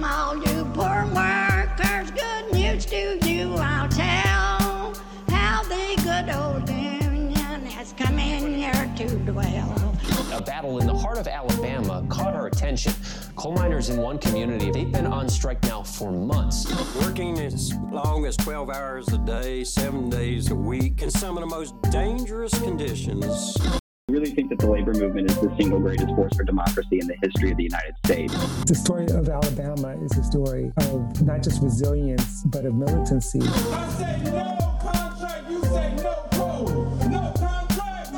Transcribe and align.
Come 0.00 0.10
all 0.10 0.36
you 0.38 0.64
poor 0.72 1.04
workers, 1.14 2.10
good 2.12 2.54
news 2.54 2.86
to 2.86 3.18
you 3.28 3.52
I'll 3.56 3.86
tell. 3.86 4.94
How 5.28 5.62
the 5.64 6.00
good 6.02 6.34
old 6.34 6.66
union 6.70 7.66
has 7.66 7.92
come 7.92 8.18
in 8.18 8.54
here 8.54 8.90
to 8.96 9.16
dwell. 9.30 9.98
A 10.32 10.40
battle 10.40 10.78
in 10.78 10.86
the 10.86 10.96
heart 10.96 11.18
of 11.18 11.28
Alabama 11.28 12.02
caught 12.08 12.32
our 12.32 12.46
attention. 12.46 12.94
Coal 13.36 13.52
miners 13.52 13.90
in 13.90 14.00
one 14.00 14.16
community, 14.16 14.70
they've 14.70 14.90
been 14.90 15.06
on 15.06 15.28
strike 15.28 15.62
now 15.64 15.82
for 15.82 16.10
months. 16.10 16.64
Working 17.02 17.38
as 17.38 17.74
long 17.90 18.24
as 18.24 18.38
12 18.38 18.70
hours 18.70 19.06
a 19.08 19.18
day, 19.18 19.64
seven 19.64 20.08
days 20.08 20.50
a 20.50 20.54
week, 20.54 21.02
in 21.02 21.10
some 21.10 21.36
of 21.36 21.42
the 21.42 21.54
most 21.54 21.74
dangerous 21.90 22.58
conditions. 22.58 23.79
I 24.10 24.12
really 24.12 24.30
think 24.32 24.50
that 24.50 24.58
the 24.58 24.68
labor 24.68 24.92
movement 24.92 25.30
is 25.30 25.38
the 25.38 25.54
single 25.56 25.78
greatest 25.78 26.08
force 26.16 26.34
for 26.36 26.42
democracy 26.42 26.98
in 26.98 27.06
the 27.06 27.14
history 27.22 27.52
of 27.52 27.56
the 27.56 27.62
United 27.62 27.94
States. 28.04 28.34
The 28.64 28.74
story 28.74 29.06
of 29.06 29.28
Alabama 29.28 29.96
is 30.02 30.18
a 30.18 30.24
story 30.24 30.72
of 30.78 31.22
not 31.22 31.44
just 31.44 31.62
resilience, 31.62 32.42
but 32.46 32.64
of 32.64 32.74
militancy. 32.74 33.38
I 33.40 33.88
say 33.90 34.20
no 34.24 34.58
contract, 34.82 35.48
you 35.48 35.62
say 35.62 35.94
no 36.02 36.26
code. 36.32 36.70
No 37.08 37.32
contract, 37.38 38.12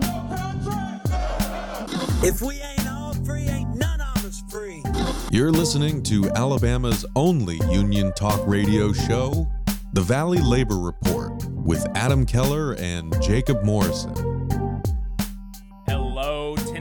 no 0.00 0.26
contract. 0.34 2.24
If 2.24 2.40
we 2.40 2.62
ain't 2.62 2.90
all 2.90 3.12
free, 3.26 3.46
ain't 3.46 3.76
none 3.76 4.00
of 4.00 4.24
us 4.24 4.42
free. 4.48 4.82
You're 5.30 5.52
listening 5.52 6.02
to 6.04 6.30
Alabama's 6.30 7.04
only 7.14 7.60
union 7.70 8.14
talk 8.14 8.40
radio 8.46 8.94
show, 8.94 9.46
The 9.92 10.00
Valley 10.00 10.38
Labor 10.38 10.78
Report, 10.78 11.44
with 11.50 11.86
Adam 11.94 12.24
Keller 12.24 12.72
and 12.76 13.14
Jacob 13.20 13.62
Morrison. 13.64 14.33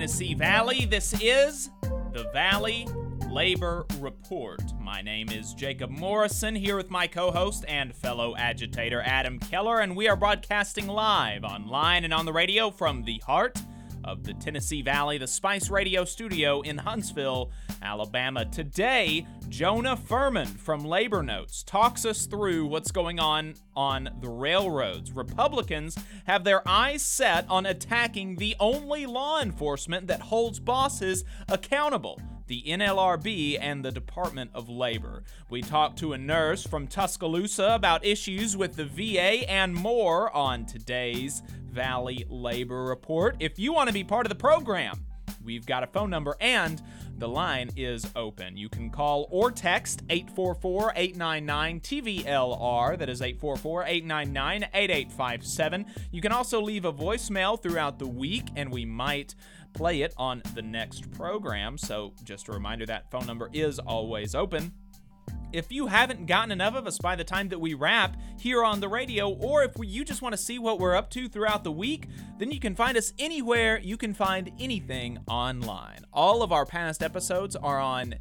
Tennessee 0.04 0.34
Valley. 0.34 0.84
This 0.84 1.14
is 1.22 1.70
the 2.12 2.30
Valley 2.34 2.86
Labor 3.30 3.86
Report. 4.00 4.62
My 4.78 5.02
name 5.02 5.30
is 5.30 5.54
Jacob 5.54 5.90
Morrison, 5.92 6.56
here 6.56 6.76
with 6.76 6.90
my 6.90 7.08
co 7.08 7.32
host 7.32 7.64
and 7.70 7.96
fellow 7.96 8.36
agitator 8.36 9.02
Adam 9.06 9.40
Keller, 9.40 9.80
and 9.80 9.96
we 9.96 10.10
are 10.10 10.18
broadcasting 10.18 10.88
live 10.88 11.46
online 11.46 12.04
and 12.04 12.14
on 12.14 12.26
the 12.26 12.34
radio 12.34 12.70
from 12.70 13.06
the 13.06 13.20
heart 13.20 13.58
of 14.04 14.26
the 14.26 14.34
Tennessee 14.34 14.82
Valley, 14.82 15.18
the 15.18 15.26
Spice 15.26 15.70
Radio 15.70 16.04
studio 16.04 16.60
in 16.60 16.78
Huntsville, 16.78 17.50
Alabama. 17.84 18.46
Today, 18.46 19.28
Jonah 19.50 19.96
Furman 19.98 20.48
from 20.48 20.86
Labor 20.86 21.22
Notes 21.22 21.64
talks 21.64 22.06
us 22.06 22.26
through 22.26 22.66
what's 22.66 22.92
going 22.92 23.20
on 23.20 23.56
on 23.76 24.10
the 24.22 24.30
railroads. 24.30 25.12
Republicans 25.12 25.98
have 26.26 26.44
their 26.44 26.68
eyes 26.68 27.02
set 27.02 27.46
on 27.50 27.66
attacking 27.66 28.38
the 28.38 28.56
only 28.60 29.06
law 29.06 29.42
enforcement 29.42 30.08
that 30.08 30.22
holds 30.22 30.60
bosses 30.60 31.24
accountable 31.50 32.20
the 32.48 32.64
NLRB, 32.64 33.58
and 33.60 33.84
the 33.84 33.92
Department 33.92 34.52
of 34.54 34.70
Labor. 34.70 35.24
We 35.50 35.62
talked 35.62 35.98
to 36.00 36.14
a 36.14 36.18
nurse 36.18 36.66
from 36.66 36.88
Tuscaloosa 36.88 37.74
about 37.74 38.06
issues 38.06 38.58
with 38.58 38.76
the 38.76 38.86
VA 38.86 39.50
and 39.50 39.74
more 39.74 40.36
on 40.36 40.66
today's 40.66 41.42
Valley 41.72 42.26
Labor 42.30 42.84
Report. 42.84 43.38
If 43.40 43.58
you 43.58 43.74
want 43.74 43.88
to 43.88 43.94
be 43.94 44.04
part 44.04 44.26
of 44.26 44.30
the 44.30 44.36
program, 44.36 45.06
we've 45.44 45.66
got 45.66 45.84
a 45.84 45.88
phone 45.88 46.10
number 46.10 46.36
and 46.40 46.82
the 47.18 47.28
line 47.28 47.70
is 47.76 48.06
open. 48.16 48.58
You 48.58 48.70
can 48.70 48.90
call 48.90 49.28
or 49.30 49.52
text 49.52 50.04
844 50.10 50.94
899 50.96 51.80
TVLR. 51.80 52.98
That 52.98 53.10
is 53.10 53.22
844 53.22 53.84
899 53.86 54.70
8857. 54.74 55.86
You 56.12 56.22
can 56.22 56.32
also 56.32 56.62
leave 56.62 56.86
a 56.86 56.94
voicemail 56.94 57.62
throughout 57.62 58.00
the 58.00 58.08
week, 58.08 58.48
and 58.56 58.72
we 58.72 58.86
might 58.86 59.36
play 59.74 60.02
it 60.02 60.14
on 60.18 60.42
the 60.54 60.62
next 60.62 61.12
program. 61.12 61.78
So, 61.78 62.14
just 62.24 62.48
a 62.48 62.52
reminder 62.52 62.86
that 62.86 63.10
phone 63.12 63.26
number 63.26 63.50
is 63.54 63.80
always 63.80 64.36
open. 64.36 64.74
If 65.54 65.72
you 65.72 65.86
haven't 65.86 66.26
gotten 66.26 66.52
enough 66.52 66.74
of 66.74 66.88
us 66.88 66.98
by 66.98 67.16
the 67.16 67.24
time 67.24 67.48
that 67.50 67.62
we 67.62 67.76
wrap 67.76 68.18
here 68.40 68.64
on 68.64 68.80
the 68.80 68.90
radio, 68.90 69.30
or 69.30 69.64
if 69.64 69.74
you 69.80 70.04
just 70.04 70.24
want 70.24 70.34
to 70.34 70.38
see 70.38 70.58
what 70.58 70.80
we're 70.80 70.96
up 70.96 71.12
to 71.12 71.30
throughout 71.30 71.64
the 71.64 71.72
week, 71.72 72.08
then 72.40 72.50
you 72.50 72.60
can 72.60 72.74
find 72.74 72.98
us 72.98 73.14
anywhere 73.20 73.80
you 73.80 73.96
can 73.96 74.16
find 74.16 74.52
anything 74.60 75.20
online. 75.28 76.00
All 76.12 76.42
of 76.42 76.52
our 76.52 76.66
past 76.66 77.04
episodes 77.04 77.56
are 77.56 77.80
on 77.80 78.16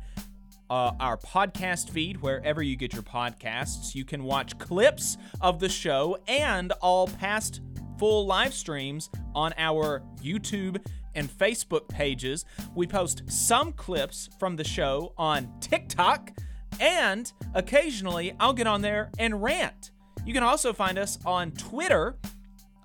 uh, 0.69 0.93
our 1.01 1.17
podcast 1.17 1.89
feed, 1.89 2.21
wherever 2.21 2.63
you 2.63 2.77
get 2.77 2.93
your 2.93 3.03
podcasts. 3.03 3.95
You 3.95 4.05
can 4.05 4.25
watch 4.25 4.59
clips 4.59 5.17
of 5.41 5.59
the 5.59 5.71
show 5.71 6.19
and 6.29 6.73
all 6.83 7.07
past 7.07 7.63
full 7.99 8.27
live 8.27 8.53
streams 8.53 9.09
on 9.35 9.55
our 9.57 10.03
YouTube 10.23 10.85
and 11.15 11.31
Facebook 11.31 11.89
pages. 11.89 12.45
We 12.75 12.87
post 12.87 13.23
some 13.27 13.73
clips 13.73 14.29
from 14.39 14.57
the 14.57 14.65
show 14.65 15.15
on 15.17 15.51
TikTok, 15.61 16.33
and 16.81 17.33
occasionally 17.55 18.35
I'll 18.41 18.53
get 18.53 18.67
on 18.67 18.83
there 18.83 19.11
and 19.19 19.43
rant. 19.43 19.91
You 20.25 20.33
can 20.33 20.43
also 20.43 20.73
find 20.73 20.99
us 20.99 21.19
on 21.25 21.51
Twitter, 21.53 22.17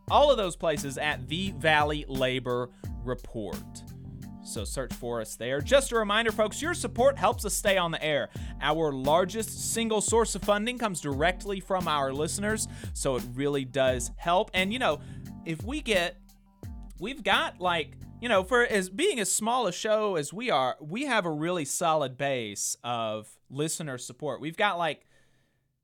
all 0.09 0.31
of 0.31 0.37
those 0.37 0.55
places 0.55 0.97
at 0.97 1.27
the 1.27 1.51
Valley 1.57 2.05
Labor 2.07 2.69
Report. 3.03 3.83
So 4.47 4.63
search 4.63 4.93
for 4.93 5.19
us 5.19 5.35
there. 5.35 5.59
Just 5.59 5.91
a 5.91 5.97
reminder, 5.97 6.31
folks, 6.31 6.61
your 6.61 6.73
support 6.73 7.17
helps 7.17 7.43
us 7.43 7.53
stay 7.53 7.77
on 7.77 7.91
the 7.91 8.01
air. 8.01 8.29
Our 8.61 8.93
largest 8.93 9.73
single 9.73 9.99
source 9.99 10.35
of 10.35 10.41
funding 10.41 10.77
comes 10.77 11.01
directly 11.01 11.59
from 11.59 11.87
our 11.87 12.13
listeners, 12.13 12.69
so 12.93 13.17
it 13.17 13.23
really 13.33 13.65
does 13.65 14.11
help. 14.15 14.49
And 14.53 14.71
you 14.71 14.79
know, 14.79 15.01
if 15.45 15.63
we 15.63 15.81
get, 15.81 16.15
we've 16.99 17.23
got 17.23 17.59
like 17.59 17.97
you 18.21 18.27
know, 18.27 18.43
for 18.43 18.63
as 18.63 18.89
being 18.89 19.19
as 19.19 19.31
small 19.31 19.67
a 19.67 19.71
show 19.71 20.15
as 20.15 20.33
we 20.33 20.49
are, 20.49 20.75
we 20.79 21.05
have 21.05 21.25
a 21.25 21.31
really 21.31 21.65
solid 21.65 22.17
base 22.17 22.75
of 22.83 23.29
listener 23.49 23.97
support. 23.97 24.41
We've 24.41 24.57
got 24.57 24.77
like 24.77 25.05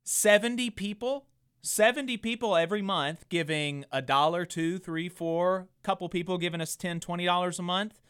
70 0.02 0.70
people, 0.70 1.26
70 1.62 2.16
people 2.18 2.56
every 2.56 2.82
month 2.82 3.28
giving 3.28 3.84
a 3.92 4.02
dollar, 4.02 4.44
two, 4.44 4.78
three, 4.78 5.08
four, 5.08 5.68
couple 5.82 6.08
people 6.08 6.38
giving 6.38 6.60
us 6.60 6.76
10, 6.76 7.00
20 7.00 7.24
dollars 7.24 7.58
a 7.58 7.62
month. 7.62 8.00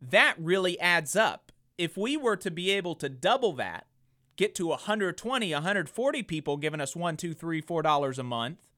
That 0.00 0.34
really 0.38 0.78
adds 0.80 1.16
up. 1.16 1.52
If 1.78 1.96
we 1.96 2.16
were 2.16 2.36
to 2.36 2.50
be 2.50 2.70
able 2.70 2.94
to 2.96 3.08
double 3.08 3.52
that, 3.54 3.86
get 4.36 4.54
to 4.56 4.68
120, 4.68 5.52
140 5.52 6.22
people 6.22 6.56
giving 6.56 6.80
us 6.80 6.94
one, 6.94 7.16
two, 7.16 7.34
three, 7.34 7.60
four 7.60 7.82
dollars 7.82 8.18
a 8.18 8.24
month, 8.24 8.68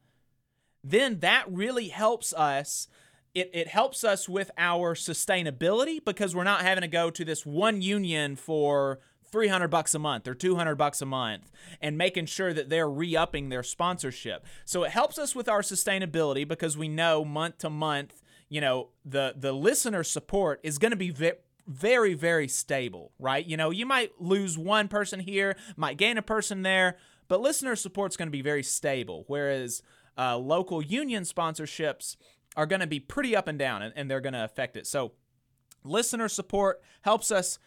then 0.83 1.21
that 1.21 1.45
really 1.49 1.89
helps 1.89 2.33
us 2.33 2.89
it, 3.34 3.50
it 3.53 3.69
helps 3.69 4.05
us 4.05 4.28
with 4.28 4.50
our 4.56 4.95
sustainability 4.95 6.03
because 6.05 6.34
we're 6.34 6.45
not 6.45 6.62
having 6.62 6.83
to 6.83 6.89
go 6.89 7.11
to 7.11 7.25
this 7.25 7.45
one 7.45 7.83
union 7.83 8.37
for 8.37 9.00
300 9.34 9.67
bucks 9.67 9.95
a 9.95 9.99
month 9.99 10.28
or 10.28 10.34
200 10.34 10.77
bucks 10.77 11.03
a 11.03 11.06
month 11.06 11.50
and 11.81 11.99
making 11.99 12.27
sure 12.27 12.53
that 12.53 12.71
they're 12.71 12.89
re-upping 12.89 13.49
their 13.49 13.65
sponsorship. 13.65 14.47
So 14.65 14.84
it 14.84 14.93
helps 14.93 15.19
us 15.19 15.34
with 15.34 15.49
our 15.49 15.62
sustainability 15.62 16.47
because 16.47 16.78
we 16.78 16.87
know 16.87 17.25
month 17.25 17.59
to 17.59 17.71
month, 17.71 18.22
you 18.49 18.61
know, 18.61 18.91
the 19.05 19.34
the 19.37 19.53
listener 19.53 20.05
support 20.05 20.61
is 20.62 20.78
going 20.78 20.93
to 20.93 20.97
be 20.97 21.12
very 21.66 22.15
very 22.15 22.47
stable, 22.47 23.11
right? 23.19 23.45
You 23.45 23.56
know, 23.56 23.71
you 23.71 23.87
might 23.87 24.12
lose 24.21 24.56
one 24.56 24.87
person 24.87 25.19
here, 25.19 25.56
might 25.77 25.97
gain 25.97 26.16
a 26.16 26.22
person 26.22 26.62
there, 26.62 26.97
but 27.27 27.41
listener 27.41 27.75
support's 27.75 28.16
going 28.16 28.28
to 28.28 28.33
be 28.33 28.43
very 28.43 28.62
stable 28.62 29.25
whereas 29.27 29.83
uh, 30.16 30.37
local 30.37 30.81
union 30.81 31.25
sponsorships 31.25 32.16
are 32.56 32.66
going 32.66 32.81
to 32.81 32.87
be 32.87 33.00
pretty 33.00 33.34
up 33.37 33.48
and 33.48 33.59
down 33.59 33.82
and, 33.82 33.92
and 33.97 34.10
they're 34.10 34.20
going 34.20 34.34
to 34.34 34.44
affect 34.44 34.76
it. 34.76 34.87
So, 34.87 35.12
listener 35.84 36.28
support 36.28 36.82
helps 37.03 37.31
us 37.31 37.59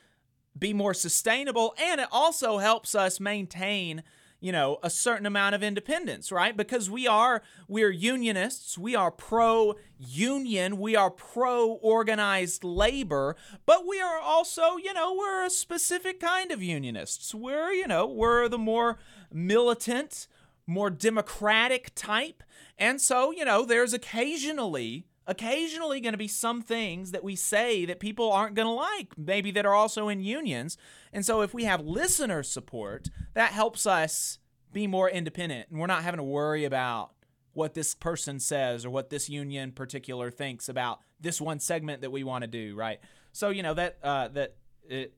be 0.58 0.74
more 0.74 0.94
sustainable 0.94 1.76
and 1.80 2.02
it 2.02 2.08
also 2.12 2.58
helps 2.58 2.96
us 2.96 3.20
maintain 3.20 4.02
you 4.40 4.52
know 4.52 4.78
a 4.84 4.90
certain 4.90 5.26
amount 5.26 5.56
of 5.56 5.64
independence 5.64 6.32
right 6.32 6.56
because 6.56 6.90
we 6.90 7.08
are 7.08 7.42
we're 7.68 7.90
unionists 7.90 8.78
we 8.78 8.96
are 8.96 9.12
pro 9.12 9.76
union 9.98 10.78
we 10.78 10.96
are 10.96 11.10
pro 11.10 11.72
organized 11.74 12.64
labor 12.64 13.36
but 13.66 13.86
we 13.88 14.00
are 14.00 14.20
also 14.20 14.78
you 14.78 14.94
know 14.94 15.14
we're 15.14 15.46
a 15.46 15.50
specific 15.50 16.20
kind 16.20 16.52
of 16.52 16.62
unionists 16.62 17.34
we're 17.34 17.72
you 17.72 17.88
know 17.88 18.06
we're 18.08 18.48
the 18.48 18.58
more 18.58 19.00
militant 19.32 20.28
more 20.68 20.90
democratic 20.90 21.92
type 21.96 22.44
and 22.78 23.02
so, 23.02 23.32
you 23.32 23.44
know, 23.44 23.66
there's 23.66 23.94
occasionally 23.94 25.08
occasionally 25.30 26.00
going 26.00 26.14
to 26.14 26.18
be 26.18 26.28
some 26.28 26.62
things 26.62 27.12
that 27.12 27.24
we 27.24 27.36
say 27.36 27.84
that 27.84 28.00
people 28.00 28.32
aren't 28.32 28.56
going 28.56 28.66
to 28.66 28.72
like, 28.72 29.10
maybe 29.18 29.52
that 29.52 29.66
are 29.66 29.74
also 29.74 30.08
in 30.08 30.22
unions. 30.22 30.78
And 31.12 31.26
so 31.26 31.42
if 31.42 31.54
we 31.54 31.66
have 31.66 31.82
listener 31.82 32.44
support, 32.44 33.10
that 33.34 33.52
helps 33.52 33.86
us 33.86 34.40
be 34.72 34.88
more 34.88 35.10
independent 35.10 35.70
and 35.70 35.80
we're 35.80 35.88
not 35.88 36.04
having 36.04 36.20
to 36.20 36.24
worry 36.24 36.64
about 36.64 37.12
what 37.52 37.74
this 37.74 37.94
person 37.94 38.40
says 38.40 38.86
or 38.86 38.90
what 38.90 39.10
this 39.10 39.28
union 39.28 39.72
particular 39.74 40.32
thinks 40.32 40.70
about 40.70 41.00
this 41.20 41.42
one 41.42 41.60
segment 41.60 42.02
that 42.02 42.12
we 42.12 42.24
want 42.24 42.44
to 42.44 42.48
do, 42.48 42.76
right? 42.76 43.00
So, 43.34 43.50
you 43.50 43.64
know, 43.64 43.74
that 43.74 43.98
uh 44.04 44.30
that 44.30 44.56
it 44.88 45.14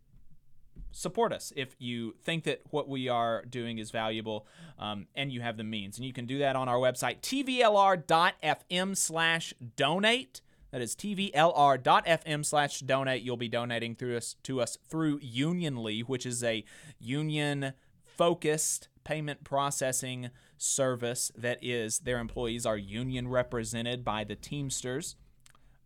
support 0.92 1.32
us 1.32 1.54
if 1.56 1.76
you 1.80 2.16
think 2.24 2.44
that 2.44 2.62
what 2.70 2.88
we 2.88 3.08
are 3.08 3.44
doing 3.46 3.78
is 3.78 3.92
valuable 3.92 4.48
um, 4.78 5.08
and 5.16 5.32
you 5.32 5.42
have 5.42 5.58
the 5.58 5.64
means 5.64 5.98
and 5.98 6.06
you 6.06 6.14
can 6.14 6.26
do 6.26 6.40
that 6.40 6.56
on 6.56 6.68
our 6.68 6.78
website 6.78 7.22
tvlr.fm 7.22 8.98
slash 8.98 9.54
donate 9.76 10.42
That 10.72 10.82
is 10.82 10.96
tvlr.fm 10.96 12.46
slash 12.46 12.80
donate. 12.82 13.24
You'll 13.24 13.38
be 13.38 13.50
donating 13.50 13.96
through 13.96 14.18
us 14.18 14.36
to 14.44 14.62
us 14.62 14.78
through 14.88 15.20
Unionly, 15.22 16.02
which 16.02 16.26
is 16.26 16.44
a 16.44 16.64
union 17.00 17.74
focused 18.06 18.88
payment 19.04 19.44
processing 19.44 20.30
service 20.58 21.32
that 21.36 21.58
is 21.64 22.00
their 22.00 22.20
employees 22.20 22.66
are 22.66 22.78
union 22.78 23.28
represented 23.28 24.04
by 24.04 24.24
the 24.24 24.36
Teamsters. 24.36 25.16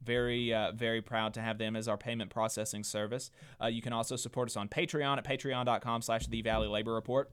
Very, 0.04 0.54
uh, 0.54 0.72
very 0.74 1.02
proud 1.02 1.34
to 1.36 1.42
have 1.42 1.58
them 1.58 1.76
as 1.76 1.88
our 1.88 1.98
payment 1.98 2.30
processing 2.30 2.84
service. 2.84 3.32
Uh, 3.62 3.68
you 3.68 3.82
can 3.82 3.94
also 3.94 4.16
support 4.16 4.50
us 4.50 4.58
on 4.58 4.68
Patreon 4.68 5.18
at 5.18 5.26
patreon.com 5.26 6.02
slash 6.02 6.28
the 6.28 6.42
Valley 6.42 6.68
Labor 6.68 6.94
Report. 6.94 7.32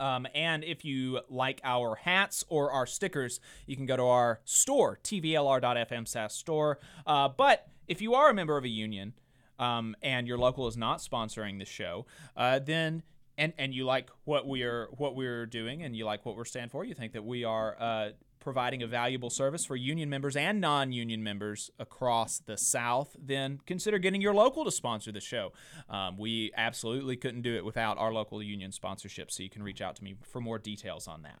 Um, 0.00 0.26
and 0.34 0.64
if 0.64 0.84
you 0.84 1.20
like 1.28 1.60
our 1.62 1.94
hats 1.94 2.44
or 2.48 2.72
our 2.72 2.86
stickers, 2.86 3.40
you 3.66 3.76
can 3.76 3.86
go 3.86 3.96
to 3.96 4.02
our 4.02 4.40
store, 4.44 4.98
tvlr.fm 5.04 6.08
slash 6.08 6.32
store. 6.32 6.78
Uh, 7.06 7.28
but 7.28 7.68
if 7.86 8.02
you 8.02 8.14
are 8.14 8.30
a 8.30 8.34
member 8.34 8.56
of 8.56 8.64
a 8.64 8.68
union 8.68 9.14
um, 9.58 9.94
and 10.02 10.26
your 10.26 10.38
local 10.38 10.66
is 10.66 10.76
not 10.76 10.98
sponsoring 10.98 11.58
the 11.58 11.64
show, 11.64 12.06
uh, 12.36 12.58
then 12.58 13.02
and 13.38 13.52
and 13.58 13.74
you 13.74 13.84
like 13.84 14.10
what 14.24 14.46
we're 14.46 14.88
what 14.96 15.14
we're 15.14 15.46
doing 15.46 15.82
and 15.82 15.96
you 15.96 16.04
like 16.04 16.24
what 16.24 16.36
we're 16.36 16.44
stand 16.44 16.70
for, 16.70 16.84
you 16.84 16.94
think 16.94 17.12
that 17.12 17.24
we 17.24 17.44
are 17.44 17.76
uh, 17.80 18.10
providing 18.40 18.82
a 18.82 18.86
valuable 18.86 19.30
service 19.30 19.64
for 19.64 19.76
union 19.76 20.10
members 20.10 20.34
and 20.36 20.60
non-union 20.60 21.22
members 21.22 21.70
across 21.78 22.40
the 22.40 22.56
South, 22.56 23.16
then 23.18 23.60
consider 23.66 23.98
getting 23.98 24.20
your 24.20 24.34
local 24.34 24.64
to 24.64 24.70
sponsor 24.70 25.12
the 25.12 25.20
show. 25.20 25.52
Um, 25.88 26.18
we 26.18 26.50
absolutely 26.56 27.16
couldn't 27.16 27.42
do 27.42 27.54
it 27.54 27.64
without 27.64 27.98
our 27.98 28.12
local 28.12 28.42
union 28.42 28.72
sponsorship, 28.72 29.30
so 29.30 29.42
you 29.42 29.50
can 29.50 29.62
reach 29.62 29.80
out 29.80 29.94
to 29.96 30.04
me 30.04 30.16
for 30.22 30.40
more 30.40 30.58
details 30.58 31.06
on 31.06 31.22
that. 31.22 31.38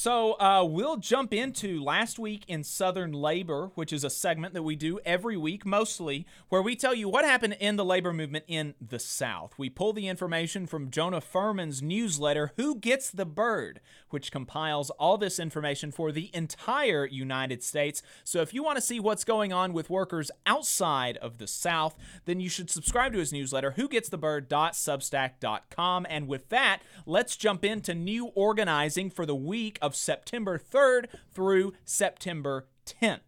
So 0.00 0.34
uh, 0.34 0.62
we'll 0.62 0.98
jump 0.98 1.34
into 1.34 1.82
last 1.82 2.20
week 2.20 2.44
in 2.46 2.62
Southern 2.62 3.10
Labor, 3.10 3.72
which 3.74 3.92
is 3.92 4.04
a 4.04 4.10
segment 4.10 4.54
that 4.54 4.62
we 4.62 4.76
do 4.76 5.00
every 5.04 5.36
week, 5.36 5.66
mostly, 5.66 6.24
where 6.48 6.62
we 6.62 6.76
tell 6.76 6.94
you 6.94 7.08
what 7.08 7.24
happened 7.24 7.56
in 7.58 7.74
the 7.74 7.84
labor 7.84 8.12
movement 8.12 8.44
in 8.46 8.76
the 8.80 9.00
South. 9.00 9.54
We 9.58 9.68
pull 9.68 9.92
the 9.92 10.06
information 10.06 10.68
from 10.68 10.92
Jonah 10.92 11.20
Furman's 11.20 11.82
newsletter, 11.82 12.52
Who 12.56 12.76
Gets 12.76 13.10
the 13.10 13.26
Bird, 13.26 13.80
which 14.10 14.30
compiles 14.30 14.90
all 14.90 15.18
this 15.18 15.40
information 15.40 15.90
for 15.90 16.12
the 16.12 16.30
entire 16.32 17.04
United 17.04 17.64
States. 17.64 18.00
So 18.22 18.40
if 18.40 18.54
you 18.54 18.62
want 18.62 18.76
to 18.76 18.82
see 18.82 19.00
what's 19.00 19.24
going 19.24 19.52
on 19.52 19.72
with 19.72 19.90
workers 19.90 20.30
outside 20.46 21.16
of 21.16 21.38
the 21.38 21.48
South, 21.48 21.96
then 22.24 22.38
you 22.38 22.48
should 22.48 22.70
subscribe 22.70 23.14
to 23.14 23.18
his 23.18 23.32
newsletter, 23.32 23.74
whogetsthebird.substack.com. 23.76 26.06
And 26.08 26.28
with 26.28 26.48
that, 26.50 26.82
let's 27.04 27.36
jump 27.36 27.64
into 27.64 27.96
new 27.96 28.26
organizing 28.36 29.10
for 29.10 29.26
the 29.26 29.34
week 29.34 29.76
of 29.88 29.96
September 29.96 30.58
3rd 30.58 31.06
through 31.32 31.72
September 31.82 32.66
10th. 32.84 33.20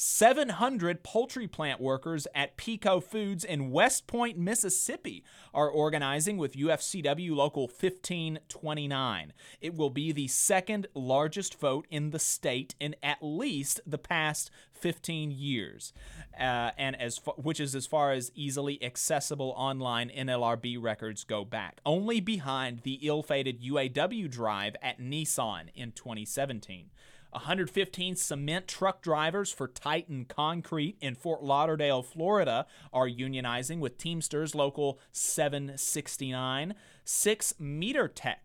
700 0.00 1.02
poultry 1.02 1.48
plant 1.48 1.80
workers 1.80 2.28
at 2.32 2.56
Peco 2.56 3.02
Foods 3.02 3.42
in 3.42 3.72
West 3.72 4.06
Point, 4.06 4.38
Mississippi 4.38 5.24
are 5.52 5.68
organizing 5.68 6.36
with 6.36 6.54
UFCW 6.54 7.34
Local 7.34 7.62
1529. 7.62 9.32
It 9.60 9.74
will 9.74 9.90
be 9.90 10.12
the 10.12 10.28
second 10.28 10.86
largest 10.94 11.58
vote 11.58 11.88
in 11.90 12.10
the 12.10 12.20
state 12.20 12.76
in 12.78 12.94
at 13.02 13.18
least 13.22 13.80
the 13.84 13.98
past 13.98 14.52
15 14.70 15.32
years, 15.32 15.92
uh, 16.38 16.70
and 16.78 16.94
as 17.00 17.18
fa- 17.18 17.32
which 17.32 17.58
is 17.58 17.74
as 17.74 17.88
far 17.88 18.12
as 18.12 18.30
easily 18.36 18.80
accessible 18.80 19.52
online 19.56 20.10
NLRB 20.10 20.80
records 20.80 21.24
go 21.24 21.44
back, 21.44 21.80
only 21.84 22.20
behind 22.20 22.82
the 22.84 23.00
ill-fated 23.02 23.60
UAW 23.60 24.30
drive 24.30 24.76
at 24.80 25.00
Nissan 25.00 25.70
in 25.74 25.90
2017. 25.90 26.90
115 27.30 28.16
cement 28.16 28.66
truck 28.66 29.02
drivers 29.02 29.52
for 29.52 29.68
Titan 29.68 30.24
Concrete 30.24 30.96
in 31.00 31.14
Fort 31.14 31.42
Lauderdale, 31.42 32.02
Florida, 32.02 32.66
are 32.92 33.08
unionizing 33.08 33.80
with 33.80 33.98
Teamsters 33.98 34.54
Local 34.54 34.98
769. 35.12 36.74
Six 37.04 37.54
meter 37.58 38.08
tech. 38.08 38.42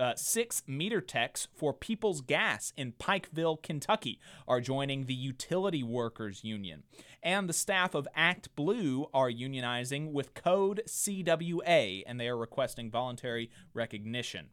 Uh, 0.00 0.14
six 0.16 0.62
meter 0.66 1.00
techs 1.00 1.46
for 1.54 1.72
People's 1.72 2.20
Gas 2.20 2.72
in 2.76 2.92
Pikeville, 2.92 3.62
Kentucky, 3.62 4.18
are 4.48 4.60
joining 4.60 5.06
the 5.06 5.14
Utility 5.14 5.82
Workers 5.82 6.42
Union. 6.42 6.82
And 7.22 7.48
the 7.48 7.52
staff 7.52 7.94
of 7.94 8.08
Act 8.14 8.54
Blue 8.56 9.06
are 9.14 9.30
unionizing 9.30 10.12
with 10.12 10.34
Code 10.34 10.82
CWA, 10.88 12.02
and 12.06 12.18
they 12.18 12.28
are 12.28 12.36
requesting 12.36 12.90
voluntary 12.90 13.50
recognition 13.72 14.48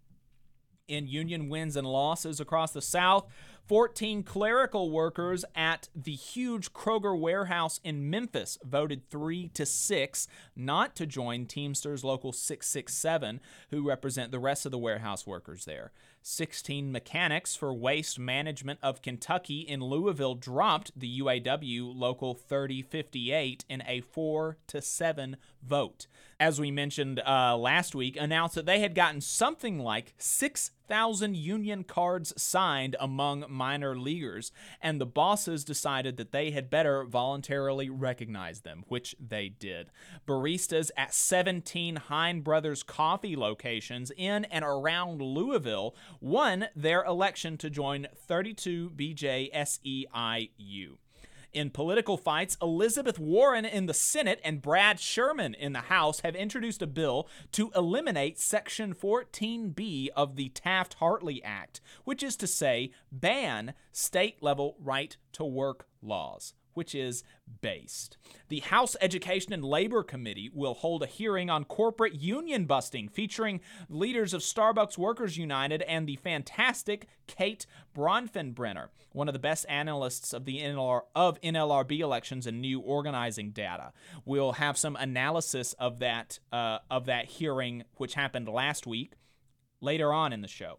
in 0.91 1.07
union 1.07 1.49
wins 1.49 1.75
and 1.75 1.87
losses 1.87 2.39
across 2.39 2.71
the 2.71 2.81
South. 2.81 3.25
14 3.67 4.23
clerical 4.23 4.91
workers 4.91 5.45
at 5.55 5.89
the 5.95 6.15
huge 6.15 6.73
Kroger 6.73 7.17
warehouse 7.17 7.79
in 7.83 8.09
Memphis 8.09 8.57
voted 8.63 9.09
3 9.09 9.49
to 9.49 9.65
6 9.65 10.27
not 10.55 10.95
to 10.95 11.05
join 11.05 11.45
Teamsters 11.45 12.03
Local 12.03 12.31
667, 12.31 13.39
who 13.69 13.87
represent 13.87 14.31
the 14.31 14.39
rest 14.39 14.65
of 14.65 14.71
the 14.71 14.77
warehouse 14.77 15.25
workers 15.25 15.65
there. 15.65 15.91
16 16.21 16.91
mechanics 16.91 17.55
for 17.55 17.73
Waste 17.73 18.19
Management 18.19 18.79
of 18.83 19.01
Kentucky 19.01 19.61
in 19.61 19.81
Louisville 19.81 20.35
dropped 20.35 20.91
the 20.97 21.19
UAW 21.19 21.93
Local 21.95 22.35
3058 22.35 23.65
in 23.67 23.83
a 23.87 24.01
4 24.01 24.57
to 24.67 24.81
7 24.81 25.37
vote. 25.63 26.07
As 26.39 26.59
we 26.59 26.71
mentioned 26.71 27.19
uh, 27.19 27.55
last 27.55 27.93
week, 27.93 28.17
announced 28.19 28.55
that 28.55 28.65
they 28.65 28.79
had 28.79 28.95
gotten 28.95 29.21
something 29.21 29.77
like 29.77 30.15
6,000 30.17 31.37
union 31.37 31.83
cards 31.83 32.33
signed 32.35 32.95
among 32.99 33.45
minor 33.47 33.95
leaguers, 33.95 34.51
and 34.81 34.99
the 34.99 35.05
bosses 35.05 35.63
decided 35.63 36.17
that 36.17 36.31
they 36.31 36.49
had 36.49 36.71
better 36.71 37.03
voluntarily 37.03 37.91
recognize 37.91 38.61
them, 38.61 38.83
which 38.87 39.15
they 39.19 39.49
did. 39.49 39.91
Baristas 40.27 40.89
at 40.97 41.13
17 41.13 41.97
Heine 41.97 42.41
Brothers 42.41 42.81
coffee 42.81 43.35
locations 43.35 44.11
in 44.17 44.45
and 44.45 44.65
around 44.65 45.21
Louisville 45.21 45.95
won 46.19 46.67
their 46.75 47.03
election 47.03 47.57
to 47.57 47.69
join 47.69 48.07
32 48.27 48.91
BJ 48.91 49.51
SEIU. 49.53 50.97
In 51.53 51.69
political 51.69 52.15
fights, 52.15 52.57
Elizabeth 52.61 53.19
Warren 53.19 53.65
in 53.65 53.85
the 53.85 53.93
Senate 53.93 54.39
and 54.43 54.61
Brad 54.61 55.01
Sherman 55.01 55.53
in 55.53 55.73
the 55.73 55.79
House 55.79 56.21
have 56.21 56.35
introduced 56.35 56.81
a 56.81 56.87
bill 56.87 57.27
to 57.51 57.71
eliminate 57.75 58.39
Section 58.39 58.93
14B 58.93 60.07
of 60.15 60.37
the 60.37 60.47
Taft 60.49 60.95
Hartley 60.95 61.43
Act, 61.43 61.81
which 62.05 62.23
is 62.23 62.37
to 62.37 62.47
say, 62.47 62.91
ban 63.11 63.73
state 63.91 64.41
level 64.41 64.77
right 64.79 65.17
to 65.33 65.43
work 65.43 65.87
laws 66.01 66.53
which 66.73 66.95
is 66.95 67.23
based. 67.61 68.17
The 68.49 68.59
House 68.59 68.95
Education 69.01 69.53
and 69.53 69.63
Labor 69.63 70.03
Committee 70.03 70.49
will 70.53 70.73
hold 70.73 71.03
a 71.03 71.07
hearing 71.07 71.49
on 71.49 71.65
corporate 71.65 72.15
union 72.15 72.65
busting 72.65 73.09
featuring 73.09 73.61
leaders 73.89 74.33
of 74.33 74.41
Starbucks 74.41 74.97
Workers 74.97 75.37
United 75.37 75.81
and 75.83 76.07
the 76.07 76.15
fantastic 76.17 77.07
Kate 77.27 77.65
Bronfenbrenner, 77.95 78.87
one 79.11 79.27
of 79.27 79.33
the 79.33 79.39
best 79.39 79.65
analysts 79.69 80.33
of 80.33 80.45
the 80.45 80.59
NLR, 80.59 81.01
of 81.15 81.39
NLRB 81.41 81.99
elections 81.99 82.47
and 82.47 82.61
new 82.61 82.79
organizing 82.79 83.51
data. 83.51 83.93
We'll 84.25 84.53
have 84.53 84.77
some 84.77 84.95
analysis 84.95 85.73
of 85.73 85.99
that 85.99 86.39
uh, 86.51 86.79
of 86.89 87.05
that 87.05 87.25
hearing 87.25 87.83
which 87.97 88.15
happened 88.15 88.47
last 88.47 88.85
week 88.87 89.13
later 89.81 90.13
on 90.13 90.33
in 90.33 90.41
the 90.41 90.47
show. 90.47 90.77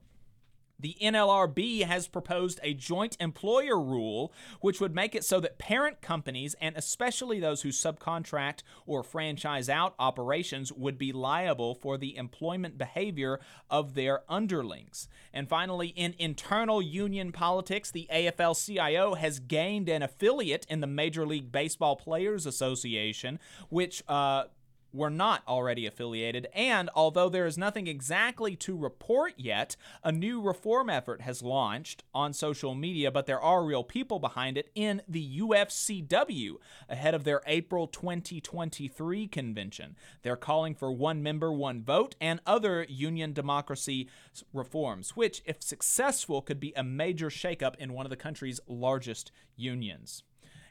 The 0.83 0.97
NLRB 1.01 1.85
has 1.85 2.09
proposed 2.09 2.59
a 2.63 2.75
joint 2.75 3.17
employer 3.21 3.81
rule, 3.81 4.33
which 4.61 4.81
would 4.81 4.97
make 4.97 5.15
it 5.15 5.25
so 5.25 5.39
that 5.39 5.57
parent 5.57 6.01
companies, 6.01 6.57
and 6.61 6.77
especially 6.77 7.39
those 7.39 7.63
who 7.63 7.69
subcontract 7.69 8.63
or 8.85 9.05
franchise 9.05 9.69
out 9.69 9.95
operations, 10.01 10.73
would 10.73 10.99
be 10.99 11.13
liable 11.13 11.77
for 11.77 11.97
the 11.97 12.17
employment 12.17 12.79
behavior 12.79 13.39
of 13.71 13.95
their 13.95 14.23
underlings. 14.29 15.09
And 15.33 15.49
finally, 15.49 15.89
in 15.89 16.17
internal 16.19 16.83
union 16.83 17.31
politics, 17.31 17.93
the 17.93 18.09
AFL 18.13 18.67
CIO 18.67 19.15
has 19.15 19.39
gained 19.39 19.89
an 19.89 20.03
affiliate 20.03 20.67
in 20.69 20.81
the 20.81 20.89
Major 20.89 21.25
League 21.25 21.53
Baseball 21.53 21.95
Players 21.95 22.45
Association, 22.45 23.39
which, 23.69 24.03
uh, 24.09 24.45
were 24.93 25.11
not 25.11 25.43
already 25.47 25.87
affiliated, 25.87 26.49
and 26.55 26.91
although 26.95 27.29
there 27.29 27.47
is 27.47 27.57
nothing 27.57 27.87
exactly 27.87 28.57
to 28.57 28.77
report 28.77 29.35
yet, 29.37 29.77
a 30.05 30.13
new 30.13 30.41
reform 30.41 30.91
effort 30.91 31.23
has 31.23 31.43
launched 31.43 32.05
on 32.15 32.33
social 32.33 32.75
media, 32.75 33.11
but 33.11 33.27
there 33.27 33.41
are 33.41 33.65
real 33.65 33.85
people 33.85 34.19
behind 34.19 34.57
it 34.57 34.71
in 34.75 35.03
the 35.09 35.41
UFCW 35.41 36.57
ahead 36.89 37.15
of 37.15 37.25
their 37.25 37.43
April 37.47 37.87
2023 37.87 39.27
convention. 39.29 39.97
They're 40.23 40.37
calling 40.37 40.75
for 40.75 40.93
one 40.93 41.23
member, 41.23 41.53
one 41.53 41.83
vote, 41.83 42.15
and 42.21 42.41
other 42.47 42.87
union 42.89 43.33
democracy 43.33 44.09
reforms, 44.53 45.17
which, 45.17 45.43
if 45.45 45.63
successful, 45.63 46.43
could 46.43 46.61
be 46.61 46.73
a 46.77 46.85
major 46.85 47.31
shakeup 47.31 47.77
in 47.77 47.93
one 47.93 48.07
of 48.07 48.11
the 48.11 48.17
country's 48.17 48.61
largest 48.67 49.33
unions. 49.57 50.23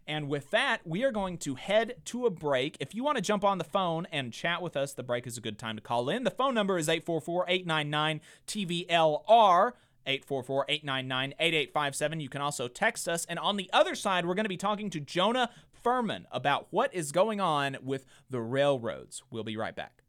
And 0.08 0.28
with 0.28 0.50
that, 0.52 0.80
we 0.86 1.04
are 1.04 1.12
going 1.12 1.38
to 1.40 1.56
head 1.56 1.96
to 2.06 2.26
a 2.26 2.30
break. 2.30 2.78
If 2.80 2.96
you 2.96 3.04
want 3.04 3.18
to 3.18 3.22
jump 3.22 3.44
on 3.44 3.58
the 3.58 3.64
phone 3.64 4.08
and 4.12 4.34
chat 4.34 4.62
with 4.62 4.76
us, 4.76 4.94
the 4.94 5.04
break 5.04 5.28
is 5.28 5.38
a 5.38 5.42
good 5.42 5.58
time 5.58 5.76
to 5.76 5.82
call 5.82 6.10
in. 6.10 6.24
The 6.24 6.32
phone 6.32 6.54
number 6.54 6.78
is 6.78 6.90
844 6.90 7.46
899 7.48 8.22
TVLR. 8.48 9.74
844 10.08 10.66
899 10.68 11.34
8857. 11.40 12.20
You 12.20 12.30
can 12.30 12.42
also 12.42 12.68
text 12.68 13.08
us. 13.08 13.26
And 13.26 13.38
on 13.38 13.58
the 13.58 13.70
other 13.72 13.96
side, 13.96 14.26
we're 14.26 14.34
going 14.34 14.46
to 14.46 14.50
be 14.50 14.58
talking 14.58 14.90
to 14.90 15.00
Jonah 15.00 15.50
Furman 15.72 16.28
about 16.32 16.68
what 16.72 16.94
is 16.94 17.12
going 17.12 17.40
on 17.40 17.78
with 17.84 18.06
the 18.30 18.42
railroads. 18.42 19.24
We'll 19.30 19.44
be 19.44 19.58
right 19.58 19.76
back. 19.76 20.01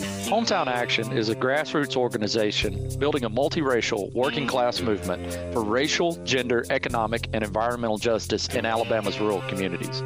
Hometown 0.00 0.66
Action 0.66 1.12
is 1.12 1.28
a 1.28 1.34
grassroots 1.34 1.96
organization 1.96 2.98
building 2.98 3.24
a 3.24 3.30
multiracial 3.30 4.12
working 4.14 4.46
class 4.46 4.80
movement 4.80 5.32
for 5.52 5.62
racial, 5.62 6.14
gender, 6.24 6.64
economic, 6.70 7.28
and 7.32 7.44
environmental 7.44 7.98
justice 7.98 8.48
in 8.48 8.64
Alabama's 8.64 9.20
rural 9.20 9.42
communities. 9.48 10.02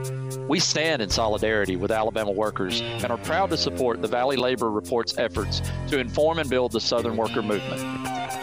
We 0.48 0.58
stand 0.60 1.02
in 1.02 1.10
solidarity 1.10 1.76
with 1.76 1.90
Alabama 1.90 2.32
workers 2.32 2.80
and 2.80 3.06
are 3.06 3.18
proud 3.18 3.50
to 3.50 3.56
support 3.56 4.02
the 4.02 4.08
Valley 4.08 4.36
Labor 4.36 4.70
Report's 4.70 5.16
efforts 5.18 5.62
to 5.88 5.98
inform 5.98 6.38
and 6.38 6.50
build 6.50 6.72
the 6.72 6.80
Southern 6.80 7.16
worker 7.16 7.42
movement. 7.42 7.80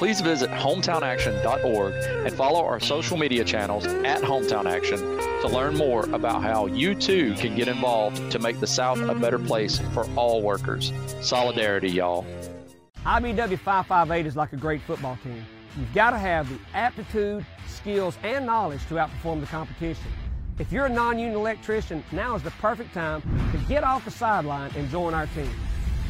Please 0.02 0.20
visit 0.20 0.50
hometownaction.org 0.50 1.94
and 2.26 2.34
follow 2.34 2.66
our 2.66 2.80
social 2.80 3.18
media 3.18 3.44
channels 3.44 3.86
at 3.86 4.22
Hometown 4.22 4.66
Action 4.66 4.98
to 4.98 5.48
learn 5.48 5.78
more 5.78 6.06
about 6.06 6.42
how 6.42 6.66
you 6.66 6.96
too 6.96 7.36
can 7.36 7.56
get 7.56 7.68
involved 7.68 8.32
to 8.32 8.40
make 8.40 8.60
the 8.60 8.66
South 8.66 8.98
a 8.98 9.14
better 9.14 9.38
place 9.38 9.78
for 9.94 10.10
all 10.16 10.42
workers. 10.42 10.92
Solidarity, 11.22 11.92
y'all. 11.92 12.26
IBEW 13.06 13.60
558 13.60 14.26
is 14.26 14.36
like 14.36 14.54
a 14.54 14.58
great 14.58 14.82
football 14.82 15.20
team. 15.24 15.46
You've 15.78 15.94
got 15.94 16.10
to 16.10 16.18
have 16.18 16.50
the 16.50 16.58
aptitude, 16.74 17.46
skills, 17.68 18.18
and 18.24 18.44
knowledge 18.44 18.84
to 18.88 18.96
outperform 18.96 19.40
the 19.40 19.46
competition. 19.46 20.12
If 20.58 20.72
you're 20.72 20.88
a 20.88 20.90
non 20.90 21.20
union 21.20 21.38
electrician, 21.38 22.04
now 22.12 22.34
is 22.34 22.42
the 22.42 22.50
perfect 22.50 22.92
time 22.96 23.22
to 23.52 23.58
get 23.70 23.84
off 23.84 24.04
the 24.06 24.10
sideline 24.10 24.72
and 24.76 24.90
join 24.90 25.14
our 25.14 25.28
team. 25.28 25.52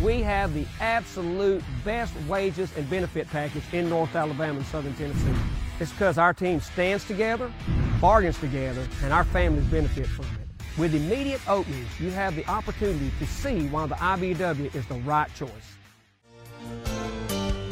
We 0.03 0.23
have 0.23 0.55
the 0.55 0.65
absolute 0.79 1.63
best 1.85 2.15
wages 2.27 2.75
and 2.75 2.89
benefit 2.89 3.27
package 3.27 3.61
in 3.71 3.87
North 3.87 4.15
Alabama 4.15 4.57
and 4.57 4.65
Southern 4.65 4.95
Tennessee. 4.95 5.35
It's 5.79 5.91
because 5.91 6.17
our 6.17 6.33
team 6.33 6.59
stands 6.59 7.05
together, 7.05 7.51
bargains 7.99 8.39
together, 8.39 8.87
and 9.03 9.13
our 9.13 9.23
families 9.25 9.65
benefit 9.65 10.07
from 10.07 10.25
it. 10.25 10.79
With 10.79 10.95
immediate 10.95 11.41
openings, 11.47 11.99
you 11.99 12.09
have 12.11 12.35
the 12.35 12.47
opportunity 12.47 13.11
to 13.19 13.27
see 13.27 13.67
why 13.67 13.85
the 13.85 13.95
IBEW 13.95 14.73
is 14.73 14.85
the 14.87 14.95
right 15.01 15.31
choice. 15.35 15.49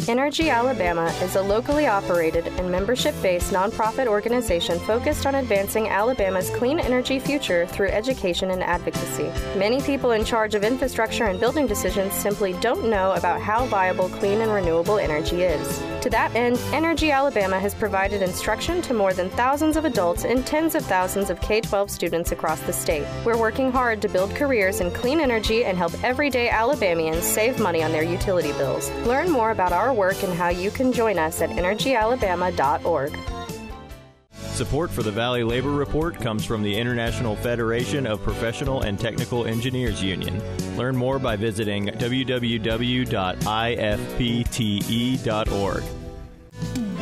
Energy 0.09 0.49
Alabama 0.49 1.05
is 1.21 1.35
a 1.35 1.41
locally 1.43 1.85
operated 1.85 2.47
and 2.47 2.71
membership 2.71 3.13
based 3.21 3.53
nonprofit 3.53 4.07
organization 4.07 4.79
focused 4.79 5.27
on 5.27 5.35
advancing 5.35 5.87
Alabama's 5.87 6.49
clean 6.49 6.79
energy 6.79 7.19
future 7.19 7.67
through 7.67 7.89
education 7.89 8.49
and 8.49 8.63
advocacy. 8.63 9.31
Many 9.55 9.83
people 9.83 10.13
in 10.13 10.25
charge 10.25 10.55
of 10.55 10.63
infrastructure 10.63 11.25
and 11.25 11.39
building 11.39 11.67
decisions 11.67 12.15
simply 12.15 12.53
don't 12.53 12.89
know 12.89 13.11
about 13.11 13.39
how 13.39 13.67
viable 13.67 14.09
clean 14.09 14.41
and 14.41 14.51
renewable 14.51 14.97
energy 14.97 15.43
is. 15.43 15.79
To 16.01 16.09
that 16.09 16.33
end, 16.33 16.57
Energy 16.73 17.11
Alabama 17.11 17.59
has 17.59 17.75
provided 17.75 18.23
instruction 18.23 18.81
to 18.83 18.95
more 18.95 19.13
than 19.13 19.29
thousands 19.31 19.77
of 19.77 19.85
adults 19.85 20.23
and 20.25 20.43
tens 20.43 20.73
of 20.73 20.83
thousands 20.85 21.29
of 21.29 21.39
K 21.41 21.61
12 21.61 21.91
students 21.91 22.31
across 22.31 22.61
the 22.61 22.73
state. 22.73 23.05
We're 23.23 23.37
working 23.37 23.71
hard 23.71 24.01
to 24.01 24.07
build 24.07 24.33
careers 24.33 24.79
in 24.79 24.89
clean 24.89 25.19
energy 25.19 25.65
and 25.65 25.77
help 25.77 25.93
everyday 26.03 26.49
Alabamians 26.49 27.25
save 27.25 27.59
money 27.59 27.83
on 27.83 27.91
their 27.91 28.01
utility 28.01 28.53
bills. 28.53 28.89
Learn 29.05 29.29
more 29.29 29.51
about 29.51 29.71
our 29.71 29.93
work 29.99 30.23
and 30.23 30.33
how 30.33 30.49
you 30.49 30.71
can 30.71 30.91
join 30.91 31.19
us 31.19 31.41
at 31.41 31.51
energyalabama.org. 31.51 33.15
Support 34.59 34.89
for 34.91 35.03
the 35.03 35.11
Valley 35.11 35.43
Labor 35.43 35.71
Report 35.71 36.15
comes 36.15 36.43
from 36.43 36.63
the 36.63 36.75
International 36.75 37.35
Federation 37.35 38.07
of 38.07 38.23
Professional 38.23 38.81
and 38.81 38.99
Technical 38.99 39.45
Engineers 39.45 40.03
Union. 40.03 40.41
Learn 40.75 40.97
more 40.97 41.19
by 41.19 41.35
visiting 41.35 41.87
www.ifpte.org. 41.87 43.03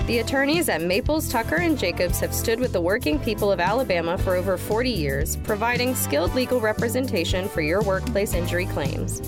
The 0.08 0.20
attorneys 0.20 0.70
at 0.70 0.82
Maples, 0.82 1.30
Tucker, 1.30 1.58
and 1.58 1.78
Jacobs 1.78 2.20
have 2.22 2.34
stood 2.34 2.60
with 2.60 2.72
the 2.72 2.80
working 2.80 3.20
people 3.20 3.52
of 3.52 3.60
Alabama 3.60 4.18
for 4.18 4.36
over 4.36 4.58
40 4.58 4.90
years, 4.90 5.36
providing 5.38 5.96
skilled 5.96 6.34
legal 6.34 6.62
representation 6.62 7.50
for 7.50 7.62
your 7.62 7.82
workplace 7.82 8.34
injury 8.34 8.68
claims. 8.68 9.22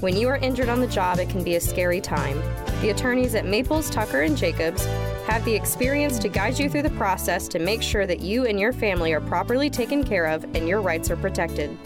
When 0.00 0.16
you 0.16 0.28
are 0.28 0.38
injured 0.38 0.70
on 0.70 0.80
the 0.80 0.86
job, 0.86 1.18
it 1.18 1.28
can 1.28 1.44
be 1.44 1.56
a 1.56 1.60
scary 1.60 2.00
time. 2.00 2.40
The 2.80 2.88
attorneys 2.88 3.34
at 3.34 3.44
Maples, 3.44 3.90
Tucker, 3.90 4.22
and 4.22 4.34
Jacobs 4.34 4.86
have 5.26 5.44
the 5.44 5.54
experience 5.54 6.18
to 6.20 6.30
guide 6.30 6.58
you 6.58 6.70
through 6.70 6.84
the 6.84 6.90
process 6.90 7.46
to 7.48 7.58
make 7.58 7.82
sure 7.82 8.06
that 8.06 8.20
you 8.20 8.46
and 8.46 8.58
your 8.58 8.72
family 8.72 9.12
are 9.12 9.20
properly 9.20 9.68
taken 9.68 10.02
care 10.02 10.24
of 10.24 10.44
and 10.56 10.66
your 10.66 10.80
rights 10.80 11.10
are 11.10 11.16
protected. 11.16 11.76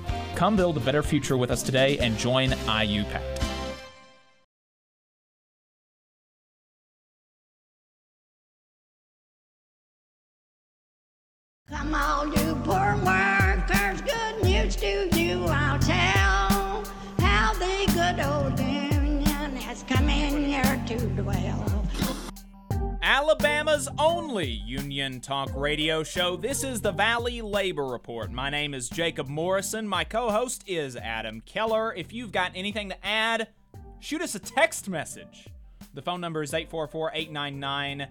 Come 0.41 0.55
build 0.55 0.75
a 0.75 0.79
better 0.79 1.03
future 1.03 1.37
with 1.37 1.51
us 1.51 1.61
today 1.61 1.99
and 1.99 2.17
join 2.17 2.49
IUPAT. 2.49 3.21
Come 3.21 3.40
Only 23.97 24.47
union 24.47 25.21
talk 25.21 25.49
radio 25.55 26.03
show. 26.03 26.35
This 26.35 26.63
is 26.63 26.81
the 26.81 26.91
Valley 26.91 27.41
Labor 27.41 27.85
Report. 27.85 28.31
My 28.31 28.49
name 28.49 28.73
is 28.73 28.89
Jacob 28.89 29.27
Morrison. 29.27 29.87
My 29.87 30.03
co 30.03 30.29
host 30.29 30.63
is 30.67 30.95
Adam 30.95 31.41
Keller. 31.41 31.93
If 31.93 32.13
you've 32.13 32.31
got 32.31 32.51
anything 32.53 32.89
to 32.89 33.05
add, 33.05 33.47
shoot 33.99 34.21
us 34.21 34.35
a 34.35 34.39
text 34.39 34.89
message. 34.89 35.47
The 35.93 36.01
phone 36.01 36.21
number 36.21 36.43
is 36.43 36.53
844 36.53 37.11
899 37.13 38.07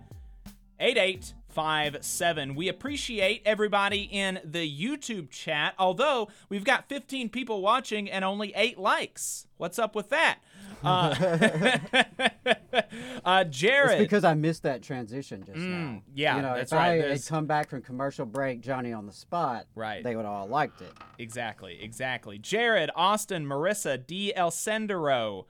8857. 0.80 2.54
We 2.54 2.68
appreciate 2.68 3.42
everybody 3.44 4.08
in 4.10 4.40
the 4.44 4.66
YouTube 4.66 5.30
chat, 5.30 5.74
although 5.78 6.28
we've 6.48 6.64
got 6.64 6.88
15 6.88 7.28
people 7.28 7.60
watching 7.60 8.10
and 8.10 8.24
only 8.24 8.52
eight 8.56 8.78
likes. 8.78 9.46
What's 9.56 9.78
up 9.78 9.94
with 9.94 10.08
that? 10.08 10.40
Uh, 10.82 11.78
uh, 13.24 13.44
Jared. 13.44 13.92
It's 14.00 14.02
because 14.02 14.24
I 14.24 14.34
missed 14.34 14.62
that 14.64 14.82
transition 14.82 15.42
just 15.44 15.58
Mm, 15.58 15.68
now. 15.94 16.02
yeah, 16.14 16.36
you 16.36 16.42
know, 16.42 16.54
that's 16.54 16.72
if 16.72 16.78
right. 16.78 17.04
I 17.04 17.08
had 17.12 17.26
come 17.26 17.46
back 17.46 17.68
from 17.68 17.82
commercial 17.82 18.26
break, 18.26 18.60
Johnny 18.60 18.92
on 18.92 19.06
the 19.06 19.12
spot, 19.12 19.66
Right. 19.74 20.02
they 20.02 20.16
would 20.16 20.24
all 20.26 20.46
liked 20.46 20.80
it. 20.82 20.92
Exactly, 21.18 21.78
exactly. 21.82 22.38
Jared, 22.38 22.90
Austin, 22.96 23.44
Marissa, 23.46 24.04
D. 24.04 24.34
El 24.34 24.50
Sendero, 24.50 25.44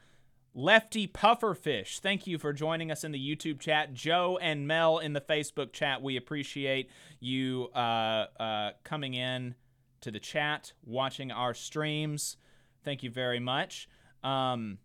Lefty 0.52 1.06
Pufferfish, 1.06 2.00
thank 2.00 2.26
you 2.26 2.36
for 2.36 2.52
joining 2.52 2.90
us 2.90 3.04
in 3.04 3.12
the 3.12 3.18
YouTube 3.36 3.60
chat. 3.60 3.94
Joe 3.94 4.36
and 4.42 4.66
Mel 4.66 4.98
in 4.98 5.12
the 5.12 5.20
Facebook 5.20 5.72
chat, 5.72 6.02
we 6.02 6.16
appreciate 6.16 6.90
you 7.20 7.68
uh, 7.74 8.26
uh, 8.40 8.70
coming 8.82 9.14
in 9.14 9.54
to 10.00 10.10
the 10.10 10.18
chat, 10.18 10.72
watching 10.84 11.30
our 11.30 11.54
streams. 11.54 12.36
Thank 12.84 13.02
you 13.04 13.10
very 13.10 13.38
much. 13.38 13.88
Um, 14.24 14.78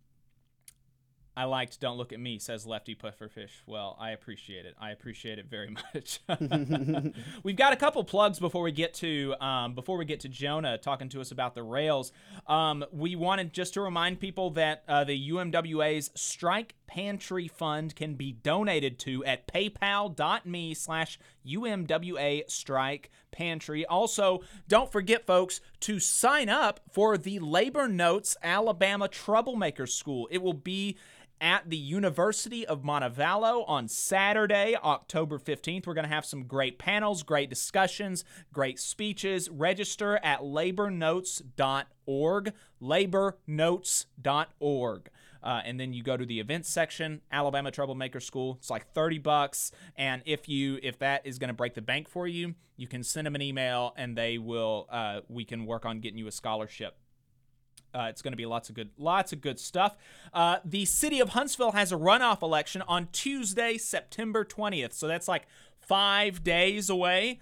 I 1.38 1.46
liked 1.46 1.80
Don't 1.82 1.98
Look 1.98 2.14
at 2.14 2.20
Me, 2.20 2.40
says 2.40 2.66
Lefty 2.66 2.96
Pufferfish. 2.96 3.62
Well, 3.66 3.98
I 4.00 4.12
appreciate 4.12 4.66
it. 4.66 4.76
I 4.80 4.92
appreciate 4.92 5.38
it 5.38 5.48
very 5.48 5.76
much. 5.94 6.22
We've 7.44 7.56
got 7.56 7.74
a 7.74 7.76
couple 7.76 8.04
plugs 8.04 8.40
before 8.40 8.64
we 8.64 8.72
get 8.72 8.94
to 8.96 9.36
um, 9.42 9.76
before 9.76 9.98
we 9.98 10.06
get 10.06 10.22
to 10.22 10.30
Jonah 10.30 10.78
talking 10.78 11.10
to 11.10 11.22
us 11.22 11.32
about 11.32 11.56
the 11.56 11.64
rails. 11.64 12.12
Um, 12.48 12.86
we 12.92 13.16
wanted 13.16 13.54
just 13.54 13.74
to 13.74 13.82
remind 13.82 14.20
people 14.20 14.52
that 14.52 14.84
uh, 14.88 15.04
the 15.04 15.30
UMWA's 15.30 16.12
Strike 16.16 16.76
Pantry 16.88 17.48
Fund 17.48 17.96
can 17.96 18.16
be 18.16 18.32
donated 18.32 19.00
to 19.00 19.26
at 19.26 19.48
paypal.me 19.48 20.74
slash 20.74 21.20
UMWA 21.46 22.50
Strike 22.50 23.12
Pantry. 23.32 23.86
Also, 23.86 24.42
don't 24.68 24.92
forget, 24.92 25.26
folks, 25.26 25.60
to 25.82 26.00
sign 26.00 26.48
up 26.48 26.80
for 26.92 27.18
the 27.18 27.40
Labor 27.40 27.88
Notes 27.88 28.38
Alabama 28.42 29.08
Troublemaker 29.08 29.86
School. 29.86 30.28
It 30.32 30.42
will 30.42 30.54
be 30.54 30.98
at 31.46 31.70
the 31.70 31.78
University 31.78 32.66
of 32.66 32.82
Montevallo 32.82 33.64
on 33.70 33.88
Saturday, 33.88 34.76
October 34.84 35.38
15th. 35.38 35.86
We're 35.86 35.94
going 35.94 36.08
to 36.08 36.14
have 36.14 36.26
some 36.26 36.46
great 36.46 36.80
panels, 36.80 37.22
great 37.22 37.52
discussions, 37.52 38.26
great 38.52 38.80
speeches. 38.80 39.48
Register 39.48 40.20
at 40.24 40.42
labornotes.org, 40.42 42.54
labornotes.org. 42.82 45.10
Uh, 45.44 45.62
and 45.64 45.80
then 45.80 45.94
you 45.94 46.02
go 46.02 46.18
to 46.18 46.26
the 46.26 46.40
events 46.40 46.68
section, 46.68 47.22
Alabama 47.32 47.70
Troublemaker 47.70 48.20
School. 48.20 48.56
It's 48.58 48.72
like 48.72 48.92
30 48.94 49.20
bucks. 49.20 49.72
And 49.96 50.24
if 50.26 50.50
you 50.50 50.80
if 50.82 50.98
that 50.98 51.28
is 51.28 51.38
going 51.38 51.50
to 51.50 51.54
break 51.54 51.76
the 51.76 51.84
bank 51.84 52.10
for 52.10 52.28
you, 52.28 52.56
you 52.76 52.88
can 52.88 53.04
send 53.04 53.28
them 53.28 53.36
an 53.36 53.44
email 53.44 53.94
and 53.96 54.18
they 54.18 54.40
will 54.40 54.88
uh, 54.90 55.20
we 55.30 55.46
can 55.46 55.68
work 55.68 55.86
on 55.86 56.00
getting 56.00 56.18
you 56.18 56.26
a 56.26 56.32
scholarship. 56.32 56.98
Uh, 57.96 58.08
it's 58.10 58.22
going 58.22 58.34
to 58.34 58.38
be 58.38 58.46
lots 58.46 58.68
of 58.70 58.76
good, 58.76 58.90
lots 58.98 59.32
of 59.32 59.40
good 59.40 59.60
stuff. 59.60 59.96
Uh, 60.34 60.58
the 60.66 60.84
city 60.84 61.22
of 61.22 61.30
Huntsville 61.30 61.72
has 61.72 61.92
a 61.92 61.96
runoff 61.96 62.42
election 62.42 62.84
on 62.88 63.08
Tuesday, 63.14 63.78
September 63.78 64.44
20th. 64.44 64.94
So 64.94 65.08
that's 65.08 65.28
like 65.28 65.48
five 65.80 66.44
days 66.44 66.90
away. 66.90 67.40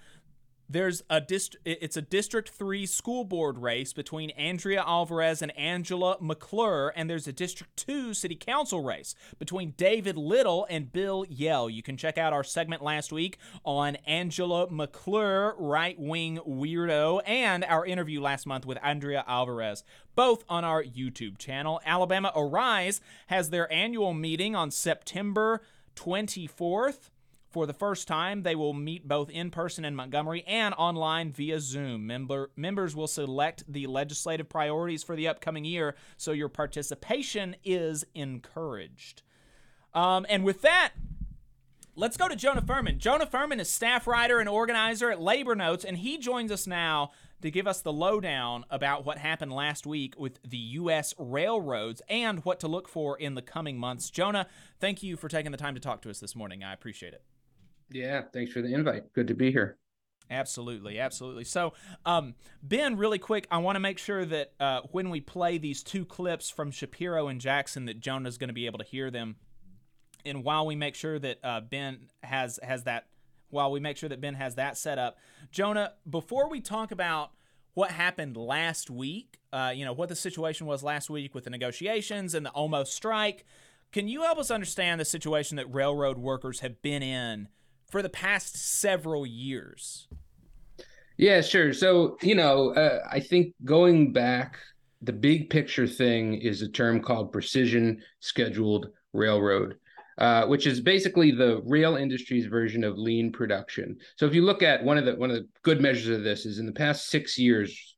There's 0.74 1.03
a 1.08 1.22
dist- 1.22 1.56
it's 1.65 1.98
a 1.98 2.01
District 2.01 2.50
3 2.50 2.88
school 2.88 3.25
board 3.25 3.60
race 3.60 3.94
between 3.94 4.32
Andrea 4.32 4.84
Alvarez 4.84 5.44
and 5.44 5.56
Angela 5.56 6.18
McClure, 6.20 6.92
and 6.96 7.08
there's 7.08 7.27
a 7.27 7.32
District 7.32 7.77
2 7.77 8.15
city 8.15 8.36
council 8.36 8.82
race 8.82 9.13
between 9.38 9.75
David 9.77 10.18
Little 10.18 10.65
and 10.72 10.92
Bill 10.92 11.27
Yell. 11.30 11.70
You 11.70 11.83
can 11.83 11.96
check 11.96 12.18
out 12.18 12.33
our 12.33 12.44
segment 12.44 12.81
last 12.81 13.12
week 13.12 13.38
on 13.64 13.98
Angela 14.07 14.68
McClure, 14.68 15.53
right 15.59 16.00
wing 16.00 16.40
weirdo, 16.40 17.22
and 17.24 17.64
our 17.66 17.86
interview 17.86 18.20
last 18.20 18.48
month 18.48 18.66
with 18.66 18.79
Andrea 18.81 19.24
Alvarez, 19.27 19.83
both 20.16 20.44
on 20.50 20.64
our 20.64 20.83
YouTube 20.83 21.38
channel. 21.38 21.81
Alabama 21.86 22.31
Arise 22.36 23.00
has 23.27 23.51
their 23.51 23.72
annual 23.72 24.16
meeting 24.16 24.55
on 24.55 24.72
September 24.72 25.62
24th. 25.96 27.12
For 27.53 27.68
the 27.68 27.74
first 27.74 28.07
time, 28.07 28.42
they 28.42 28.55
will 28.55 28.74
meet 28.74 29.07
both 29.07 29.29
in 29.29 29.51
person 29.51 29.85
in 29.85 29.96
Montgomery 29.96 30.44
and 30.48 30.74
online 30.74 31.31
via 31.31 31.59
Zoom. 31.59 32.07
Member, 32.07 32.50
members 32.55 32.96
will 32.96 33.05
select 33.05 33.63
the 33.72 33.85
legislative 33.85 34.50
priorities 34.50 35.03
for 35.03 35.16
the 35.16 35.27
upcoming 35.27 35.63
year, 35.63 35.94
so 36.18 36.31
your 36.31 36.50
participation 36.50 37.55
is 37.63 38.05
encouraged. 38.16 39.22
Um, 39.94 40.25
and 40.29 40.44
with 40.44 40.63
that, 40.63 40.94
let's 41.96 42.18
go 42.18 42.27
to 42.27 42.35
Jonah 42.35 42.63
Furman. 42.63 42.98
Jonah 42.98 43.27
Furman 43.27 43.59
is 43.59 43.70
staff 43.70 44.07
writer 44.07 44.39
and 44.39 44.50
organizer 44.50 45.11
at 45.11 45.22
Labor 45.22 45.53
Notes, 45.53 45.85
and 45.85 46.00
he 46.00 46.18
joins 46.18 46.51
us 46.51 46.66
now 46.66 47.11
to 47.44 47.51
give 47.51 47.68
us 47.68 47.81
the 47.81 47.94
lowdown 47.94 48.66
about 48.72 49.05
what 49.05 49.20
happened 49.20 49.53
last 49.53 49.85
week 49.85 50.16
with 50.18 50.39
the 50.42 50.57
U.S. 50.57 51.13
railroads 51.20 52.01
and 52.09 52.44
what 52.46 52.59
to 52.61 52.68
look 52.68 52.87
for 52.87 53.16
in 53.16 53.35
the 53.35 53.44
coming 53.44 53.77
months. 53.77 54.09
Jonah, 54.09 54.48
thank 54.79 55.03
you 55.03 55.16
for 55.16 55.27
taking 55.27 55.51
the 55.51 55.57
time 55.59 55.75
to 55.75 55.79
talk 55.79 56.01
to 56.01 56.09
us 56.09 56.20
this 56.20 56.35
morning. 56.35 56.63
I 56.63 56.74
appreciate 56.74 57.13
it. 57.13 57.22
Yeah, 57.94 58.24
thanks 58.34 58.51
for 58.51 58.62
the 58.62 58.74
invite. 58.74 59.14
Good 59.14 59.27
to 59.27 59.36
be 59.36 59.51
here. 59.51 59.77
Absolutely, 60.32 61.00
absolutely. 61.00 61.44
So, 61.44 61.74
um, 62.06 62.34
Ben, 62.64 62.98
really 62.98 63.20
quick, 63.20 63.48
I 63.51 63.60
want 63.60 63.75
to 63.75 63.79
make 63.79 64.00
sure 64.00 64.25
that 64.25 64.53
uh, 64.60 64.82
when 64.92 65.10
we 65.10 65.22
play 65.22 65.58
these 65.58 65.84
two 65.84 66.06
clips 66.06 66.50
from 66.50 66.72
Shapiro 66.72 67.27
and 67.27 67.40
Jackson, 67.40 67.86
that 67.86 68.00
Jonah's 68.00 68.38
going 68.38 68.48
to 68.48 68.53
be 68.53 68.66
able 68.66 68.79
to 68.79 68.86
hear 68.86 69.12
them. 69.12 69.36
And 70.25 70.44
while 70.44 70.66
we 70.66 70.75
make 70.75 70.96
sure 70.96 71.20
that 71.20 71.38
uh, 71.44 71.62
Ben 71.62 72.08
has 72.24 72.60
has 72.64 72.84
that, 72.84 73.08
while 73.50 73.72
we 73.72 73.79
make 73.79 73.98
sure 73.98 74.10
that 74.10 74.22
Ben 74.22 74.34
has 74.36 74.56
that 74.56 74.77
set 74.77 74.98
up, 74.98 75.18
Jonah, 75.51 75.94
before 76.10 76.50
we 76.50 76.62
talk 76.62 76.92
about 76.92 77.32
what 77.74 77.92
happened 77.92 78.38
last 78.38 78.90
week, 78.90 79.40
uh, 79.51 79.74
you 79.75 79.86
know 79.86 79.94
what 79.94 80.10
the 80.10 80.16
situation 80.16 80.66
was 80.66 80.82
last 80.82 81.10
week 81.10 81.36
with 81.36 81.44
the 81.44 81.50
negotiations 81.50 82.34
and 82.34 82.46
the 82.46 82.50
almost 82.51 82.94
strike, 82.94 83.46
can 83.92 84.08
you 84.08 84.24
help 84.24 84.40
us 84.40 84.50
understand 84.50 85.00
the 85.00 85.06
situation 85.06 85.58
that 85.58 85.72
railroad 85.72 86.18
workers 86.18 86.62
have 86.62 86.82
been 86.82 87.03
in? 87.03 87.50
For 87.94 88.01
the 88.01 88.10
past 88.10 88.58
several 88.58 89.24
years? 89.24 90.08
Yeah, 91.16 91.42
sure. 91.42 91.74
So, 91.74 92.18
you 92.24 92.34
know, 92.34 92.74
uh, 92.74 93.08
I 93.08 93.20
think 93.20 93.53
going 93.66 94.12
back, 94.12 94.58
the 95.03 95.14
big 95.14 95.51
picture 95.51 95.86
thing 95.86 96.42
is 96.42 96.64
a 96.64 96.68
term 96.68 97.03
called 97.03 97.32
precision 97.32 98.01
scheduled 98.20 98.88
railroad. 99.14 99.75
Uh, 100.18 100.46
which 100.46 100.68
is 100.68 100.79
basically 100.79 101.32
the 101.32 101.60
rail 101.66 101.96
industry's 101.96 102.46
version 102.46 102.84
of 102.84 103.00
lean 103.00 103.32
production. 103.32 103.98
So 104.16 104.27
if 104.27 104.36
you 104.36 104.44
look 104.44 104.62
at 104.62 104.84
one 104.84 105.00
of 105.00 105.06
the 105.06 105.16
one 105.16 105.32
of 105.32 105.38
the 105.38 105.48
good 105.64 105.82
measures 105.82 106.16
of 106.16 106.24
this 106.24 106.46
is 106.46 106.60
in 106.60 106.68
the 106.68 106.72
past 106.72 107.10
six 107.10 107.36
years, 107.36 107.93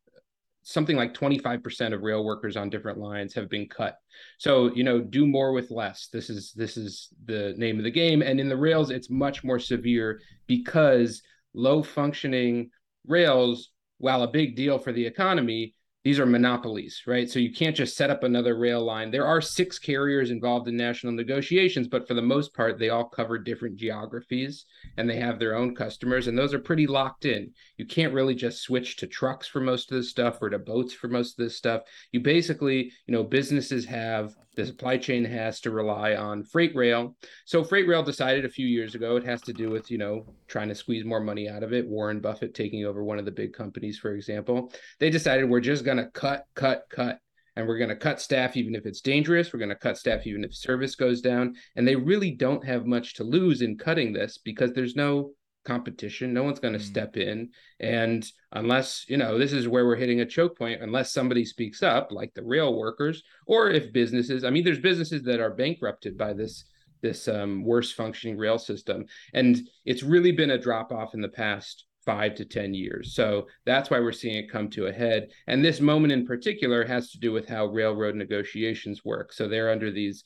something 0.67 0.97
like 0.97 1.13
25% 1.13 1.93
of 1.93 2.01
rail 2.01 2.25
workers 2.25 2.57
on 2.57 2.71
different 2.71 2.97
lines 2.97 3.35
have 3.35 3.47
been 3.47 3.69
cut. 3.69 3.99
So, 4.39 4.73
you 4.73 4.83
know, 4.83 4.99
do 4.99 5.27
more 5.27 5.53
with 5.53 5.69
less. 5.69 6.07
This 6.11 6.29
is 6.29 6.53
this 6.53 6.75
is 6.75 7.09
the 7.25 7.53
name 7.55 7.77
of 7.77 7.83
the 7.83 7.91
game. 7.91 8.23
And 8.23 8.39
in 8.39 8.49
the 8.49 8.57
rails, 8.57 8.89
it's 8.89 9.09
much 9.09 9.43
more 9.43 9.59
severe 9.59 10.19
because 10.47 11.21
low 11.53 11.83
functioning 11.83 12.71
rails, 13.07 13.69
while 13.99 14.23
a 14.23 14.27
big 14.27 14.55
deal 14.55 14.79
for 14.79 14.91
the 14.91 15.05
economy, 15.05 15.75
these 16.05 16.19
are 16.19 16.25
monopolies, 16.27 17.01
right? 17.07 17.27
So 17.27 17.39
you 17.39 17.51
can't 17.51 17.75
just 17.75 17.97
set 17.97 18.11
up 18.11 18.23
another 18.23 18.55
rail 18.55 18.85
line. 18.85 19.09
There 19.09 19.25
are 19.25 19.41
six 19.41 19.79
carriers 19.79 20.29
involved 20.29 20.67
in 20.67 20.77
national 20.77 21.13
negotiations, 21.13 21.87
but 21.87 22.07
for 22.07 22.13
the 22.13 22.21
most 22.21 22.53
part, 22.53 22.77
they 22.77 22.89
all 22.89 23.05
cover 23.05 23.39
different 23.39 23.75
geographies 23.75 24.65
and 24.97 25.09
they 25.09 25.15
have 25.15 25.39
their 25.39 25.55
own 25.55 25.73
customers, 25.73 26.27
and 26.27 26.37
those 26.37 26.53
are 26.53 26.59
pretty 26.59 26.85
locked 26.85 27.25
in. 27.25 27.49
You 27.77 27.87
can't 27.87 28.13
really 28.13 28.35
just 28.35 28.61
switch 28.61 28.97
to 28.97 29.07
trucks 29.07 29.47
for 29.47 29.61
most 29.61 29.91
of 29.91 29.97
this 29.97 30.11
stuff 30.11 30.37
or 30.43 30.51
to 30.51 30.59
boats 30.59 30.93
for 30.93 31.07
most 31.07 31.39
of 31.39 31.43
this 31.43 31.57
stuff. 31.57 31.81
You 32.11 32.19
basically, 32.19 32.91
you 33.07 33.11
know, 33.11 33.23
businesses 33.23 33.83
have 33.85 34.35
the 34.55 34.65
supply 34.65 34.97
chain 34.97 35.25
has 35.25 35.59
to 35.61 35.71
rely 35.71 36.15
on 36.15 36.43
freight 36.43 36.75
rail. 36.75 37.15
So 37.45 37.63
freight 37.63 37.87
rail 37.87 38.03
decided 38.03 38.45
a 38.45 38.49
few 38.49 38.67
years 38.67 38.95
ago 38.95 39.15
it 39.15 39.25
has 39.25 39.41
to 39.43 39.53
do 39.53 39.69
with, 39.69 39.89
you 39.91 39.97
know, 39.97 40.25
trying 40.47 40.69
to 40.69 40.75
squeeze 40.75 41.05
more 41.05 41.21
money 41.21 41.49
out 41.49 41.63
of 41.63 41.73
it. 41.73 41.87
Warren 41.87 42.19
Buffett 42.19 42.53
taking 42.53 42.85
over 42.85 43.03
one 43.03 43.19
of 43.19 43.25
the 43.25 43.31
big 43.31 43.53
companies, 43.53 43.97
for 43.97 44.13
example. 44.13 44.71
They 44.99 45.09
decided 45.09 45.49
we're 45.49 45.59
just 45.59 45.85
going 45.85 45.97
to 45.97 46.09
cut, 46.11 46.45
cut, 46.55 46.85
cut. 46.89 47.19
And 47.57 47.65
we're 47.67 47.77
going 47.77 47.89
to 47.89 47.95
cut 47.95 48.19
staff 48.19 48.57
even 48.57 48.75
if 48.75 48.85
it's 48.85 48.99
dangerous. 48.99 49.53
We're 49.53 49.59
going 49.59 49.69
to 49.69 49.75
cut 49.75 49.97
staff 49.97 50.27
even 50.27 50.43
if 50.43 50.53
service 50.53 50.95
goes 50.95 51.21
down. 51.21 51.55
And 51.77 51.87
they 51.87 51.95
really 51.95 52.31
don't 52.31 52.65
have 52.65 52.85
much 52.85 53.13
to 53.13 53.23
lose 53.23 53.61
in 53.61 53.77
cutting 53.77 54.11
this 54.11 54.37
because 54.37 54.73
there's 54.73 54.97
no 54.97 55.31
competition. 55.65 56.33
No 56.33 56.43
one's 56.43 56.59
going 56.59 56.73
to 56.73 56.79
mm. 56.79 56.83
step 56.83 57.17
in. 57.17 57.49
And 57.79 58.25
unless, 58.51 59.05
you 59.07 59.17
know, 59.17 59.37
this 59.37 59.51
is 59.51 59.67
where 59.67 59.85
we're 59.85 59.95
hitting 59.95 60.21
a 60.21 60.25
choke 60.25 60.57
point, 60.57 60.81
unless 60.81 61.11
somebody 61.11 61.43
speaks 61.43 61.83
up, 61.83 62.11
like 62.11 62.33
the 62.33 62.43
rail 62.43 62.77
workers, 62.77 63.23
or 63.45 63.69
if 63.69 63.91
businesses, 63.91 64.43
I 64.43 64.49
mean, 64.49 64.63
there's 64.63 64.79
businesses 64.79 65.23
that 65.23 65.39
are 65.41 65.51
bankrupted 65.51 66.17
by 66.17 66.33
this 66.33 66.65
this 67.01 67.27
um, 67.27 67.63
worse 67.63 67.91
functioning 67.91 68.35
rail 68.35 68.57
system. 68.57 69.05
And 69.33 69.61
it's 69.85 70.01
really 70.01 70.31
been 70.31 70.51
a 70.51 70.57
drop 70.57 70.91
off 70.91 71.13
in 71.13 71.21
the 71.21 71.29
past 71.29 71.85
five 72.03 72.35
to 72.35 72.45
10 72.45 72.73
years. 72.73 73.13
So 73.13 73.47
that's 73.65 73.89
why 73.89 73.99
we're 73.99 74.11
seeing 74.11 74.37
it 74.37 74.51
come 74.51 74.69
to 74.71 74.87
a 74.87 74.93
head. 74.93 75.29
And 75.47 75.63
this 75.63 75.79
moment 75.79 76.13
in 76.13 76.25
particular 76.25 76.85
has 76.85 77.11
to 77.11 77.19
do 77.19 77.31
with 77.31 77.47
how 77.47 77.65
railroad 77.65 78.15
negotiations 78.15 79.03
work. 79.03 79.33
So 79.33 79.47
they're 79.47 79.71
under 79.71 79.91
these 79.91 80.23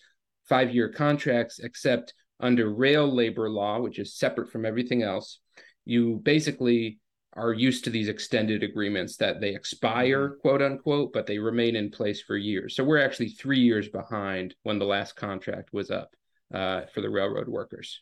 five 0.47 0.73
year 0.73 0.89
contracts, 0.89 1.59
except 1.59 2.13
under 2.39 2.73
rail 2.73 3.13
labor 3.13 3.49
law, 3.49 3.79
which 3.79 3.99
is 3.99 4.15
separate 4.15 4.51
from 4.51 4.65
everything 4.65 5.03
else. 5.03 5.39
You 5.85 6.21
basically 6.23 6.99
are 7.33 7.53
used 7.53 7.83
to 7.83 7.89
these 7.89 8.09
extended 8.09 8.63
agreements 8.63 9.15
that 9.17 9.39
they 9.39 9.53
expire, 9.53 10.37
quote 10.41 10.61
unquote, 10.61 11.13
but 11.13 11.27
they 11.27 11.37
remain 11.37 11.75
in 11.75 11.91
place 11.91 12.21
for 12.21 12.37
years. 12.37 12.75
So 12.75 12.83
we're 12.83 13.03
actually 13.03 13.29
three 13.29 13.59
years 13.59 13.87
behind 13.87 14.55
when 14.63 14.79
the 14.79 14.85
last 14.85 15.15
contract 15.15 15.69
was 15.71 15.91
up 15.91 16.15
uh, 16.53 16.81
for 16.93 17.01
the 17.01 17.09
railroad 17.09 17.47
workers. 17.47 18.01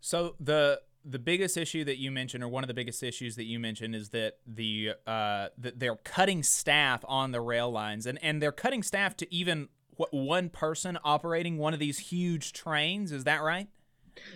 So 0.00 0.36
the 0.40 0.80
the 1.04 1.18
biggest 1.18 1.56
issue 1.56 1.84
that 1.84 1.98
you 1.98 2.12
mentioned, 2.12 2.44
or 2.44 2.48
one 2.48 2.62
of 2.62 2.68
the 2.68 2.74
biggest 2.74 3.02
issues 3.02 3.34
that 3.36 3.44
you 3.44 3.58
mentioned, 3.58 3.94
is 3.94 4.10
that 4.10 4.34
the 4.46 4.92
uh, 5.06 5.48
that 5.58 5.78
they're 5.78 5.96
cutting 5.96 6.42
staff 6.42 7.04
on 7.08 7.32
the 7.32 7.40
rail 7.40 7.70
lines, 7.70 8.06
and 8.06 8.22
and 8.22 8.40
they're 8.40 8.52
cutting 8.52 8.82
staff 8.82 9.16
to 9.16 9.34
even 9.34 9.68
what 9.96 10.12
one 10.12 10.48
person 10.48 10.98
operating 11.04 11.58
one 11.58 11.74
of 11.74 11.80
these 11.80 11.98
huge 11.98 12.52
trains. 12.52 13.12
Is 13.12 13.24
that 13.24 13.42
right? 13.42 13.68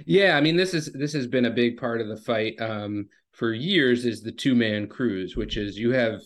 Yeah, 0.07 0.37
I 0.37 0.41
mean 0.41 0.57
this 0.57 0.75
is 0.75 0.93
this 0.93 1.13
has 1.13 1.27
been 1.27 1.45
a 1.47 1.51
big 1.51 1.77
part 1.79 2.01
of 2.01 2.09
the 2.09 2.17
fight 2.17 2.61
um, 2.61 3.09
for 3.33 3.53
years. 3.53 4.05
Is 4.07 4.23
the 4.23 4.33
two 4.33 4.55
man 4.55 4.87
crews, 4.89 5.37
which 5.37 5.57
is 5.57 5.79
you 5.79 5.93
have 5.93 6.21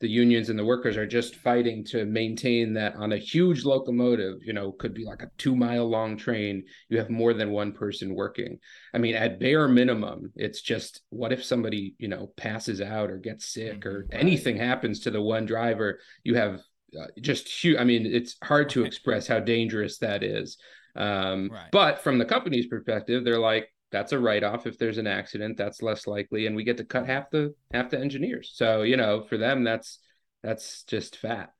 the 0.00 0.08
unions 0.08 0.50
and 0.50 0.58
the 0.58 0.64
workers 0.64 0.98
are 0.98 1.06
just 1.06 1.36
fighting 1.36 1.82
to 1.82 2.04
maintain 2.04 2.74
that 2.74 2.94
on 2.96 3.12
a 3.12 3.16
huge 3.16 3.64
locomotive 3.64 4.36
you 4.44 4.52
know 4.52 4.70
could 4.72 4.92
be 4.92 5.06
like 5.06 5.22
a 5.22 5.30
two 5.38 5.56
mile 5.56 5.88
long 5.88 6.18
train 6.18 6.62
you 6.90 6.98
have 6.98 7.08
more 7.08 7.32
than 7.32 7.50
one 7.50 7.72
person 7.72 8.14
working 8.14 8.58
i 8.92 8.98
mean 8.98 9.14
at 9.14 9.40
bare 9.40 9.66
minimum 9.66 10.30
it's 10.36 10.60
just 10.60 11.00
what 11.08 11.32
if 11.32 11.42
somebody 11.42 11.94
you 11.96 12.08
know 12.08 12.26
passes 12.36 12.82
out 12.82 13.10
or 13.10 13.16
gets 13.16 13.48
sick 13.48 13.86
or 13.86 14.06
Mm-hmm. 14.12 14.12
anything 14.12 14.58
happens 14.58 15.00
to 15.00 15.10
the 15.10 15.22
one 15.22 15.46
driver 15.46 15.98
you 16.24 16.34
have 16.34 16.60
uh, 16.98 17.06
just 17.20 17.48
huge 17.48 17.76
i 17.78 17.84
mean 17.84 18.06
it's 18.06 18.36
hard 18.42 18.68
to 18.70 18.84
express 18.84 19.26
how 19.26 19.40
dangerous 19.40 19.98
that 19.98 20.22
is 20.22 20.58
um, 20.96 21.50
Right. 21.50 21.70
but 21.72 22.02
from 22.02 22.18
the 22.18 22.24
company's 22.24 22.66
perspective 22.66 23.24
they're 23.24 23.38
like 23.38 23.68
that's 23.92 24.12
a 24.12 24.18
write-off 24.18 24.66
if 24.66 24.78
there's 24.78 24.98
an 24.98 25.06
accident 25.06 25.56
that's 25.56 25.82
less 25.82 26.06
likely 26.06 26.46
and 26.46 26.56
we 26.56 26.64
get 26.64 26.78
to 26.78 26.84
cut 26.84 27.06
half 27.06 27.30
the 27.30 27.54
half 27.72 27.90
the 27.90 27.98
engineers 27.98 28.52
so 28.54 28.82
you 28.82 28.96
know 28.96 29.22
for 29.22 29.36
them 29.36 29.62
that's 29.64 29.98
that's 30.42 30.84
just 30.84 31.16
fat 31.16 31.50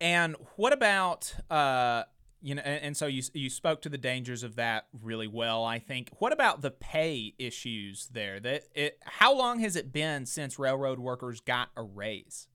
And 0.00 0.36
what 0.56 0.72
about 0.72 1.34
uh 1.50 2.04
you 2.40 2.54
know 2.54 2.62
and, 2.64 2.82
and 2.82 2.96
so 2.96 3.06
you 3.06 3.22
you 3.32 3.48
spoke 3.48 3.82
to 3.82 3.88
the 3.88 3.98
dangers 3.98 4.42
of 4.42 4.56
that 4.56 4.86
really 5.02 5.28
well 5.28 5.64
I 5.64 5.78
think. 5.78 6.10
What 6.18 6.32
about 6.32 6.60
the 6.62 6.70
pay 6.70 7.34
issues 7.38 8.08
there? 8.12 8.40
That 8.40 8.64
it 8.74 8.98
how 9.04 9.34
long 9.36 9.60
has 9.60 9.76
it 9.76 9.92
been 9.92 10.26
since 10.26 10.58
railroad 10.58 10.98
workers 10.98 11.40
got 11.40 11.68
a 11.76 11.82
raise? 11.82 12.48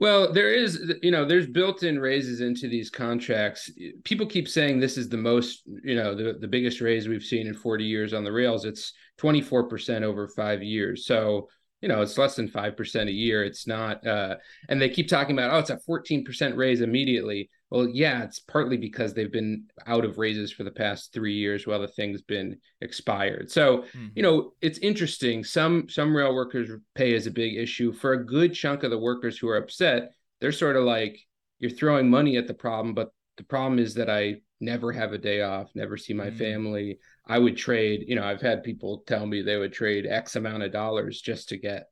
Well, 0.00 0.32
there 0.32 0.50
is, 0.50 0.94
you 1.02 1.10
know, 1.10 1.26
there's 1.26 1.46
built-in 1.46 1.98
raises 1.98 2.40
into 2.40 2.68
these 2.68 2.88
contracts. 2.88 3.70
People 4.02 4.26
keep 4.26 4.48
saying 4.48 4.80
this 4.80 4.96
is 4.96 5.10
the 5.10 5.18
most, 5.18 5.62
you 5.84 5.94
know, 5.94 6.14
the, 6.14 6.38
the 6.40 6.48
biggest 6.48 6.80
raise 6.80 7.06
we've 7.06 7.22
seen 7.22 7.46
in 7.46 7.52
40 7.52 7.84
years 7.84 8.14
on 8.14 8.24
the 8.24 8.32
rails. 8.32 8.64
It's 8.64 8.94
24% 9.20 10.02
over 10.02 10.26
five 10.28 10.62
years. 10.62 11.04
So, 11.04 11.50
you 11.82 11.88
know, 11.88 12.00
it's 12.00 12.16
less 12.16 12.34
than 12.34 12.48
5% 12.48 13.08
a 13.08 13.12
year. 13.12 13.44
It's 13.44 13.66
not, 13.66 14.06
uh, 14.06 14.36
and 14.70 14.80
they 14.80 14.88
keep 14.88 15.06
talking 15.06 15.38
about, 15.38 15.52
oh, 15.52 15.58
it's 15.58 15.68
a 15.68 15.78
14% 15.86 16.56
raise 16.56 16.80
immediately. 16.80 17.50
Well, 17.70 17.88
yeah, 17.88 18.24
it's 18.24 18.40
partly 18.40 18.76
because 18.76 19.14
they've 19.14 19.30
been 19.30 19.64
out 19.86 20.04
of 20.04 20.18
raises 20.18 20.50
for 20.50 20.64
the 20.64 20.72
past 20.72 21.12
three 21.12 21.34
years 21.34 21.66
while 21.66 21.80
the 21.80 21.86
thing's 21.86 22.22
been 22.22 22.58
expired. 22.80 23.50
So, 23.50 23.84
you 23.94 24.00
mm-hmm. 24.00 24.20
know, 24.22 24.52
it's 24.60 24.78
interesting. 24.78 25.44
Some 25.44 25.88
some 25.88 26.16
rail 26.16 26.34
workers 26.34 26.70
pay 26.94 27.12
is 27.12 27.26
a 27.26 27.30
big 27.30 27.56
issue. 27.56 27.92
For 27.92 28.12
a 28.14 28.26
good 28.26 28.54
chunk 28.54 28.82
of 28.82 28.90
the 28.90 28.98
workers 28.98 29.38
who 29.38 29.48
are 29.48 29.56
upset, 29.56 30.10
they're 30.40 30.52
sort 30.52 30.76
of 30.76 30.84
like, 30.84 31.20
you're 31.60 31.70
throwing 31.70 32.10
money 32.10 32.36
at 32.36 32.48
the 32.48 32.54
problem, 32.54 32.94
but 32.94 33.10
the 33.36 33.44
problem 33.44 33.78
is 33.78 33.94
that 33.94 34.10
I 34.10 34.40
never 34.60 34.92
have 34.92 35.12
a 35.12 35.18
day 35.18 35.42
off, 35.42 35.70
never 35.74 35.96
see 35.96 36.12
my 36.12 36.30
mm. 36.30 36.36
family. 36.36 36.98
I 37.26 37.38
would 37.38 37.56
trade, 37.56 38.04
you 38.08 38.16
know, 38.16 38.24
I've 38.24 38.40
had 38.40 38.64
people 38.64 39.04
tell 39.06 39.26
me 39.26 39.42
they 39.42 39.56
would 39.56 39.72
trade 39.72 40.06
X 40.06 40.36
amount 40.36 40.62
of 40.62 40.72
dollars 40.72 41.20
just 41.20 41.50
to 41.50 41.56
get 41.56 41.88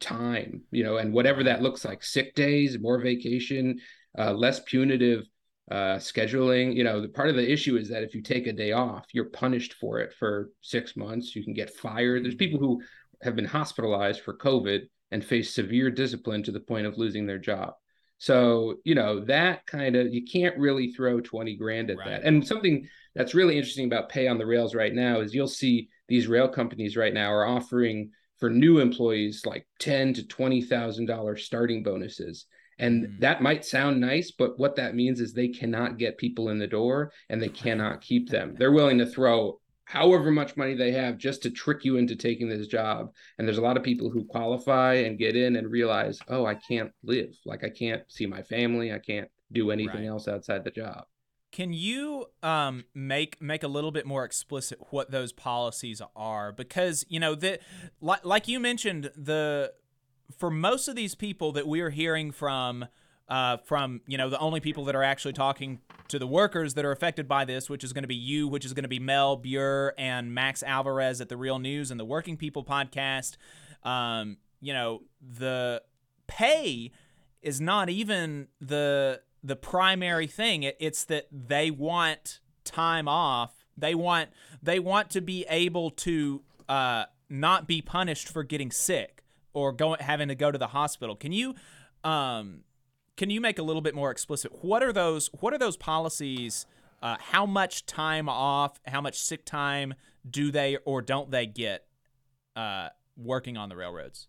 time, 0.00 0.62
you 0.70 0.84
know, 0.84 0.96
and 0.98 1.12
whatever 1.12 1.44
that 1.44 1.62
looks 1.62 1.84
like 1.84 2.02
sick 2.02 2.34
days, 2.34 2.78
more 2.78 3.00
vacation, 3.00 3.80
uh, 4.18 4.32
less 4.32 4.60
punitive 4.60 5.24
uh, 5.70 5.96
scheduling. 5.96 6.74
You 6.74 6.84
know, 6.84 7.00
the 7.00 7.08
part 7.08 7.28
of 7.28 7.36
the 7.36 7.50
issue 7.50 7.76
is 7.76 7.88
that 7.88 8.02
if 8.02 8.14
you 8.14 8.22
take 8.22 8.46
a 8.46 8.52
day 8.52 8.72
off, 8.72 9.06
you're 9.12 9.30
punished 9.30 9.74
for 9.74 10.00
it 10.00 10.12
for 10.18 10.50
six 10.60 10.96
months. 10.96 11.34
You 11.36 11.44
can 11.44 11.54
get 11.54 11.74
fired. 11.74 12.24
There's 12.24 12.34
people 12.34 12.58
who 12.58 12.82
have 13.22 13.36
been 13.36 13.44
hospitalized 13.44 14.22
for 14.22 14.36
COVID 14.36 14.82
and 15.10 15.24
face 15.24 15.54
severe 15.54 15.90
discipline 15.90 16.42
to 16.44 16.52
the 16.52 16.60
point 16.60 16.86
of 16.86 16.98
losing 16.98 17.26
their 17.26 17.38
job. 17.38 17.74
So, 18.18 18.76
you 18.84 18.94
know, 18.94 19.24
that 19.24 19.64
kind 19.66 19.96
of, 19.96 20.12
you 20.12 20.24
can't 20.24 20.58
really 20.58 20.92
throw 20.92 21.20
20 21.20 21.56
grand 21.56 21.90
at 21.90 21.96
that. 22.04 22.22
And 22.22 22.46
something 22.46 22.86
that's 23.14 23.34
really 23.34 23.56
interesting 23.56 23.86
about 23.86 24.10
pay 24.10 24.28
on 24.28 24.36
the 24.36 24.46
rails 24.46 24.74
right 24.74 24.92
now 24.92 25.20
is 25.20 25.34
you'll 25.34 25.48
see 25.48 25.88
these 26.06 26.26
rail 26.26 26.48
companies 26.48 26.96
right 26.96 27.14
now 27.14 27.32
are 27.32 27.46
offering 27.46 28.10
for 28.38 28.50
new 28.50 28.78
employees 28.78 29.44
like 29.46 29.66
ten 29.78 30.14
to 30.14 30.26
twenty 30.26 30.62
thousand 30.62 31.06
dollars 31.06 31.44
starting 31.44 31.82
bonuses. 31.82 32.46
And 32.80 33.16
that 33.20 33.42
might 33.42 33.64
sound 33.64 34.00
nice, 34.00 34.30
but 34.30 34.58
what 34.58 34.74
that 34.76 34.94
means 34.94 35.20
is 35.20 35.32
they 35.32 35.48
cannot 35.48 35.98
get 35.98 36.16
people 36.16 36.48
in 36.48 36.58
the 36.58 36.66
door 36.66 37.12
and 37.28 37.40
they 37.40 37.50
cannot 37.50 38.00
keep 38.00 38.30
them. 38.30 38.54
They're 38.58 38.72
willing 38.72 38.98
to 38.98 39.06
throw 39.06 39.60
however 39.84 40.30
much 40.30 40.56
money 40.56 40.74
they 40.74 40.92
have 40.92 41.18
just 41.18 41.42
to 41.42 41.50
trick 41.50 41.84
you 41.84 41.96
into 41.96 42.16
taking 42.16 42.48
this 42.48 42.66
job. 42.66 43.10
And 43.38 43.46
there's 43.46 43.58
a 43.58 43.62
lot 43.62 43.76
of 43.76 43.82
people 43.82 44.08
who 44.08 44.24
qualify 44.24 44.94
and 44.94 45.18
get 45.18 45.36
in 45.36 45.56
and 45.56 45.70
realize, 45.70 46.18
oh, 46.28 46.46
I 46.46 46.54
can't 46.54 46.90
live. 47.02 47.36
Like 47.44 47.64
I 47.64 47.70
can't 47.70 48.02
see 48.08 48.26
my 48.26 48.42
family. 48.42 48.92
I 48.92 48.98
can't 48.98 49.28
do 49.52 49.70
anything 49.70 50.06
else 50.06 50.26
outside 50.26 50.64
the 50.64 50.70
job. 50.70 51.04
Can 51.52 51.72
you 51.72 52.26
um, 52.44 52.84
make 52.94 53.42
make 53.42 53.64
a 53.64 53.68
little 53.68 53.90
bit 53.90 54.06
more 54.06 54.24
explicit 54.24 54.78
what 54.90 55.10
those 55.10 55.32
policies 55.32 56.00
are? 56.14 56.52
Because 56.52 57.04
you 57.08 57.18
know 57.18 57.34
that, 57.34 57.60
like, 58.00 58.24
like 58.24 58.46
you 58.46 58.60
mentioned, 58.60 59.10
the 59.16 59.72
for 60.36 60.50
most 60.50 60.88
of 60.88 60.96
these 60.96 61.14
people 61.14 61.52
that 61.52 61.66
we're 61.66 61.90
hearing 61.90 62.30
from, 62.30 62.86
uh, 63.28 63.58
from 63.58 64.00
you 64.06 64.18
know 64.18 64.28
the 64.28 64.38
only 64.38 64.60
people 64.60 64.84
that 64.84 64.96
are 64.96 65.02
actually 65.02 65.32
talking 65.32 65.80
to 66.08 66.18
the 66.18 66.26
workers 66.26 66.74
that 66.74 66.84
are 66.84 66.92
affected 66.92 67.28
by 67.28 67.44
this, 67.44 67.70
which 67.70 67.84
is 67.84 67.92
going 67.92 68.02
to 68.02 68.08
be 68.08 68.16
you, 68.16 68.48
which 68.48 68.64
is 68.64 68.72
going 68.72 68.82
to 68.82 68.88
be 68.88 68.98
Mel 68.98 69.36
Buer 69.36 69.94
and 69.96 70.34
Max 70.34 70.62
Alvarez 70.62 71.20
at 71.20 71.28
the 71.28 71.36
Real 71.36 71.58
News 71.58 71.90
and 71.90 72.00
the 72.00 72.04
Working 72.04 72.36
People 72.36 72.64
podcast. 72.64 73.36
Um, 73.82 74.36
you 74.60 74.72
know 74.72 75.02
the 75.20 75.82
pay 76.26 76.90
is 77.42 77.60
not 77.60 77.88
even 77.88 78.48
the 78.60 79.20
the 79.42 79.56
primary 79.56 80.26
thing. 80.26 80.62
It, 80.64 80.76
it's 80.80 81.04
that 81.04 81.26
they 81.32 81.70
want 81.70 82.40
time 82.64 83.08
off. 83.08 83.64
They 83.76 83.94
want 83.94 84.30
they 84.62 84.78
want 84.78 85.10
to 85.10 85.20
be 85.20 85.46
able 85.48 85.90
to 85.90 86.42
uh, 86.68 87.04
not 87.28 87.66
be 87.66 87.80
punished 87.80 88.28
for 88.28 88.42
getting 88.42 88.70
sick 88.70 89.19
or 89.52 89.72
going 89.72 90.00
having 90.00 90.28
to 90.28 90.34
go 90.34 90.50
to 90.50 90.58
the 90.58 90.68
hospital. 90.68 91.16
Can 91.16 91.32
you 91.32 91.54
um, 92.04 92.60
can 93.16 93.30
you 93.30 93.40
make 93.40 93.58
a 93.58 93.62
little 93.62 93.82
bit 93.82 93.94
more 93.94 94.10
explicit? 94.10 94.64
What 94.64 94.82
are 94.82 94.92
those 94.92 95.30
What 95.40 95.52
are 95.52 95.58
those 95.58 95.76
policies? 95.76 96.66
Uh, 97.02 97.16
how 97.18 97.46
much 97.46 97.86
time 97.86 98.28
off? 98.28 98.78
How 98.86 99.00
much 99.00 99.18
sick 99.18 99.44
time 99.44 99.94
do 100.28 100.50
they 100.50 100.76
or 100.84 101.00
don't 101.00 101.30
they 101.30 101.46
get 101.46 101.86
uh, 102.56 102.88
working 103.16 103.56
on 103.56 103.68
the 103.68 103.76
railroads? 103.76 104.28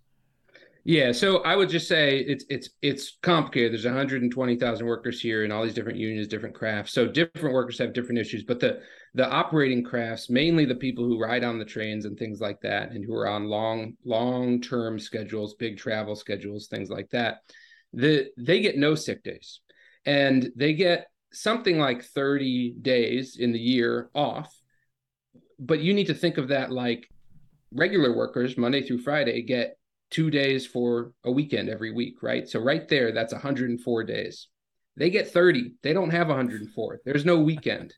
Yeah, 0.83 1.11
so 1.11 1.37
I 1.43 1.55
would 1.55 1.69
just 1.69 1.87
say 1.87 2.19
it's 2.19 2.43
it's 2.49 2.69
it's 2.81 3.17
complicated. 3.21 3.73
There's 3.73 3.85
120,000 3.85 4.85
workers 4.85 5.21
here 5.21 5.43
in 5.45 5.51
all 5.51 5.63
these 5.63 5.75
different 5.75 5.99
unions, 5.99 6.27
different 6.27 6.55
crafts. 6.55 6.93
So 6.93 7.07
different 7.07 7.53
workers 7.53 7.77
have 7.77 7.93
different 7.93 8.19
issues, 8.19 8.43
but 8.43 8.59
the 8.59 8.81
the 9.13 9.29
operating 9.29 9.83
crafts, 9.83 10.29
mainly 10.29 10.65
the 10.65 10.75
people 10.75 11.03
who 11.03 11.21
ride 11.21 11.43
on 11.43 11.59
the 11.59 11.65
trains 11.65 12.05
and 12.05 12.17
things 12.17 12.39
like 12.39 12.61
that 12.61 12.91
and 12.91 13.03
who 13.03 13.13
are 13.13 13.27
on 13.27 13.45
long 13.45 13.97
long-term 14.05 14.99
schedules, 14.99 15.55
big 15.55 15.77
travel 15.77 16.15
schedules, 16.15 16.67
things 16.67 16.89
like 16.89 17.09
that. 17.09 17.39
The 17.93 18.27
they 18.37 18.61
get 18.61 18.77
no 18.77 18.95
sick 18.95 19.23
days. 19.23 19.59
And 20.05 20.49
they 20.55 20.73
get 20.73 21.07
something 21.33 21.77
like 21.77 22.03
30 22.03 22.75
days 22.81 23.37
in 23.37 23.51
the 23.51 23.59
year 23.59 24.09
off. 24.15 24.53
But 25.59 25.81
you 25.81 25.93
need 25.93 26.07
to 26.07 26.13
think 26.13 26.37
of 26.37 26.47
that 26.47 26.71
like 26.71 27.07
regular 27.73 28.15
workers 28.15 28.57
Monday 28.57 28.81
through 28.81 28.99
Friday 28.99 29.41
get 29.43 29.77
two 30.09 30.29
days 30.29 30.65
for 30.65 31.13
a 31.23 31.31
weekend 31.31 31.69
every 31.69 31.91
week, 31.91 32.21
right? 32.21 32.47
So 32.47 32.59
right 32.59 32.87
there, 32.87 33.11
that's 33.11 33.33
104 33.33 34.03
days. 34.03 34.47
They 34.97 35.09
get 35.09 35.31
30. 35.31 35.73
They 35.81 35.93
don't 35.93 36.09
have 36.09 36.27
104. 36.27 37.01
There's 37.05 37.25
no 37.25 37.39
weekend. 37.39 37.93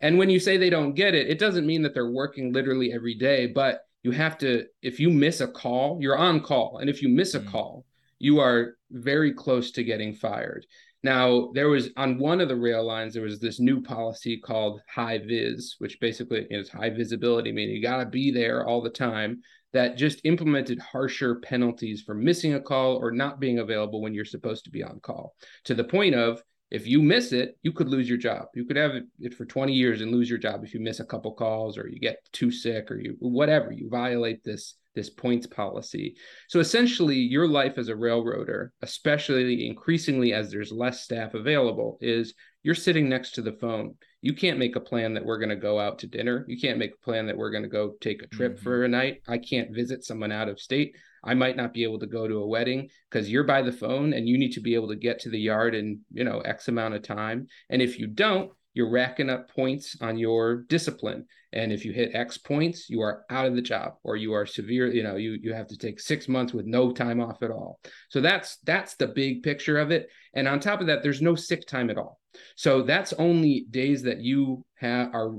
and 0.00 0.18
when 0.18 0.30
you 0.30 0.40
say 0.40 0.56
they 0.56 0.70
don't 0.70 0.94
get 0.94 1.14
it, 1.14 1.28
it 1.28 1.38
doesn't 1.38 1.66
mean 1.66 1.82
that 1.82 1.94
they're 1.94 2.10
working 2.10 2.52
literally 2.52 2.92
every 2.92 3.14
day, 3.14 3.46
but 3.46 3.82
you 4.02 4.10
have 4.10 4.36
to, 4.38 4.66
if 4.82 4.98
you 4.98 5.10
miss 5.10 5.40
a 5.40 5.46
call, 5.46 5.98
you're 6.00 6.18
on 6.18 6.40
call. 6.40 6.78
And 6.78 6.90
if 6.90 7.02
you 7.02 7.08
miss 7.08 7.34
a 7.34 7.40
mm. 7.40 7.50
call, 7.50 7.86
you 8.18 8.40
are 8.40 8.76
very 8.90 9.32
close 9.32 9.70
to 9.72 9.84
getting 9.84 10.14
fired. 10.14 10.66
Now, 11.04 11.50
there 11.54 11.68
was 11.68 11.90
on 11.96 12.18
one 12.18 12.40
of 12.40 12.48
the 12.48 12.56
rail 12.56 12.84
lines, 12.84 13.14
there 13.14 13.24
was 13.24 13.40
this 13.40 13.58
new 13.58 13.82
policy 13.82 14.38
called 14.38 14.80
high 14.88 15.18
vis, 15.18 15.76
which 15.78 15.98
basically 15.98 16.46
is 16.48 16.68
high 16.68 16.90
visibility, 16.90 17.50
meaning 17.50 17.74
you 17.74 17.82
got 17.82 17.98
to 17.98 18.06
be 18.06 18.30
there 18.30 18.64
all 18.64 18.80
the 18.80 18.90
time. 18.90 19.42
That 19.72 19.96
just 19.96 20.20
implemented 20.24 20.78
harsher 20.78 21.36
penalties 21.36 22.02
for 22.02 22.14
missing 22.14 22.54
a 22.54 22.60
call 22.60 22.96
or 22.96 23.10
not 23.10 23.40
being 23.40 23.58
available 23.58 24.02
when 24.02 24.12
you're 24.12 24.24
supposed 24.24 24.64
to 24.64 24.70
be 24.70 24.82
on 24.82 25.00
call, 25.00 25.34
to 25.64 25.74
the 25.74 25.84
point 25.84 26.14
of 26.14 26.42
if 26.70 26.86
you 26.86 27.02
miss 27.02 27.32
it, 27.32 27.58
you 27.62 27.70
could 27.70 27.88
lose 27.88 28.08
your 28.08 28.16
job. 28.16 28.46
You 28.54 28.64
could 28.64 28.76
have 28.76 28.92
it 29.20 29.34
for 29.34 29.44
20 29.44 29.74
years 29.74 30.00
and 30.00 30.10
lose 30.10 30.30
your 30.30 30.38
job 30.38 30.64
if 30.64 30.72
you 30.72 30.80
miss 30.80 31.00
a 31.00 31.04
couple 31.04 31.32
calls 31.32 31.76
or 31.76 31.86
you 31.86 32.00
get 32.00 32.16
too 32.32 32.50
sick 32.50 32.90
or 32.90 32.98
you 32.98 33.16
whatever. 33.18 33.72
You 33.72 33.90
violate 33.90 34.42
this 34.42 34.76
this 34.94 35.10
points 35.10 35.46
policy. 35.46 36.14
So 36.48 36.60
essentially, 36.60 37.16
your 37.16 37.48
life 37.48 37.78
as 37.78 37.88
a 37.88 37.96
railroader, 37.96 38.72
especially 38.82 39.66
increasingly 39.66 40.32
as 40.32 40.50
there's 40.50 40.72
less 40.72 41.02
staff 41.02 41.34
available, 41.34 41.98
is 42.00 42.34
you're 42.62 42.74
sitting 42.74 43.08
next 43.08 43.32
to 43.32 43.42
the 43.42 43.52
phone. 43.52 43.94
You 44.20 44.34
can't 44.34 44.58
make 44.58 44.76
a 44.76 44.80
plan 44.80 45.14
that 45.14 45.24
we're 45.24 45.38
going 45.38 45.48
to 45.48 45.56
go 45.56 45.80
out 45.80 45.98
to 46.00 46.06
dinner. 46.06 46.44
You 46.46 46.58
can't 46.60 46.78
make 46.78 46.92
a 46.94 47.04
plan 47.04 47.26
that 47.26 47.36
we're 47.36 47.50
going 47.50 47.64
to 47.64 47.68
go 47.68 47.94
take 48.00 48.22
a 48.22 48.28
trip 48.28 48.54
mm-hmm. 48.54 48.62
for 48.62 48.84
a 48.84 48.88
night. 48.88 49.22
I 49.26 49.38
can't 49.38 49.74
visit 49.74 50.04
someone 50.04 50.30
out 50.30 50.48
of 50.48 50.60
state. 50.60 50.94
I 51.24 51.34
might 51.34 51.56
not 51.56 51.72
be 51.72 51.84
able 51.84 52.00
to 52.00 52.06
go 52.06 52.26
to 52.26 52.38
a 52.38 52.46
wedding 52.46 52.88
because 53.10 53.30
you're 53.30 53.44
by 53.44 53.62
the 53.62 53.72
phone 53.72 54.12
and 54.12 54.28
you 54.28 54.38
need 54.38 54.52
to 54.52 54.60
be 54.60 54.74
able 54.74 54.88
to 54.88 54.96
get 54.96 55.20
to 55.20 55.30
the 55.30 55.38
yard 55.38 55.74
in, 55.74 56.00
you 56.12 56.24
know, 56.24 56.40
X 56.40 56.68
amount 56.68 56.94
of 56.94 57.02
time. 57.02 57.46
And 57.70 57.80
if 57.80 57.98
you 57.98 58.06
don't, 58.06 58.50
you're 58.74 58.90
racking 58.90 59.30
up 59.30 59.50
points 59.50 59.96
on 60.00 60.16
your 60.16 60.62
discipline. 60.68 61.26
And 61.52 61.72
if 61.72 61.84
you 61.84 61.92
hit 61.92 62.14
x 62.14 62.38
points 62.38 62.88
you 62.88 63.02
are 63.02 63.24
out 63.28 63.46
of 63.46 63.54
the 63.54 63.62
job 63.62 63.94
or 64.02 64.16
you 64.16 64.32
are 64.32 64.46
severe 64.46 64.90
you 64.90 65.02
know 65.02 65.16
you 65.16 65.38
you 65.42 65.52
have 65.52 65.68
to 65.68 65.76
take 65.76 66.00
6 66.00 66.28
months 66.28 66.52
with 66.52 66.66
no 66.66 66.92
time 66.92 67.20
off 67.20 67.42
at 67.42 67.50
all. 67.50 67.80
So 68.08 68.20
that's 68.20 68.56
that's 68.64 68.94
the 68.94 69.08
big 69.08 69.42
picture 69.42 69.78
of 69.78 69.90
it. 69.90 70.08
And 70.34 70.48
on 70.48 70.60
top 70.60 70.80
of 70.80 70.86
that 70.86 71.02
there's 71.02 71.22
no 71.22 71.34
sick 71.34 71.66
time 71.66 71.90
at 71.90 71.98
all. 71.98 72.20
So 72.56 72.82
that's 72.82 73.12
only 73.14 73.66
days 73.70 74.02
that 74.02 74.20
you 74.20 74.64
have 74.76 75.14
are 75.14 75.36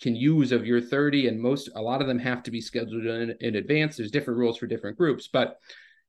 can 0.00 0.16
use 0.16 0.50
of 0.50 0.66
your 0.66 0.80
30 0.80 1.28
and 1.28 1.40
most 1.40 1.70
a 1.76 1.80
lot 1.80 2.02
of 2.02 2.08
them 2.08 2.18
have 2.18 2.42
to 2.42 2.50
be 2.50 2.60
scheduled 2.60 3.06
in, 3.06 3.36
in 3.40 3.54
advance. 3.56 3.96
There's 3.96 4.10
different 4.10 4.38
rules 4.38 4.58
for 4.58 4.66
different 4.66 4.98
groups 4.98 5.28
but 5.32 5.58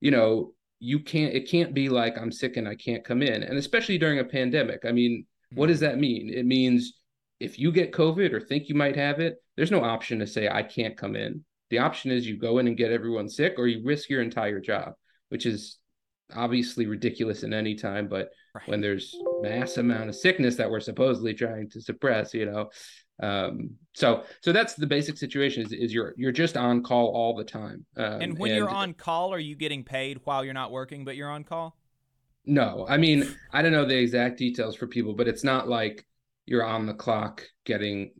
you 0.02 0.12
know 0.12 0.54
you 0.80 1.00
can't 1.00 1.34
it 1.34 1.50
can't 1.50 1.74
be 1.74 1.88
like 1.88 2.18
i'm 2.18 2.32
sick 2.32 2.58
and 2.58 2.68
i 2.68 2.76
can't 2.76 3.06
come 3.06 3.22
in. 3.22 3.44
And 3.44 3.58
especially 3.60 4.00
during 4.00 4.20
a 4.20 4.24
pandemic. 4.24 4.82
I 4.86 4.92
mean 4.92 5.28
what 5.56 5.68
does 5.68 5.80
that 5.82 6.00
mean? 6.00 6.32
It 6.34 6.46
means 6.46 6.94
if 7.40 7.60
you 7.60 7.72
get 7.72 7.92
COVID 7.92 8.34
or 8.34 8.40
think 8.40 8.70
you 8.70 8.76
might 8.76 8.96
have 8.96 9.20
it, 9.20 9.38
there's 9.56 9.72
no 9.72 9.84
option 9.84 10.20
to 10.20 10.28
say, 10.28 10.48
I 10.48 10.64
can't 10.64 10.98
come 10.98 11.16
in. 11.16 11.44
The 11.70 11.80
option 11.80 12.12
is 12.12 12.28
you 12.28 12.38
go 12.38 12.60
in 12.60 12.68
and 12.68 12.78
get 12.78 12.92
everyone 12.92 13.30
sick 13.30 13.56
or 13.58 13.68
you 13.68 13.84
risk 13.84 14.10
your 14.10 14.22
entire 14.22 14.60
job, 14.60 14.94
which 15.30 15.46
is 15.46 15.78
obviously 16.36 16.86
ridiculous 16.86 17.44
in 17.44 17.54
any 17.54 17.76
time. 17.76 18.08
But 18.08 18.30
right. 18.54 18.68
when 18.68 18.82
there's 18.82 19.16
mass 19.42 19.78
amount 19.78 20.10
of 20.10 20.16
sickness 20.16 20.56
that 20.58 20.70
we're 20.70 20.80
supposedly 20.80 21.34
trying 21.34 21.70
to 21.72 21.82
suppress, 21.82 22.34
you 22.34 22.46
know, 22.46 22.70
um, 23.22 23.72
so 23.94 24.24
so 24.42 24.52
that's 24.52 24.74
the 24.74 24.88
basic 24.88 25.18
situation 25.18 25.64
is, 25.64 25.72
is 25.72 25.94
you're 25.94 26.14
you're 26.18 26.32
just 26.32 26.58
on 26.58 26.82
call 26.82 27.08
all 27.08 27.36
the 27.36 27.44
time. 27.44 27.86
Um, 27.96 28.22
and 28.22 28.40
when 28.40 28.52
and, 28.52 28.58
you're 28.58 28.70
on 28.70 28.94
call, 28.94 29.34
are 29.34 29.40
you 29.40 29.56
getting 29.56 29.84
paid 29.84 30.20
while 30.24 30.44
you're 30.44 30.54
not 30.54 30.72
working, 30.72 31.06
but 31.06 31.16
you're 31.16 31.30
on 31.30 31.44
call? 31.44 31.78
No, 32.46 32.86
I 32.90 32.98
mean, 32.98 33.26
I 33.52 33.62
don't 33.62 33.72
know 33.72 33.86
the 33.86 33.98
exact 33.98 34.38
details 34.38 34.76
for 34.76 34.88
people, 34.88 35.14
but 35.14 35.28
it's 35.28 35.44
not 35.44 35.70
like 35.70 36.06
you're 36.46 36.66
on 36.66 36.86
the 36.86 36.94
clock 36.94 37.44
getting 37.66 38.12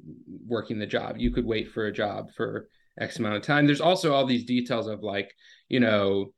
working 0.48 0.80
the 0.80 0.86
job. 0.86 1.18
You 1.18 1.32
could 1.32 1.46
wait 1.46 1.72
for 1.72 1.88
a 1.88 1.92
job 1.92 2.32
for 2.32 2.70
X 3.00 3.20
amount 3.20 3.36
of 3.36 3.42
time. 3.42 3.66
There's 3.66 3.82
also 3.82 4.14
all 4.14 4.26
these 4.26 4.46
details 4.46 4.88
of 4.88 5.04
like, 5.04 5.34
you 5.68 5.82
know, 5.82 6.34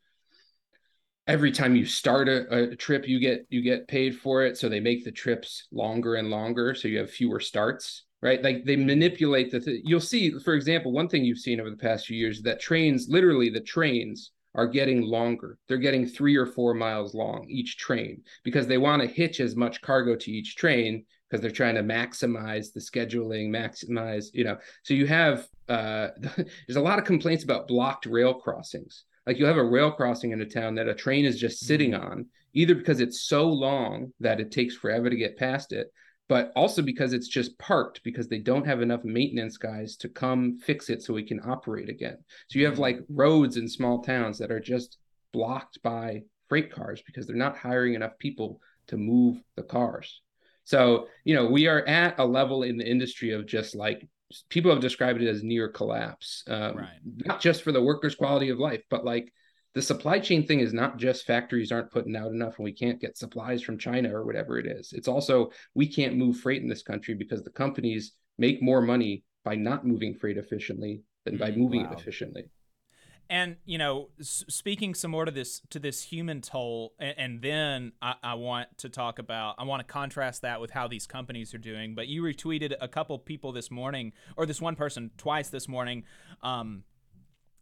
every 1.28 1.52
time 1.52 1.76
you 1.76 1.86
start 1.86 2.28
a, 2.28 2.72
a 2.72 2.76
trip, 2.76 3.08
you 3.08 3.20
get 3.20 3.46
you 3.50 3.62
get 3.62 3.88
paid 3.88 4.18
for 4.18 4.44
it. 4.44 4.58
So 4.58 4.68
they 4.68 4.80
make 4.80 5.06
the 5.06 5.12
trips 5.12 5.68
longer 5.72 6.16
and 6.16 6.32
longer, 6.32 6.74
so 6.74 6.88
you 6.88 6.98
have 7.00 7.12
fewer 7.12 7.40
starts 7.40 8.06
right? 8.22 8.42
Like 8.44 8.66
they 8.66 8.76
manipulate 8.76 9.52
the. 9.52 9.60
Th- 9.60 9.82
you'll 9.86 10.00
see, 10.00 10.32
for 10.40 10.56
example, 10.56 10.92
one 10.92 11.08
thing 11.08 11.24
you've 11.24 11.38
seen 11.38 11.60
over 11.60 11.70
the 11.70 11.78
past 11.78 12.08
few 12.08 12.18
years 12.18 12.42
that 12.42 12.60
trains, 12.60 13.08
literally 13.08 13.52
the 13.52 13.62
trains 13.62 14.32
are 14.56 14.68
getting 14.68 15.02
longer. 15.02 15.58
They're 15.68 15.78
getting 15.78 16.08
three 16.08 16.36
or 16.36 16.46
four 16.46 16.74
miles 16.74 17.14
long 17.14 17.46
each 17.50 17.78
train 17.78 18.24
because 18.44 18.68
they 18.68 18.78
want 18.78 19.02
to 19.02 19.08
hitch 19.08 19.40
as 19.40 19.56
much 19.56 19.82
cargo 19.82 20.16
to 20.16 20.32
each 20.32 20.56
train 20.56 21.06
because 21.30 21.42
they're 21.42 21.52
trying 21.52 21.76
to 21.76 21.84
maximize 21.84 22.72
the 22.72 22.80
scheduling, 22.80 23.50
maximize, 23.50 24.28
you 24.34 24.44
know. 24.44 24.58
So 24.84 24.94
you 24.94 25.08
have 25.08 25.48
uh, 25.68 26.10
there's 26.68 26.78
a 26.78 26.82
lot 26.82 27.00
of 27.00 27.06
complaints 27.06 27.44
about 27.44 27.68
blocked 27.68 28.06
rail 28.06 28.34
crossings. 28.34 29.04
Like 29.26 29.40
you 29.40 29.46
have 29.46 29.58
a 29.58 29.64
rail 29.64 29.92
crossing 29.92 30.32
in 30.32 30.42
a 30.42 30.46
town 30.46 30.76
that 30.76 30.88
a 30.88 30.94
train 30.94 31.26
is 31.26 31.40
just 31.40 31.60
sitting 31.60 31.92
mm-hmm. 31.92 32.12
on, 32.12 32.26
either 32.54 32.76
because 32.76 33.00
it's 33.00 33.28
so 33.28 33.50
long 33.50 34.14
that 34.20 34.40
it 34.40 34.52
takes 34.52 34.76
forever 34.76 35.10
to 35.10 35.16
get 35.16 35.38
past 35.38 35.74
it, 35.74 35.92
but 36.28 36.52
also 36.56 36.82
because 36.82 37.14
it's 37.14 37.28
just 37.28 37.58
parked 37.60 38.02
because 38.04 38.28
they 38.28 38.40
don't 38.40 38.66
have 38.66 38.82
enough 38.82 39.04
maintenance 39.04 39.58
guys 39.58 39.96
to 39.98 40.10
come 40.10 40.58
fix 40.58 40.90
it 40.90 41.02
so 41.02 41.14
we 41.14 41.24
can 41.24 41.40
operate 41.46 41.90
again. 41.90 42.18
So 42.50 42.60
you 42.60 42.66
have 42.66 42.80
like 42.80 43.00
roads 43.10 43.58
in 43.58 43.68
small 43.68 44.02
towns 44.02 44.40
that 44.40 44.52
are 44.52 44.60
just 44.60 44.98
blocked 45.32 45.82
by 45.84 46.24
freight 46.50 46.72
cars 46.72 47.04
because 47.06 47.28
they're 47.28 47.36
not 47.36 47.58
hiring 47.58 47.94
enough 47.94 48.18
people 48.20 48.60
to 48.88 48.98
move 48.98 49.42
the 49.56 49.64
cars. 49.64 50.22
So, 50.64 51.08
you 51.24 51.36
know, 51.36 51.46
we 51.46 51.68
are 51.68 51.86
at 51.86 52.18
a 52.18 52.26
level 52.26 52.64
in 52.64 52.78
the 52.78 52.90
industry 52.90 53.32
of 53.32 53.46
just 53.46 53.76
like 53.76 54.08
people 54.50 54.72
have 54.72 54.82
described 54.82 55.22
it 55.22 55.30
as 55.30 55.44
near 55.44 55.70
collapse, 55.70 56.44
um, 56.48 56.78
right. 56.78 57.00
not 57.04 57.40
just 57.40 57.62
for 57.62 57.72
the 57.72 57.82
workers' 57.82 58.16
quality 58.16 58.50
of 58.50 58.58
life, 58.58 58.82
but 58.90 59.06
like 59.06 59.32
the 59.76 59.82
supply 59.82 60.20
chain 60.20 60.48
thing 60.48 60.62
is 60.62 60.74
not 60.74 60.98
just 60.98 61.28
factories 61.28 61.72
aren't 61.72 61.92
putting 61.92 62.16
out 62.16 62.32
enough 62.32 62.58
and 62.58 62.64
we 62.64 62.72
can't 62.72 63.00
get 63.00 63.18
supplies 63.18 63.62
from 63.62 63.78
China 63.78 64.16
or 64.16 64.26
whatever 64.26 64.58
it 64.58 64.66
is. 64.66 64.94
It's 64.94 65.10
also 65.10 65.52
we 65.76 65.86
can't 65.86 66.16
move 66.16 66.38
freight 66.38 66.62
in 66.62 66.70
this 66.70 66.82
country 66.82 67.14
because 67.14 67.44
the 67.44 67.52
companies 67.52 68.14
make 68.38 68.62
more 68.62 68.82
money 68.82 69.26
by 69.44 69.56
not 69.56 69.86
moving 69.86 70.16
freight 70.16 70.38
efficiently 70.38 71.02
than 71.26 71.38
by 71.38 71.52
mm, 71.52 71.58
moving 71.58 71.84
wow. 71.84 71.92
it 71.92 72.00
efficiently. 72.00 72.46
And 73.30 73.58
you 73.66 73.78
know, 73.78 74.10
speaking 74.22 74.94
some 74.94 75.12
more 75.12 75.26
to 75.26 75.32
this 75.32 75.62
to 75.72 75.80
this 75.80 76.04
human 76.04 76.42
toll, 76.42 76.94
and, 76.98 77.16
and 77.18 77.42
then 77.42 77.92
I, 78.02 78.16
I, 78.24 78.34
want 78.36 78.78
to 78.78 78.90
talk 78.90 79.18
about 79.18 79.56
I 79.58 79.64
want 79.64 79.86
to 79.86 79.92
contrast 79.92 80.44
that 80.44 80.62
with 80.62 80.72
how 80.72 80.88
these 80.88 81.08
companies 81.08 81.52
are 81.54 81.60
doing. 81.60 81.96
But 81.96 82.08
you 82.08 82.22
retweeted 82.22 82.76
a 82.80 82.88
couple 82.88 83.18
people 83.18 83.52
this 83.52 83.72
morning, 83.72 84.14
or 84.38 84.46
this 84.46 84.62
one 84.62 84.76
person 84.76 85.10
twice 85.18 85.50
this 85.50 85.68
morning, 85.68 86.04
um, 86.44 86.84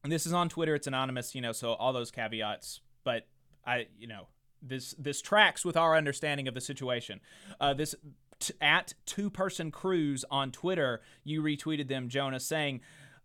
and 0.03 0.11
this 0.11 0.25
is 0.25 0.33
on 0.33 0.49
Twitter. 0.49 0.75
It's 0.75 0.87
anonymous, 0.87 1.33
you 1.33 1.41
know, 1.41 1.51
so 1.51 1.73
all 1.73 1.93
those 1.93 2.11
caveats. 2.11 2.81
But 3.03 3.27
I, 3.65 3.87
you 3.97 4.07
know, 4.07 4.27
this 4.61 4.95
this 4.97 5.21
tracks 5.21 5.65
with 5.65 5.77
our 5.77 5.95
understanding 5.95 6.47
of 6.47 6.53
the 6.53 6.61
situation. 6.61 7.19
Uh, 7.59 7.73
this 7.73 7.95
t- 8.39 8.53
at 8.61 8.93
two 9.05 9.29
person 9.29 9.71
crews 9.71 10.25
on 10.29 10.51
Twitter, 10.51 11.01
you 11.23 11.41
retweeted 11.41 11.87
them, 11.87 12.09
Jonah, 12.09 12.39
saying, 12.39 12.81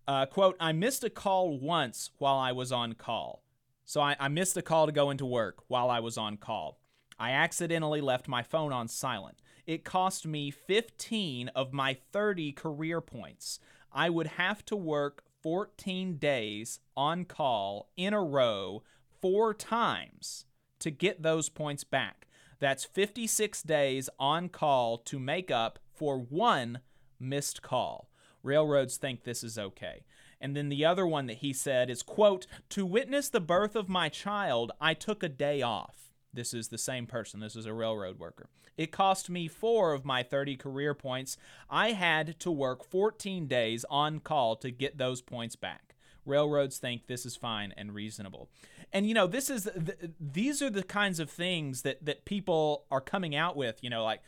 uh, 0.07 0.27
"quote 0.27 0.57
I 0.61 0.73
missed 0.73 1.05
a 1.05 1.11
call 1.11 1.59
once 1.59 2.11
while 2.19 2.39
I 2.39 2.53
was 2.53 2.73
on 2.73 2.95
call, 2.95 3.43
so 3.85 4.01
I, 4.01 4.17
I 4.19 4.29
missed 4.29 4.57
a 4.57 4.63
call 4.63 4.87
to 4.87 4.93
go 4.93 5.11
into 5.11 5.27
work 5.27 5.63
while 5.69 5.91
I 5.91 6.01
was 6.01 6.17
on 6.17 6.37
call. 6.37 6.81
I 7.19 7.33
accidentally 7.33 8.01
left 8.01 8.29
my 8.29 8.43
phone 8.43 8.73
on 8.73 8.87
silent. 8.87 9.43
It 9.67 9.85
cost 9.85 10.27
me 10.27 10.51
15 10.51 11.49
of 11.49 11.73
my 11.73 11.95
30 12.13 12.53
career 12.53 13.01
points. 13.01 13.59
I 13.93 14.09
would 14.09 14.29
have 14.29 14.65
to 14.67 14.77
work 14.77 15.25
14 15.43 16.17
days 16.17 16.81
on 16.97 17.25
call 17.25 17.91
in 17.97 18.13
a 18.13 18.23
row 18.23 18.83
four 19.21 19.55
times 19.55 20.45
to 20.81 20.91
get 20.91 21.23
those 21.23 21.49
points 21.49 21.85
back. 21.85 22.27
That's 22.61 22.85
56 22.85 23.63
days 23.63 24.09
on 24.19 24.49
call 24.49 24.99
to 24.99 25.19
make 25.19 25.51
up 25.51 25.79
for 25.95 26.19
one 26.19 26.81
missed 27.21 27.63
call. 27.63 28.11
Railroads 28.43 28.97
think 28.97 29.25
this 29.25 29.45
is 29.45 29.59
okay. 29.59 30.05
And 30.41 30.57
then 30.57 30.69
the 30.69 30.85
other 30.85 31.07
one 31.07 31.27
that 31.27 31.39
he 31.39 31.53
said 31.53 31.91
is, 31.91 32.03
quote, 32.03 32.47
to 32.71 32.87
witness 32.87 33.29
the 33.29 33.41
birth 33.41 33.75
of 33.75 33.89
my 33.89 34.09
child, 34.09 34.73
I 34.81 34.95
took 34.95 35.23
a 35.23 35.29
day 35.29 35.63
off. 35.63 36.08
This 36.39 36.55
is 36.55 36.69
the 36.69 36.79
same 36.79 37.07
person. 37.07 37.41
This 37.41 37.57
is 37.57 37.67
a 37.67 37.75
railroad 37.75 38.21
worker. 38.21 38.47
It 38.77 38.93
cost 38.93 39.29
me 39.29 39.49
four 39.49 39.93
of 39.93 40.05
my 40.05 40.23
30 40.23 40.57
career 40.57 40.95
points. 40.95 41.37
I 41.69 41.91
had 41.91 42.39
to 42.39 42.51
work 42.53 42.85
14 42.85 43.49
days 43.49 43.85
on 43.91 44.21
call 44.21 44.55
to 44.59 44.71
get 44.71 44.99
those 44.99 45.21
points 45.21 45.57
back. 45.57 45.97
Railroads 46.25 46.79
think 46.79 47.09
this 47.09 47.27
is 47.27 47.35
fine 47.35 47.75
and 47.77 47.93
reasonable. 47.93 48.49
And 48.93 49.05
you 49.05 49.15
know, 49.15 49.27
this 49.27 49.51
is 49.51 49.65
th- 49.65 50.13
these 50.21 50.63
are 50.63 50.71
the 50.71 50.85
kinds 50.85 51.19
of 51.19 51.29
things 51.29 51.83
that 51.83 52.05
that 52.05 52.25
people 52.25 52.85
are 52.89 53.01
coming 53.01 53.35
out 53.35 53.57
with, 53.57 53.83
you 53.83 53.91
know, 53.91 54.05
like 54.05 54.21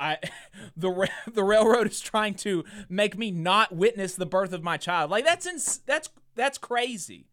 I 0.00 0.20
the 0.76 1.06
the 1.30 1.44
railroad 1.44 1.86
is 1.86 2.00
trying 2.00 2.34
to 2.36 2.64
make 2.88 3.18
me 3.18 3.30
not 3.30 3.76
witness 3.76 4.14
the 4.14 4.24
birth 4.24 4.54
of 4.54 4.62
my 4.62 4.78
child. 4.78 5.10
Like 5.10 5.26
that's 5.26 5.46
ins- 5.46 5.82
that's 5.84 6.08
that's 6.34 6.56
crazy. 6.56 7.26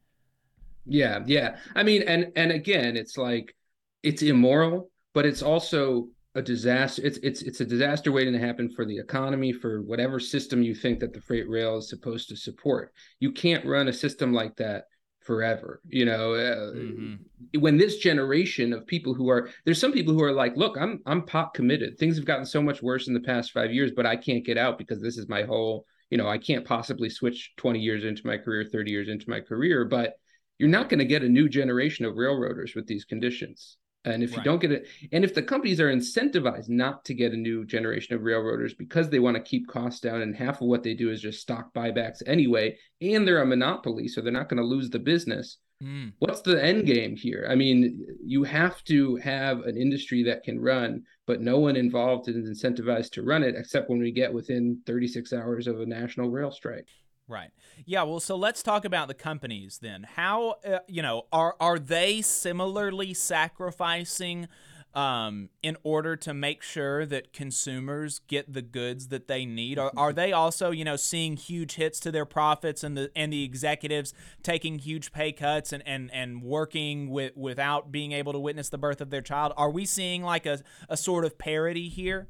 Yeah, 0.86 1.20
yeah. 1.26 1.56
I 1.74 1.84
mean, 1.84 2.02
and 2.02 2.34
and 2.36 2.52
again, 2.52 2.98
it's 2.98 3.18
like 3.18 3.56
it's 4.04 4.22
immoral, 4.22 4.92
but 5.14 5.26
it's 5.26 5.42
also 5.42 6.08
a 6.36 6.42
disaster. 6.42 7.02
It's 7.06 7.18
it's 7.20 7.42
it's 7.42 7.62
a 7.62 7.66
disaster 7.66 8.12
waiting 8.12 8.34
to 8.34 8.40
happen 8.40 8.70
for 8.70 8.86
the 8.86 8.98
economy, 8.98 9.52
for 9.52 9.82
whatever 9.82 10.20
system 10.20 10.62
you 10.62 10.76
think 10.76 11.00
that 11.00 11.14
the 11.14 11.22
freight 11.22 11.50
rail 11.50 11.78
is 11.78 11.90
supposed 11.90 12.30
to 12.30 12.36
support. 12.36 12.94
You 13.20 13.32
can't 13.32 13.66
run 13.66 13.88
a 13.88 13.94
system 13.94 14.34
like 14.34 14.56
that 14.58 14.86
forever. 15.22 15.82
You 15.88 16.06
know, 16.06 16.34
uh, 16.34 16.74
mm-hmm. 16.76 17.60
when 17.60 17.78
this 17.78 17.98
generation 17.98 18.74
of 18.74 18.88
people 18.88 19.14
who 19.14 19.30
are 19.30 19.50
there's 19.66 19.82
some 19.82 19.92
people 19.92 20.14
who 20.14 20.24
are 20.24 20.34
like, 20.34 20.56
look, 20.56 20.78
I'm 20.78 21.02
I'm 21.06 21.26
pop 21.26 21.54
committed. 21.54 21.98
Things 21.98 22.16
have 22.16 22.26
gotten 22.26 22.46
so 22.46 22.62
much 22.62 22.82
worse 22.82 23.08
in 23.08 23.14
the 23.14 23.20
past 23.20 23.52
five 23.52 23.74
years, 23.74 23.92
but 23.96 24.06
I 24.06 24.16
can't 24.16 24.46
get 24.46 24.58
out 24.58 24.78
because 24.78 25.02
this 25.02 25.18
is 25.18 25.28
my 25.28 25.44
whole. 25.44 25.86
You 26.10 26.18
know, 26.18 26.28
I 26.28 26.40
can't 26.40 26.66
possibly 26.66 27.08
switch 27.08 27.54
20 27.58 27.80
years 27.80 28.04
into 28.04 28.26
my 28.26 28.38
career, 28.38 28.66
30 28.66 28.90
years 28.90 29.10
into 29.10 29.30
my 29.30 29.42
career, 29.42 29.86
but 29.86 30.14
you're 30.58 30.68
not 30.68 30.90
going 30.90 30.98
to 30.98 31.06
get 31.06 31.24
a 31.24 31.30
new 31.30 31.48
generation 31.48 32.04
of 32.06 32.18
railroaders 32.18 32.74
with 32.74 32.88
these 32.88 33.06
conditions. 33.06 33.78
And 34.06 34.24
if 34.24 34.32
right. 34.32 34.38
you 34.38 34.44
don't 34.44 34.62
get 34.62 34.72
it, 34.72 34.88
and 35.12 35.24
if 35.24 35.34
the 35.34 35.42
companies 35.42 35.82
are 35.82 35.94
incentivized 35.94 36.70
not 36.70 37.04
to 37.06 37.14
get 37.14 37.34
a 37.34 37.38
new 37.38 37.66
generation 37.66 38.16
of 38.16 38.22
railroaders 38.22 38.74
because 38.74 39.10
they 39.10 39.20
want 39.20 39.36
to 39.36 39.44
keep 39.44 39.68
costs 39.68 40.00
down, 40.00 40.22
and 40.22 40.36
half 40.36 40.62
of 40.62 40.68
what 40.68 40.84
they 40.84 40.94
do 40.94 41.12
is 41.12 41.22
just 41.22 41.42
stock 41.42 41.74
buybacks 41.74 42.22
anyway, 42.26 42.78
and 43.02 43.28
they're 43.28 43.42
a 43.42 43.46
monopoly, 43.46 44.08
so 44.08 44.22
they're 44.22 44.32
not 44.32 44.48
going 44.48 44.62
to 44.62 44.64
lose 44.64 44.90
the 44.90 45.00
business. 45.00 45.58
Mm. 45.84 46.14
What's 46.20 46.42
the 46.42 46.64
end 46.64 46.86
game 46.86 47.16
here? 47.16 47.48
I 47.50 47.56
mean, 47.56 48.06
you 48.24 48.44
have 48.44 48.84
to 48.86 49.16
have 49.18 49.62
an 49.62 49.78
industry 49.78 50.24
that 50.24 50.44
can 50.44 50.60
run, 50.60 51.04
but 51.26 51.42
no 51.42 51.60
one 51.60 51.76
involved 51.76 52.28
is 52.28 52.36
incentivized 52.36 53.12
to 53.12 53.24
run 53.24 53.44
it 53.44 53.56
except 53.58 53.90
when 53.90 54.00
we 54.00 54.12
get 54.12 54.34
within 54.34 54.82
36 54.86 55.32
hours 55.34 55.68
of 55.68 55.80
a 55.80 55.86
national 55.86 56.30
rail 56.30 56.52
strike. 56.52 56.88
Right. 57.30 57.52
Yeah. 57.86 58.04
Well, 58.04 58.20
so 58.20 58.36
let's 58.36 58.64
talk 58.64 58.86
about 58.86 59.08
the 59.08 59.14
companies 59.14 59.78
then. 59.82 60.04
How 60.16 60.56
uh, 60.66 60.80
you 60.88 61.04
know 61.04 61.28
are 61.32 61.56
are 61.60 61.78
they 61.78 62.24
similarly 62.24 63.14
sacrificing 63.14 64.48
um, 64.96 65.50
in 65.62 65.78
order 65.84 66.16
to 66.16 66.34
make 66.34 66.64
sure 66.64 67.06
that 67.06 67.32
consumers 67.32 68.22
get 68.28 68.52
the 68.52 68.64
goods 68.64 69.10
that 69.10 69.28
they 69.28 69.46
need? 69.46 69.78
Are, 69.78 69.92
are 69.96 70.12
they 70.12 70.32
also 70.34 70.72
you 70.72 70.84
know 70.84 70.96
seeing 70.96 71.38
huge 71.38 71.76
hits 71.76 72.00
to 72.00 72.12
their 72.12 72.26
profits 72.26 72.84
and 72.84 72.98
the 72.98 73.12
and 73.16 73.32
the 73.32 73.44
executives 73.44 74.12
taking 74.42 74.80
huge 74.80 75.12
pay 75.12 75.32
cuts 75.32 75.72
and 75.72 75.84
and 75.86 76.10
and 76.12 76.42
working 76.42 77.12
with 77.12 77.38
without 77.38 77.92
being 77.92 78.12
able 78.12 78.34
to 78.34 78.40
witness 78.40 78.70
the 78.70 78.80
birth 78.80 79.02
of 79.02 79.12
their 79.12 79.22
child? 79.22 79.54
Are 79.56 79.70
we 79.70 79.86
seeing 79.86 80.24
like 80.24 80.48
a 80.48 80.62
a 80.90 80.98
sort 80.98 81.26
of 81.26 81.38
parity 81.38 81.90
here? 81.90 82.28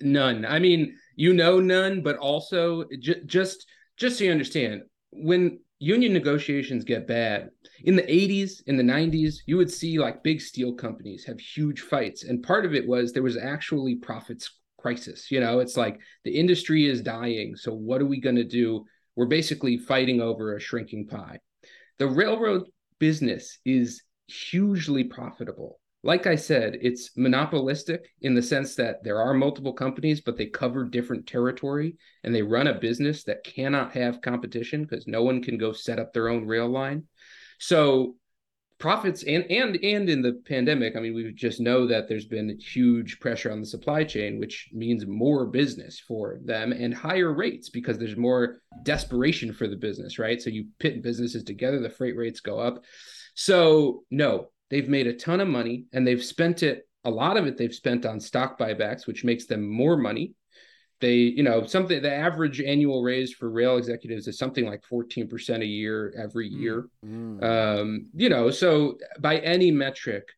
None. 0.00 0.46
I 0.46 0.58
mean 0.58 0.96
you 1.18 1.34
know 1.34 1.58
none 1.58 2.00
but 2.00 2.16
also 2.16 2.84
j- 3.00 3.20
just 3.26 3.66
just 3.96 4.16
so 4.16 4.24
you 4.24 4.30
understand 4.30 4.82
when 5.10 5.58
union 5.80 6.12
negotiations 6.12 6.84
get 6.84 7.08
bad 7.08 7.48
in 7.84 7.96
the 7.96 8.02
80s 8.02 8.62
in 8.68 8.76
the 8.76 8.84
90s 8.84 9.38
you 9.44 9.56
would 9.56 9.70
see 9.70 9.98
like 9.98 10.22
big 10.22 10.40
steel 10.40 10.72
companies 10.72 11.24
have 11.24 11.38
huge 11.40 11.80
fights. 11.80 12.22
And 12.22 12.42
part 12.42 12.64
of 12.64 12.74
it 12.74 12.86
was 12.86 13.12
there 13.12 13.22
was 13.24 13.36
actually 13.36 13.96
profits 13.96 14.48
crisis 14.78 15.28
you 15.30 15.40
know? 15.40 15.58
It's 15.58 15.76
like 15.76 15.98
the 16.24 16.36
industry 16.36 16.86
is 16.86 17.02
dying 17.02 17.56
so 17.56 17.74
what 17.74 18.00
are 18.00 18.06
we 18.06 18.20
going 18.20 18.36
to 18.36 18.44
do? 18.44 18.84
We're 19.16 19.26
basically 19.26 19.76
fighting 19.76 20.20
over 20.20 20.54
a 20.54 20.60
shrinking 20.60 21.08
pie. 21.08 21.40
The 21.98 22.06
railroad 22.06 22.62
business 23.00 23.58
is 23.64 24.02
hugely 24.28 25.02
profitable 25.02 25.77
like 26.02 26.26
I 26.26 26.36
said, 26.36 26.78
it's 26.80 27.10
monopolistic 27.16 28.12
in 28.22 28.34
the 28.34 28.42
sense 28.42 28.76
that 28.76 29.02
there 29.02 29.20
are 29.20 29.34
multiple 29.34 29.72
companies, 29.72 30.20
but 30.20 30.36
they 30.36 30.46
cover 30.46 30.84
different 30.84 31.26
territory 31.26 31.96
and 32.22 32.34
they 32.34 32.42
run 32.42 32.68
a 32.68 32.78
business 32.78 33.24
that 33.24 33.42
cannot 33.42 33.92
have 33.92 34.20
competition 34.20 34.82
because 34.84 35.08
no 35.08 35.22
one 35.24 35.42
can 35.42 35.58
go 35.58 35.72
set 35.72 35.98
up 35.98 36.12
their 36.12 36.28
own 36.28 36.46
rail 36.46 36.68
line. 36.68 37.04
So 37.58 38.14
profits 38.78 39.24
and 39.24 39.44
and 39.50 39.76
and 39.82 40.08
in 40.08 40.22
the 40.22 40.40
pandemic, 40.46 40.94
I 40.94 41.00
mean, 41.00 41.14
we 41.14 41.32
just 41.32 41.58
know 41.58 41.88
that 41.88 42.08
there's 42.08 42.26
been 42.26 42.56
huge 42.60 43.18
pressure 43.18 43.50
on 43.50 43.58
the 43.58 43.66
supply 43.66 44.04
chain, 44.04 44.38
which 44.38 44.68
means 44.72 45.04
more 45.04 45.46
business 45.46 45.98
for 45.98 46.38
them 46.44 46.70
and 46.70 46.94
higher 46.94 47.32
rates 47.32 47.70
because 47.70 47.98
there's 47.98 48.16
more 48.16 48.58
desperation 48.84 49.52
for 49.52 49.66
the 49.66 49.76
business, 49.76 50.16
right? 50.16 50.40
So 50.40 50.50
you 50.50 50.66
pit 50.78 51.02
businesses 51.02 51.42
together, 51.42 51.80
the 51.80 51.90
freight 51.90 52.16
rates 52.16 52.38
go 52.38 52.60
up. 52.60 52.84
So 53.34 54.04
no, 54.12 54.50
They've 54.70 54.88
made 54.88 55.06
a 55.06 55.14
ton 55.14 55.40
of 55.40 55.48
money 55.48 55.84
and 55.92 56.06
they've 56.06 56.22
spent 56.22 56.62
it, 56.62 56.86
a 57.04 57.10
lot 57.10 57.36
of 57.36 57.46
it 57.46 57.56
they've 57.56 57.74
spent 57.74 58.04
on 58.04 58.20
stock 58.20 58.58
buybacks, 58.58 59.06
which 59.06 59.24
makes 59.24 59.46
them 59.46 59.68
more 59.68 59.96
money. 59.96 60.34
They, 61.00 61.14
you 61.14 61.44
know, 61.44 61.64
something 61.64 62.02
the 62.02 62.12
average 62.12 62.60
annual 62.60 63.02
raise 63.02 63.32
for 63.32 63.48
rail 63.48 63.76
executives 63.76 64.26
is 64.26 64.36
something 64.36 64.66
like 64.66 64.82
14% 64.90 65.62
a 65.62 65.66
year 65.66 66.12
every 66.18 66.50
mm, 66.50 66.60
year. 66.60 66.88
Mm. 67.06 67.42
Um, 67.42 68.06
you 68.14 68.28
know, 68.28 68.50
so 68.50 68.98
by 69.20 69.38
any 69.38 69.70
metric, 69.70 70.28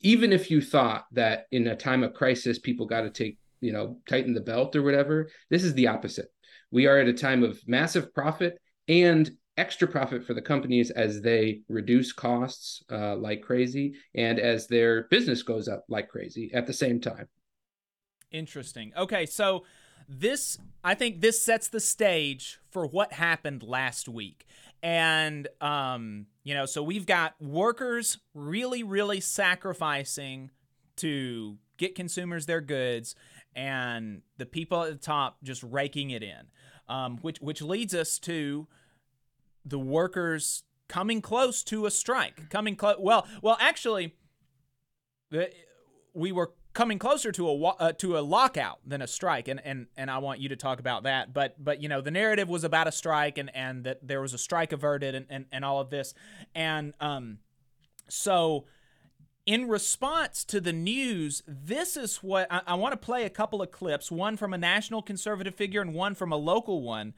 even 0.00 0.32
if 0.32 0.50
you 0.50 0.60
thought 0.60 1.04
that 1.12 1.46
in 1.52 1.66
a 1.66 1.76
time 1.76 2.02
of 2.02 2.14
crisis, 2.14 2.58
people 2.58 2.86
got 2.86 3.02
to 3.02 3.10
take, 3.10 3.38
you 3.60 3.72
know, 3.72 3.98
tighten 4.08 4.34
the 4.34 4.40
belt 4.40 4.74
or 4.74 4.82
whatever, 4.82 5.28
this 5.50 5.64
is 5.64 5.74
the 5.74 5.88
opposite. 5.88 6.28
We 6.70 6.86
are 6.86 6.98
at 6.98 7.08
a 7.08 7.12
time 7.12 7.42
of 7.42 7.60
massive 7.66 8.14
profit 8.14 8.58
and 8.88 9.30
extra 9.56 9.86
profit 9.86 10.24
for 10.24 10.34
the 10.34 10.42
companies 10.42 10.90
as 10.90 11.20
they 11.20 11.60
reduce 11.68 12.12
costs 12.12 12.82
uh, 12.90 13.16
like 13.16 13.42
crazy 13.42 13.94
and 14.14 14.38
as 14.38 14.66
their 14.66 15.04
business 15.04 15.42
goes 15.42 15.68
up 15.68 15.84
like 15.88 16.08
crazy 16.08 16.50
at 16.54 16.66
the 16.66 16.72
same 16.72 17.00
time. 17.00 17.28
Interesting. 18.30 18.92
Okay, 18.96 19.26
so 19.26 19.64
this 20.08 20.58
I 20.82 20.94
think 20.94 21.20
this 21.20 21.42
sets 21.42 21.68
the 21.68 21.80
stage 21.80 22.58
for 22.70 22.86
what 22.86 23.12
happened 23.12 23.62
last 23.62 24.08
week. 24.08 24.46
And 24.82 25.46
um, 25.60 26.26
you 26.42 26.54
know, 26.54 26.66
so 26.66 26.82
we've 26.82 27.06
got 27.06 27.34
workers 27.40 28.18
really 28.34 28.82
really 28.82 29.20
sacrificing 29.20 30.50
to 30.96 31.58
get 31.76 31.94
consumers 31.94 32.46
their 32.46 32.60
goods 32.60 33.14
and 33.54 34.22
the 34.38 34.46
people 34.46 34.82
at 34.84 34.90
the 34.90 34.98
top 34.98 35.38
just 35.42 35.62
raking 35.62 36.10
it 36.10 36.22
in. 36.22 36.46
Um, 36.88 37.18
which 37.18 37.38
which 37.40 37.62
leads 37.62 37.94
us 37.94 38.18
to 38.20 38.66
the 39.70 39.78
workers 39.78 40.64
coming 40.88 41.22
close 41.22 41.62
to 41.64 41.86
a 41.86 41.90
strike. 41.90 42.50
Coming 42.50 42.76
close. 42.76 42.96
Well, 42.98 43.26
well, 43.42 43.56
actually, 43.60 44.14
we 46.12 46.32
were 46.32 46.52
coming 46.72 46.98
closer 46.98 47.32
to 47.32 47.48
a 47.48 47.62
uh, 47.62 47.92
to 47.92 48.18
a 48.18 48.20
lockout 48.20 48.78
than 48.86 49.00
a 49.00 49.06
strike, 49.06 49.48
and 49.48 49.60
and 49.64 49.86
and 49.96 50.10
I 50.10 50.18
want 50.18 50.40
you 50.40 50.48
to 50.50 50.56
talk 50.56 50.80
about 50.80 51.04
that. 51.04 51.32
But 51.32 51.62
but 51.62 51.82
you 51.82 51.88
know, 51.88 52.00
the 52.00 52.10
narrative 52.10 52.48
was 52.48 52.64
about 52.64 52.86
a 52.86 52.92
strike, 52.92 53.38
and 53.38 53.54
and 53.54 53.84
that 53.84 54.06
there 54.06 54.20
was 54.20 54.34
a 54.34 54.38
strike 54.38 54.72
averted, 54.72 55.14
and 55.14 55.26
and, 55.30 55.46
and 55.52 55.64
all 55.64 55.80
of 55.80 55.90
this, 55.90 56.14
and 56.54 56.92
um, 57.00 57.38
so. 58.08 58.66
In 59.46 59.68
response 59.68 60.44
to 60.44 60.60
the 60.60 60.72
news, 60.72 61.42
this 61.48 61.96
is 61.96 62.18
what 62.18 62.46
I, 62.52 62.60
I 62.68 62.74
want 62.74 62.92
to 62.92 62.98
play 62.98 63.24
a 63.24 63.30
couple 63.30 63.62
of 63.62 63.72
clips, 63.72 64.12
one 64.12 64.36
from 64.36 64.52
a 64.52 64.58
national 64.58 65.02
conservative 65.02 65.56
figure 65.56 65.80
and 65.80 65.92
one 65.92 66.14
from 66.14 66.30
a 66.30 66.36
local 66.36 66.82
one, 66.82 67.14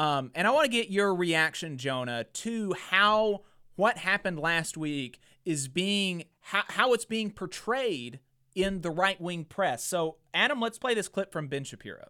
um, 0.00 0.30
and 0.34 0.46
I 0.46 0.50
want 0.50 0.64
to 0.64 0.70
get 0.70 0.88
your 0.88 1.14
reaction, 1.14 1.76
Jonah, 1.76 2.24
to 2.24 2.72
how 2.88 3.42
what 3.76 3.98
happened 3.98 4.40
last 4.40 4.78
week 4.78 5.20
is 5.44 5.68
being 5.68 6.24
how, 6.40 6.62
how 6.68 6.94
it's 6.94 7.04
being 7.04 7.30
portrayed 7.30 8.18
in 8.54 8.80
the 8.80 8.90
right 8.90 9.20
wing 9.20 9.44
press. 9.44 9.84
So, 9.84 10.16
Adam, 10.32 10.58
let's 10.58 10.78
play 10.78 10.94
this 10.94 11.06
clip 11.06 11.30
from 11.30 11.48
Ben 11.48 11.64
Shapiro. 11.64 12.08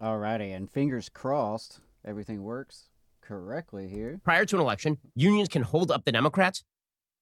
Alrighty, 0.00 0.54
and 0.54 0.70
fingers 0.70 1.08
crossed, 1.08 1.80
everything 2.04 2.44
works 2.44 2.90
correctly 3.20 3.88
here. 3.88 4.20
Prior 4.22 4.44
to 4.44 4.54
an 4.54 4.62
election, 4.62 4.98
unions 5.16 5.48
can 5.48 5.62
hold 5.62 5.90
up 5.90 6.04
the 6.04 6.12
Democrats 6.12 6.62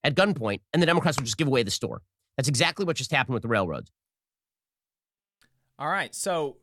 at 0.04 0.14
gunpoint, 0.14 0.60
and 0.74 0.82
the 0.82 0.86
Democrats 0.86 1.16
will 1.16 1.24
just 1.24 1.38
give 1.38 1.48
away 1.48 1.62
the 1.62 1.70
store. 1.70 2.02
That's 2.36 2.48
exactly 2.48 2.84
what 2.84 2.96
just 2.96 3.12
happened 3.12 3.32
with 3.32 3.44
the 3.44 3.48
railroads. 3.48 3.90
All 5.78 5.88
right, 5.88 6.14
so 6.14 6.58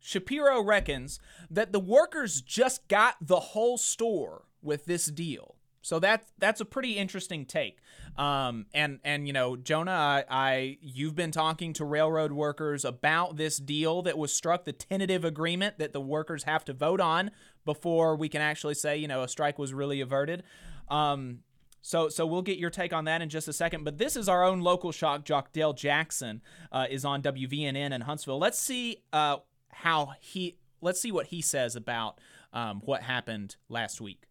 Shapiro 0.00 0.62
reckons 0.62 1.20
that 1.50 1.72
the 1.72 1.80
workers 1.80 2.40
just 2.40 2.86
got 2.88 3.16
the 3.20 3.40
whole 3.40 3.78
store 3.78 4.44
with 4.62 4.84
this 4.86 5.06
deal. 5.06 5.56
So 5.80 5.98
that's 5.98 6.30
that's 6.38 6.60
a 6.60 6.64
pretty 6.64 6.98
interesting 6.98 7.46
take. 7.46 7.78
Um, 8.16 8.66
and 8.74 8.98
and 9.04 9.26
you 9.26 9.32
know, 9.32 9.56
Jonah, 9.56 9.90
I, 9.90 10.24
I 10.28 10.78
you've 10.82 11.14
been 11.14 11.30
talking 11.30 11.72
to 11.74 11.84
railroad 11.84 12.32
workers 12.32 12.84
about 12.84 13.36
this 13.36 13.58
deal 13.58 14.02
that 14.02 14.18
was 14.18 14.34
struck, 14.34 14.64
the 14.64 14.72
tentative 14.72 15.24
agreement 15.24 15.78
that 15.78 15.92
the 15.92 16.00
workers 16.00 16.44
have 16.44 16.64
to 16.66 16.72
vote 16.72 17.00
on 17.00 17.30
before 17.64 18.16
we 18.16 18.28
can 18.28 18.42
actually 18.42 18.74
say, 18.74 18.96
you 18.96 19.08
know, 19.08 19.22
a 19.22 19.28
strike 19.28 19.58
was 19.58 19.72
really 19.72 20.00
averted. 20.00 20.42
Um, 20.88 21.40
so, 21.80 22.08
so 22.08 22.26
we'll 22.26 22.42
get 22.42 22.58
your 22.58 22.70
take 22.70 22.92
on 22.92 23.04
that 23.04 23.22
in 23.22 23.28
just 23.28 23.48
a 23.48 23.52
second. 23.52 23.84
But 23.84 23.98
this 23.98 24.16
is 24.16 24.28
our 24.28 24.44
own 24.44 24.60
local 24.60 24.92
shock 24.92 25.24
jock, 25.24 25.52
Dale 25.52 25.72
Jackson, 25.72 26.42
uh, 26.72 26.86
is 26.90 27.04
on 27.04 27.22
WVNN 27.22 27.92
in 27.92 28.00
Huntsville. 28.02 28.38
Let's 28.38 28.58
see 28.58 28.98
uh, 29.12 29.36
how 29.82 30.12
he 30.20 30.56
let's 30.80 31.00
see 31.00 31.12
what 31.12 31.26
he 31.26 31.40
says 31.40 31.76
about 31.76 32.18
um, 32.52 32.80
what 32.84 33.02
happened 33.02 33.56
last 33.68 34.00
week. 34.00 34.24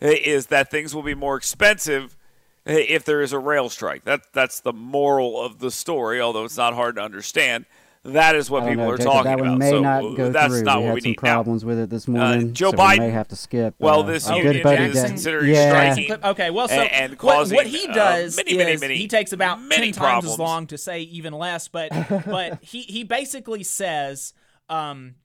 Is 0.00 0.46
that 0.46 0.70
things 0.70 0.94
will 0.94 1.02
be 1.02 1.14
more 1.14 1.36
expensive 1.36 2.16
if 2.64 3.04
there 3.04 3.20
is 3.20 3.32
a 3.32 3.38
rail 3.38 3.68
strike? 3.68 4.04
That 4.04 4.32
that's 4.32 4.60
the 4.60 4.72
moral 4.72 5.40
of 5.40 5.58
the 5.58 5.70
story. 5.70 6.20
Although 6.20 6.44
it's 6.44 6.56
not 6.56 6.74
hard 6.74 6.96
to 6.96 7.02
understand. 7.02 7.66
That 8.02 8.34
is 8.34 8.48
what 8.48 8.66
people 8.66 8.86
know, 8.86 8.92
are 8.92 8.96
Jacob, 8.96 9.12
talking 9.12 9.30
that 9.30 9.38
one 9.40 9.48
about. 9.48 9.58
May 9.58 9.70
so 9.70 9.80
not 9.80 10.16
go 10.16 10.30
that's 10.30 10.54
through. 10.54 10.62
not 10.62 10.78
we 10.78 10.84
what 10.84 10.86
had 10.86 10.94
we 10.94 11.00
some 11.02 11.10
need 11.10 11.16
problems 11.18 11.62
now. 11.62 11.68
with 11.68 11.78
it 11.80 11.90
this 11.90 12.08
morning. 12.08 12.48
Uh, 12.48 12.52
Joe 12.54 12.70
so 12.70 12.78
Biden 12.78 12.92
we 12.92 12.98
may 13.00 13.10
have 13.10 13.28
to 13.28 13.36
skip. 13.36 13.74
Well, 13.78 14.00
uh, 14.00 14.02
this 14.04 14.26
our 14.26 14.36
union 14.38 14.54
good 14.54 14.62
buddy 14.62 14.84
is 14.84 14.94
Dan- 14.94 15.08
considering 15.08 15.50
yeah. 15.50 15.92
striking. 15.92 16.24
Okay, 16.24 16.48
well, 16.48 16.66
so 16.66 16.76
and, 16.76 16.92
and 16.92 17.12
what, 17.12 17.34
causing 17.34 17.56
what 17.56 17.66
he 17.66 17.86
uh, 17.88 17.92
does 17.92 18.38
many, 18.38 18.52
is 18.52 18.56
many, 18.56 18.76
many, 18.78 18.96
he 18.96 19.06
takes 19.06 19.34
about 19.34 19.60
many 19.60 19.92
ten 19.92 20.00
problems. 20.00 20.24
times 20.24 20.32
as 20.32 20.38
long 20.38 20.66
to 20.68 20.78
say 20.78 21.02
even 21.02 21.34
less, 21.34 21.68
but 21.68 21.90
but 22.24 22.64
he 22.64 22.80
he 22.80 23.04
basically 23.04 23.62
says. 23.62 24.32
Um, 24.70 25.16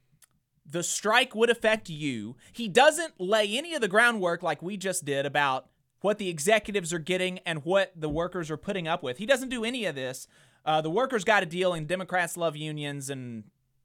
the 0.65 0.83
strike 0.83 1.35
would 1.35 1.49
affect 1.49 1.89
you. 1.89 2.35
He 2.51 2.67
doesn't 2.67 3.13
lay 3.19 3.57
any 3.57 3.75
of 3.75 3.81
the 3.81 3.87
groundwork 3.87 4.41
like 4.43 4.61
we 4.61 4.75
just 4.75 5.05
did 5.05 5.25
about 5.25 5.69
what 6.01 6.17
the 6.17 6.29
executives 6.29 6.91
are 6.91 6.99
getting 6.99 7.39
and 7.45 7.63
what 7.63 7.91
the 7.95 8.09
workers 8.09 8.51
are 8.51 8.57
putting 8.57 8.87
up 8.87 9.03
with. 9.03 9.17
He 9.17 9.25
doesn't 9.25 9.49
do 9.49 9.63
any 9.63 9.85
of 9.85 9.95
this. 9.95 10.27
Uh, 10.65 10.81
the 10.81 10.89
workers 10.89 11.23
got 11.23 11.43
a 11.43 11.45
deal, 11.45 11.73
and 11.73 11.87
Democrats 11.87 12.35
love 12.35 12.55
unions, 12.55 13.09
and 13.09 13.43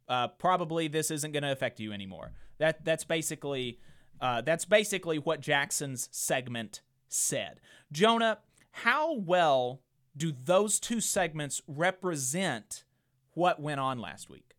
uh, 0.08 0.28
probably 0.28 0.88
this 0.88 1.10
isn't 1.10 1.32
going 1.32 1.42
to 1.42 1.52
affect 1.52 1.78
you 1.78 1.92
anymore. 1.92 2.32
That 2.58 2.84
that's 2.84 3.04
basically 3.04 3.78
uh, 4.20 4.40
that's 4.40 4.64
basically 4.64 5.18
what 5.18 5.40
Jackson's 5.40 6.08
segment 6.10 6.80
said. 7.08 7.60
Jonah, 7.92 8.38
how 8.70 9.14
well 9.14 9.82
do 10.16 10.32
those 10.32 10.80
two 10.80 11.00
segments 11.00 11.62
represent 11.66 12.84
what 13.34 13.60
went 13.60 13.80
on 13.80 13.98
last 13.98 14.28
week? 14.30 14.49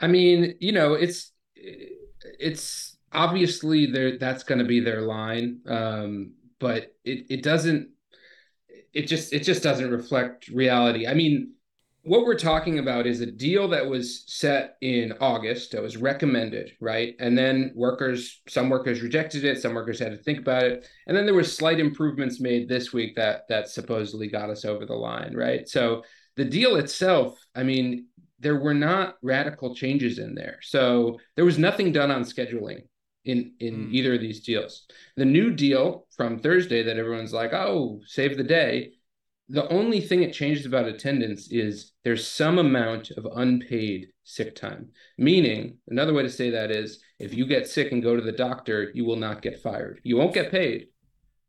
I 0.00 0.06
mean, 0.06 0.54
you 0.60 0.72
know, 0.72 0.94
it's 0.94 1.32
it's 1.54 2.96
obviously 3.12 3.86
there 3.86 4.18
that's 4.18 4.44
going 4.44 4.58
to 4.58 4.64
be 4.64 4.80
their 4.80 5.02
line, 5.02 5.60
um, 5.66 6.32
but 6.58 6.94
it 7.04 7.26
it 7.30 7.42
doesn't. 7.42 7.90
It 8.92 9.06
just 9.06 9.32
it 9.32 9.44
just 9.44 9.62
doesn't 9.62 9.90
reflect 9.90 10.48
reality. 10.48 11.06
I 11.06 11.14
mean, 11.14 11.52
what 12.02 12.24
we're 12.24 12.34
talking 12.34 12.78
about 12.78 13.06
is 13.06 13.20
a 13.20 13.30
deal 13.30 13.68
that 13.68 13.86
was 13.86 14.24
set 14.26 14.76
in 14.80 15.12
August 15.20 15.72
that 15.72 15.82
was 15.82 15.96
recommended, 15.96 16.72
right? 16.80 17.14
And 17.20 17.36
then 17.36 17.72
workers, 17.74 18.40
some 18.48 18.70
workers 18.70 19.02
rejected 19.02 19.44
it, 19.44 19.60
some 19.60 19.74
workers 19.74 19.98
had 19.98 20.12
to 20.12 20.16
think 20.16 20.38
about 20.38 20.64
it, 20.64 20.88
and 21.06 21.16
then 21.16 21.26
there 21.26 21.34
were 21.34 21.44
slight 21.44 21.78
improvements 21.78 22.40
made 22.40 22.68
this 22.68 22.92
week 22.92 23.16
that 23.16 23.42
that 23.48 23.68
supposedly 23.68 24.28
got 24.28 24.50
us 24.50 24.64
over 24.64 24.86
the 24.86 24.94
line, 24.94 25.34
right? 25.36 25.68
So 25.68 26.02
the 26.36 26.44
deal 26.44 26.76
itself, 26.76 27.38
I 27.54 27.64
mean, 27.64 28.06
there 28.40 28.58
were 28.58 28.74
not 28.74 29.16
radical 29.22 29.74
changes 29.74 30.18
in 30.18 30.34
there. 30.34 30.58
So 30.62 31.18
there 31.36 31.44
was 31.44 31.58
nothing 31.58 31.92
done 31.92 32.10
on 32.10 32.22
scheduling 32.24 32.82
in 33.24 33.52
in 33.60 33.88
mm. 33.88 33.92
either 33.92 34.14
of 34.14 34.20
these 34.20 34.40
deals. 34.40 34.86
The 35.16 35.24
new 35.24 35.50
deal 35.50 36.06
from 36.16 36.38
Thursday 36.38 36.82
that 36.82 36.96
everyone's 36.96 37.32
like, 37.32 37.52
"Oh, 37.52 38.00
save 38.06 38.36
the 38.36 38.44
day." 38.44 38.92
The 39.48 39.68
only 39.68 40.00
thing 40.00 40.22
it 40.22 40.32
changes 40.32 40.64
about 40.64 40.86
attendance 40.86 41.50
is 41.50 41.90
there's 42.04 42.26
some 42.26 42.58
amount 42.58 43.10
of 43.10 43.26
unpaid 43.34 44.06
sick 44.22 44.54
time. 44.54 44.90
Meaning, 45.18 45.78
another 45.88 46.14
way 46.14 46.22
to 46.22 46.30
say 46.30 46.50
that 46.50 46.70
is 46.70 47.02
if 47.18 47.34
you 47.34 47.46
get 47.46 47.66
sick 47.66 47.90
and 47.90 48.00
go 48.00 48.14
to 48.14 48.22
the 48.22 48.30
doctor, 48.30 48.92
you 48.94 49.04
will 49.04 49.16
not 49.16 49.42
get 49.42 49.60
fired. 49.60 50.00
You 50.04 50.16
won't 50.16 50.34
get 50.34 50.52
paid, 50.52 50.86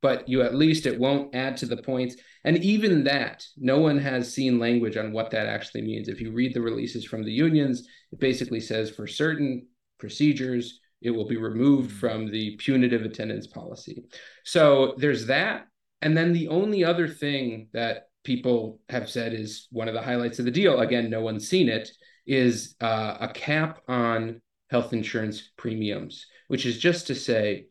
but 0.01 0.27
you 0.27 0.41
at 0.41 0.55
least 0.55 0.85
it 0.85 0.99
won't 0.99 1.35
add 1.35 1.57
to 1.57 1.65
the 1.65 1.77
points. 1.77 2.15
And 2.43 2.57
even 2.63 3.03
that, 3.03 3.45
no 3.57 3.79
one 3.79 3.99
has 3.99 4.33
seen 4.33 4.59
language 4.59 4.97
on 4.97 5.11
what 5.11 5.31
that 5.31 5.47
actually 5.47 5.83
means. 5.83 6.07
If 6.07 6.19
you 6.19 6.31
read 6.31 6.53
the 6.53 6.61
releases 6.61 7.05
from 7.05 7.23
the 7.23 7.31
unions, 7.31 7.87
it 8.11 8.19
basically 8.19 8.59
says 8.59 8.89
for 8.89 9.05
certain 9.07 9.67
procedures, 9.99 10.79
it 11.01 11.11
will 11.11 11.27
be 11.27 11.37
removed 11.37 11.91
from 11.91 12.29
the 12.29 12.55
punitive 12.57 13.03
attendance 13.03 13.47
policy. 13.47 14.03
So 14.43 14.95
there's 14.97 15.27
that. 15.27 15.67
And 16.01 16.17
then 16.17 16.33
the 16.33 16.47
only 16.47 16.83
other 16.83 17.07
thing 17.07 17.67
that 17.73 18.09
people 18.23 18.79
have 18.89 19.09
said 19.09 19.33
is 19.33 19.67
one 19.71 19.87
of 19.87 19.93
the 19.93 20.01
highlights 20.01 20.39
of 20.39 20.45
the 20.45 20.51
deal, 20.51 20.79
again, 20.79 21.09
no 21.09 21.21
one's 21.21 21.47
seen 21.47 21.69
it, 21.69 21.89
is 22.25 22.75
uh, 22.81 23.17
a 23.19 23.27
cap 23.29 23.81
on 23.87 24.41
health 24.69 24.93
insurance 24.93 25.51
premiums, 25.57 26.25
which 26.47 26.65
is 26.65 26.77
just 26.77 27.07
to 27.07 27.15
say 27.15 27.65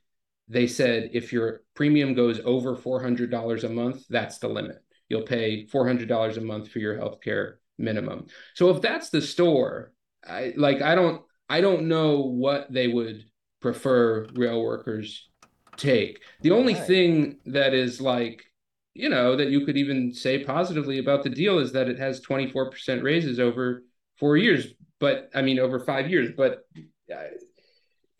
they 0.50 0.66
said 0.66 1.10
if 1.12 1.32
your 1.32 1.62
premium 1.74 2.12
goes 2.12 2.40
over 2.44 2.76
$400 2.76 3.64
a 3.64 3.68
month, 3.68 4.04
that's 4.10 4.38
the 4.38 4.48
limit. 4.48 4.82
You'll 5.08 5.22
pay 5.22 5.66
$400 5.66 6.36
a 6.36 6.40
month 6.40 6.68
for 6.68 6.80
your 6.80 6.96
healthcare 6.96 7.54
minimum. 7.78 8.26
So 8.54 8.68
if 8.70 8.82
that's 8.82 9.10
the 9.10 9.22
store, 9.22 9.92
I 10.26 10.52
like 10.56 10.82
I 10.82 10.94
don't 10.94 11.22
I 11.48 11.60
don't 11.60 11.88
know 11.88 12.20
what 12.20 12.70
they 12.70 12.88
would 12.88 13.24
prefer 13.60 14.26
rail 14.34 14.62
workers 14.62 15.28
take. 15.76 16.20
The 16.42 16.50
only 16.50 16.74
right. 16.74 16.86
thing 16.86 17.38
that 17.46 17.72
is 17.72 18.00
like 18.00 18.44
you 18.92 19.08
know 19.08 19.36
that 19.36 19.50
you 19.50 19.64
could 19.64 19.76
even 19.76 20.12
say 20.12 20.44
positively 20.44 20.98
about 20.98 21.22
the 21.22 21.30
deal 21.30 21.60
is 21.60 21.72
that 21.72 21.88
it 21.88 21.98
has 21.98 22.20
24% 22.20 23.02
raises 23.04 23.38
over 23.38 23.84
4 24.18 24.36
years, 24.36 24.66
but 24.98 25.30
I 25.32 25.42
mean 25.42 25.60
over 25.60 25.78
5 25.78 26.10
years, 26.10 26.30
but 26.36 26.64
uh, 27.12 27.22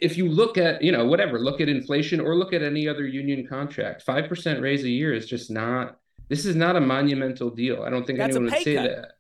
if 0.01 0.17
you 0.17 0.29
look 0.29 0.59
at 0.59 0.83
you 0.83 0.93
know 0.93 1.05
whatever 1.05 1.39
look 1.39 1.61
at 1.61 1.69
inflation 1.69 2.21
or 2.21 2.35
look 2.35 2.53
at 2.53 2.63
any 2.63 2.89
other 2.89 3.07
union 3.07 3.47
contract 3.47 4.05
5% 4.05 4.61
raise 4.61 4.85
a 4.85 4.89
year 4.89 5.13
is 5.13 5.27
just 5.27 5.51
not 5.51 5.99
this 6.29 6.47
is 6.47 6.57
not 6.57 6.77
a 6.77 6.81
monumental 6.81 7.51
deal 7.51 7.83
i 7.83 7.91
don't 7.91 8.07
think 8.07 8.19
That's 8.19 8.37
anyone 8.37 8.53
would 8.53 8.63
say 8.63 8.75
cut. 8.75 8.85
that 8.85 9.13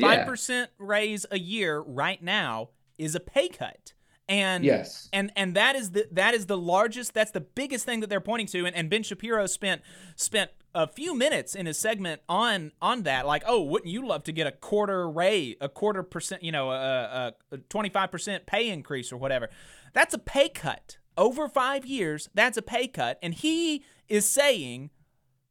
Five 0.00 0.26
percent 0.26 0.70
raise 0.78 1.24
a 1.30 1.38
year 1.38 1.78
right 1.80 2.20
now 2.22 2.70
is 2.98 3.14
a 3.14 3.20
pay 3.20 3.48
cut, 3.48 3.92
and 4.28 4.64
yes, 4.64 5.08
and 5.12 5.30
and 5.36 5.54
that 5.54 5.76
is 5.76 5.92
the 5.92 6.08
that 6.12 6.34
is 6.34 6.46
the 6.46 6.58
largest. 6.58 7.14
That's 7.14 7.30
the 7.30 7.40
biggest 7.40 7.84
thing 7.84 8.00
that 8.00 8.10
they're 8.10 8.20
pointing 8.20 8.48
to. 8.48 8.66
And, 8.66 8.74
and 8.74 8.90
Ben 8.90 9.04
Shapiro 9.04 9.46
spent 9.46 9.82
spent 10.16 10.50
a 10.74 10.88
few 10.88 11.14
minutes 11.14 11.54
in 11.54 11.66
his 11.66 11.78
segment 11.78 12.22
on 12.28 12.72
on 12.82 13.04
that. 13.04 13.24
Like, 13.24 13.44
oh, 13.46 13.62
wouldn't 13.62 13.90
you 13.90 14.06
love 14.06 14.24
to 14.24 14.32
get 14.32 14.48
a 14.48 14.52
quarter 14.52 15.08
raise, 15.08 15.56
a 15.60 15.68
quarter 15.68 16.02
percent, 16.02 16.42
you 16.42 16.50
know, 16.50 16.72
a 16.72 17.32
twenty 17.68 17.88
five 17.88 18.10
percent 18.10 18.46
pay 18.46 18.70
increase 18.70 19.12
or 19.12 19.16
whatever? 19.16 19.50
That's 19.94 20.12
a 20.12 20.18
pay 20.18 20.50
cut. 20.50 20.98
Over 21.16 21.48
five 21.48 21.86
years, 21.86 22.28
that's 22.34 22.58
a 22.58 22.62
pay 22.62 22.88
cut. 22.88 23.18
And 23.22 23.32
he 23.32 23.84
is 24.08 24.28
saying 24.28 24.90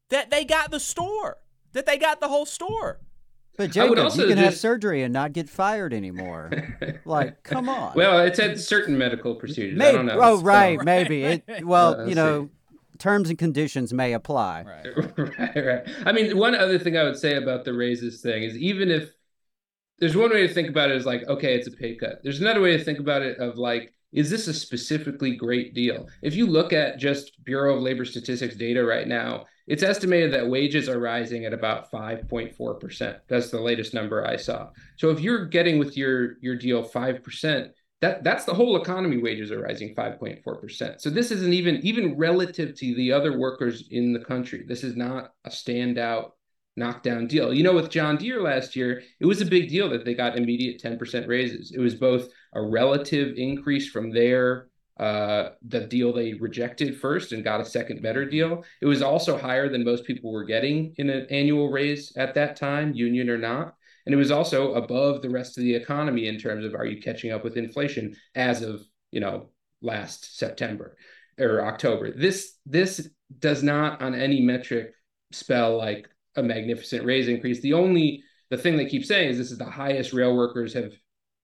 that 0.09 0.29
they 0.29 0.45
got 0.45 0.69
the 0.69 0.79
store, 0.79 1.37
that 1.71 1.85
they 1.85 1.97
got 1.97 2.19
the 2.19 2.27
whole 2.27 2.45
store. 2.45 2.99
But 3.55 3.71
Jacob, 3.71 3.97
you 3.97 4.03
can 4.03 4.29
just... 4.29 4.37
have 4.37 4.57
surgery 4.57 5.03
and 5.03 5.13
not 5.13 5.31
get 5.31 5.49
fired 5.49 5.93
anymore. 5.93 6.51
like, 7.05 7.43
come 7.43 7.69
on. 7.69 7.93
Well, 7.95 8.19
it's 8.19 8.39
at 8.39 8.59
certain 8.59 8.97
medical 8.97 9.35
procedures. 9.35 9.77
Maybe, 9.77 9.89
I 9.89 9.91
don't 9.91 10.05
know. 10.07 10.19
Oh, 10.19 10.41
right, 10.41 10.83
maybe. 10.83 11.23
It, 11.23 11.43
well, 11.63 12.01
uh, 12.01 12.05
you 12.05 12.15
know, 12.15 12.49
see. 12.71 12.97
terms 12.97 13.29
and 13.29 13.37
conditions 13.37 13.93
may 13.93 14.13
apply. 14.13 14.63
Right. 14.63 15.17
right, 15.39 15.65
right. 15.65 15.83
I 16.05 16.11
mean, 16.11 16.35
one 16.35 16.55
other 16.55 16.79
thing 16.79 16.97
I 16.97 17.03
would 17.03 17.17
say 17.17 17.35
about 17.35 17.63
the 17.63 17.73
raises 17.73 18.21
thing 18.21 18.43
is 18.43 18.57
even 18.57 18.89
if 18.89 19.11
there's 19.99 20.17
one 20.17 20.31
way 20.31 20.47
to 20.47 20.53
think 20.53 20.67
about 20.67 20.89
it 20.89 20.97
is 20.97 21.05
like, 21.05 21.23
okay, 21.27 21.53
it's 21.55 21.67
a 21.67 21.71
pay 21.71 21.95
cut. 21.95 22.21
There's 22.23 22.41
another 22.41 22.59
way 22.59 22.75
to 22.75 22.83
think 22.83 22.99
about 22.99 23.21
it 23.21 23.37
of 23.37 23.57
like, 23.57 23.93
is 24.13 24.29
this 24.29 24.47
a 24.47 24.53
specifically 24.53 25.35
great 25.35 25.73
deal? 25.73 26.07
If 26.21 26.35
you 26.35 26.47
look 26.47 26.71
at 26.71 26.99
just 26.99 27.43
Bureau 27.43 27.75
of 27.75 27.81
Labor 27.81 28.05
Statistics 28.05 28.55
data 28.55 28.85
right 28.85 29.07
now, 29.07 29.45
it's 29.67 29.83
estimated 29.83 30.33
that 30.33 30.47
wages 30.47 30.89
are 30.89 30.99
rising 30.99 31.45
at 31.45 31.53
about 31.53 31.91
5.4%. 31.91 33.19
That's 33.27 33.49
the 33.49 33.61
latest 33.61 33.93
number 33.93 34.25
I 34.25 34.35
saw. 34.35 34.69
So 34.97 35.09
if 35.09 35.19
you're 35.19 35.45
getting 35.45 35.79
with 35.79 35.97
your 35.97 36.37
your 36.41 36.55
deal 36.55 36.83
5%, 36.83 37.69
that 38.01 38.23
that's 38.23 38.45
the 38.45 38.53
whole 38.53 38.81
economy 38.81 39.17
wages 39.17 39.51
are 39.51 39.61
rising 39.61 39.95
5.4%. 39.95 40.99
So 40.99 41.09
this 41.09 41.31
isn't 41.31 41.53
even 41.53 41.77
even 41.77 42.17
relative 42.17 42.75
to 42.75 42.95
the 42.95 43.13
other 43.13 43.37
workers 43.37 43.87
in 43.89 44.13
the 44.13 44.19
country. 44.19 44.65
This 44.67 44.83
is 44.83 44.95
not 44.95 45.31
a 45.45 45.49
standout 45.49 46.31
knockdown 46.75 47.27
deal. 47.27 47.53
You 47.53 47.63
know, 47.63 47.73
with 47.73 47.89
John 47.89 48.17
Deere 48.17 48.41
last 48.41 48.75
year, 48.75 49.01
it 49.19 49.25
was 49.25 49.41
a 49.41 49.45
big 49.45 49.69
deal 49.69 49.89
that 49.89 50.05
they 50.05 50.13
got 50.13 50.37
immediate 50.37 50.81
10% 50.81 51.27
raises. 51.27 51.71
It 51.71 51.79
was 51.79 51.95
both 51.95 52.29
a 52.53 52.61
relative 52.61 53.35
increase 53.37 53.89
from 53.89 54.11
their 54.11 54.67
uh, 54.99 55.49
the 55.67 55.81
deal 55.81 56.13
they 56.13 56.33
rejected 56.33 56.99
first 56.99 57.31
and 57.31 57.43
got 57.43 57.59
a 57.59 57.65
second 57.65 58.01
better 58.01 58.25
deal. 58.25 58.63
It 58.79 58.85
was 58.85 59.01
also 59.01 59.37
higher 59.37 59.67
than 59.67 59.83
most 59.83 60.05
people 60.05 60.31
were 60.31 60.43
getting 60.43 60.93
in 60.97 61.09
an 61.09 61.25
annual 61.31 61.71
raise 61.71 62.15
at 62.15 62.35
that 62.35 62.55
time, 62.55 62.93
union 62.93 63.29
or 63.29 63.37
not. 63.37 63.73
And 64.05 64.13
it 64.13 64.17
was 64.17 64.31
also 64.31 64.73
above 64.73 65.21
the 65.21 65.29
rest 65.29 65.57
of 65.57 65.63
the 65.63 65.73
economy 65.73 66.27
in 66.27 66.37
terms 66.37 66.63
of 66.65 66.75
are 66.75 66.85
you 66.85 67.01
catching 67.01 67.31
up 67.31 67.43
with 67.43 67.57
inflation 67.57 68.15
as 68.35 68.61
of, 68.61 68.83
you 69.11 69.19
know, 69.19 69.49
last 69.81 70.37
September 70.37 70.95
or 71.39 71.65
October. 71.65 72.11
This 72.11 72.57
this 72.65 73.09
does 73.39 73.63
not 73.63 74.01
on 74.01 74.13
any 74.13 74.41
metric 74.41 74.93
spell 75.31 75.77
like 75.77 76.07
a 76.35 76.43
magnificent 76.43 77.05
raise 77.05 77.27
increase. 77.27 77.61
The 77.61 77.73
only 77.73 78.23
the 78.49 78.57
thing 78.57 78.77
they 78.77 78.85
keep 78.85 79.05
saying 79.05 79.29
is 79.29 79.37
this 79.37 79.51
is 79.51 79.57
the 79.57 79.65
highest 79.65 80.13
rail 80.13 80.35
workers 80.35 80.73
have 80.73 80.93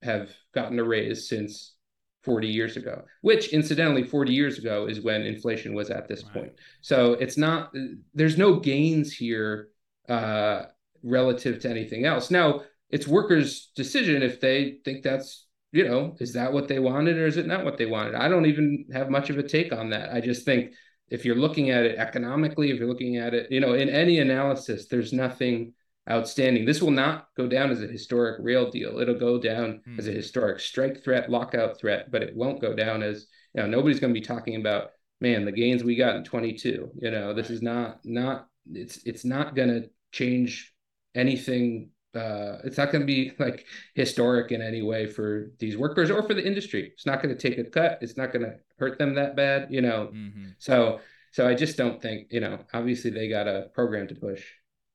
have 0.01 0.29
gotten 0.53 0.79
a 0.79 0.83
raise 0.83 1.27
since 1.27 1.75
40 2.23 2.47
years 2.47 2.77
ago, 2.77 3.03
which 3.21 3.53
incidentally 3.53 4.03
40 4.03 4.33
years 4.33 4.57
ago 4.57 4.87
is 4.87 5.01
when 5.01 5.21
inflation 5.21 5.73
was 5.73 5.89
at 5.89 6.07
this 6.07 6.23
right. 6.23 6.33
point. 6.33 6.51
So 6.81 7.13
it's 7.13 7.37
not 7.37 7.73
there's 8.13 8.37
no 8.37 8.59
gains 8.59 9.13
here 9.13 9.69
uh, 10.07 10.63
relative 11.03 11.59
to 11.61 11.69
anything 11.69 12.05
else. 12.05 12.29
Now 12.29 12.61
it's 12.89 13.07
workers' 13.07 13.71
decision 13.75 14.21
if 14.21 14.41
they 14.41 14.79
think 14.83 15.03
that's 15.03 15.47
you 15.71 15.87
know 15.87 16.15
is 16.19 16.33
that 16.33 16.51
what 16.51 16.67
they 16.67 16.79
wanted 16.79 17.17
or 17.17 17.27
is 17.27 17.37
it 17.37 17.47
not 17.47 17.63
what 17.63 17.77
they 17.77 17.85
wanted. 17.85 18.15
I 18.15 18.27
don't 18.27 18.45
even 18.45 18.85
have 18.93 19.09
much 19.09 19.29
of 19.29 19.37
a 19.37 19.43
take 19.43 19.71
on 19.71 19.91
that. 19.91 20.13
I 20.13 20.19
just 20.19 20.43
think 20.43 20.73
if 21.09 21.25
you're 21.25 21.35
looking 21.35 21.69
at 21.69 21.85
it 21.85 21.97
economically, 21.97 22.69
if 22.69 22.77
you're 22.77 22.87
looking 22.87 23.17
at 23.17 23.33
it, 23.33 23.51
you 23.51 23.59
know, 23.59 23.73
in 23.73 23.89
any 23.89 24.19
analysis, 24.19 24.87
there's 24.87 25.13
nothing 25.13 25.73
outstanding. 26.09 26.65
This 26.65 26.81
will 26.81 26.91
not 26.91 27.27
go 27.37 27.47
down 27.47 27.71
as 27.71 27.81
a 27.81 27.87
historic 27.87 28.37
rail 28.43 28.69
deal. 28.69 28.99
It'll 28.99 29.19
go 29.19 29.39
down 29.39 29.81
hmm. 29.85 29.99
as 29.99 30.07
a 30.07 30.11
historic 30.11 30.59
strike 30.59 31.03
threat, 31.03 31.29
lockout 31.29 31.79
threat, 31.79 32.11
but 32.11 32.23
it 32.23 32.35
won't 32.35 32.61
go 32.61 32.73
down 32.73 33.03
as, 33.03 33.27
you 33.53 33.61
know, 33.61 33.67
nobody's 33.67 33.99
going 33.99 34.13
to 34.13 34.19
be 34.19 34.25
talking 34.25 34.55
about, 34.55 34.91
man, 35.21 35.45
the 35.45 35.51
gains 35.51 35.83
we 35.83 35.95
got 35.95 36.15
in 36.15 36.23
22. 36.23 36.91
You 36.95 37.11
know, 37.11 37.33
this 37.33 37.49
is 37.49 37.61
not, 37.61 37.99
not, 38.03 38.47
it's, 38.71 38.97
it's 39.05 39.25
not 39.25 39.55
going 39.55 39.69
to 39.69 39.89
change 40.11 40.73
anything 41.15 41.89
uh, 42.15 42.57
it's 42.63 42.77
not 42.77 42.91
going 42.91 43.01
to 43.01 43.05
be 43.05 43.31
like 43.39 43.65
historic 43.93 44.51
in 44.51 44.63
any 44.63 44.81
way 44.81 45.05
for 45.05 45.51
these 45.59 45.77
workers 45.77 46.09
or 46.09 46.23
for 46.23 46.33
the 46.33 46.45
industry. 46.45 46.91
It's 46.93 47.05
not 47.05 47.21
going 47.21 47.35
to 47.35 47.49
take 47.49 47.59
a 47.59 47.69
cut. 47.69 47.99
It's 48.01 48.17
not 48.17 48.33
going 48.33 48.45
to 48.45 48.55
hurt 48.79 48.97
them 48.97 49.13
that 49.15 49.35
bad, 49.35 49.67
you 49.69 49.81
know. 49.81 50.09
Mm-hmm. 50.11 50.49
So 50.57 51.01
so 51.31 51.47
I 51.47 51.53
just 51.53 51.77
don't 51.77 52.01
think 52.01 52.27
you 52.31 52.39
know. 52.39 52.59
Obviously, 52.73 53.11
they 53.11 53.27
got 53.27 53.47
a 53.47 53.67
program 53.73 54.07
to 54.07 54.15
push. 54.15 54.43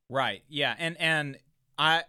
Right. 0.09 0.43
Yeah. 0.49 0.75
And 0.79 0.97
and 1.01 1.39
I 1.79 2.05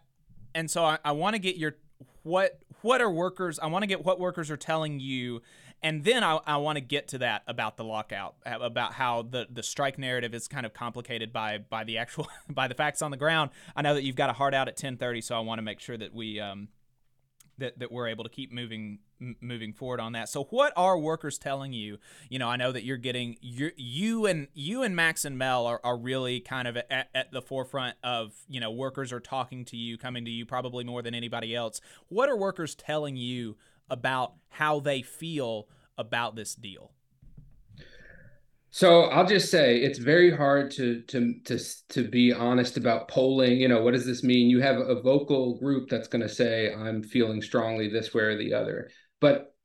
and 0.54 0.70
so 0.70 0.84
I, 0.84 1.00
I 1.04 1.12
want 1.14 1.36
to 1.36 1.40
get 1.40 1.58
your 1.58 1.78
what 2.24 2.60
what 2.82 3.02
are 3.02 3.12
workers? 3.12 3.60
I 3.60 3.68
want 3.68 3.84
to 3.84 3.88
get 3.88 4.06
what 4.06 4.20
workers 4.20 4.52
are 4.52 4.58
telling 4.58 5.00
you 5.00 5.42
and 5.86 6.04
then 6.04 6.24
I, 6.24 6.40
I 6.48 6.58
want 6.58 6.78
to 6.78 6.82
get 6.82 7.10
to 7.10 7.20
that 7.20 7.44
about 7.46 7.78
the 7.78 7.84
lockout, 7.84 8.36
about 8.44 8.94
how 8.94 9.22
the, 9.22 9.48
the 9.52 9.62
strike 9.62 10.00
narrative 10.00 10.34
is 10.34 10.48
kind 10.48 10.66
of 10.66 10.74
complicated 10.74 11.32
by 11.32 11.60
by 11.60 11.84
the 11.84 12.00
actual 12.00 12.28
by 12.50 12.68
the 12.68 12.74
facts 12.74 13.04
on 13.04 13.12
the 13.12 13.18
ground. 13.18 13.52
I 13.76 13.84
know 13.84 13.94
that 13.94 14.04
you've 14.04 14.16
got 14.16 14.32
a 14.32 14.34
hard 14.34 14.56
out 14.56 14.68
at 14.68 14.78
10:30, 14.78 15.24
so 15.24 15.36
I 15.36 15.40
want 15.42 15.60
to 15.60 15.62
make 15.62 15.80
sure 15.80 15.96
that 15.96 16.12
we 16.12 16.40
um, 16.40 16.70
that, 17.58 17.80
that 17.80 17.92
we're 17.92 18.08
able 18.08 18.24
to 18.24 18.30
keep 18.30 18.52
moving 18.52 19.00
m- 19.22 19.36
moving 19.42 19.74
forward 19.74 20.00
on 20.00 20.14
that. 20.14 20.30
So 20.30 20.44
what 20.46 20.74
are 20.76 20.98
workers 20.98 21.38
telling 21.38 21.74
you? 21.74 21.98
You 22.30 22.40
know, 22.40 22.50
I 22.50 22.56
know 22.56 22.72
that 22.72 22.84
you're 22.84 22.98
getting 22.98 23.38
you 23.42 23.72
you 23.76 24.26
and 24.26 24.48
you 24.54 24.84
and 24.84 24.96
Max 24.96 25.26
and 25.26 25.38
Mel 25.38 25.66
are, 25.66 25.80
are 25.84 25.98
really 25.98 26.40
kind 26.40 26.68
of 26.68 26.78
at, 26.78 27.10
at 27.14 27.32
the 27.32 27.42
forefront 27.42 27.96
of 28.04 28.34
you 28.48 28.60
know 28.60 28.72
workers 28.72 29.14
are 29.14 29.20
talking 29.20 29.66
to 29.66 29.78
you, 29.78 29.98
coming 29.98 30.26
to 30.26 30.32
you 30.32 30.46
probably 30.46 30.84
more 30.84 31.02
than 31.02 31.16
anybody 31.16 31.56
else. 31.56 31.82
What 32.10 32.30
are 32.30 32.38
workers 32.38 32.76
telling 32.76 33.16
you 33.16 33.58
about 33.90 34.34
how 34.50 34.80
they 34.80 35.02
feel 35.02 35.68
about 35.98 36.36
this 36.36 36.56
deal? 36.56 36.92
So 38.76 39.04
I'll 39.04 39.26
just 39.26 39.50
say 39.50 39.78
it's 39.78 40.00
very 40.00 40.36
hard 40.36 40.70
to 40.72 41.02
to 41.04 41.40
to 41.46 41.60
to 41.92 42.10
be 42.10 42.34
honest 42.34 42.76
about 42.76 43.08
polling. 43.08 43.62
You 43.62 43.70
know, 43.70 43.82
what 43.82 43.94
does 43.94 44.06
this 44.06 44.22
mean? 44.22 44.50
You 44.50 44.60
have 44.60 44.76
a 44.76 45.02
vocal 45.02 45.58
group 45.58 45.88
that's 45.88 46.10
going 46.10 46.24
to 46.24 46.28
say 46.28 46.74
I'm 46.74 47.02
feeling 47.02 47.42
strongly 47.42 47.88
this 47.88 48.14
way 48.14 48.24
or 48.24 48.38
the 48.38 48.54
other. 48.54 48.90
But 49.22 49.56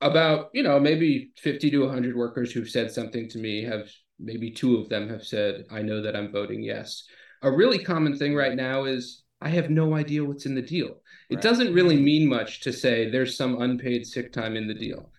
about, 0.00 0.48
you 0.54 0.62
know, 0.62 0.80
maybe 0.80 1.32
50 1.36 1.70
to 1.72 1.80
100 1.80 2.16
workers 2.16 2.50
who've 2.50 2.70
said 2.70 2.90
something 2.90 3.28
to 3.28 3.38
me 3.38 3.64
have 3.64 3.90
maybe 4.18 4.50
two 4.50 4.78
of 4.78 4.88
them 4.88 5.10
have 5.10 5.24
said 5.24 5.66
I 5.70 5.82
know 5.82 6.00
that 6.00 6.16
I'm 6.16 6.32
voting 6.32 6.62
yes. 6.62 7.04
A 7.42 7.52
really 7.52 7.78
common 7.78 8.16
thing 8.16 8.34
right 8.34 8.54
now 8.54 8.84
is 8.84 9.24
I 9.42 9.50
have 9.50 9.68
no 9.68 9.94
idea 9.94 10.24
what's 10.24 10.46
in 10.46 10.54
the 10.54 10.62
deal. 10.62 11.02
It 11.28 11.34
right. 11.34 11.42
doesn't 11.42 11.74
really 11.74 12.00
mean 12.00 12.26
much 12.26 12.62
to 12.62 12.72
say 12.72 13.10
there's 13.10 13.36
some 13.36 13.60
unpaid 13.60 14.06
sick 14.06 14.32
time 14.32 14.56
in 14.56 14.66
the 14.66 14.72
deal. 14.72 15.12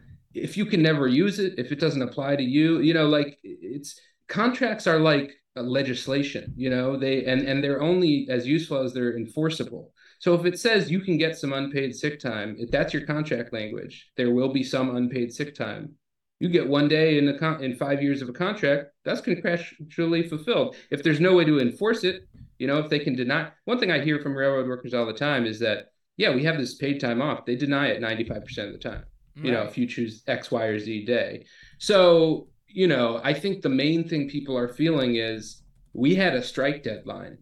If 0.44 0.58
you 0.58 0.66
can 0.66 0.82
never 0.82 1.08
use 1.08 1.40
it, 1.40 1.54
if 1.58 1.72
it 1.72 1.80
doesn't 1.80 2.02
apply 2.02 2.36
to 2.36 2.44
you, 2.44 2.80
you 2.80 2.94
know, 2.94 3.08
like 3.08 3.38
it's 3.44 4.00
contracts 4.28 4.88
are 4.88 5.00
like 5.00 5.34
legislation, 5.56 6.54
you 6.56 6.70
know, 6.70 6.98
they 6.98 7.26
and 7.26 7.42
and 7.42 7.64
they're 7.64 7.82
only 7.82 8.28
as 8.30 8.48
useful 8.48 8.78
as 8.78 8.94
they're 8.94 9.18
enforceable. 9.18 9.94
So 10.20 10.34
if 10.34 10.46
it 10.46 10.60
says 10.60 10.92
you 10.92 11.00
can 11.00 11.18
get 11.18 11.38
some 11.38 11.54
unpaid 11.54 11.96
sick 11.96 12.20
time, 12.20 12.56
if 12.60 12.70
that's 12.72 12.94
your 12.94 13.06
contract 13.06 13.54
language, 13.54 14.12
there 14.18 14.32
will 14.32 14.52
be 14.52 14.64
some 14.64 14.96
unpaid 14.96 15.34
sick 15.34 15.56
time. 15.56 15.96
You 16.40 16.50
get 16.50 16.68
one 16.68 16.88
day 16.88 17.18
in 17.18 17.26
the 17.26 17.38
con- 17.38 17.64
in 17.64 17.76
five 17.76 18.02
years 18.02 18.22
of 18.22 18.30
a 18.30 18.34
contract, 18.34 18.92
that's 19.04 19.22
contractually 19.22 20.28
fulfilled. 20.28 20.76
If 20.90 21.04
there's 21.04 21.20
no 21.20 21.36
way 21.36 21.46
to 21.46 21.60
enforce 21.60 22.04
it, 22.04 22.28
you 22.60 22.68
know, 22.68 22.80
if 22.80 22.90
they 22.90 23.00
can 23.00 23.16
deny, 23.16 23.50
one 23.66 23.80
thing 23.80 23.92
I 23.92 24.04
hear 24.04 24.20
from 24.20 24.36
railroad 24.36 24.68
workers 24.68 24.94
all 24.94 25.06
the 25.06 25.14
time 25.14 25.46
is 25.46 25.60
that, 25.60 25.92
yeah, 26.18 26.34
we 26.34 26.44
have 26.44 26.58
this 26.58 26.76
paid 26.76 27.00
time 27.00 27.22
off. 27.22 27.46
They 27.46 27.56
deny 27.56 27.88
it 27.88 28.02
95% 28.02 28.68
of 28.68 28.74
the 28.74 28.78
time, 28.78 29.04
right. 29.36 29.46
you 29.46 29.52
know, 29.52 29.64
if 29.64 29.78
you 29.78 29.88
choose 29.88 30.24
X, 30.28 30.52
Y, 30.52 30.64
or 30.64 30.80
Z 30.80 31.06
day. 31.06 31.46
So, 31.78 32.48
you 32.68 32.88
know, 32.88 33.20
I 33.24 33.34
think 33.34 33.62
the 33.62 33.70
main 33.70 34.08
thing 34.08 34.30
people 34.30 34.58
are 34.58 34.68
feeling 34.68 35.16
is 35.16 35.64
we 35.94 36.16
had 36.16 36.36
a 36.36 36.44
strike 36.44 36.84
deadline. 36.84 37.38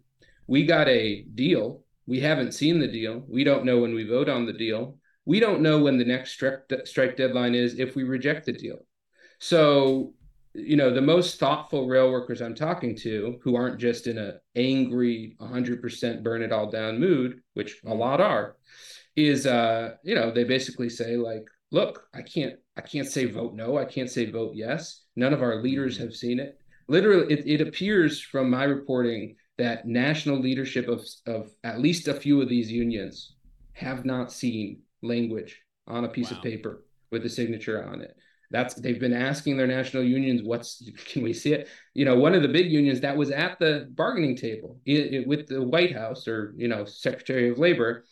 We 0.48 0.66
got 0.66 0.88
a 0.88 1.24
deal. 1.36 1.84
We 2.06 2.20
haven't 2.22 2.54
seen 2.54 2.80
the 2.80 2.88
deal. 2.88 3.24
We 3.28 3.44
don't 3.44 3.66
know 3.66 3.80
when 3.80 3.94
we 3.94 4.08
vote 4.08 4.30
on 4.30 4.46
the 4.46 4.54
deal. 4.54 4.98
We 5.26 5.42
don't 5.42 5.62
know 5.62 5.80
when 5.80 5.98
the 5.98 6.06
next 6.06 6.42
strike 6.86 7.18
deadline 7.18 7.54
is 7.54 7.80
if 7.80 7.96
we 7.96 8.04
reject 8.04 8.46
the 8.46 8.54
deal. 8.54 8.80
So 9.40 10.14
you 10.58 10.76
know 10.76 10.92
the 10.92 11.02
most 11.02 11.40
thoughtful 11.40 11.88
rail 11.88 12.12
workers 12.12 12.42
i'm 12.42 12.56
talking 12.56 12.96
to 12.96 13.38
who 13.44 13.56
aren't 13.56 13.80
just 13.80 14.08
in 14.08 14.18
a 14.18 14.34
angry 14.56 15.38
100% 15.40 16.24
burn 16.24 16.42
it 16.42 16.52
all 16.52 16.70
down 16.70 17.00
mood 17.00 17.42
which 17.54 17.80
a 17.86 17.94
lot 17.94 18.20
are 18.20 18.56
is 19.16 19.46
uh 19.46 19.92
you 20.04 20.16
know 20.16 20.32
they 20.32 20.44
basically 20.44 20.90
say 20.90 21.16
like 21.16 21.46
look 21.72 22.08
i 22.14 22.22
can't 22.22 22.56
i 22.78 22.82
can't 22.82 23.08
say 23.08 23.26
vote 23.26 23.54
no 23.54 23.78
i 23.78 23.86
can't 23.86 24.10
say 24.10 24.30
vote 24.30 24.54
yes 24.56 25.04
none 25.16 25.34
of 25.34 25.42
our 25.42 25.62
leaders 25.62 25.96
mm-hmm. 25.96 26.06
have 26.06 26.16
seen 26.16 26.40
it 26.40 26.58
literally 26.88 27.32
it, 27.34 27.46
it 27.46 27.68
appears 27.68 28.22
from 28.22 28.50
my 28.50 28.64
reporting 28.64 29.36
that 29.58 29.88
national 29.88 30.40
leadership 30.40 30.88
of 30.88 31.06
of 31.26 31.52
at 31.64 31.80
least 31.80 32.08
a 32.08 32.14
few 32.14 32.42
of 32.42 32.50
these 32.50 32.72
unions 32.72 33.36
have 33.74 34.06
not 34.06 34.32
seen 34.32 34.82
language 35.02 35.62
on 35.88 36.06
a 36.06 36.10
piece 36.10 36.32
wow. 36.32 36.38
of 36.38 36.44
paper 36.44 36.84
with 37.12 37.26
a 37.26 37.30
signature 37.30 37.84
on 37.84 38.02
it 38.02 38.16
that's 38.50 38.76
they've 38.76 39.00
been 39.00 39.14
asking 39.14 39.58
their 39.58 39.68
national 39.68 40.04
unions 40.04 40.42
what's 40.44 40.90
can 41.06 41.22
we 41.22 41.34
see 41.34 41.54
it 41.54 41.68
you 41.94 42.06
know 42.06 42.16
one 42.16 42.34
of 42.34 42.42
the 42.42 42.48
big 42.48 42.72
unions 42.72 43.02
that 43.02 43.16
was 43.16 43.32
at 43.32 43.60
the 43.60 43.90
bargaining 43.96 44.36
table 44.36 44.80
it, 44.86 45.14
it, 45.14 45.28
with 45.28 45.48
the 45.48 45.62
white 45.62 45.94
house 45.94 46.28
or 46.28 46.54
you 46.58 46.68
know 46.68 46.86
secretary 46.86 47.50
of 47.50 47.60
labor 47.60 48.06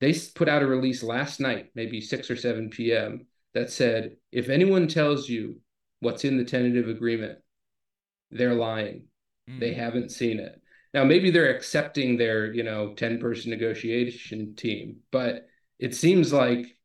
they 0.00 0.14
put 0.34 0.48
out 0.48 0.62
a 0.62 0.66
release 0.66 1.02
last 1.02 1.40
night 1.40 1.70
maybe 1.74 2.00
6 2.00 2.30
or 2.30 2.36
7 2.36 2.70
p.m 2.70 3.26
that 3.54 3.70
said 3.70 4.16
if 4.32 4.48
anyone 4.48 4.88
tells 4.88 5.28
you 5.28 5.60
what's 6.00 6.24
in 6.24 6.36
the 6.36 6.44
tentative 6.44 6.88
agreement 6.88 7.38
they're 8.30 8.54
lying 8.54 9.04
mm. 9.48 9.60
they 9.60 9.72
haven't 9.72 10.10
seen 10.10 10.38
it 10.38 10.60
now 10.92 11.04
maybe 11.04 11.30
they're 11.30 11.54
accepting 11.54 12.16
their 12.16 12.52
you 12.52 12.62
know 12.62 12.94
10 12.94 13.18
person 13.18 13.50
negotiation 13.50 14.54
team 14.54 14.96
but 15.10 15.46
it 15.78 15.94
seems 15.94 16.32
like 16.32 16.76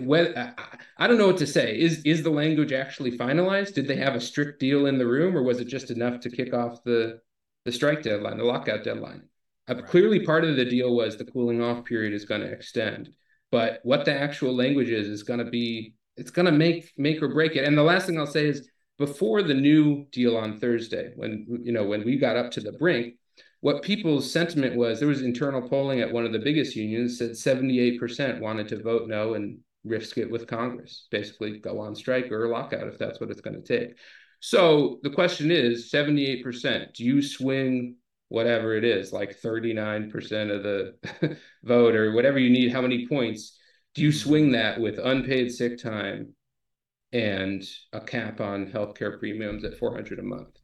when, 0.00 0.54
I 0.98 1.06
don't 1.06 1.18
know 1.18 1.26
what 1.26 1.38
to 1.38 1.46
say. 1.46 1.78
Is 1.78 2.02
is 2.04 2.22
the 2.22 2.30
language 2.30 2.72
actually 2.72 3.16
finalized? 3.16 3.74
Did 3.74 3.86
they 3.86 3.96
have 3.96 4.14
a 4.14 4.20
strict 4.20 4.60
deal 4.60 4.86
in 4.86 4.98
the 4.98 5.06
room, 5.06 5.36
or 5.36 5.42
was 5.42 5.60
it 5.60 5.68
just 5.68 5.90
enough 5.90 6.20
to 6.20 6.30
kick 6.30 6.54
off 6.54 6.82
the 6.84 7.20
the 7.64 7.72
strike 7.72 8.02
deadline, 8.02 8.38
the 8.38 8.44
lockout 8.44 8.84
deadline? 8.84 9.28
Uh, 9.68 9.76
right. 9.76 9.86
Clearly, 9.86 10.20
part 10.20 10.44
of 10.44 10.56
the 10.56 10.64
deal 10.64 10.94
was 10.94 11.16
the 11.16 11.24
cooling 11.24 11.62
off 11.62 11.84
period 11.84 12.12
is 12.12 12.24
going 12.24 12.40
to 12.42 12.50
extend, 12.50 13.10
but 13.50 13.80
what 13.82 14.04
the 14.04 14.12
actual 14.12 14.54
language 14.54 14.90
is 14.90 15.08
is 15.08 15.22
going 15.22 15.38
to 15.38 15.50
be 15.50 15.94
it's 16.16 16.30
going 16.30 16.46
to 16.46 16.52
make 16.52 16.92
make 16.96 17.22
or 17.22 17.28
break 17.28 17.56
it. 17.56 17.64
And 17.64 17.76
the 17.76 17.82
last 17.82 18.06
thing 18.06 18.18
I'll 18.18 18.26
say 18.26 18.46
is 18.46 18.68
before 18.98 19.42
the 19.42 19.54
new 19.54 20.06
deal 20.12 20.36
on 20.36 20.58
Thursday, 20.58 21.12
when 21.16 21.46
you 21.62 21.72
know 21.72 21.84
when 21.84 22.04
we 22.04 22.16
got 22.16 22.36
up 22.36 22.50
to 22.52 22.60
the 22.60 22.72
brink, 22.72 23.14
what 23.60 23.82
people's 23.82 24.30
sentiment 24.30 24.76
was 24.76 24.98
there 24.98 25.08
was 25.08 25.22
internal 25.22 25.66
polling 25.66 26.00
at 26.00 26.12
one 26.12 26.26
of 26.26 26.32
the 26.32 26.38
biggest 26.38 26.76
unions 26.76 27.18
said 27.18 27.30
78% 27.30 28.40
wanted 28.40 28.68
to 28.68 28.82
vote 28.82 29.08
no 29.08 29.34
and 29.34 29.58
risk 29.84 30.18
it 30.18 30.30
with 30.30 30.46
Congress, 30.46 31.06
basically 31.10 31.58
go 31.58 31.80
on 31.80 31.94
strike 31.94 32.30
or 32.30 32.48
lockout 32.48 32.88
if 32.88 32.98
that's 32.98 33.20
what 33.20 33.30
it's 33.30 33.40
going 33.40 33.60
to 33.60 33.78
take. 33.78 33.96
So 34.40 35.00
the 35.02 35.10
question 35.10 35.50
is 35.50 35.90
78%. 35.90 36.92
Do 36.92 37.04
you 37.04 37.22
swing 37.22 37.96
whatever 38.34 38.76
it 38.76 38.84
is, 38.84 39.12
like 39.12 39.40
39% 39.40 40.50
of 40.50 40.62
the 40.62 41.36
vote 41.64 41.94
or 41.94 42.12
whatever 42.12 42.38
you 42.38 42.50
need, 42.50 42.72
how 42.72 42.82
many 42.82 43.06
points? 43.06 43.58
Do 43.94 44.02
you 44.02 44.08
mm-hmm. 44.08 44.28
swing 44.28 44.52
that 44.52 44.80
with 44.80 44.98
unpaid 44.98 45.52
sick 45.52 45.78
time 45.78 46.34
and 47.12 47.62
a 47.92 48.00
cap 48.00 48.40
on 48.40 48.66
healthcare 48.66 49.18
premiums 49.18 49.64
at 49.64 49.78
400 49.78 50.18
a 50.18 50.22
month? 50.22 50.58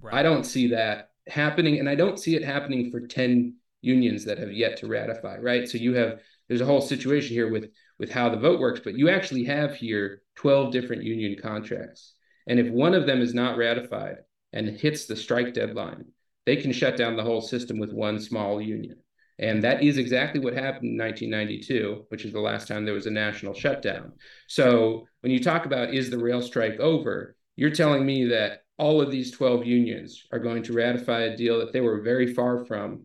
Right. 0.00 0.14
I 0.14 0.22
don't 0.22 0.44
see 0.44 0.68
that 0.68 1.10
happening 1.28 1.78
and 1.78 1.88
I 1.88 1.94
don't 1.94 2.18
see 2.18 2.34
it 2.34 2.44
happening 2.44 2.90
for 2.90 3.06
10 3.06 3.54
unions 3.82 4.24
that 4.24 4.38
have 4.38 4.52
yet 4.52 4.76
to 4.78 4.88
ratify, 4.88 5.38
right? 5.38 5.68
So 5.68 5.78
you 5.78 5.94
have 5.94 6.20
there's 6.48 6.60
a 6.60 6.66
whole 6.66 6.80
situation 6.80 7.34
here 7.34 7.50
with 7.50 7.70
with 7.98 8.10
how 8.10 8.28
the 8.28 8.36
vote 8.36 8.60
works, 8.60 8.80
but 8.82 8.94
you 8.94 9.08
actually 9.08 9.44
have 9.44 9.74
here 9.74 10.22
12 10.36 10.72
different 10.72 11.02
union 11.02 11.36
contracts. 11.40 12.14
And 12.46 12.58
if 12.58 12.68
one 12.68 12.94
of 12.94 13.06
them 13.06 13.20
is 13.20 13.34
not 13.34 13.56
ratified 13.56 14.16
and 14.52 14.68
hits 14.68 15.06
the 15.06 15.16
strike 15.16 15.54
deadline, 15.54 16.06
they 16.46 16.56
can 16.56 16.72
shut 16.72 16.96
down 16.96 17.16
the 17.16 17.22
whole 17.22 17.40
system 17.40 17.78
with 17.78 17.92
one 17.92 18.20
small 18.20 18.60
union. 18.60 18.96
And 19.38 19.62
that 19.64 19.82
is 19.82 19.98
exactly 19.98 20.40
what 20.40 20.54
happened 20.54 20.92
in 20.92 20.98
1992, 20.98 22.06
which 22.08 22.24
is 22.24 22.32
the 22.32 22.40
last 22.40 22.68
time 22.68 22.84
there 22.84 22.94
was 22.94 23.06
a 23.06 23.10
national 23.10 23.54
shutdown. 23.54 24.12
So 24.46 25.06
when 25.20 25.32
you 25.32 25.42
talk 25.42 25.66
about 25.66 25.94
is 25.94 26.10
the 26.10 26.18
rail 26.18 26.42
strike 26.42 26.78
over, 26.78 27.36
you're 27.56 27.70
telling 27.70 28.04
me 28.04 28.26
that 28.26 28.64
all 28.78 29.00
of 29.00 29.10
these 29.10 29.30
12 29.30 29.66
unions 29.66 30.26
are 30.32 30.38
going 30.38 30.62
to 30.64 30.72
ratify 30.72 31.22
a 31.22 31.36
deal 31.36 31.58
that 31.58 31.72
they 31.72 31.80
were 31.80 32.02
very 32.02 32.32
far 32.34 32.64
from, 32.64 33.04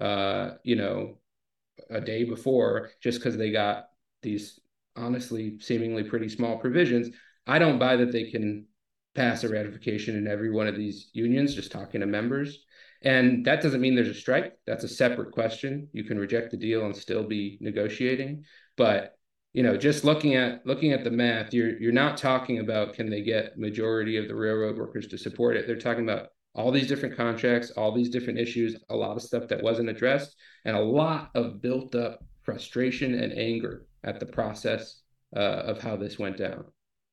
uh, 0.00 0.52
you 0.62 0.76
know, 0.76 1.18
a 1.90 2.00
day 2.00 2.24
before 2.24 2.90
just 3.00 3.18
because 3.18 3.36
they 3.36 3.50
got 3.50 3.86
these 4.22 4.60
honestly 4.96 5.58
seemingly 5.60 6.02
pretty 6.02 6.28
small 6.28 6.58
provisions. 6.58 7.08
I 7.46 7.58
don't 7.58 7.78
buy 7.78 7.96
that 7.96 8.12
they 8.12 8.30
can 8.30 8.66
pass 9.14 9.42
a 9.42 9.48
ratification 9.48 10.16
in 10.16 10.26
every 10.26 10.50
one 10.50 10.66
of 10.66 10.76
these 10.76 11.10
unions, 11.12 11.54
just 11.54 11.72
talking 11.72 12.00
to 12.00 12.06
members. 12.06 12.64
And 13.02 13.44
that 13.44 13.62
doesn't 13.62 13.80
mean 13.80 13.94
there's 13.94 14.08
a 14.08 14.14
strike. 14.14 14.54
That's 14.66 14.84
a 14.84 14.88
separate 14.88 15.32
question. 15.32 15.88
You 15.92 16.04
can 16.04 16.18
reject 16.18 16.50
the 16.50 16.56
deal 16.56 16.84
and 16.84 16.96
still 16.96 17.24
be 17.24 17.58
negotiating. 17.60 18.44
But 18.76 19.14
you 19.52 19.62
know, 19.62 19.76
just 19.76 20.04
looking 20.04 20.34
at 20.34 20.64
looking 20.66 20.92
at 20.92 21.04
the 21.04 21.10
math, 21.10 21.54
you're 21.54 21.78
you're 21.78 21.92
not 21.92 22.16
talking 22.16 22.58
about 22.58 22.94
can 22.94 23.08
they 23.08 23.22
get 23.22 23.58
majority 23.58 24.16
of 24.16 24.28
the 24.28 24.34
railroad 24.34 24.76
workers 24.76 25.06
to 25.08 25.18
support 25.18 25.56
it. 25.56 25.66
They're 25.66 25.76
talking 25.76 26.04
about 26.04 26.28
all 26.54 26.70
these 26.70 26.88
different 26.88 27.16
contracts, 27.16 27.70
all 27.70 27.92
these 27.92 28.10
different 28.10 28.38
issues, 28.38 28.76
a 28.90 28.96
lot 28.96 29.16
of 29.16 29.22
stuff 29.22 29.48
that 29.48 29.62
wasn't 29.62 29.88
addressed, 29.88 30.34
and 30.64 30.76
a 30.76 30.80
lot 30.80 31.30
of 31.34 31.62
built 31.62 31.94
up 31.94 32.24
frustration 32.42 33.14
and 33.14 33.32
anger 33.32 33.86
at 34.04 34.20
the 34.20 34.26
process 34.26 35.00
uh, 35.36 35.40
of 35.40 35.80
how 35.80 35.96
this 35.96 36.18
went 36.18 36.36
down. 36.36 36.64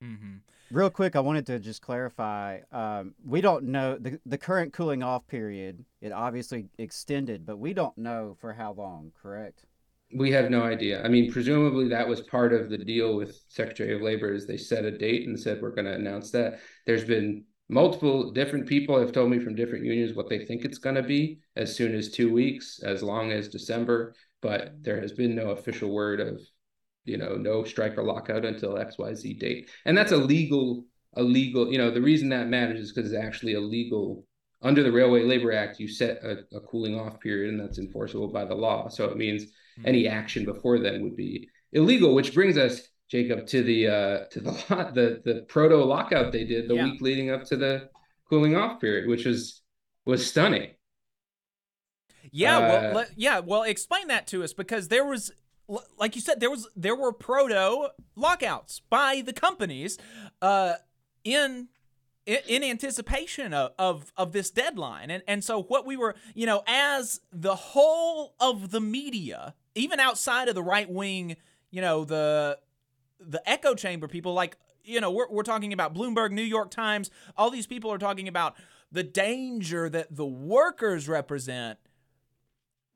Mm-hmm. 0.03 0.37
Real 0.71 0.89
quick, 0.89 1.15
I 1.15 1.19
wanted 1.19 1.45
to 1.47 1.59
just 1.59 1.81
clarify. 1.81 2.59
Um, 2.71 3.13
we 3.23 3.41
don't 3.41 3.65
know 3.65 3.97
the 3.97 4.19
the 4.25 4.37
current 4.37 4.73
cooling 4.73 5.03
off 5.03 5.27
period. 5.27 5.85
It 6.01 6.11
obviously 6.11 6.69
extended, 6.77 7.45
but 7.45 7.57
we 7.57 7.73
don't 7.73 7.97
know 7.97 8.35
for 8.39 8.53
how 8.53 8.73
long. 8.73 9.11
Correct? 9.21 9.65
We 10.15 10.31
have 10.31 10.49
no 10.49 10.63
idea. 10.63 11.03
I 11.03 11.07
mean, 11.07 11.31
presumably 11.31 11.87
that 11.89 12.07
was 12.07 12.21
part 12.21 12.53
of 12.53 12.69
the 12.69 12.77
deal 12.77 13.15
with 13.15 13.39
Secretary 13.47 13.93
of 13.93 14.01
Labor. 14.01 14.33
Is 14.33 14.47
they 14.47 14.57
set 14.57 14.85
a 14.85 14.97
date 14.97 15.27
and 15.27 15.39
said 15.39 15.61
we're 15.61 15.71
going 15.71 15.85
to 15.85 15.93
announce 15.93 16.31
that. 16.31 16.59
There's 16.85 17.05
been 17.05 17.43
multiple 17.69 18.31
different 18.31 18.67
people 18.67 18.99
have 18.99 19.11
told 19.11 19.29
me 19.29 19.39
from 19.39 19.55
different 19.55 19.85
unions 19.85 20.15
what 20.15 20.29
they 20.29 20.45
think 20.45 20.63
it's 20.63 20.77
going 20.77 20.95
to 20.95 21.03
be 21.03 21.39
as 21.55 21.75
soon 21.75 21.95
as 21.95 22.11
two 22.11 22.31
weeks, 22.31 22.79
as 22.83 23.03
long 23.03 23.31
as 23.31 23.49
December. 23.49 24.13
But 24.41 24.83
there 24.83 25.01
has 25.01 25.13
been 25.13 25.35
no 25.35 25.51
official 25.51 25.91
word 25.91 26.19
of 26.19 26.41
you 27.05 27.17
know, 27.17 27.35
no 27.35 27.63
strike 27.63 27.97
or 27.97 28.03
lockout 28.03 28.45
until 28.45 28.73
XYZ 28.73 29.39
date. 29.39 29.69
And 29.85 29.97
that's 29.97 30.11
a 30.11 30.17
legal, 30.17 30.85
a 31.15 31.23
legal, 31.23 31.71
you 31.71 31.77
know, 31.77 31.91
the 31.91 32.01
reason 32.01 32.29
that 32.29 32.47
matters 32.47 32.79
is 32.79 32.91
because 32.91 33.11
it's 33.11 33.23
actually 33.23 33.53
a 33.53 33.61
legal 33.61 34.25
under 34.61 34.81
the 34.81 34.91
Railway 34.91 35.23
Labor 35.23 35.53
Act, 35.53 35.79
you 35.79 35.87
set 35.87 36.23
a, 36.23 36.43
a, 36.55 36.59
cooling 36.61 36.99
off 36.99 37.19
period 37.19 37.53
and 37.53 37.59
that's 37.59 37.77
enforceable 37.77 38.29
by 38.29 38.45
the 38.45 38.55
law. 38.55 38.87
So 38.87 39.05
it 39.05 39.15
means 39.15 39.43
mm-hmm. 39.43 39.87
any 39.87 40.07
action 40.07 40.43
before 40.43 40.79
then 40.79 41.03
would 41.03 41.15
be 41.15 41.49
illegal, 41.71 42.15
which 42.15 42.33
brings 42.33 42.57
us, 42.57 42.81
Jacob, 43.07 43.45
to 43.47 43.61
the 43.61 43.87
uh 43.87 44.25
to 44.31 44.39
the 44.41 44.51
lot 44.69 44.95
the 44.95 45.21
the 45.23 45.45
proto 45.47 45.77
lockout 45.83 46.31
they 46.31 46.45
did 46.45 46.67
the 46.67 46.75
yeah. 46.75 46.85
week 46.85 47.01
leading 47.01 47.29
up 47.29 47.43
to 47.45 47.55
the 47.55 47.89
cooling 48.27 48.55
off 48.55 48.81
period, 48.81 49.07
which 49.07 49.25
was 49.25 49.61
was 50.05 50.27
stunning. 50.27 50.71
Yeah, 52.31 52.57
uh, 52.57 52.91
well, 52.93 53.05
yeah, 53.15 53.39
well, 53.39 53.63
explain 53.63 54.07
that 54.07 54.25
to 54.27 54.43
us 54.43 54.51
because 54.51 54.87
there 54.87 55.05
was 55.05 55.31
like 55.97 56.15
you 56.15 56.21
said, 56.21 56.39
there 56.39 56.49
was 56.49 56.67
there 56.75 56.95
were 56.95 57.11
proto 57.11 57.89
lockouts 58.15 58.81
by 58.89 59.21
the 59.25 59.33
companies 59.33 59.97
uh, 60.41 60.73
in 61.23 61.69
in 62.25 62.63
anticipation 62.63 63.53
of, 63.53 63.71
of, 63.77 64.11
of 64.17 64.31
this 64.31 64.49
deadline. 64.49 65.11
And 65.11 65.23
and 65.27 65.43
so 65.43 65.63
what 65.63 65.85
we 65.85 65.95
were, 65.97 66.15
you 66.33 66.45
know, 66.45 66.63
as 66.67 67.21
the 67.31 67.55
whole 67.55 68.35
of 68.39 68.71
the 68.71 68.81
media, 68.81 69.53
even 69.75 69.99
outside 69.99 70.47
of 70.47 70.55
the 70.55 70.63
right 70.63 70.89
wing, 70.89 71.37
you 71.71 71.81
know, 71.81 72.03
the 72.05 72.59
the 73.19 73.47
echo 73.49 73.75
chamber 73.75 74.07
people 74.07 74.33
like 74.33 74.57
you 74.83 75.01
know, 75.01 75.09
we're, 75.09 75.27
we're 75.29 75.43
talking 75.43 75.73
about 75.73 75.95
Bloomberg, 75.95 76.31
New 76.31 76.43
York 76.43 76.69
Times, 76.69 77.09
all 77.35 77.49
these 77.49 77.65
people 77.65 77.91
are 77.91 77.97
talking 77.97 78.27
about 78.27 78.55
the 78.91 79.01
danger 79.03 79.89
that 79.89 80.15
the 80.15 80.25
workers 80.25 81.09
represent. 81.09 81.79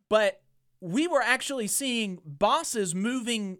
But 0.07 0.41
we 0.81 1.07
were 1.07 1.21
actually 1.21 1.67
seeing 1.67 2.19
bosses 2.25 2.95
moving 2.95 3.57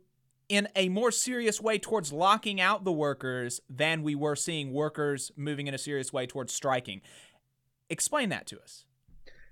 in 0.47 0.67
a 0.75 0.89
more 0.89 1.11
serious 1.11 1.61
way 1.61 1.77
towards 1.77 2.11
locking 2.11 2.59
out 2.59 2.83
the 2.83 2.91
workers 2.91 3.61
than 3.69 4.01
we 4.01 4.15
were 4.15 4.35
seeing 4.35 4.73
workers 4.73 5.31
moving 5.35 5.67
in 5.67 5.73
a 5.73 5.77
serious 5.77 6.11
way 6.11 6.25
towards 6.25 6.53
striking. 6.53 7.01
Explain 7.89 8.29
that 8.29 8.47
to 8.47 8.59
us. 8.59 8.85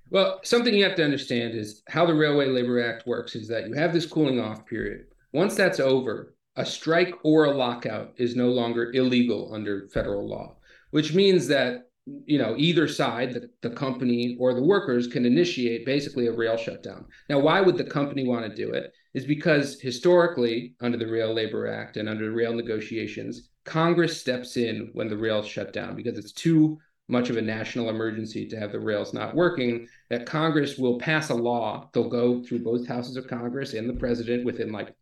Well, 0.09 0.39
something 0.43 0.73
you 0.73 0.85
have 0.85 0.95
to 0.95 1.03
understand 1.03 1.53
is 1.53 1.83
how 1.89 2.05
the 2.05 2.13
Railway 2.13 2.47
Labor 2.47 2.81
Act 2.81 3.05
works 3.05 3.35
is 3.35 3.47
that 3.49 3.67
you 3.67 3.73
have 3.73 3.93
this 3.93 4.05
cooling 4.05 4.39
off 4.39 4.65
period. 4.65 5.07
Once 5.33 5.55
that's 5.55 5.79
over, 5.79 6.33
a 6.55 6.65
strike 6.65 7.13
or 7.23 7.45
a 7.45 7.51
lockout 7.51 8.13
is 8.17 8.35
no 8.35 8.47
longer 8.47 8.91
illegal 8.93 9.53
under 9.53 9.89
federal 9.89 10.27
law, 10.27 10.55
which 10.91 11.13
means 11.13 11.47
that 11.47 11.86
you 12.25 12.37
know 12.37 12.55
either 12.57 12.87
side 12.87 13.33
the, 13.33 13.49
the 13.61 13.75
company 13.75 14.37
or 14.39 14.53
the 14.53 14.63
workers 14.63 15.07
can 15.07 15.25
initiate 15.25 15.85
basically 15.85 16.27
a 16.27 16.31
rail 16.31 16.57
shutdown. 16.57 17.05
Now 17.29 17.39
why 17.39 17.61
would 17.61 17.77
the 17.77 17.83
company 17.83 18.25
want 18.25 18.45
to 18.45 18.55
do 18.55 18.71
it? 18.71 18.93
Is 19.13 19.25
because 19.25 19.79
historically 19.81 20.75
under 20.79 20.97
the 20.97 21.07
rail 21.07 21.33
labor 21.33 21.67
act 21.67 21.97
and 21.97 22.07
under 22.07 22.31
rail 22.31 22.53
negotiations 22.53 23.49
congress 23.65 24.19
steps 24.19 24.55
in 24.55 24.89
when 24.93 25.09
the 25.09 25.17
rails 25.17 25.45
shut 25.45 25.73
down 25.73 25.95
because 25.95 26.17
it's 26.17 26.31
too 26.31 26.79
much 27.09 27.29
of 27.29 27.37
a 27.37 27.41
national 27.41 27.89
emergency 27.89 28.47
to 28.47 28.57
have 28.57 28.71
the 28.71 28.79
rails 28.79 29.13
not 29.13 29.35
working 29.35 29.87
that 30.09 30.25
congress 30.25 30.77
will 30.77 30.97
pass 30.99 31.29
a 31.29 31.33
law. 31.33 31.89
They'll 31.93 32.09
go 32.09 32.41
through 32.41 32.63
both 32.63 32.87
houses 32.87 33.17
of 33.17 33.27
congress 33.27 33.73
and 33.73 33.89
the 33.89 33.93
president 33.93 34.45
within 34.45 34.71
like 34.71 34.95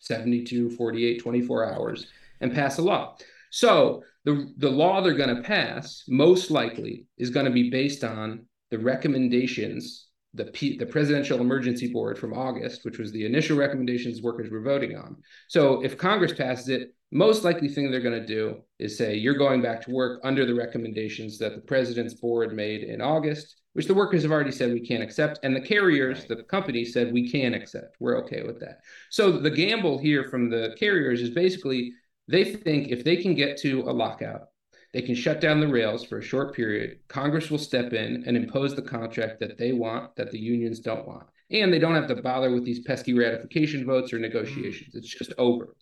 72 0.00 0.70
48 0.70 1.22
24 1.22 1.72
hours 1.72 2.06
and 2.40 2.52
pass 2.52 2.76
a 2.76 2.82
law 2.82 3.16
so 3.54 4.02
the, 4.24 4.52
the 4.56 4.68
law 4.68 5.00
they're 5.00 5.14
going 5.14 5.36
to 5.36 5.42
pass 5.42 6.02
most 6.08 6.50
likely 6.50 7.06
is 7.18 7.30
going 7.30 7.46
to 7.46 7.52
be 7.52 7.70
based 7.70 8.02
on 8.02 8.46
the 8.72 8.80
recommendations 8.80 10.08
the 10.36 10.46
P, 10.46 10.76
the 10.76 10.86
presidential 10.86 11.40
emergency 11.40 11.86
board 11.86 12.18
from 12.18 12.34
August, 12.34 12.84
which 12.84 12.98
was 12.98 13.12
the 13.12 13.24
initial 13.24 13.56
recommendations 13.56 14.22
workers 14.22 14.50
were 14.50 14.60
voting 14.60 14.96
on. 14.96 15.14
So 15.46 15.84
if 15.84 15.96
Congress 15.96 16.32
passes 16.32 16.68
it, 16.68 16.92
most 17.12 17.44
likely 17.44 17.68
thing 17.68 17.92
they're 17.92 18.00
going 18.00 18.20
to 18.20 18.26
do 18.26 18.56
is 18.80 18.98
say 18.98 19.14
you're 19.14 19.38
going 19.38 19.62
back 19.62 19.80
to 19.82 19.92
work 19.92 20.20
under 20.24 20.44
the 20.44 20.54
recommendations 20.54 21.38
that 21.38 21.54
the 21.54 21.60
president's 21.60 22.14
board 22.14 22.56
made 22.56 22.82
in 22.82 23.00
August, 23.00 23.60
which 23.74 23.86
the 23.86 23.94
workers 23.94 24.24
have 24.24 24.32
already 24.32 24.50
said 24.50 24.72
we 24.72 24.84
can't 24.84 25.04
accept, 25.04 25.38
and 25.44 25.54
the 25.54 25.60
carriers, 25.60 26.18
right. 26.18 26.28
the 26.30 26.42
company 26.42 26.84
said 26.84 27.12
we 27.12 27.30
can 27.30 27.54
accept. 27.54 27.94
We're 28.00 28.18
okay 28.24 28.42
with 28.42 28.58
that. 28.58 28.80
So 29.10 29.30
the 29.30 29.50
gamble 29.50 29.98
here 29.98 30.24
from 30.24 30.50
the 30.50 30.74
carriers 30.76 31.22
is 31.22 31.30
basically 31.30 31.92
they 32.28 32.44
think 32.44 32.88
if 32.88 33.04
they 33.04 33.16
can 33.16 33.34
get 33.34 33.58
to 33.58 33.82
a 33.82 33.92
lockout, 33.92 34.48
they 34.92 35.02
can 35.02 35.14
shut 35.14 35.40
down 35.40 35.60
the 35.60 35.68
rails 35.68 36.04
for 36.04 36.18
a 36.18 36.22
short 36.22 36.54
period. 36.54 36.98
Congress 37.08 37.50
will 37.50 37.58
step 37.58 37.92
in 37.92 38.22
and 38.26 38.36
impose 38.36 38.76
the 38.76 38.82
contract 38.82 39.40
that 39.40 39.58
they 39.58 39.72
want, 39.72 40.14
that 40.16 40.30
the 40.30 40.38
unions 40.38 40.78
don't 40.80 41.06
want. 41.06 41.26
And 41.50 41.72
they 41.72 41.78
don't 41.78 41.96
have 41.96 42.06
to 42.08 42.22
bother 42.22 42.52
with 42.52 42.64
these 42.64 42.80
pesky 42.80 43.12
ratification 43.12 43.84
votes 43.84 44.12
or 44.12 44.18
negotiations. 44.18 44.94
Mm. 44.94 44.98
It's 44.98 45.08
just 45.08 45.34
over. 45.36 45.74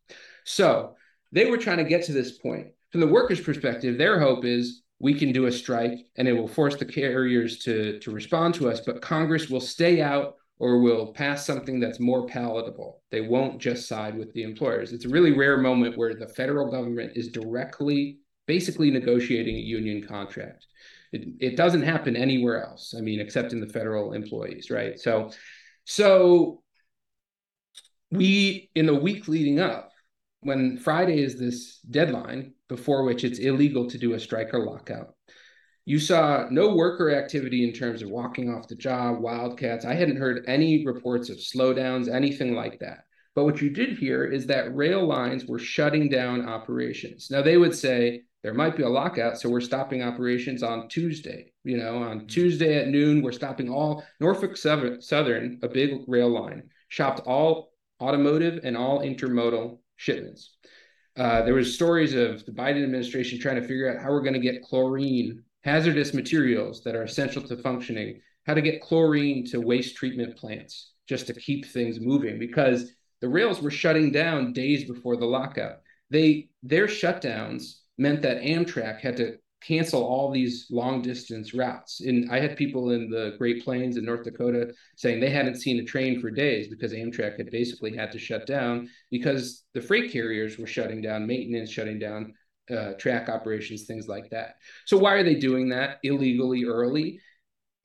So 0.45 0.97
they 1.30 1.45
were 1.45 1.59
trying 1.59 1.78
to 1.78 1.84
get 1.84 2.05
to 2.07 2.12
this 2.12 2.38
point. 2.38 2.68
From 2.90 3.01
the 3.01 3.07
workers' 3.07 3.40
perspective, 3.40 3.99
their 3.99 4.18
hope 4.18 4.45
is 4.45 4.82
we 4.99 5.14
can 5.14 5.32
do 5.32 5.47
a 5.47 5.53
strike 5.53 6.07
and 6.16 6.26
it 6.26 6.32
will 6.32 6.49
force 6.49 6.76
the 6.76 6.84
carriers 6.84 7.59
to, 7.59 7.99
to 8.01 8.11
respond 8.11 8.55
to 8.55 8.70
us, 8.70 8.80
but 8.80 9.03
Congress 9.03 9.51
will 9.51 9.61
stay 9.61 10.01
out 10.01 10.36
or 10.63 10.79
will 10.79 11.13
pass 11.13 11.45
something 11.45 11.81
that's 11.81 11.99
more 11.99 12.25
palatable. 12.25 13.03
They 13.11 13.21
won't 13.21 13.61
just 13.61 13.89
side 13.89 14.17
with 14.17 14.33
the 14.33 14.45
employers. 14.45 14.93
It's 14.93 15.07
a 15.07 15.09
really 15.09 15.33
rare 15.33 15.59
moment 15.59 15.99
where 15.99 16.15
the 16.15 16.29
federal 16.29 16.71
government 16.71 17.15
is 17.17 17.33
directly, 17.33 18.21
basically 18.47 18.89
negotiating 18.89 19.57
a 19.57 19.59
union 19.59 20.07
contract. 20.07 20.65
It, 21.13 21.27
it 21.41 21.57
doesn't 21.57 21.83
happen 21.83 22.15
anywhere 22.15 22.65
else. 22.65 22.95
I 22.97 23.01
mean, 23.01 23.19
except 23.19 23.53
in 23.53 23.59
the 23.59 23.67
federal 23.67 24.13
employees, 24.13 24.71
right? 24.71 25.01
So, 25.01 25.33
so 25.83 26.63
we 28.13 28.71
in 28.77 28.87
the 28.87 28.95
week 28.95 29.27
leading 29.27 29.59
up, 29.59 29.91
when 30.43 30.79
Friday 30.79 31.25
is 31.25 31.41
this 31.41 31.81
deadline 31.91 32.55
before 32.69 33.03
which 33.03 33.25
it's 33.25 33.41
illegal 33.41 33.91
to 33.91 33.99
do 33.99 34.15
a 34.15 34.21
strike 34.21 34.55
or 34.55 34.65
lockout, 34.65 35.17
you 35.85 35.99
saw 35.99 36.47
no 36.51 36.74
worker 36.74 37.14
activity 37.14 37.64
in 37.64 37.72
terms 37.72 38.03
of 38.03 38.11
walking 38.11 38.53
off 38.53 38.68
the 38.68 38.76
job, 38.76 39.20
wildcats. 39.20 39.85
I 39.85 39.95
hadn't 39.95 40.16
heard 40.16 40.45
any 40.47 40.87
reports 40.87 41.28
of 41.28 41.39
slowdowns, 41.39 42.12
anything 42.12 42.55
like 42.55 42.78
that. 42.80 43.05
But 43.35 43.45
what 43.45 43.61
you 43.61 43.70
did 43.70 43.99
hear 43.99 44.24
is 44.24 44.47
that 44.47 44.74
rail 44.76 45.05
lines 45.05 45.47
were 45.47 45.59
shutting 45.59 46.09
down 46.09 46.49
operations. 46.49 47.30
Now 47.30 47.43
they 47.43 47.57
would 47.57 47.74
say 47.74 48.22
there 48.43 48.55
might 48.55 48.76
be 48.76 48.83
a 48.83 48.89
lockout, 48.89 49.41
so 49.41 49.49
we're 49.49 49.61
stopping 49.61 50.03
operations 50.03 50.62
on 50.62 50.89
Tuesday. 50.89 51.53
You 51.64 51.78
know, 51.78 52.03
on 52.03 52.18
mm-hmm. 52.18 52.26
Tuesday 52.26 52.78
at 52.78 52.89
noon, 52.89 53.22
we're 53.22 53.33
stopping 53.33 53.68
all 53.70 54.05
Norfolk 54.20 54.57
Southern, 54.57 55.59
a 55.62 55.68
big 55.68 56.01
rail 56.07 56.28
line, 56.28 56.64
shopped 56.89 57.20
all 57.26 57.72
automotive 58.01 58.61
and 58.64 58.76
all 58.76 59.01
intermodal 59.01 59.78
shipments. 59.97 60.57
Uh, 61.16 61.43
there 61.43 61.55
was 61.55 61.74
stories 61.74 62.14
of 62.14 62.45
the 62.47 62.53
Biden 62.53 62.83
administration 62.83 63.39
trying 63.39 63.61
to 63.61 63.68
figure 63.68 63.95
out 63.95 64.03
how 64.03 64.11
we're 64.11 64.22
going 64.22 64.33
to 64.33 64.41
get 64.41 64.62
chlorine 64.62 65.43
hazardous 65.63 66.13
materials 66.15 66.83
that 66.85 66.95
are 66.95 67.05
essential 67.05 67.43
to 67.43 67.57
functioning, 67.57 68.21
how 68.47 68.55
to 68.55 68.63
get 68.63 68.83
chlorine 68.83 69.45
to 69.47 69.61
waste 69.61 69.97
treatment 69.97 70.37
plants 70.37 70.93
just 71.09 71.27
to 71.27 71.35
keep 71.35 71.67
things 71.67 72.01
moving 72.01 72.39
because 72.39 72.93
the 73.21 73.29
rails 73.29 73.63
were 73.63 73.71
shutting 73.71 74.11
down 74.11 74.53
days 74.53 74.85
before 74.85 75.17
the 75.17 75.27
lockout. 75.27 75.79
They 76.11 76.49
their 76.63 76.87
shutdowns 76.87 77.79
meant 77.99 78.23
that 78.23 78.43
Amtrak 78.43 79.01
had 79.01 79.17
to 79.19 79.39
cancel 79.63 80.03
all 80.03 80.31
these 80.31 80.67
long 80.71 81.03
distance 81.03 81.55
routes. 81.55 82.01
And 82.01 82.31
I 82.31 82.41
had 82.41 82.57
people 82.57 82.91
in 82.91 83.09
the 83.09 83.37
Great 83.39 83.63
Plains 83.63 83.97
in 83.97 84.05
North 84.05 84.25
Dakota 84.25 84.73
saying 84.97 85.21
they 85.21 85.31
hadn't 85.31 85.61
seen 85.61 85.79
a 85.79 85.85
train 85.85 86.21
for 86.21 86.31
days 86.31 86.69
because 86.69 86.93
Amtrak 86.93 87.37
had 87.37 87.51
basically 87.51 87.97
had 87.97 88.11
to 88.13 88.19
shut 88.19 88.47
down 88.47 88.89
because 89.11 89.65
the 89.73 89.81
freight 89.81 90.11
carriers 90.13 90.59
were 90.59 90.67
shutting 90.67 91.01
down, 91.01 91.27
maintenance 91.27 91.71
shutting 91.71 91.99
down, 91.99 92.35
uh, 92.73 92.93
track 92.95 93.29
operations, 93.29 93.85
things 93.85 94.09
like 94.09 94.31
that. 94.31 94.57
So 94.87 94.99
why 94.99 95.14
are 95.14 95.23
they 95.23 95.35
doing 95.35 95.68
that 95.70 95.99
illegally 96.03 96.64
early? 96.64 97.20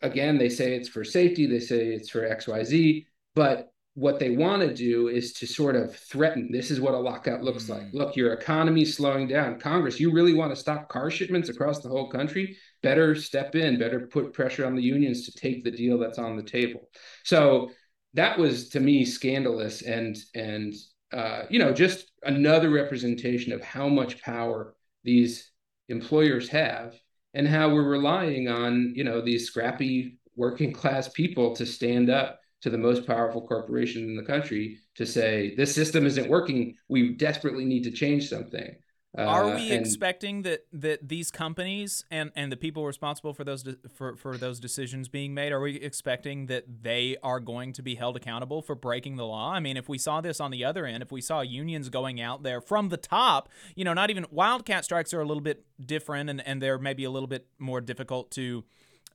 Again, 0.01 0.37
they 0.37 0.49
say 0.49 0.75
it's 0.75 0.89
for 0.89 1.03
safety. 1.03 1.47
They 1.47 1.59
say 1.59 1.87
it's 1.87 2.09
for 2.09 2.25
X, 2.25 2.47
Y, 2.47 2.63
Z. 2.63 3.07
But 3.35 3.71
what 3.95 4.19
they 4.19 4.29
want 4.29 4.61
to 4.61 4.73
do 4.73 5.07
is 5.07 5.33
to 5.33 5.47
sort 5.47 5.75
of 5.75 5.95
threaten. 5.95 6.51
This 6.51 6.69
is 6.69 6.79
what 6.79 6.93
a 6.93 6.99
lockout 6.99 7.41
looks 7.41 7.63
mm-hmm. 7.63 7.85
like. 7.85 7.93
Look, 7.93 8.15
your 8.15 8.33
economy's 8.33 8.95
slowing 8.95 9.27
down. 9.27 9.59
Congress, 9.59 9.99
you 9.99 10.11
really 10.11 10.35
want 10.35 10.51
to 10.51 10.55
stop 10.55 10.87
car 10.87 11.09
shipments 11.09 11.49
across 11.49 11.79
the 11.79 11.89
whole 11.89 12.09
country? 12.09 12.57
better 12.81 13.15
step 13.15 13.55
in, 13.55 13.79
better 13.79 14.07
put 14.07 14.33
pressure 14.33 14.65
on 14.65 14.75
the 14.75 14.81
unions 14.81 15.25
to 15.25 15.31
take 15.31 15.63
the 15.63 15.71
deal 15.71 15.97
that's 15.97 16.19
on 16.19 16.35
the 16.35 16.43
table. 16.43 16.89
So 17.23 17.71
that 18.13 18.37
was 18.37 18.69
to 18.69 18.79
me 18.79 19.05
scandalous 19.05 19.81
and 19.81 20.15
and 20.33 20.73
uh, 21.11 21.43
you 21.49 21.59
know 21.59 21.73
just 21.73 22.11
another 22.23 22.69
representation 22.69 23.53
of 23.53 23.61
how 23.61 23.87
much 23.87 24.21
power 24.21 24.73
these 25.07 25.51
employers 25.89 26.49
have 26.49 26.93
and 27.33 27.47
how 27.47 27.73
we're 27.73 27.89
relying 27.89 28.49
on 28.49 28.93
you 28.95 29.03
know 29.03 29.21
these 29.21 29.47
scrappy 29.47 30.19
working 30.35 30.73
class 30.73 31.07
people 31.07 31.55
to 31.55 31.65
stand 31.65 32.09
up 32.09 32.39
to 32.61 32.69
the 32.69 32.77
most 32.77 33.07
powerful 33.07 33.47
corporation 33.47 34.03
in 34.03 34.15
the 34.15 34.23
country 34.23 34.79
to 34.95 35.05
say 35.05 35.55
this 35.55 35.73
system 35.73 36.05
isn't 36.05 36.29
working. 36.29 36.75
We 36.89 37.15
desperately 37.15 37.65
need 37.65 37.83
to 37.83 37.91
change 37.91 38.27
something 38.27 38.75
uh, 39.17 39.21
Are 39.21 39.55
we 39.55 39.71
and, 39.71 39.85
expecting 39.85 40.41
that 40.43 40.65
that 40.73 41.07
these 41.07 41.31
companies 41.31 42.03
and 42.11 42.31
and 42.35 42.51
the 42.51 42.57
people 42.57 42.85
responsible 42.85 43.33
for 43.33 43.43
those 43.43 43.63
de- 43.63 43.77
for 43.93 44.15
for 44.15 44.37
those 44.37 44.59
decisions 44.59 45.07
being 45.07 45.33
made 45.33 45.51
are 45.51 45.61
we 45.61 45.75
expecting 45.75 46.47
that 46.47 46.65
they 46.83 47.17
are 47.23 47.39
going 47.39 47.73
to 47.73 47.81
be 47.81 47.95
held 47.95 48.15
accountable 48.15 48.61
for 48.61 48.75
breaking 48.75 49.15
the 49.15 49.25
law? 49.25 49.51
I 49.51 49.59
mean, 49.59 49.77
if 49.77 49.87
we 49.87 49.97
saw 49.97 50.21
this 50.21 50.39
on 50.39 50.51
the 50.51 50.63
other 50.65 50.85
end, 50.85 51.01
if 51.01 51.11
we 51.11 51.21
saw 51.21 51.41
unions 51.41 51.89
going 51.89 52.19
out 52.19 52.43
there 52.43 52.61
from 52.61 52.89
the 52.89 52.97
top, 52.97 53.49
you 53.75 53.85
know, 53.85 53.93
not 53.93 54.09
even 54.09 54.25
wildcat 54.29 54.83
strikes 54.83 55.13
are 55.13 55.21
a 55.21 55.25
little 55.25 55.41
bit 55.41 55.65
different 55.83 56.29
and 56.29 56.45
and 56.45 56.61
they're 56.61 56.77
maybe 56.77 57.03
a 57.03 57.09
little 57.09 57.27
bit 57.27 57.47
more 57.57 57.81
difficult 57.81 58.29
to 58.31 58.65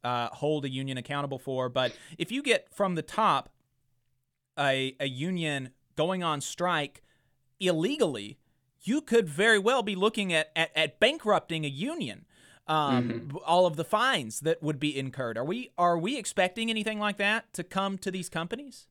uh, 0.02 0.28
hold 0.28 0.64
a 0.64 0.70
union 0.70 0.98
accountable 0.98 1.38
for, 1.38 1.68
but 1.68 1.96
if 2.18 2.32
you 2.32 2.42
get 2.42 2.66
from 2.74 2.94
the 2.94 3.02
top 3.02 3.50
a 4.58 4.96
a 4.98 5.06
union 5.06 5.70
going 5.96 6.22
on 6.22 6.40
strike 6.40 7.02
illegally 7.60 8.38
you 8.82 9.00
could 9.00 9.28
very 9.28 9.58
well 9.58 9.82
be 9.82 9.94
looking 9.94 10.32
at, 10.32 10.50
at, 10.56 10.70
at 10.76 11.00
bankrupting 11.00 11.64
a 11.64 11.68
union. 11.68 12.24
Um, 12.68 13.08
mm-hmm. 13.08 13.36
all 13.44 13.66
of 13.66 13.76
the 13.76 13.84
fines 13.84 14.40
that 14.40 14.62
would 14.62 14.78
be 14.78 14.96
incurred. 14.96 15.36
Are 15.36 15.44
we 15.44 15.72
are 15.76 15.98
we 15.98 16.16
expecting 16.16 16.70
anything 16.70 17.00
like 17.00 17.16
that 17.16 17.52
to 17.54 17.64
come 17.64 17.98
to 17.98 18.10
these 18.10 18.28
companies? 18.28 18.86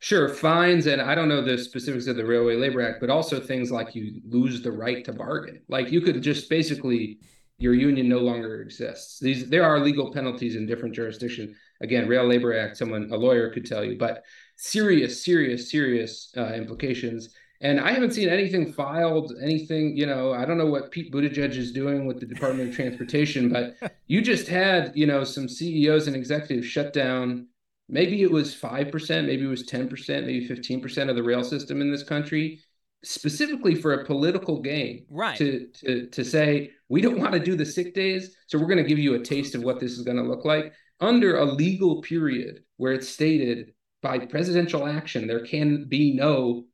Sure, 0.00 0.28
fines, 0.28 0.86
and 0.86 1.00
I 1.00 1.14
don't 1.14 1.28
know 1.28 1.40
the 1.40 1.56
specifics 1.56 2.06
of 2.06 2.16
the 2.16 2.26
Railway 2.26 2.56
Labor 2.56 2.82
Act, 2.82 3.00
but 3.00 3.08
also 3.08 3.40
things 3.40 3.72
like 3.72 3.94
you 3.94 4.20
lose 4.28 4.62
the 4.62 4.70
right 4.70 5.02
to 5.06 5.12
bargain. 5.14 5.62
Like 5.68 5.90
you 5.90 6.02
could 6.02 6.22
just 6.22 6.50
basically 6.50 7.18
your 7.58 7.74
union 7.74 8.08
no 8.08 8.18
longer 8.18 8.60
exists. 8.62 9.18
These 9.18 9.48
there 9.48 9.64
are 9.64 9.80
legal 9.80 10.12
penalties 10.12 10.54
in 10.54 10.66
different 10.66 10.94
jurisdictions. 10.94 11.56
Again, 11.80 12.08
Rail 12.08 12.26
Labor 12.26 12.56
Act, 12.56 12.76
someone 12.76 13.10
a 13.10 13.16
lawyer 13.16 13.50
could 13.50 13.66
tell 13.66 13.84
you, 13.84 13.98
but 13.98 14.22
serious, 14.56 15.24
serious, 15.24 15.70
serious 15.70 16.32
uh, 16.36 16.52
implications. 16.52 17.30
And 17.60 17.80
I 17.80 17.90
haven't 17.92 18.12
seen 18.12 18.28
anything 18.28 18.72
filed, 18.72 19.32
anything, 19.42 19.96
you 19.96 20.06
know, 20.06 20.32
I 20.32 20.44
don't 20.44 20.58
know 20.58 20.66
what 20.66 20.92
Pete 20.92 21.12
Buttigieg 21.12 21.56
is 21.56 21.72
doing 21.72 22.06
with 22.06 22.20
the 22.20 22.26
Department 22.26 22.68
of 22.68 22.74
Transportation, 22.74 23.48
but 23.48 23.76
you 24.06 24.22
just 24.22 24.46
had, 24.46 24.92
you 24.94 25.06
know, 25.06 25.24
some 25.24 25.48
CEOs 25.48 26.06
and 26.06 26.14
executives 26.14 26.66
shut 26.66 26.92
down. 26.92 27.48
Maybe 27.88 28.22
it 28.22 28.30
was 28.30 28.54
5%, 28.54 29.26
maybe 29.26 29.44
it 29.44 29.48
was 29.48 29.66
10%, 29.66 30.26
maybe 30.26 30.46
15% 30.46 31.10
of 31.10 31.16
the 31.16 31.22
rail 31.22 31.42
system 31.42 31.80
in 31.80 31.90
this 31.90 32.04
country, 32.04 32.60
specifically 33.02 33.74
for 33.74 33.94
a 33.94 34.04
political 34.04 34.60
gain. 34.60 35.06
Right. 35.10 35.36
To, 35.38 35.66
to, 35.80 36.06
to 36.06 36.24
say, 36.24 36.70
we 36.88 37.00
don't 37.00 37.18
want 37.18 37.32
to 37.32 37.40
do 37.40 37.56
the 37.56 37.66
sick 37.66 37.94
days, 37.94 38.36
so 38.46 38.58
we're 38.58 38.66
going 38.66 38.82
to 38.82 38.88
give 38.88 38.98
you 38.98 39.14
a 39.14 39.20
taste 39.20 39.54
of 39.54 39.62
what 39.62 39.80
this 39.80 39.92
is 39.92 40.02
going 40.02 40.18
to 40.18 40.22
look 40.22 40.44
like 40.44 40.72
under 41.00 41.36
a 41.36 41.44
legal 41.44 42.02
period 42.02 42.62
where 42.76 42.92
it's 42.92 43.08
stated 43.08 43.72
by 44.02 44.18
presidential 44.18 44.86
action, 44.86 45.26
there 45.26 45.44
can 45.44 45.84
be 45.84 46.14
no 46.14 46.64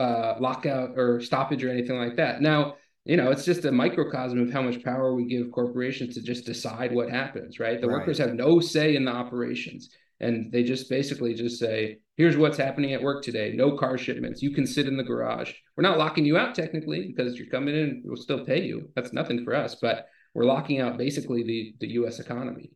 uh, 0.00 0.36
lockout 0.40 0.90
or 0.96 1.20
stoppage 1.20 1.62
or 1.62 1.70
anything 1.70 1.96
like 1.96 2.16
that. 2.16 2.40
Now, 2.40 2.76
you 3.04 3.16
know, 3.16 3.30
it's 3.30 3.44
just 3.44 3.64
a 3.64 3.72
microcosm 3.72 4.40
of 4.40 4.52
how 4.52 4.62
much 4.62 4.82
power 4.82 5.14
we 5.14 5.24
give 5.26 5.52
corporations 5.52 6.14
to 6.14 6.22
just 6.22 6.46
decide 6.46 6.92
what 6.92 7.10
happens, 7.10 7.58
right? 7.58 7.80
The 7.80 7.88
right. 7.88 7.98
workers 7.98 8.18
have 8.18 8.34
no 8.34 8.60
say 8.60 8.96
in 8.96 9.04
the 9.04 9.12
operations. 9.12 9.90
And 10.20 10.52
they 10.52 10.62
just 10.62 10.90
basically 10.90 11.34
just 11.34 11.58
say, 11.58 11.98
here's 12.16 12.36
what's 12.36 12.58
happening 12.58 12.92
at 12.92 13.02
work 13.02 13.24
today. 13.24 13.52
No 13.54 13.76
car 13.76 13.96
shipments. 13.96 14.42
You 14.42 14.50
can 14.50 14.66
sit 14.66 14.86
in 14.86 14.98
the 14.98 15.02
garage. 15.02 15.52
We're 15.76 15.82
not 15.82 15.98
locking 15.98 16.26
you 16.26 16.36
out 16.36 16.54
technically 16.54 17.06
because 17.14 17.36
you're 17.36 17.48
coming 17.48 17.74
in, 17.74 18.02
we'll 18.04 18.16
still 18.16 18.44
pay 18.44 18.62
you. 18.62 18.90
That's 18.94 19.14
nothing 19.14 19.44
for 19.44 19.54
us, 19.54 19.76
but 19.80 20.06
we're 20.34 20.44
locking 20.44 20.80
out 20.80 20.98
basically 20.98 21.42
the, 21.42 21.74
the 21.80 21.88
US 22.02 22.20
economy. 22.20 22.70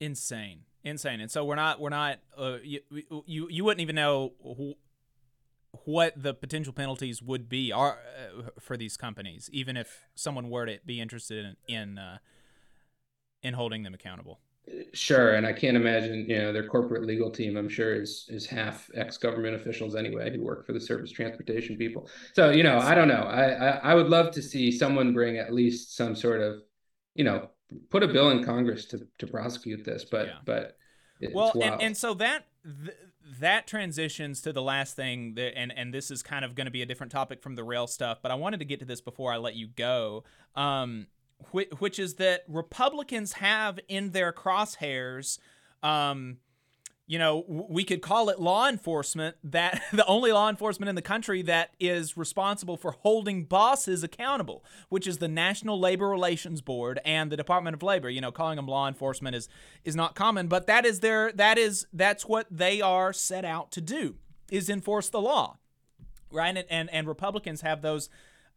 Insane. 0.00 0.62
Insane. 0.82 1.20
And 1.20 1.30
so 1.30 1.44
we're 1.44 1.54
not, 1.54 1.80
we're 1.80 1.90
not, 1.90 2.18
uh, 2.36 2.56
you, 2.62 2.80
you, 3.26 3.48
you 3.48 3.64
wouldn't 3.64 3.80
even 3.80 3.96
know 3.96 4.32
who, 4.42 4.74
what 5.84 6.20
the 6.20 6.34
potential 6.34 6.72
penalties 6.72 7.22
would 7.22 7.48
be 7.48 7.72
are 7.72 7.98
uh, 8.38 8.42
for 8.60 8.76
these 8.76 8.96
companies, 8.96 9.48
even 9.52 9.76
if 9.76 10.04
someone 10.14 10.50
were 10.50 10.66
to 10.66 10.78
be 10.84 11.00
interested 11.00 11.56
in 11.68 11.74
in, 11.74 11.98
uh, 11.98 12.18
in 13.42 13.54
holding 13.54 13.82
them 13.82 13.94
accountable. 13.94 14.40
Sure, 14.92 15.34
and 15.34 15.46
I 15.46 15.52
can't 15.52 15.76
imagine 15.76 16.26
you 16.28 16.38
know 16.38 16.52
their 16.52 16.66
corporate 16.66 17.04
legal 17.04 17.30
team. 17.30 17.56
I'm 17.56 17.68
sure 17.68 17.94
is 17.94 18.26
is 18.28 18.46
half 18.46 18.90
ex 18.94 19.16
government 19.16 19.54
officials 19.54 19.94
anyway 19.94 20.34
who 20.34 20.42
work 20.42 20.66
for 20.66 20.72
the 20.72 20.80
surface 20.80 21.12
transportation 21.12 21.76
people. 21.76 22.08
So 22.32 22.50
you 22.50 22.64
know, 22.64 22.78
I 22.78 22.96
don't 22.96 23.06
know. 23.06 23.14
I, 23.14 23.44
I 23.50 23.68
I 23.90 23.94
would 23.94 24.08
love 24.08 24.32
to 24.32 24.42
see 24.42 24.72
someone 24.72 25.12
bring 25.12 25.38
at 25.38 25.54
least 25.54 25.96
some 25.96 26.16
sort 26.16 26.40
of 26.40 26.62
you 27.14 27.22
know 27.22 27.48
put 27.90 28.02
a 28.02 28.08
bill 28.08 28.30
in 28.30 28.42
Congress 28.42 28.86
to 28.86 29.06
to 29.18 29.26
prosecute 29.28 29.84
this, 29.84 30.04
but 30.04 30.26
yeah. 30.26 30.34
but. 30.44 30.76
well, 31.32 31.52
and, 31.62 31.80
and 31.80 31.96
so 31.96 32.14
that 32.14 32.46
th- 32.64 32.96
that 33.40 33.66
transitions 33.66 34.40
to 34.42 34.52
the 34.52 34.62
last 34.62 34.94
thing 34.94 35.34
that, 35.34 35.56
and 35.58 35.72
and 35.76 35.92
this 35.92 36.10
is 36.10 36.22
kind 36.22 36.44
of 36.44 36.54
going 36.54 36.66
to 36.66 36.70
be 36.70 36.82
a 36.82 36.86
different 36.86 37.10
topic 37.10 37.42
from 37.42 37.56
the 37.56 37.64
rail 37.64 37.86
stuff 37.86 38.18
but 38.22 38.30
i 38.30 38.34
wanted 38.34 38.58
to 38.58 38.64
get 38.64 38.78
to 38.78 38.86
this 38.86 39.00
before 39.00 39.32
i 39.32 39.36
let 39.36 39.54
you 39.54 39.66
go 39.66 40.22
um, 40.54 41.06
which, 41.50 41.68
which 41.78 41.98
is 41.98 42.14
that 42.14 42.44
republicans 42.48 43.32
have 43.34 43.80
in 43.88 44.10
their 44.10 44.32
crosshairs 44.32 45.38
um, 45.82 46.38
you 47.08 47.20
know, 47.20 47.44
we 47.46 47.84
could 47.84 48.02
call 48.02 48.28
it 48.30 48.40
law 48.40 48.68
enforcement 48.68 49.36
that 49.44 49.80
the 49.92 50.04
only 50.06 50.32
law 50.32 50.48
enforcement 50.48 50.88
in 50.88 50.96
the 50.96 51.02
country 51.02 51.40
that 51.42 51.70
is 51.78 52.16
responsible 52.16 52.76
for 52.76 52.92
holding 52.92 53.44
bosses 53.44 54.02
accountable, 54.02 54.64
which 54.88 55.06
is 55.06 55.18
the 55.18 55.28
National 55.28 55.78
Labor 55.78 56.08
Relations 56.08 56.60
Board 56.60 57.00
and 57.04 57.30
the 57.30 57.36
Department 57.36 57.74
of 57.74 57.82
Labor. 57.82 58.10
You 58.10 58.20
know, 58.20 58.32
calling 58.32 58.56
them 58.56 58.66
law 58.66 58.88
enforcement 58.88 59.36
is 59.36 59.48
is 59.84 59.94
not 59.94 60.14
common, 60.14 60.48
but 60.48 60.66
that 60.66 60.84
is 60.84 61.00
their 61.00 61.30
that 61.32 61.58
is 61.58 61.86
that's 61.92 62.26
what 62.26 62.46
they 62.50 62.80
are 62.80 63.12
set 63.12 63.44
out 63.44 63.70
to 63.72 63.80
do 63.80 64.16
is 64.50 64.68
enforce 64.68 65.08
the 65.08 65.20
law. 65.20 65.58
Right? 66.32 66.56
And 66.56 66.66
and, 66.68 66.90
and 66.90 67.06
Republicans 67.06 67.60
have 67.60 67.82
those 67.82 68.08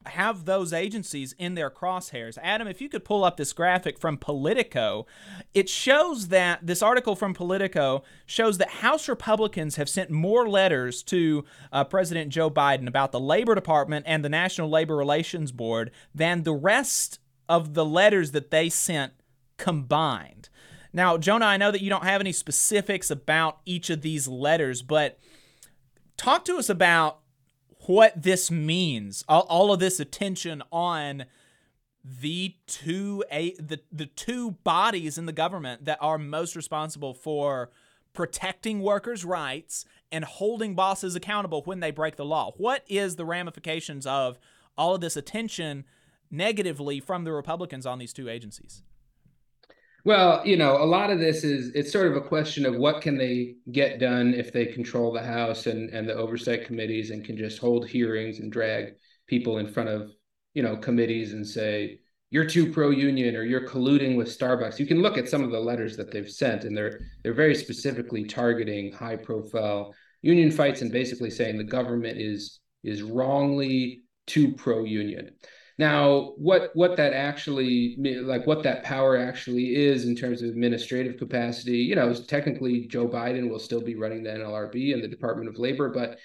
have 0.05 0.45
those 0.45 0.71
agencies 0.71 1.33
in 1.37 1.55
their 1.55 1.69
crosshairs. 1.69 2.37
Adam, 2.41 2.67
if 2.67 2.81
you 2.81 2.87
could 2.87 3.03
pull 3.03 3.23
up 3.23 3.35
this 3.37 3.51
graphic 3.51 3.99
from 3.99 4.17
Politico, 4.17 5.05
it 5.53 5.67
shows 5.67 6.29
that 6.29 6.65
this 6.65 6.81
article 6.81 7.15
from 7.15 7.33
Politico 7.33 8.03
shows 8.25 8.57
that 8.59 8.69
House 8.69 9.09
Republicans 9.09 9.75
have 9.75 9.89
sent 9.89 10.09
more 10.09 10.47
letters 10.47 11.03
to 11.03 11.43
uh, 11.73 11.83
President 11.83 12.31
Joe 12.31 12.49
Biden 12.49 12.87
about 12.87 13.11
the 13.11 13.19
Labor 13.19 13.55
Department 13.55 14.05
and 14.07 14.23
the 14.23 14.29
National 14.29 14.69
Labor 14.69 14.95
Relations 14.95 15.51
Board 15.51 15.91
than 16.15 16.43
the 16.43 16.53
rest 16.53 17.19
of 17.49 17.73
the 17.73 17.85
letters 17.85 18.31
that 18.31 18.51
they 18.51 18.69
sent 18.69 19.11
combined. 19.57 20.47
Now, 20.93 21.17
Jonah, 21.17 21.45
I 21.45 21.57
know 21.57 21.71
that 21.71 21.81
you 21.81 21.89
don't 21.89 22.05
have 22.05 22.21
any 22.21 22.31
specifics 22.31 23.11
about 23.11 23.59
each 23.65 23.89
of 23.89 24.01
these 24.01 24.27
letters, 24.27 24.81
but 24.81 25.19
talk 26.17 26.45
to 26.45 26.57
us 26.57 26.69
about 26.69 27.19
what 27.89 28.21
this 28.21 28.51
means. 28.51 29.23
All, 29.27 29.47
all 29.49 29.73
of 29.73 29.79
this 29.79 29.99
attention 29.99 30.61
on 30.71 31.25
the 32.03 32.55
two 32.67 33.23
a 33.31 33.55
the 33.55 33.79
the 33.91 34.05
two 34.05 34.51
bodies 34.63 35.17
in 35.17 35.25
the 35.25 35.33
government 35.33 35.85
that 35.85 35.97
are 35.99 36.19
most 36.19 36.55
responsible 36.55 37.15
for 37.15 37.71
protecting 38.13 38.81
workers' 38.81 39.25
rights 39.25 39.85
and 40.11 40.23
holding 40.23 40.75
bosses 40.75 41.15
accountable 41.15 41.63
when 41.65 41.79
they 41.79 41.89
break 41.89 42.15
the 42.15 42.23
law. 42.23 42.51
What 42.57 42.83
is 42.87 43.15
the 43.15 43.25
ramifications 43.25 44.05
of 44.05 44.37
all 44.77 44.93
of 44.93 45.01
this 45.01 45.17
attention 45.17 45.83
negatively 46.29 46.99
from 46.99 47.23
the 47.23 47.31
Republicans 47.31 47.87
on 47.87 47.97
these 47.97 48.13
two 48.13 48.29
agencies? 48.29 48.83
Well, 50.09 50.41
you 50.43 50.57
know, 50.57 50.81
a 50.81 50.89
lot 50.89 51.11
of 51.11 51.19
this 51.19 51.43
is 51.43 51.69
it's 51.75 51.91
sort 51.91 52.07
of 52.07 52.15
a 52.15 52.27
question 52.27 52.65
of 52.65 52.75
what 52.75 52.99
can 52.99 53.15
they 53.15 53.57
get 53.71 53.99
done 53.99 54.33
if 54.33 54.51
they 54.51 54.65
control 54.65 55.13
the 55.13 55.21
House 55.21 55.67
and 55.67 55.91
and 55.91 56.09
the 56.09 56.15
oversight 56.15 56.65
committees 56.65 57.11
and 57.11 57.23
can 57.23 57.37
just 57.37 57.59
hold 57.59 57.87
hearings 57.87 58.39
and 58.39 58.51
drag 58.51 58.95
people 59.27 59.59
in 59.59 59.71
front 59.71 59.87
of 59.87 60.11
you 60.55 60.63
know 60.63 60.75
committees 60.75 61.33
and 61.33 61.45
say 61.45 61.99
you're 62.31 62.47
too 62.47 62.73
pro 62.73 62.89
union 62.89 63.35
or 63.35 63.43
you're 63.43 63.67
colluding 63.67 64.17
with 64.17 64.35
Starbucks. 64.35 64.79
You 64.79 64.87
can 64.87 65.03
look 65.03 65.15
at 65.15 65.29
some 65.29 65.43
of 65.43 65.51
the 65.51 65.59
letters 65.59 65.95
that 65.97 66.11
they've 66.11 66.27
sent 66.27 66.63
and 66.63 66.75
they're 66.75 67.01
they're 67.21 67.35
very 67.35 67.53
specifically 67.53 68.23
targeting 68.23 68.91
high 68.91 69.15
profile 69.15 69.93
union 70.23 70.49
fights 70.49 70.81
and 70.81 70.91
basically 70.91 71.29
saying 71.29 71.59
the 71.59 71.63
government 71.63 72.17
is 72.19 72.61
is 72.83 73.03
wrongly 73.03 74.01
too 74.25 74.53
pro 74.53 74.85
union. 74.85 75.29
Now, 75.79 76.33
what 76.35 76.71
what 76.73 76.97
that 76.97 77.13
actually 77.13 77.95
like 78.23 78.45
what 78.45 78.63
that 78.63 78.83
power 78.83 79.15
actually 79.15 79.77
is 79.77 80.03
in 80.03 80.13
terms 80.13 80.41
of 80.41 80.49
administrative 80.49 81.17
capacity, 81.17 81.77
you 81.77 81.95
know, 81.95 82.13
technically 82.13 82.85
Joe 82.87 83.07
Biden 83.07 83.49
will 83.49 83.59
still 83.59 83.79
be 83.79 83.95
running 83.95 84.23
the 84.23 84.31
NLRB 84.31 84.93
and 84.93 85.01
the 85.01 85.07
Department 85.07 85.47
of 85.47 85.57
Labor, 85.57 85.87
but 85.87 86.19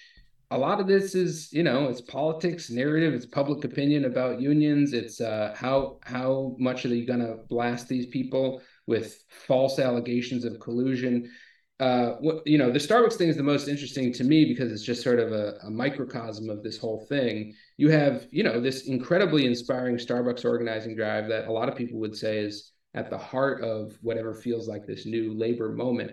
a 0.51 0.59
lot 0.59 0.81
of 0.81 0.89
this 0.89 1.15
is 1.15 1.53
you 1.53 1.63
know 1.63 1.89
it's 1.89 2.01
politics 2.01 2.69
narrative 2.69 3.15
it's 3.15 3.27
public 3.27 3.65
opinion 3.65 4.07
about 4.07 4.41
unions 4.41 4.93
it's 4.93 5.21
uh, 5.21 5.55
how 5.57 5.99
how 6.03 6.57
much 6.59 6.85
are 6.85 6.89
they 6.89 7.03
going 7.05 7.21
to 7.21 7.39
blast 7.49 7.87
these 7.87 8.07
people 8.07 8.61
with 8.89 9.23
false 9.29 9.79
allegations 9.79 10.45
of 10.45 10.59
collusion. 10.59 11.31
Uh, 11.79 12.15
what, 12.21 12.45
you 12.45 12.59
know 12.59 12.73
the 12.73 12.79
starbucks 12.81 13.15
thing 13.15 13.29
is 13.29 13.37
the 13.37 13.43
most 13.43 13.69
interesting 13.69 14.13
to 14.13 14.25
me 14.25 14.45
because 14.47 14.73
it's 14.73 14.83
just 14.83 15.03
sort 15.05 15.21
of 15.21 15.31
a, 15.31 15.55
a 15.63 15.71
microcosm 15.71 16.51
of 16.51 16.65
this 16.65 16.77
whole 16.77 17.07
thing 17.09 17.55
you 17.77 17.91
have 17.91 18.27
you 18.31 18.43
know 18.43 18.61
this 18.61 18.87
incredibly 18.87 19.47
inspiring 19.47 19.97
starbucks 19.97 20.45
organizing 20.45 20.95
drive 20.95 21.29
that 21.29 21.49
a 21.49 21.53
lot 21.53 21.69
of 21.69 21.77
people 21.77 21.99
would 22.01 22.17
say 22.17 22.39
is 22.39 22.73
at 22.95 23.11
the 23.11 23.19
heart 23.19 23.63
of 23.63 23.99
whatever 24.03 24.35
feels 24.35 24.69
like 24.69 24.87
this 24.87 25.05
new 25.05 25.35
labor 25.35 25.73
moment. 25.73 26.13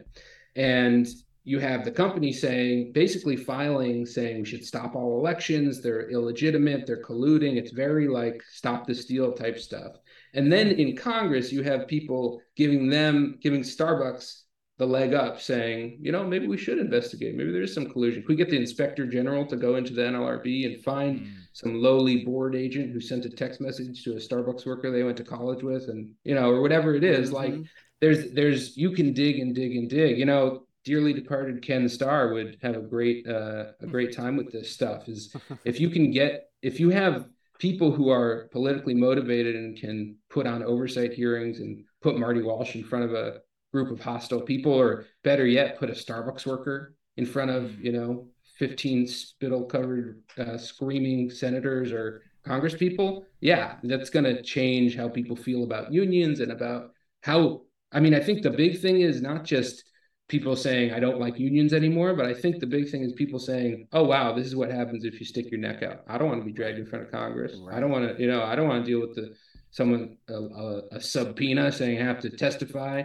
And 0.55 1.07
you 1.43 1.59
have 1.59 1.85
the 1.85 1.91
company 1.91 2.31
saying 2.31 2.91
basically 2.93 3.35
filing 3.35 4.05
saying 4.05 4.39
we 4.39 4.45
should 4.45 4.65
stop 4.65 4.95
all 4.95 5.19
elections. 5.19 5.81
They're 5.81 6.09
illegitimate. 6.09 6.85
They're 6.85 7.03
colluding. 7.03 7.55
It's 7.55 7.71
very 7.71 8.07
like 8.07 8.41
stop 8.51 8.85
the 8.85 8.93
steal 8.93 9.31
type 9.31 9.59
stuff. 9.59 9.97
And 10.33 10.51
then 10.51 10.69
in 10.69 10.95
congress 10.95 11.51
you 11.51 11.63
have 11.63 11.87
people 11.87 12.41
giving 12.55 12.89
them 12.89 13.37
giving 13.41 13.61
starbucks 13.61 14.41
the 14.81 14.87
leg 14.87 15.13
up 15.13 15.39
saying 15.39 15.99
you 16.01 16.11
know 16.11 16.23
maybe 16.23 16.47
we 16.47 16.57
should 16.57 16.79
investigate 16.79 17.35
maybe 17.35 17.51
there 17.51 17.61
is 17.61 17.71
some 17.71 17.87
collusion 17.87 18.23
Can 18.23 18.29
we 18.29 18.35
get 18.35 18.49
the 18.49 18.57
inspector 18.57 19.05
general 19.05 19.45
to 19.45 19.55
go 19.55 19.75
into 19.75 19.93
the 19.93 20.01
nlrb 20.01 20.65
and 20.65 20.83
find 20.83 21.19
mm. 21.19 21.33
some 21.53 21.75
lowly 21.75 22.25
board 22.25 22.55
agent 22.55 22.91
who 22.91 22.99
sent 22.99 23.25
a 23.25 23.29
text 23.29 23.61
message 23.61 24.03
to 24.03 24.13
a 24.13 24.15
starbucks 24.15 24.65
worker 24.65 24.89
they 24.89 25.03
went 25.03 25.17
to 25.17 25.23
college 25.23 25.61
with 25.61 25.87
and 25.89 26.09
you 26.23 26.33
know 26.33 26.49
or 26.49 26.61
whatever 26.63 26.95
it 26.95 27.03
is, 27.03 27.27
mm-hmm. 27.27 27.35
like 27.35 27.53
there's 27.99 28.31
there's 28.31 28.75
you 28.75 28.89
can 28.89 29.13
dig 29.13 29.37
and 29.37 29.53
dig 29.53 29.75
and 29.75 29.87
dig 29.87 30.17
you 30.17 30.25
know 30.25 30.63
dearly 30.83 31.13
departed 31.13 31.61
Ken 31.61 31.87
Starr 31.87 32.33
would 32.33 32.57
have 32.63 32.75
a 32.75 32.81
great 32.81 33.27
uh, 33.27 33.65
a 33.81 33.85
great 33.85 34.15
time 34.19 34.35
with 34.35 34.51
this 34.51 34.71
stuff. 34.71 35.07
Is 35.07 35.35
if 35.63 35.79
you 35.79 35.91
can 35.91 36.09
get 36.09 36.49
if 36.63 36.79
you 36.79 36.89
have 36.89 37.27
people 37.59 37.91
who 37.91 38.09
are 38.09 38.49
politically 38.51 38.95
motivated 38.95 39.55
and 39.55 39.79
can 39.79 40.15
put 40.29 40.47
on 40.47 40.63
oversight 40.63 41.13
hearings 41.13 41.59
and 41.59 41.83
put 42.01 42.17
Marty 42.17 42.41
Walsh 42.41 42.73
in 42.73 42.83
front 42.83 43.05
of 43.05 43.13
a 43.13 43.41
group 43.71 43.91
of 43.91 43.99
hostile 43.99 44.41
people, 44.41 44.73
or 44.73 45.05
better 45.23 45.45
yet, 45.45 45.79
put 45.79 45.89
a 45.89 45.93
Starbucks 45.93 46.45
worker 46.45 46.95
in 47.17 47.25
front 47.25 47.51
of 47.51 47.79
you 47.79 47.91
know 47.91 48.27
15 48.57 49.07
spittle 49.07 49.63
covered 49.63 50.21
uh, 50.37 50.57
screaming 50.57 51.29
senators 51.29 51.91
or 51.91 52.23
Congress 52.45 52.75
people. 52.75 53.25
Yeah, 53.39 53.75
that's 53.83 54.09
going 54.09 54.25
to 54.25 54.41
change 54.41 54.95
how 54.95 55.09
people 55.09 55.35
feel 55.35 55.63
about 55.63 55.91
unions 55.91 56.39
and 56.39 56.51
about 56.51 56.91
how. 57.21 57.61
I 57.93 57.99
mean, 57.99 58.13
I 58.13 58.21
think 58.21 58.41
the 58.41 58.49
big 58.49 58.79
thing 58.79 59.01
is 59.01 59.21
not 59.21 59.43
just 59.43 59.83
people 60.31 60.55
saying 60.55 60.93
I 60.93 60.99
don't 61.01 61.19
like 61.19 61.37
unions 61.37 61.73
anymore, 61.73 62.15
but 62.15 62.25
I 62.25 62.33
think 62.33 62.59
the 62.59 62.65
big 62.65 62.89
thing 62.89 63.03
is 63.03 63.11
people 63.13 63.37
saying, 63.37 63.87
"Oh 63.91 64.03
wow, 64.03 64.33
this 64.33 64.47
is 64.47 64.55
what 64.55 64.71
happens 64.71 65.03
if 65.03 65.19
you 65.19 65.25
stick 65.25 65.51
your 65.51 65.59
neck 65.59 65.83
out." 65.83 66.03
I 66.07 66.17
don't 66.17 66.29
want 66.29 66.39
to 66.41 66.45
be 66.45 66.53
dragged 66.53 66.79
in 66.79 66.85
front 66.85 67.05
of 67.05 67.11
Congress. 67.11 67.53
Right. 67.61 67.75
I 67.75 67.79
don't 67.79 67.91
want 67.91 68.15
to, 68.15 68.21
you 68.21 68.29
know, 68.29 68.41
I 68.43 68.55
don't 68.55 68.67
want 68.67 68.85
to 68.85 68.89
deal 68.89 69.01
with 69.01 69.15
the 69.15 69.35
someone 69.71 70.17
a, 70.29 70.33
a, 70.33 70.81
a 70.93 71.01
subpoena 71.01 71.71
saying 71.71 72.01
I 72.01 72.05
have 72.05 72.21
to 72.21 72.29
testify 72.29 73.03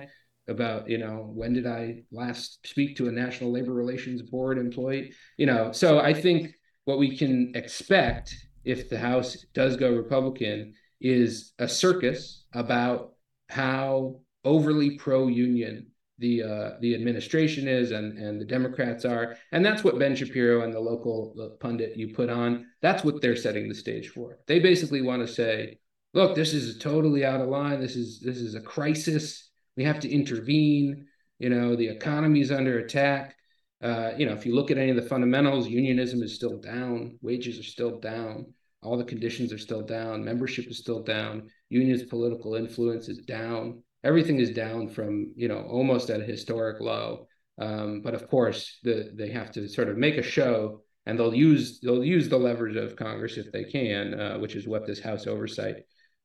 about, 0.49 0.88
you 0.88 0.99
know, 0.99 1.30
when 1.34 1.53
did 1.53 1.66
I 1.66 2.03
last 2.12 2.66
speak 2.66 2.97
to 2.97 3.09
a 3.09 3.12
National 3.12 3.53
Labor 3.53 3.74
Relations 3.74 4.22
Board 4.22 4.59
employee, 4.59 5.12
you 5.36 5.47
know. 5.47 5.72
So 5.72 5.99
I 5.99 6.14
think 6.14 6.55
what 6.84 6.99
we 6.99 7.16
can 7.16 7.53
expect 7.55 8.34
if 8.64 8.88
the 8.88 8.99
House 8.99 9.44
does 9.55 9.76
go 9.76 9.92
Republican 9.92 10.74
is 11.01 11.53
a 11.59 11.68
circus 11.68 12.44
about 12.53 13.12
how 13.49 14.20
overly 14.44 14.97
pro-union 14.99 15.86
the 16.18 16.42
uh, 16.42 16.70
the 16.80 16.94
administration 16.94 17.68
is 17.68 17.90
and 17.90 18.16
and 18.16 18.40
the 18.40 18.44
Democrats 18.44 19.05
are, 19.05 19.36
and 19.53 19.64
that's 19.64 19.84
what 19.84 19.99
Ben 19.99 20.16
Shapiro 20.16 20.62
and 20.62 20.72
the 20.72 20.80
local 20.80 21.57
pundit 21.61 21.97
you 21.97 22.14
put 22.14 22.30
on. 22.30 22.66
That's 22.80 23.05
what 23.05 23.20
they're 23.20 23.36
setting 23.36 23.68
the 23.68 23.74
stage 23.74 24.09
for. 24.09 24.38
They 24.47 24.59
basically 24.59 25.03
want 25.03 25.26
to 25.26 25.32
say, 25.32 25.78
look, 26.14 26.34
this 26.34 26.55
is 26.55 26.78
totally 26.78 27.24
out 27.24 27.42
of 27.42 27.49
line. 27.49 27.80
This 27.80 27.97
is 27.97 28.20
this 28.20 28.38
is 28.38 28.55
a 28.55 28.61
crisis. 28.61 29.45
We 29.77 29.85
have 29.85 30.01
to 30.01 30.11
intervene. 30.11 31.07
You 31.39 31.51
know, 31.51 31.77
the 31.77 31.89
economy 31.89 32.41
is 32.41 32.51
under 32.51 32.79
attack. 32.79 33.37
Uh, 33.83 34.12
you 34.16 34.27
know, 34.27 34.33
if 34.33 34.47
you 34.47 34.55
look 34.55 34.70
at 34.70 34.79
any 34.79 34.91
of 34.91 34.97
the 34.97 35.03
fundamentals, 35.03 35.68
unionism 35.68 36.22
is 36.22 36.35
still 36.35 36.59
down, 36.59 37.18
wages 37.20 37.59
are 37.59 37.62
still 37.62 38.01
down, 38.01 38.55
all 38.83 38.97
the 38.97 39.05
conditions 39.05 39.53
are 39.53 39.59
still 39.59 39.83
down, 39.83 40.24
membership 40.24 40.66
is 40.68 40.79
still 40.79 41.03
down, 41.03 41.51
unions' 41.68 42.03
political 42.05 42.55
influence 42.55 43.09
is 43.09 43.18
down 43.18 43.83
everything 44.07 44.39
is 44.39 44.51
down 44.51 44.89
from 44.89 45.33
you 45.37 45.49
know 45.49 45.62
almost 45.62 46.11
at 46.11 46.20
a 46.20 46.24
historic 46.24 46.81
low. 46.81 47.27
Um, 47.59 48.03
but 48.03 48.14
of 48.14 48.29
course, 48.29 48.79
the, 48.83 49.11
they 49.14 49.31
have 49.31 49.51
to 49.53 49.66
sort 49.68 49.89
of 49.89 49.97
make 49.97 50.18
a 50.18 50.22
show, 50.22 50.83
and 51.07 51.18
they'll 51.18 51.35
use 51.35 51.81
they'll 51.81 52.05
use 52.05 52.29
the 52.29 52.39
leverage 52.39 52.77
of 52.77 52.97
Congress 52.97 53.37
if 53.37 53.51
they 53.53 53.64
can, 53.64 54.18
uh, 54.18 54.39
which 54.39 54.55
is 54.55 54.68
what 54.68 54.87
this 54.87 55.01
House 55.01 55.27
oversight 55.27 55.77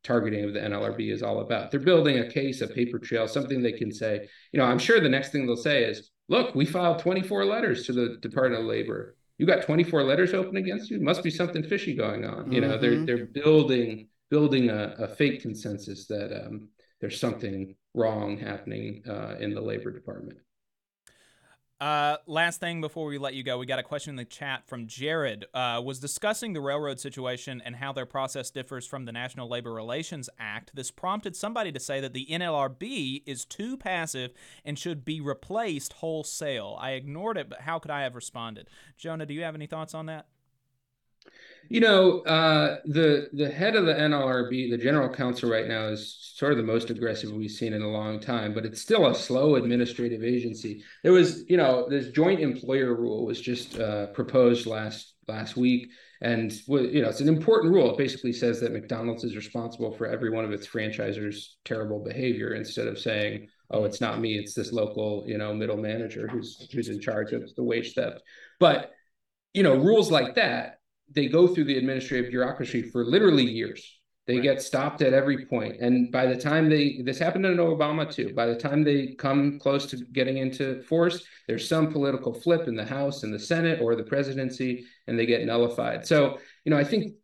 targeting 0.04 0.46
of 0.46 0.54
the 0.54 0.60
NLRB 0.60 1.12
is 1.12 1.24
all 1.24 1.42
about. 1.42 1.72
They're 1.72 1.80
building 1.80 2.20
a 2.20 2.30
case, 2.30 2.62
a 2.62 2.68
paper 2.68 3.00
trail, 3.00 3.28
something 3.28 3.62
they 3.62 3.72
can 3.72 3.92
say. 3.92 4.28
You 4.52 4.60
know, 4.60 4.66
I'm 4.66 4.80
sure 4.80 5.00
the 5.00 5.10
next 5.10 5.32
thing 5.32 5.46
they'll 5.46 5.56
say 5.56 5.84
is, 5.84 6.12
"Look, 6.30 6.56
we 6.56 6.66
filed 6.66 7.00
24 7.00 7.46
letters 7.46 7.86
to 7.86 7.94
the 7.94 8.18
Department 8.22 8.62
of 8.62 8.68
Labor. 8.68 9.16
You 9.38 9.46
got 9.46 9.64
24 9.64 10.04
letters 10.04 10.34
open 10.34 10.58
against 10.58 10.90
you. 10.90 11.00
Must 11.00 11.24
be 11.24 11.32
something 11.32 11.64
fishy 11.64 11.96
going 11.96 12.26
on." 12.26 12.44
Mm-hmm. 12.44 12.52
You 12.54 12.62
know, 12.62 12.78
they're 12.78 12.92
mm-hmm. 12.92 13.06
they're 13.06 13.26
building 13.26 14.08
building 14.30 14.70
a, 14.70 14.96
a 14.98 15.08
fake 15.08 15.42
consensus 15.42 16.08
that 16.08 16.46
um, 16.46 16.70
there's 17.02 17.20
something 17.20 17.76
wrong 17.94 18.38
happening 18.38 19.04
uh, 19.08 19.36
in 19.40 19.54
the 19.54 19.62
labor 19.62 19.92
department. 19.92 20.38
Uh, 21.82 22.18
last 22.28 22.60
thing 22.60 22.80
before 22.80 23.08
we 23.08 23.18
let 23.18 23.34
you 23.34 23.42
go, 23.42 23.58
we 23.58 23.66
got 23.66 23.80
a 23.80 23.84
question 23.84 24.12
in 24.12 24.16
the 24.16 24.24
chat 24.24 24.68
from 24.68 24.86
Jared. 24.86 25.46
Uh, 25.52 25.82
was 25.84 26.00
discussing 26.00 26.54
the 26.54 26.62
railroad 26.62 27.00
situation 27.00 27.60
and 27.66 27.76
how 27.76 27.92
their 27.92 28.06
process 28.06 28.52
differs 28.52 28.86
from 28.86 29.06
the 29.06 29.12
National 29.12 29.50
Labor 29.50 29.74
Relations 29.74 30.30
Act. 30.40 30.76
This 30.76 30.92
prompted 30.92 31.36
somebody 31.36 31.72
to 31.72 31.80
say 31.80 32.00
that 32.00 32.14
the 32.14 32.28
NLRB 32.30 33.24
is 33.26 33.46
too 33.46 33.78
passive 33.78 34.32
and 34.64 34.78
should 34.78 35.04
be 35.04 35.20
replaced 35.20 35.94
wholesale. 35.94 36.78
I 36.80 36.92
ignored 36.92 37.36
it, 37.36 37.50
but 37.50 37.62
how 37.62 37.80
could 37.80 37.90
I 37.90 38.04
have 38.04 38.14
responded? 38.14 38.70
Jonah, 38.96 39.26
do 39.26 39.34
you 39.34 39.42
have 39.42 39.56
any 39.56 39.66
thoughts 39.66 39.96
on 39.96 40.06
that? 40.06 40.28
You 41.72 41.80
know, 41.80 42.20
uh, 42.24 42.80
the 42.84 43.30
the 43.32 43.50
head 43.50 43.78
of 43.78 43.86
the 43.86 43.94
NLRB, 43.94 44.72
the 44.72 44.78
general 44.78 45.08
counsel 45.08 45.50
right 45.50 45.70
now, 45.70 45.88
is 45.88 46.18
sort 46.36 46.52
of 46.52 46.58
the 46.58 46.66
most 46.66 46.90
aggressive 46.90 47.32
we've 47.32 47.50
seen 47.50 47.72
in 47.72 47.82
a 47.82 47.88
long 47.88 48.20
time. 48.20 48.54
But 48.54 48.66
it's 48.66 48.82
still 48.82 49.08
a 49.08 49.16
slow 49.16 49.56
administrative 49.56 50.22
agency. 50.22 50.84
There 51.02 51.14
was, 51.14 51.50
you 51.50 51.56
know, 51.56 51.88
this 51.88 52.10
joint 52.10 52.42
employer 52.42 52.94
rule 52.94 53.26
was 53.26 53.40
just 53.40 53.80
uh, 53.80 54.08
proposed 54.08 54.66
last 54.66 55.14
last 55.30 55.56
week, 55.56 55.88
and 56.20 56.52
you 56.68 57.02
know, 57.04 57.08
it's 57.08 57.22
an 57.22 57.30
important 57.30 57.74
rule. 57.74 57.92
It 57.92 57.98
basically 57.98 58.34
says 58.34 58.60
that 58.60 58.74
McDonald's 58.74 59.24
is 59.24 59.38
responsible 59.38 59.94
for 59.94 60.08
every 60.08 60.30
one 60.30 60.44
of 60.44 60.52
its 60.52 60.68
franchisors' 60.68 61.54
terrible 61.64 62.04
behavior, 62.04 62.54
instead 62.54 62.88
of 62.88 63.00
saying, 63.00 63.48
"Oh, 63.70 63.86
it's 63.86 64.02
not 64.02 64.20
me; 64.20 64.38
it's 64.38 64.54
this 64.54 64.74
local, 64.74 65.24
you 65.26 65.38
know, 65.38 65.54
middle 65.54 65.78
manager 65.78 66.28
who's 66.28 66.68
who's 66.74 66.90
in 66.90 67.00
charge 67.00 67.32
of 67.32 67.56
the 67.56 67.64
wage 67.64 67.94
theft." 67.94 68.24
But 68.60 68.92
you 69.54 69.64
know, 69.64 69.76
rules 69.76 70.12
like 70.12 70.36
that 70.36 70.81
they 71.14 71.28
go 71.28 71.48
through 71.48 71.66
the 71.66 71.78
administrative 71.78 72.32
bureaucracy 72.32 72.82
for 72.82 73.06
literally 73.06 73.46
years. 73.46 74.00
They 74.28 74.36
right. 74.36 74.44
get 74.44 74.62
stopped 74.62 75.02
at 75.02 75.14
every 75.14 75.46
point. 75.46 75.82
And 75.82 76.12
by 76.12 76.28
the 76.28 76.38
time 76.40 76.70
they, 76.70 77.02
this 77.04 77.18
happened 77.18 77.46
under 77.46 77.64
Obama 77.64 78.10
too, 78.10 78.34
by 78.36 78.46
the 78.46 78.56
time 78.56 78.84
they 78.84 79.16
come 79.18 79.60
close 79.60 79.88
to 79.88 79.98
getting 80.14 80.38
into 80.38 80.82
force, 80.84 81.24
there's 81.48 81.68
some 81.68 81.92
political 81.92 82.34
flip 82.34 82.68
in 82.68 82.76
the 82.76 82.86
House 82.86 83.24
and 83.24 83.34
the 83.34 83.40
Senate 83.40 83.82
or 83.82 83.96
the 83.96 84.04
presidency, 84.04 84.86
and 85.08 85.18
they 85.18 85.26
get 85.26 85.46
nullified. 85.46 86.06
So, 86.06 86.38
you 86.66 86.70
know, 86.70 86.78
I 86.78 86.84
think 86.84 87.16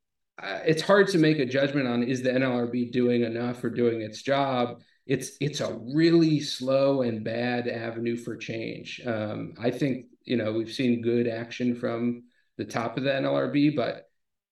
uh, 0.42 0.60
it's 0.66 0.82
hard 0.82 1.08
to 1.10 1.18
make 1.18 1.40
a 1.40 1.46
judgment 1.46 1.88
on 1.88 2.04
is 2.04 2.22
the 2.22 2.30
NLRB 2.30 2.92
doing 2.92 3.24
enough 3.24 3.64
or 3.64 3.70
doing 3.70 4.02
its 4.02 4.22
job. 4.22 4.82
It's 5.06 5.32
it's 5.40 5.62
a 5.62 5.80
really 5.96 6.40
slow 6.42 7.04
and 7.04 7.24
bad 7.24 7.68
avenue 7.68 8.18
for 8.18 8.36
change. 8.36 9.02
Um, 9.06 9.54
I 9.60 9.72
think 9.72 10.08
you 10.26 10.36
know 10.36 10.52
we've 10.52 10.74
seen 10.74 11.02
good 11.02 11.28
action 11.28 11.74
from 11.74 12.24
the 12.58 12.66
top 12.66 12.98
of 12.98 13.04
the 13.04 13.12
NLRB, 13.12 13.76
but 13.76 14.10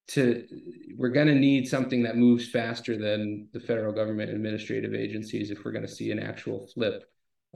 to 0.08 0.46
we're 0.96 1.10
going 1.10 1.28
to 1.28 1.36
need 1.36 1.68
something 1.68 2.04
that 2.04 2.16
moves 2.16 2.50
faster 2.50 2.98
than 2.98 3.48
the 3.54 3.60
federal 3.60 3.92
government 3.92 4.30
administrative 4.30 4.94
agencies 4.94 5.50
if 5.50 5.66
we're 5.66 5.72
going 5.72 5.86
to 5.86 5.92
see 5.92 6.12
an 6.12 6.20
actual 6.20 6.68
flip 6.74 7.04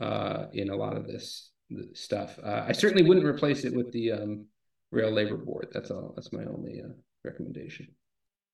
uh, 0.02 0.46
in 0.54 0.70
a 0.70 0.76
lot 0.76 0.98
of 0.98 1.06
this 1.06 1.52
stuff. 1.94 2.40
Uh, 2.44 2.66
I 2.68 2.72
certainly 2.72 3.04
wouldn't 3.04 3.26
replace 3.26 3.66
it 3.66 3.76
with 3.76 3.92
the 3.92 4.12
um, 4.14 4.46
Rail 4.92 5.12
Labor 5.12 5.38
Board. 5.38 5.68
That's 5.72 5.92
all. 5.92 6.14
That's 6.16 6.34
my 6.34 6.44
only 6.46 6.82
uh, 6.84 6.94
recommendation. 7.24 7.90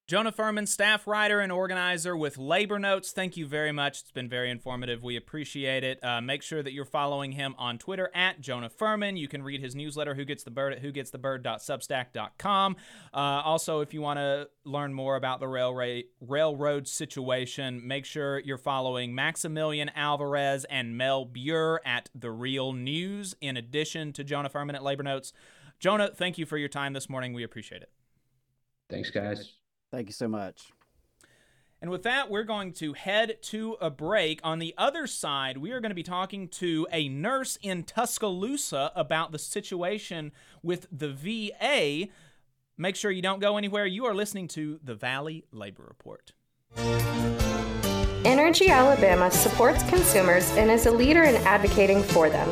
Jonah 0.08 0.32
Furman, 0.32 0.68
staff 0.68 1.08
writer 1.08 1.40
and 1.40 1.52
organizer 1.52 2.16
with 2.16 2.38
Labor 2.38 2.78
Notes. 2.78 3.12
Thank 3.12 3.38
you 3.38 3.48
very 3.48 3.72
much. 3.72 4.02
It's 4.02 4.12
been 4.12 4.30
very 4.30 4.52
informative. 4.52 5.02
We 5.02 5.16
appreciate 5.16 5.84
it. 5.84 6.04
Uh, 6.04 6.22
make 6.22 6.44
sure 6.44 6.62
that 6.62 6.74
you're 6.74 6.86
following 6.86 7.32
him 7.32 7.56
on 7.58 7.80
Twitter 7.80 8.12
at 8.14 8.40
Jonah 8.40 8.70
Furman. 8.70 9.18
You 9.18 9.28
can 9.28 9.42
read 9.42 9.62
his 9.62 9.74
newsletter, 9.76 10.14
Who 10.14 10.24
Gets 10.24 10.44
the 10.44 10.52
Bird, 10.52 10.74
at 10.74 10.84
whogetsthebird.substack.com. 10.84 12.76
Uh, 13.12 13.18
also, 13.18 13.80
if 13.80 13.96
you 13.96 14.02
want 14.02 14.20
to 14.20 14.48
learn 14.64 14.94
more 14.94 15.16
about 15.16 15.40
the 15.40 15.48
railroad 15.48 16.04
railroad 16.22 16.88
situation, 16.88 17.82
make 17.86 18.06
sure 18.06 18.38
you're 18.38 18.60
following 18.60 19.16
Maximilian 19.16 19.90
Alvarez 19.96 20.66
and 20.66 20.96
Mel 20.96 21.26
Buer 21.26 21.82
at 21.84 22.12
The 22.14 22.30
Real 22.30 22.74
News, 22.74 23.36
in 23.42 23.58
addition 23.58 24.14
to 24.14 24.24
Jonah 24.24 24.50
Furman 24.50 24.76
at 24.76 24.84
Labor 24.84 25.02
Notes. 25.02 25.34
Jonah, 25.80 26.12
thank 26.14 26.38
you 26.38 26.46
for 26.46 26.60
your 26.60 26.70
time 26.70 26.94
this 26.94 27.10
morning. 27.10 27.34
We 27.34 27.44
appreciate 27.44 27.82
it. 27.82 27.90
Thanks, 28.88 29.10
guys. 29.10 29.54
Thank 29.92 30.08
you 30.08 30.14
so 30.14 30.28
much. 30.28 30.72
And 31.82 31.92
with 31.92 32.04
that, 32.04 32.32
we're 32.32 32.44
going 32.44 32.74
to 32.74 32.94
head 32.94 33.38
to 33.44 33.78
a 33.80 33.90
break. 33.90 34.40
On 34.44 34.60
the 34.60 34.74
other 34.78 35.06
side, 35.08 35.58
we 35.58 35.72
are 35.72 35.80
going 35.80 35.92
to 35.92 35.96
be 35.96 36.04
talking 36.04 36.48
to 36.48 36.88
a 36.92 37.10
nurse 37.10 37.60
in 37.62 37.84
Tuscaloosa 37.84 38.92
about 38.96 39.32
the 39.32 39.38
situation 39.38 40.32
with 40.64 40.88
the 40.92 41.10
VA. 41.10 42.10
Make 42.78 42.96
sure 42.96 43.12
you 43.12 43.22
don't 43.22 43.40
go 43.40 43.58
anywhere. 43.58 43.86
You 43.86 44.06
are 44.06 44.16
listening 44.16 44.48
to 44.50 44.80
the 44.84 44.96
Valley 44.96 45.46
Labor 45.52 45.84
Report. 45.88 46.34
Energy 48.26 48.70
Alabama 48.70 49.30
supports 49.30 49.84
consumers 49.84 50.50
and 50.58 50.72
is 50.72 50.88
a 50.88 50.92
leader 50.92 51.24
in 51.24 51.36
advocating 51.46 52.02
for 52.02 52.30
them. 52.30 52.48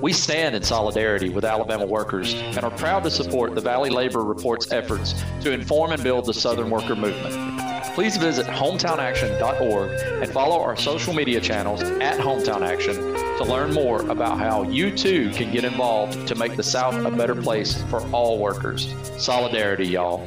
We 0.00 0.12
stand 0.12 0.54
in 0.54 0.62
solidarity 0.62 1.30
with 1.30 1.44
Alabama 1.44 1.86
workers 1.86 2.34
and 2.34 2.60
are 2.60 2.70
proud 2.70 3.02
to 3.02 3.10
support 3.10 3.56
the 3.56 3.60
Valley 3.60 3.90
Labor 3.90 4.22
Report's 4.22 4.70
efforts 4.70 5.12
to 5.40 5.50
inform 5.50 5.90
and 5.90 6.00
build 6.04 6.26
the 6.26 6.34
Southern 6.34 6.70
worker 6.70 6.94
movement. 6.94 7.60
Please 7.96 8.16
visit 8.16 8.46
hometownaction.org 8.46 9.90
and 10.22 10.30
follow 10.30 10.60
our 10.60 10.76
social 10.76 11.12
media 11.12 11.40
channels 11.40 11.82
at 11.82 12.16
Hometown 12.20 12.62
Action 12.62 13.09
to 13.40 13.50
learn 13.50 13.72
more 13.72 14.02
about 14.10 14.38
how 14.38 14.62
you 14.64 14.94
too 14.94 15.30
can 15.30 15.50
get 15.50 15.64
involved 15.64 16.28
to 16.28 16.34
make 16.34 16.56
the 16.56 16.62
South 16.62 16.94
a 17.06 17.10
better 17.10 17.34
place 17.34 17.82
for 17.84 18.02
all 18.10 18.38
workers. 18.38 18.94
Solidarity, 19.16 19.86
y'all. 19.86 20.26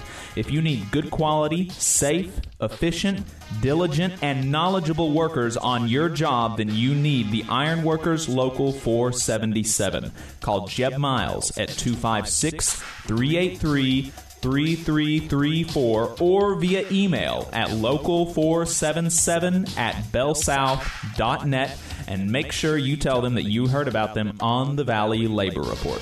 If 0.35 0.51
you 0.51 0.61
need 0.61 0.91
good 0.91 1.11
quality, 1.11 1.69
safe, 1.69 2.39
efficient, 2.61 3.25
diligent, 3.61 4.21
and 4.21 4.51
knowledgeable 4.51 5.11
workers 5.11 5.57
on 5.57 5.87
your 5.87 6.09
job, 6.09 6.57
then 6.57 6.73
you 6.73 6.95
need 6.95 7.31
the 7.31 7.43
Ironworkers 7.49 8.29
Local 8.29 8.71
477. 8.71 10.11
Call 10.39 10.67
Jeb 10.67 10.97
Miles 10.97 11.57
at 11.57 11.69
256 11.69 12.81
383 13.07 14.11
3334 14.41 16.15
or 16.19 16.55
via 16.55 16.83
email 16.91 17.47
at 17.53 17.69
local477 17.69 19.77
at 19.77 19.93
bellsouth.net 20.05 21.77
and 22.07 22.31
make 22.31 22.51
sure 22.51 22.75
you 22.75 22.97
tell 22.97 23.21
them 23.21 23.35
that 23.35 23.43
you 23.43 23.67
heard 23.67 23.87
about 23.87 24.15
them 24.15 24.35
on 24.39 24.75
the 24.75 24.83
Valley 24.83 25.27
Labor 25.27 25.61
Report. 25.61 26.01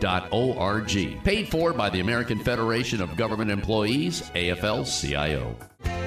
AFL.org. 0.00 1.22
Paid 1.24 1.48
for 1.48 1.72
by 1.72 1.90
the 1.90 2.00
American 2.00 2.38
Federation 2.38 3.00
of 3.00 3.16
Government 3.16 3.50
Employees, 3.50 4.22
AFL 4.34 4.84
CIO. 4.86 5.56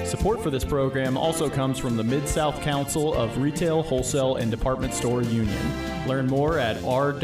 Support 0.04 0.42
for 0.42 0.50
this 0.50 0.64
program 0.64 1.16
also 1.16 1.48
comes 1.48 1.78
from 1.78 1.96
the 1.96 2.04
Mid 2.04 2.26
South 2.26 2.60
Council 2.62 3.14
of 3.14 3.38
Retail, 3.38 3.82
Wholesale, 3.82 4.36
and 4.36 4.50
Department 4.50 4.92
Store 4.94 5.22
Union. 5.22 6.06
Learn 6.06 6.26
more 6.26 6.58
at 6.58 6.76
rwdsu.info. 6.78 7.20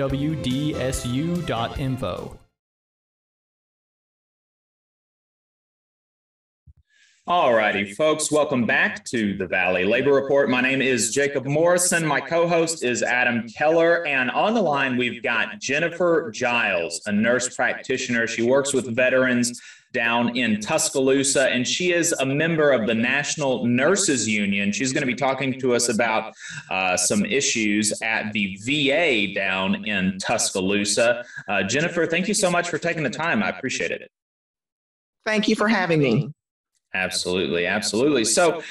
Alrighty, 7.29 7.93
folks, 7.97 8.31
welcome 8.31 8.67
back 8.67 9.05
to 9.07 9.37
the 9.37 9.49
Valley 9.49 9.85
Labor 9.85 10.13
Report. 10.13 10.49
My 10.49 10.61
name 10.61 10.81
is 10.81 11.11
Jacob 11.11 11.45
Morrison. 11.45 12.07
My 12.07 12.21
co 12.21 12.47
host 12.47 12.85
is 12.85 13.03
Adam 13.03 13.49
Keller. 13.49 14.07
And 14.07 14.31
on 14.31 14.55
the 14.55 14.63
line, 14.63 14.97
we've 14.97 15.21
got 15.25 15.59
Jennifer 15.59 16.31
Giles, 16.33 17.03
a 17.07 17.11
nurse 17.11 17.53
practitioner. 17.53 18.29
She 18.29 18.43
works 18.43 18.73
with 18.73 18.95
veterans 18.95 19.61
down 19.93 20.37
in 20.37 20.61
Tuscaloosa, 20.61 21.49
and 21.49 21.67
she 21.67 21.93
is 21.93 22.13
a 22.13 22.25
member 22.25 22.71
of 22.71 22.87
the 22.87 22.95
National 22.95 23.67
Nurses 23.67 24.29
Union. 24.29 24.71
She's 24.71 24.93
going 24.93 25.03
to 25.03 25.07
be 25.09 25.17
talking 25.17 25.59
to 25.59 25.75
us 25.75 25.89
about 25.89 26.33
uh, 26.71 26.97
some 26.97 27.25
issues 27.25 27.93
at 28.03 28.33
the 28.35 28.57
VA 28.63 29.35
down 29.35 29.85
in 29.85 30.17
Tuscaloosa. 30.21 31.25
Uh, 31.49 31.65
Jennifer, 31.65 32.07
thank 32.07 32.29
you 32.29 32.35
so 32.35 32.53
much 32.53 32.69
for 32.69 32.79
taking 32.79 33.03
the 33.03 33.11
time. 33.11 33.43
I 33.43 33.49
appreciate 33.49 33.91
it. 33.91 34.13
Thank 35.25 35.49
you 35.49 35.57
for 35.57 35.67
having 35.67 35.99
me. 35.99 36.31
Absolutely, 36.97 37.67
absolutely. 37.67 38.25
So, 38.25 38.63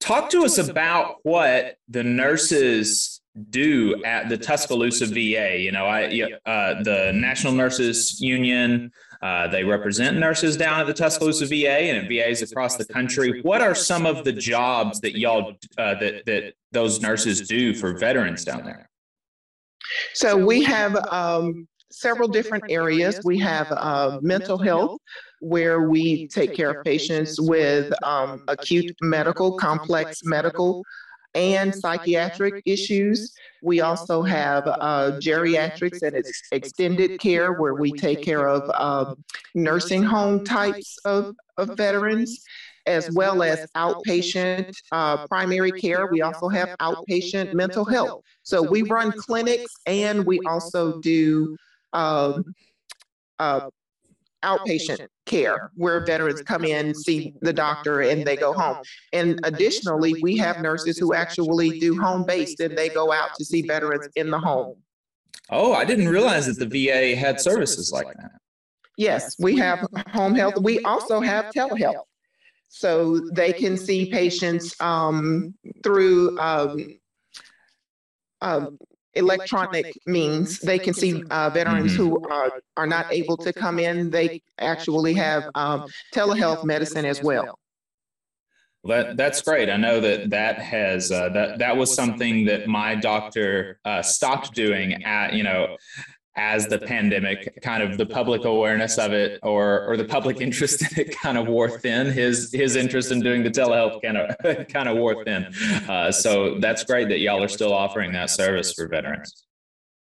talk 0.00 0.30
to 0.30 0.44
us 0.44 0.58
about 0.58 1.16
what 1.22 1.76
the 1.88 2.04
nurses 2.04 3.20
do 3.50 4.00
at 4.04 4.28
the 4.28 4.38
Tuscaloosa 4.38 5.06
VA. 5.06 5.58
You 5.58 5.72
know, 5.72 5.86
I 5.86 6.04
uh, 6.46 6.82
the 6.82 7.12
National 7.14 7.52
Nurses 7.52 8.20
Union. 8.20 8.92
Uh, 9.22 9.48
they 9.48 9.64
represent 9.64 10.18
nurses 10.18 10.56
down 10.56 10.80
at 10.80 10.86
the 10.86 10.92
Tuscaloosa 10.92 11.46
VA 11.46 11.80
and 11.88 12.04
at 12.04 12.08
VAs 12.08 12.42
across 12.42 12.76
the 12.76 12.84
country. 12.84 13.40
What 13.42 13.60
are 13.60 13.74
some 13.74 14.06
of 14.06 14.22
the 14.22 14.32
jobs 14.32 15.00
that 15.00 15.18
y'all 15.18 15.54
uh, 15.78 15.94
that 15.94 16.26
that 16.26 16.52
those 16.72 17.00
nurses 17.00 17.48
do 17.48 17.74
for 17.74 17.96
veterans 17.96 18.44
down 18.44 18.64
there? 18.64 18.88
So 20.12 20.36
we 20.36 20.62
have 20.64 20.96
um, 21.10 21.66
several 21.90 22.28
different 22.28 22.64
areas. 22.68 23.20
We 23.24 23.38
have 23.38 23.70
uh, 23.70 24.18
mental 24.20 24.58
health, 24.58 25.00
where 25.44 25.82
we 25.82 26.26
take 26.28 26.54
care 26.54 26.70
of 26.70 26.84
patients 26.84 27.40
with 27.40 27.92
um, 28.02 28.42
acute 28.48 28.94
medical, 29.02 29.56
complex 29.58 30.24
medical, 30.24 30.82
and 31.34 31.74
psychiatric 31.74 32.62
issues. 32.64 33.34
We 33.62 33.80
also 33.80 34.22
have 34.22 34.66
uh, 34.66 35.18
geriatrics 35.20 36.02
and 36.02 36.16
ex- 36.16 36.42
extended 36.52 37.20
care, 37.20 37.52
where 37.52 37.74
we 37.74 37.92
take 37.92 38.22
care 38.22 38.48
of 38.48 38.70
uh, 38.72 39.14
nursing 39.54 40.02
home 40.02 40.44
types 40.44 40.98
of, 41.04 41.34
of 41.56 41.76
veterans. 41.76 42.44
As 42.86 43.10
well 43.14 43.42
as 43.42 43.66
outpatient 43.74 44.74
uh, 44.92 45.26
primary 45.26 45.72
care. 45.72 46.06
We 46.12 46.20
also 46.20 46.50
have 46.50 46.68
outpatient 46.80 47.54
mental 47.54 47.86
health. 47.86 48.22
So 48.42 48.60
we 48.60 48.82
run 48.82 49.10
clinics 49.12 49.72
and 49.86 50.26
we 50.26 50.38
also 50.46 51.00
do 51.00 51.56
um, 51.94 52.54
uh, 53.38 53.70
outpatient 54.44 55.08
care 55.26 55.70
where 55.74 56.04
veterans 56.04 56.42
come 56.42 56.64
in, 56.64 56.94
see 56.94 57.34
the 57.40 57.52
doctor, 57.52 58.02
and 58.02 58.24
they 58.26 58.36
go 58.36 58.52
home. 58.52 58.78
And 59.12 59.40
additionally, 59.44 60.14
we 60.22 60.36
have 60.36 60.60
nurses 60.60 60.98
who 60.98 61.14
actually 61.14 61.80
do 61.80 61.98
home 62.00 62.24
based 62.24 62.60
and 62.60 62.76
they 62.76 62.88
go 62.88 63.12
out 63.12 63.34
to 63.36 63.44
see 63.44 63.62
veterans 63.62 64.08
in 64.16 64.30
the 64.30 64.38
home. 64.38 64.76
Oh, 65.50 65.72
I 65.72 65.84
didn't 65.84 66.08
realize 66.08 66.46
that 66.46 66.58
the 66.58 66.86
VA 66.86 67.16
had 67.16 67.40
services 67.40 67.92
like 67.92 68.06
that. 68.16 68.32
Yes, 68.96 69.36
we 69.38 69.56
have 69.56 69.86
home 70.12 70.34
health. 70.34 70.58
We 70.60 70.78
also 70.80 71.20
have 71.20 71.46
telehealth. 71.46 72.04
So 72.68 73.20
they 73.32 73.52
can 73.52 73.76
see 73.76 74.10
patients 74.10 74.80
um, 74.80 75.54
through 75.82 76.38
um, 76.38 76.98
uh, 78.40 78.66
electronic 79.16 79.92
means. 80.06 80.58
They 80.60 80.78
can 80.78 80.94
see 80.94 81.22
uh, 81.30 81.50
veterans 81.50 81.92
Mm-hmm. 81.92 81.96
who 81.96 82.28
are, 82.28 82.60
are 82.76 82.86
not 82.86 83.12
able 83.12 83.36
to 83.38 83.52
come 83.52 83.78
in. 83.78 84.10
They 84.10 84.42
actually 84.58 85.14
have 85.14 85.44
um, 85.54 85.86
telehealth 86.14 86.64
medicine 86.64 87.04
as 87.04 87.22
well. 87.22 87.58
Well, 88.82 89.04
that 89.04 89.16
that's 89.16 89.40
great. 89.40 89.70
I 89.70 89.76
know 89.78 89.98
that 90.00 90.30
that 90.30 90.58
has 90.58 91.10
uh, 91.10 91.30
that 91.30 91.58
that 91.58 91.76
was 91.76 91.94
something 91.94 92.44
that 92.46 92.68
my 92.68 92.94
doctor 92.94 93.78
uh, 93.84 94.02
stopped 94.02 94.54
doing 94.54 95.04
at 95.04 95.32
you 95.32 95.42
know 95.42 95.76
as 96.36 96.66
the 96.66 96.78
pandemic 96.78 97.60
kind 97.62 97.82
of 97.82 97.96
the 97.96 98.06
public 98.06 98.44
awareness 98.44 98.98
of 98.98 99.12
it 99.12 99.38
or 99.42 99.86
or 99.86 99.96
the 99.96 100.04
public 100.04 100.40
interest 100.40 100.82
in 100.82 101.06
it 101.06 101.16
kind 101.16 101.38
of 101.38 101.46
wore 101.46 101.70
thin. 101.70 102.10
His 102.10 102.52
his 102.52 102.76
interest 102.76 103.12
in 103.12 103.20
doing 103.20 103.42
the 103.42 103.50
telehealth 103.50 104.02
kind 104.02 104.16
of 104.18 104.68
kind 104.68 104.88
of 104.88 104.96
wore 104.96 105.24
thin. 105.24 105.46
Uh, 105.88 106.10
so 106.10 106.58
that's 106.58 106.84
great 106.84 107.08
that 107.08 107.20
y'all 107.20 107.42
are 107.42 107.48
still 107.48 107.72
offering 107.72 108.12
that 108.12 108.30
service 108.30 108.72
for 108.72 108.88
veterans. 108.88 109.44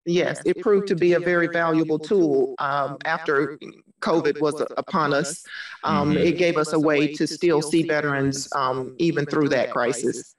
Yes, 0.05 0.41
it 0.45 0.59
proved 0.61 0.87
to 0.87 0.95
be 0.95 1.13
a 1.13 1.19
very 1.19 1.47
valuable 1.47 1.99
tool 1.99 2.55
um, 2.57 2.97
after 3.05 3.59
COVID 4.01 4.41
was 4.41 4.59
upon 4.77 5.13
us. 5.13 5.45
Um, 5.83 6.13
Mhm. 6.13 6.25
It 6.25 6.37
gave 6.37 6.57
us 6.57 6.73
a 6.73 6.79
way 6.79 7.13
to 7.13 7.27
still 7.27 7.61
see 7.61 7.83
veterans 7.83 8.47
um, 8.55 8.95
even 8.97 9.27
through 9.27 9.49
that 9.49 9.69
crisis. 9.69 10.35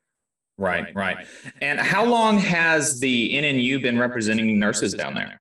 Right, 0.59 0.95
right. 0.95 1.27
And 1.61 1.79
how 1.79 2.05
long 2.05 2.39
has 2.39 2.99
the 3.01 3.35
NNU 3.35 3.81
been 3.83 3.99
representing 3.99 4.59
nurses 4.59 4.95
down 4.95 5.15
there? 5.15 5.41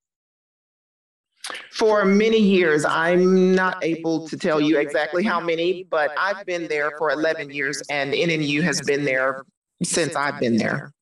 For 1.71 2.03
many 2.03 2.37
years, 2.37 2.83
I'm 2.83 3.55
not 3.55 3.83
able 3.83 4.27
to 4.27 4.37
tell 4.37 4.59
you 4.59 4.77
exactly 4.77 5.23
how 5.23 5.39
many, 5.39 5.85
but 5.89 6.11
I've 6.17 6.45
been 6.45 6.67
there 6.67 6.91
for 6.97 7.11
11 7.11 7.49
years 7.49 7.81
and 7.89 8.13
NNU 8.13 8.61
has 8.61 8.81
been 8.81 9.05
there 9.05 9.45
since 9.81 10.15
I've 10.15 10.39
been 10.39 10.57
there. 10.57 10.93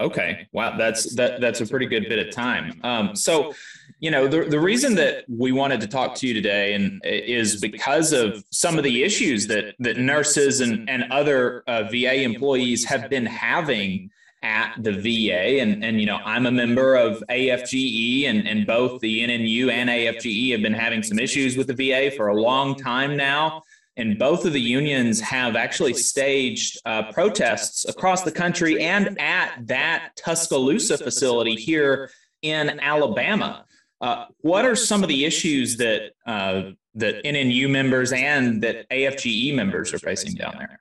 Okay, 0.00 0.48
wow, 0.50 0.76
that's 0.76 1.14
that 1.14 1.40
that's 1.40 1.60
a 1.60 1.66
pretty 1.66 1.86
good 1.86 2.08
bit 2.08 2.26
of 2.26 2.34
time. 2.34 2.80
Um, 2.82 3.14
so, 3.14 3.54
you 4.00 4.10
know, 4.10 4.26
the 4.26 4.44
the 4.44 4.58
reason 4.58 4.96
that 4.96 5.24
we 5.28 5.52
wanted 5.52 5.80
to 5.82 5.86
talk 5.86 6.16
to 6.16 6.26
you 6.26 6.34
today 6.34 6.74
and 6.74 7.00
is 7.04 7.60
because 7.60 8.12
of 8.12 8.42
some 8.50 8.76
of 8.76 8.82
the 8.82 9.04
issues 9.04 9.46
that 9.46 9.76
that 9.78 9.96
nurses 9.98 10.62
and 10.62 10.90
and 10.90 11.04
other 11.12 11.62
uh, 11.68 11.84
VA 11.84 12.22
employees 12.22 12.84
have 12.86 13.08
been 13.08 13.24
having 13.24 14.10
at 14.44 14.76
the 14.78 14.92
VA, 14.92 15.60
and 15.60 15.84
and 15.84 16.00
you 16.00 16.06
know, 16.06 16.18
I'm 16.24 16.46
a 16.46 16.50
member 16.50 16.94
of 16.94 17.24
AFGE, 17.28 18.26
and 18.26 18.46
and 18.46 18.66
both 18.66 19.00
the 19.00 19.20
NNU 19.20 19.70
and 19.72 19.88
AFGE 19.90 20.52
have 20.52 20.62
been 20.62 20.74
having 20.74 21.02
some 21.02 21.18
issues 21.18 21.56
with 21.56 21.66
the 21.66 21.74
VA 21.74 22.14
for 22.14 22.28
a 22.28 22.40
long 22.40 22.76
time 22.76 23.16
now. 23.16 23.62
And 23.96 24.18
both 24.18 24.44
of 24.44 24.52
the 24.52 24.60
unions 24.60 25.20
have 25.20 25.54
actually 25.54 25.94
staged 25.94 26.80
uh, 26.84 27.12
protests 27.12 27.84
across 27.84 28.22
the 28.22 28.32
country 28.32 28.82
and 28.82 29.16
at 29.20 29.68
that 29.68 30.10
Tuscaloosa 30.16 30.98
facility 30.98 31.54
here 31.54 32.10
in 32.42 32.80
Alabama. 32.80 33.64
Uh, 34.00 34.26
what 34.40 34.64
are 34.64 34.74
some 34.74 35.04
of 35.04 35.08
the 35.08 35.24
issues 35.24 35.76
that 35.76 36.10
uh, 36.26 36.70
that 36.96 37.24
NNU 37.24 37.70
members 37.70 38.12
and 38.12 38.62
that 38.62 38.88
AFGE 38.90 39.54
members 39.54 39.94
are 39.94 39.98
facing 39.98 40.34
down 40.34 40.56
there? 40.58 40.80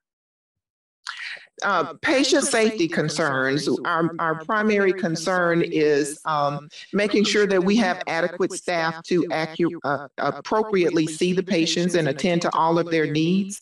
Uh, 1.64 1.94
patient 2.02 2.44
safety 2.44 2.88
concerns, 2.88 3.70
our, 3.86 4.12
our 4.20 4.44
primary 4.46 4.94
concern 4.94 5.62
is 5.62 6.20
um, 6.26 6.70
making 6.92 7.24
sure 7.24 7.48
that 7.48 7.64
we 7.64 7.76
have 7.76 8.02
adequate 8.08 8.52
staff 8.52 9.02
to 9.04 9.24
accu- 9.30 9.80
uh, 9.84 10.08
appropriately 10.18 11.08
see 11.08 11.34
the 11.34 11.44
patients 11.44 11.96
and 11.96 12.08
attend 12.08 12.42
to 12.42 12.54
all 12.54 12.78
of 12.78 12.92
their 12.92 13.10
needs. 13.10 13.62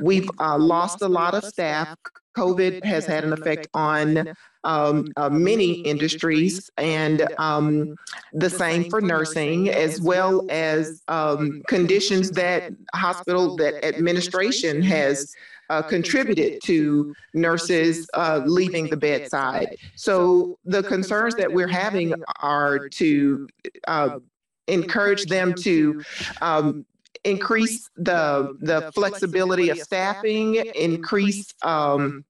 We've 0.00 0.28
uh, 0.38 0.58
lost 0.58 1.02
a 1.02 1.08
lot 1.08 1.34
of 1.34 1.44
staff. 1.44 1.96
COVID 2.36 2.84
has 2.84 3.06
had 3.06 3.24
an 3.24 3.32
effect 3.32 3.68
on 3.72 4.34
um, 4.64 5.06
uh, 5.16 5.30
many 5.30 5.74
industries, 5.80 6.70
and 6.76 7.26
um, 7.38 7.96
the 8.32 8.50
same 8.50 8.90
for 8.90 9.00
nursing, 9.00 9.70
as 9.70 10.00
well 10.00 10.44
as 10.50 11.02
um, 11.08 11.62
conditions 11.68 12.32
that 12.32 12.72
hospital 12.92 13.56
that 13.56 13.82
administration 13.84 14.82
has 14.82 15.34
uh, 15.70 15.82
contributed 15.82 16.62
to 16.62 17.14
nurses 17.34 18.08
uh, 18.14 18.40
leaving 18.44 18.88
the 18.88 18.96
bedside. 18.96 19.76
So 19.96 20.58
the 20.64 20.82
concerns 20.82 21.34
that 21.36 21.52
we're 21.52 21.68
having 21.68 22.14
are 22.40 22.88
to 22.88 23.48
uh, 23.86 24.18
encourage 24.68 25.24
them 25.26 25.54
to 25.54 26.02
um, 26.40 26.86
increase 27.24 27.90
the 27.96 28.56
the 28.60 28.90
flexibility 28.92 29.70
of 29.70 29.78
staffing, 29.78 30.56
increase 30.74 31.52
um, 31.62 32.24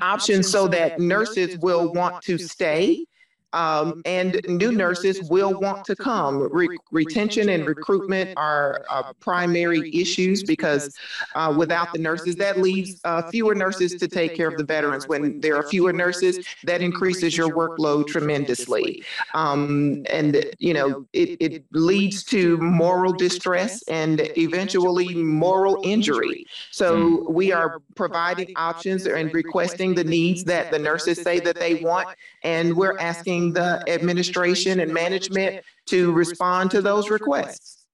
options 0.00 0.50
so 0.50 0.68
that 0.68 1.00
nurses 1.00 1.58
will 1.58 1.92
want 1.92 2.22
to 2.24 2.38
stay 2.38 3.04
um, 3.52 4.02
and 4.04 4.40
new 4.48 4.72
nurses 4.72 5.22
will 5.30 5.58
want 5.58 5.84
to 5.86 5.96
come. 5.96 6.48
Re- 6.52 6.76
retention 6.90 7.48
and 7.48 7.66
recruitment 7.66 8.36
are 8.36 8.84
uh, 8.90 9.12
primary 9.20 9.94
issues 9.94 10.42
because 10.42 10.94
uh, 11.34 11.54
without 11.56 11.92
the 11.92 11.98
nurses, 11.98 12.36
that 12.36 12.58
leaves 12.58 13.00
uh, 13.04 13.22
fewer 13.30 13.54
nurses 13.54 13.94
to 13.96 14.08
take 14.08 14.34
care 14.34 14.48
of 14.48 14.56
the 14.56 14.64
veterans. 14.64 15.08
When 15.08 15.40
there 15.40 15.56
are 15.56 15.62
fewer 15.62 15.92
nurses, 15.92 16.46
that 16.64 16.82
increases 16.82 17.36
your 17.36 17.48
workload 17.48 18.06
tremendously. 18.06 19.02
Um, 19.34 20.04
and, 20.10 20.44
you 20.58 20.74
know, 20.74 21.06
it, 21.12 21.36
it 21.40 21.64
leads 21.72 22.24
to 22.24 22.58
moral 22.58 23.12
distress 23.12 23.82
and 23.88 24.20
eventually 24.36 25.14
moral 25.14 25.80
injury. 25.84 26.46
So 26.70 27.28
we 27.30 27.52
are 27.52 27.80
providing 27.94 28.52
options 28.56 29.06
and 29.06 29.32
requesting 29.32 29.94
the 29.94 30.04
needs 30.04 30.44
that 30.44 30.70
the 30.70 30.78
nurses 30.78 31.20
say 31.22 31.40
that 31.40 31.56
they 31.56 31.76
want. 31.76 32.08
And 32.44 32.76
we're 32.76 32.96
asking 32.98 33.54
the 33.54 33.82
administration 33.88 34.80
and 34.80 34.92
management 34.92 35.64
to 35.86 36.12
respond 36.12 36.70
to 36.72 36.82
those 36.82 37.10
requests. 37.10 37.86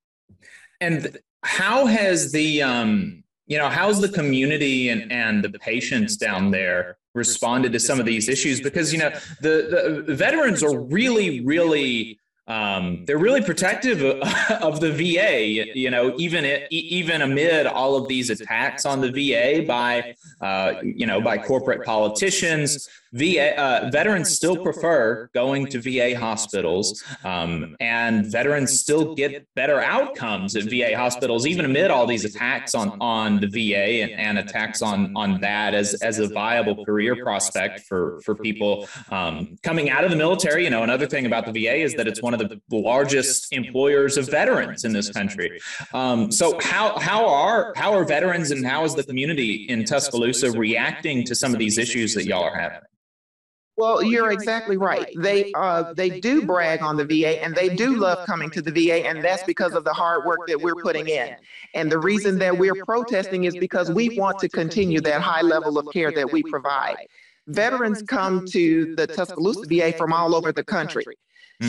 And 0.80 1.18
how 1.42 1.86
has 1.86 2.32
the 2.32 2.62
um, 2.62 3.24
you 3.46 3.58
know, 3.58 3.68
how's 3.68 4.00
the 4.00 4.08
community 4.08 4.88
and 4.88 5.10
and 5.12 5.44
the 5.44 5.58
patients 5.58 6.16
down 6.16 6.50
there 6.50 6.96
responded 7.14 7.72
to 7.72 7.80
some 7.80 8.00
of 8.00 8.06
these 8.06 8.28
issues? 8.28 8.60
Because 8.60 8.92
you 8.92 8.98
know, 8.98 9.10
the 9.40 10.02
the 10.06 10.14
veterans 10.14 10.62
are 10.62 10.78
really, 10.78 11.40
really 11.40 12.18
um, 12.46 13.04
they're 13.06 13.18
really 13.18 13.40
protective 13.40 14.02
of, 14.02 14.22
of, 14.62 14.80
the 14.80 14.92
VA. 14.92 15.66
You 15.74 15.90
know, 15.90 16.14
even 16.18 16.44
it, 16.44 16.66
even 16.70 17.22
amid 17.22 17.66
all 17.66 17.96
of 17.96 18.06
these 18.06 18.28
attacks 18.28 18.84
on 18.84 19.00
the 19.00 19.10
VA 19.10 19.64
by 19.66 20.14
uh, 20.40 20.74
you 20.82 21.06
know 21.06 21.20
by 21.20 21.38
corporate 21.38 21.84
politicians, 21.84 22.88
VA 23.14 23.56
uh, 23.56 23.90
veterans 23.92 24.30
still 24.30 24.56
prefer 24.56 25.30
going 25.34 25.66
to 25.68 25.80
VA 25.80 26.18
hospitals, 26.18 27.04
um, 27.22 27.76
and 27.78 28.26
veterans 28.26 28.80
still 28.80 29.14
get 29.14 29.46
better 29.54 29.80
outcomes 29.80 30.56
at 30.56 30.64
VA 30.64 30.96
hospitals, 30.96 31.46
even 31.46 31.64
amid 31.64 31.92
all 31.92 32.06
these 32.06 32.24
attacks 32.24 32.74
on 32.74 32.98
on 33.00 33.38
the 33.38 33.46
VA 33.46 34.02
and, 34.02 34.12
and 34.12 34.38
attacks 34.38 34.82
on 34.82 35.12
on 35.16 35.40
that 35.40 35.74
as 35.74 35.94
as 36.02 36.18
a 36.18 36.26
viable 36.26 36.84
career 36.84 37.22
prospect 37.22 37.80
for 37.80 38.20
for 38.22 38.34
people 38.34 38.88
um, 39.10 39.56
coming 39.62 39.90
out 39.90 40.02
of 40.02 40.10
the 40.10 40.16
military. 40.16 40.64
You 40.64 40.70
know, 40.70 40.82
another 40.82 41.06
thing 41.06 41.24
about 41.24 41.46
the 41.46 41.52
VA 41.52 41.76
is 41.76 41.94
that 41.94 42.08
it's 42.08 42.20
one 42.20 42.34
of 42.34 42.40
the 42.40 42.60
largest 42.72 43.52
employers 43.52 44.16
of 44.16 44.28
veterans 44.28 44.84
in 44.84 44.92
this 44.92 45.10
country. 45.10 45.60
Um, 45.92 46.32
so 46.32 46.58
how 46.60 46.98
how 46.98 47.28
are 47.28 47.72
how 47.76 47.94
are 47.94 48.04
veterans 48.04 48.50
and 48.50 48.66
how 48.66 48.82
is 48.84 48.96
the 48.96 49.04
community 49.04 49.66
in 49.68 49.84
Tuscaloosa 49.84 50.50
reacting 50.50 51.24
to 51.26 51.36
some 51.36 51.52
of 51.52 51.60
these 51.60 51.78
issues 51.78 52.12
that 52.14 52.24
y'all 52.24 52.42
are 52.42 52.58
having? 52.58 52.80
Well, 53.76 54.02
you're 54.02 54.30
exactly 54.30 54.76
right. 54.76 55.12
They 55.16 55.52
uh, 55.54 55.92
they 55.94 56.20
do 56.20 56.46
brag 56.46 56.80
on 56.82 56.96
the 56.96 57.04
VA 57.04 57.42
and 57.42 57.54
they 57.54 57.74
do 57.74 57.96
love 57.96 58.24
coming 58.26 58.50
to 58.50 58.62
the 58.62 58.70
VA, 58.70 59.06
and 59.06 59.22
that's 59.24 59.42
because 59.42 59.72
of 59.74 59.84
the 59.84 59.92
hard 59.92 60.24
work 60.24 60.46
that 60.46 60.60
we're 60.60 60.76
putting 60.76 61.08
in. 61.08 61.36
And 61.74 61.90
the 61.90 61.98
reason 61.98 62.38
that 62.38 62.56
we're 62.56 62.84
protesting 62.84 63.44
is 63.44 63.56
because 63.56 63.90
we 63.90 64.16
want 64.18 64.38
to 64.40 64.48
continue 64.48 65.00
that 65.00 65.20
high 65.20 65.42
level 65.42 65.78
of 65.78 65.86
care 65.92 66.12
that 66.12 66.30
we 66.32 66.42
provide. 66.44 66.96
Veterans 67.48 68.02
come 68.02 68.46
to 68.46 68.94
the 68.94 69.06
Tuscaloosa 69.06 69.66
VA 69.66 69.92
from 69.92 70.12
all 70.12 70.34
over 70.34 70.52
the 70.52 70.64
country. 70.64 71.04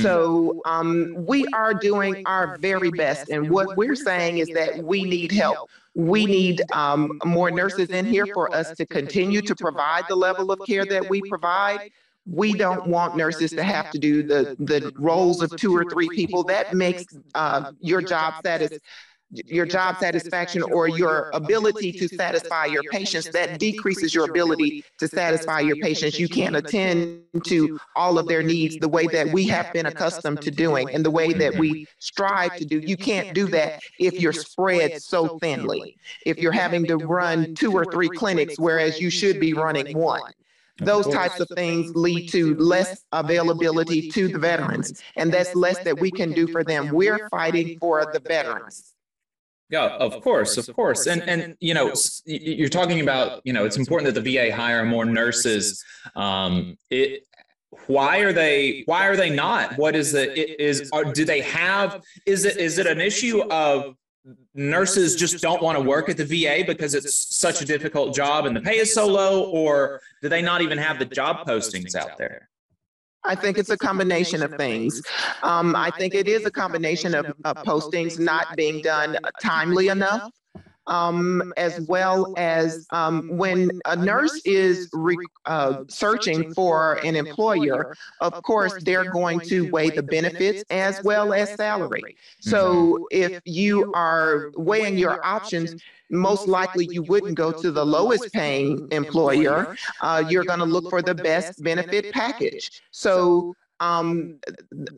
So 0.02 0.62
um, 0.66 1.14
we 1.16 1.46
are 1.54 1.74
doing 1.74 2.24
our 2.26 2.58
very 2.58 2.92
best. 2.92 3.30
And 3.30 3.50
what 3.50 3.78
we're 3.78 3.96
saying 3.96 4.40
is 4.40 4.50
that 4.50 4.84
we 4.84 5.04
need 5.04 5.32
help. 5.32 5.70
We 5.96 6.26
need 6.26 6.62
um, 6.74 7.20
more 7.24 7.50
nurses 7.50 7.90
in 7.90 8.06
here 8.06 8.28
for 8.34 8.54
us 8.54 8.76
to 8.76 8.86
continue 8.86 9.42
to 9.42 9.56
provide 9.56 10.04
the 10.10 10.16
level 10.16 10.52
of 10.52 10.60
care 10.68 10.86
that 10.86 11.10
we 11.10 11.22
provide. 11.22 11.92
We 12.28 12.54
don't 12.54 12.88
want 12.88 13.16
nurses 13.16 13.52
to 13.52 13.64
have 13.64 13.92
to 13.92 14.00
do 14.00 14.24
the, 14.24 14.56
the 14.60 14.92
roles 14.98 15.42
of 15.42 15.56
two 15.56 15.76
or 15.76 15.86
three 15.86 16.10
people. 16.10 16.44
That 16.44 16.74
makes 16.74 17.06
uh, 17.34 17.72
your 17.80 18.02
job 18.02 18.36
satis- 18.44 18.80
your 19.32 19.66
job 19.66 19.98
satisfaction 19.98 20.62
or 20.62 20.88
your 20.88 21.30
ability 21.34 21.92
to 21.92 22.08
satisfy 22.08 22.66
your 22.66 22.84
patients, 22.92 23.30
that 23.32 23.60
decreases 23.60 24.14
your 24.14 24.30
ability 24.30 24.84
to 25.00 25.08
satisfy 25.08 25.60
your 25.60 25.76
patients. 25.78 26.20
You 26.20 26.30
can't 26.30 26.56
attend 26.56 27.22
to 27.46 27.80
all 27.96 28.18
of 28.18 28.28
their 28.28 28.44
needs 28.44 28.78
the 28.78 28.88
way 28.88 29.08
that 29.08 29.30
we 29.30 29.48
have 29.48 29.72
been 29.74 29.88
accustomed 29.88 30.42
to 30.42 30.52
doing 30.52 30.90
and 30.92 31.04
the 31.04 31.12
way 31.12 31.34
that 31.34 31.56
we 31.58 31.88
strive 32.00 32.56
to 32.58 32.66
do. 32.66 32.80
You 32.80 32.98
can't 32.98 33.34
do 33.34 33.48
that 33.48 33.82
if 34.00 34.20
you're 34.20 34.34
spread 34.34 35.02
so 35.02 35.40
thinly, 35.40 35.98
if 36.26 36.38
you're 36.38 36.52
having 36.52 36.86
to 36.86 36.98
run 36.98 37.56
two 37.56 37.74
or 37.74 37.86
three 37.86 38.10
clinics, 38.10 38.58
whereas 38.58 39.02
you 39.02 39.10
should 39.10 39.40
be 39.40 39.54
running 39.54 39.98
one 39.98 40.34
those 40.80 41.08
types 41.08 41.40
of 41.40 41.48
things 41.56 41.96
lead 41.96 42.28
to 42.28 42.54
less 42.56 43.06
availability 43.14 44.10
to 44.12 44.28
the 44.28 44.38
veterans, 44.38 45.02
and 45.16 45.32
that's 45.32 45.56
less 45.56 45.80
that 45.86 45.98
we 45.98 46.12
can 46.12 46.34
do 46.34 46.48
for 46.48 46.66
them. 46.66 46.90
We're 46.90 47.30
fighting 47.30 47.80
for 47.80 48.12
the 48.12 48.20
veterans. 48.20 48.95
Yeah, 49.70 49.88
of 49.88 50.22
course, 50.22 50.58
of 50.58 50.74
course, 50.76 51.08
and 51.08 51.24
and 51.24 51.56
you 51.60 51.74
know, 51.74 51.92
you're 52.26 52.70
talking 52.70 53.02
about 53.02 53.42
you 53.46 53.54
know, 53.54 53.66
it's 53.66 53.78
important 53.78 54.14
that 54.14 54.24
the 54.24 54.36
VA 54.36 54.56
hire 54.56 54.86
more 54.86 55.06
nurses. 55.06 55.84
Um, 56.16 56.78
it 56.92 57.24
why 57.88 58.20
are 58.20 58.32
they 58.32 58.84
why 58.86 59.08
are 59.08 59.16
they 59.16 59.30
not? 59.30 59.78
what 59.78 59.96
is 59.96 60.12
the 60.12 60.64
is 60.64 60.90
are, 60.94 61.04
do 61.04 61.26
they 61.26 61.42
have 61.42 62.02
is 62.26 62.46
it 62.46 62.58
is 62.58 62.78
it 62.78 62.88
an 62.88 63.02
issue 63.02 63.42
of 63.52 63.96
nurses 64.54 65.16
just 65.16 65.42
don't 65.42 65.62
want 65.62 65.78
to 65.78 65.84
work 65.84 66.10
at 66.10 66.18
the 66.18 66.26
VA 66.26 66.64
because 66.66 66.94
it's 66.96 67.38
such 67.38 67.62
a 67.62 67.66
difficult 67.66 68.16
job 68.16 68.46
and 68.46 68.56
the 68.56 68.62
pay 68.62 68.78
is 68.78 68.94
so 68.94 69.06
low 69.08 69.44
or 69.52 70.02
do 70.22 70.30
they 70.30 70.42
not 70.42 70.62
even 70.62 70.78
have 70.78 70.98
the 70.98 71.06
job 71.06 71.46
postings 71.46 71.96
out 71.96 72.18
there 72.18 72.50
I 73.28 73.36
think 73.36 73.58
it's 73.58 73.70
a 73.70 73.78
combination 73.78 74.44
of 74.44 74.54
things. 74.56 75.02
Um, 75.44 75.76
I 75.76 75.92
think 75.92 76.14
it 76.14 76.28
is 76.28 76.46
a 76.46 76.52
combination 76.52 77.16
of, 77.16 77.26
of 77.44 77.58
postings 77.58 78.20
not 78.20 78.56
being 78.56 78.82
done 78.82 79.18
timely 79.42 79.88
enough. 79.90 80.32
Um, 80.88 81.52
as 81.58 81.82
well 81.88 82.36
as 82.38 82.86
um, 82.92 83.28
when 83.28 83.82
a 83.86 83.96
nurse 83.96 84.40
is 84.46 84.88
re- 84.94 85.18
uh, 85.48 85.84
searching 85.88 86.54
for 86.54 87.00
an 87.04 87.16
employer, 87.16 87.96
of 88.22 88.40
course, 88.44 88.76
they're 88.84 89.10
going 89.12 89.40
to 89.40 89.72
weigh 89.72 89.90
the 89.90 90.04
benefits 90.04 90.64
as 90.70 91.02
well 91.04 91.34
as 91.34 91.56
salary. 91.56 92.16
So 92.40 93.08
if 93.10 93.42
you 93.46 93.92
are 93.94 94.52
weighing 94.56 95.00
your 95.00 95.26
options, 95.26 95.82
most 96.10 96.48
likely 96.48 96.88
you 96.92 97.04
wouldn't 97.04 97.36
go 97.36 97.52
to 97.52 97.72
the 97.72 97.86
lowest 97.86 98.32
paying 98.34 98.88
employer. 98.92 99.76
Uh, 100.02 100.24
you're 100.28 100.44
going 100.44 100.60
to 100.60 100.66
look 100.66 100.90
for 100.90 101.02
the 101.02 101.16
best 101.16 101.64
benefit 101.64 102.12
package. 102.14 102.82
So 102.92 103.56
um, 103.80 104.40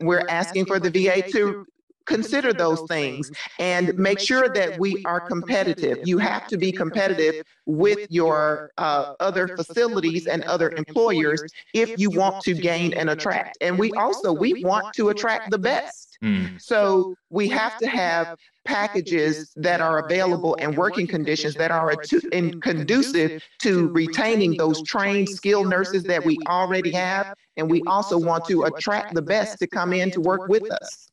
we're 0.00 0.24
asking 0.28 0.66
for 0.66 0.78
the 0.78 0.90
VA 0.90 1.22
to 1.30 1.66
consider 2.08 2.52
those 2.52 2.82
things 2.88 3.30
and 3.58 3.96
make 3.98 4.18
sure 4.18 4.48
that 4.48 4.78
we 4.78 5.04
are 5.04 5.20
competitive. 5.20 5.98
You 6.04 6.18
have 6.18 6.48
to 6.48 6.56
be 6.56 6.72
competitive 6.72 7.44
with 7.66 8.10
your 8.10 8.72
uh, 8.78 9.14
other 9.20 9.46
facilities 9.48 10.26
and 10.26 10.42
other 10.44 10.70
employers 10.70 11.42
if 11.74 11.98
you 12.00 12.10
want 12.10 12.42
to 12.44 12.54
gain 12.54 12.94
and 12.94 13.10
attract. 13.10 13.58
And 13.60 13.78
we 13.78 13.92
also 13.92 14.32
we 14.32 14.64
want 14.64 14.94
to 14.94 15.10
attract 15.10 15.50
the 15.50 15.58
best. 15.58 16.18
Mm. 16.24 16.60
So 16.60 17.14
we 17.30 17.48
have 17.48 17.78
to 17.78 17.86
have 17.86 18.36
packages 18.64 19.52
that 19.56 19.80
are 19.80 20.04
available 20.04 20.56
and 20.60 20.76
working 20.76 21.06
conditions 21.06 21.54
that 21.54 21.70
are 21.70 21.94
in 22.32 22.60
conducive 22.60 23.42
to 23.60 23.88
retaining 23.88 24.56
those 24.56 24.82
trained, 24.82 25.28
skilled 25.28 25.68
nurses 25.68 26.02
that 26.04 26.24
we 26.24 26.38
already 26.46 26.90
have. 26.92 27.34
And 27.56 27.70
we 27.70 27.82
also 27.86 28.18
want 28.18 28.44
to 28.46 28.64
attract 28.64 29.14
the 29.14 29.22
best 29.22 29.58
to 29.60 29.66
come 29.66 29.92
in 29.92 30.10
to 30.12 30.20
work 30.20 30.48
with 30.48 30.70
us. 30.70 31.07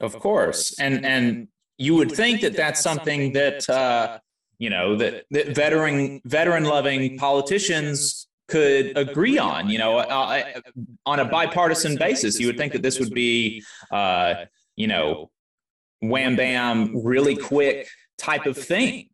Of 0.00 0.18
course, 0.18 0.78
and 0.78 1.04
and 1.06 1.48
you 1.78 1.94
would 1.94 2.12
think 2.12 2.40
that 2.42 2.56
that's 2.56 2.80
something 2.80 3.32
that 3.32 3.68
uh, 3.68 4.18
you 4.58 4.70
know 4.70 4.96
that, 4.96 5.24
that 5.30 5.54
veteran 5.54 6.20
veteran 6.24 6.64
loving 6.64 7.18
politicians 7.18 8.26
could 8.48 8.96
agree 8.96 9.38
on. 9.38 9.68
You 9.68 9.78
know, 9.78 9.98
uh, 9.98 10.42
on 11.04 11.20
a 11.20 11.24
bipartisan 11.24 11.96
basis, 11.96 12.38
you 12.38 12.46
would 12.46 12.56
think 12.56 12.72
that 12.72 12.82
this 12.82 12.98
would 12.98 13.12
be, 13.12 13.62
uh, 13.90 14.46
you 14.76 14.86
know, 14.86 15.30
wham 16.00 16.36
bam, 16.36 17.04
really 17.04 17.36
quick 17.36 17.88
type 18.18 18.46
of 18.46 18.56
thing. 18.56 19.08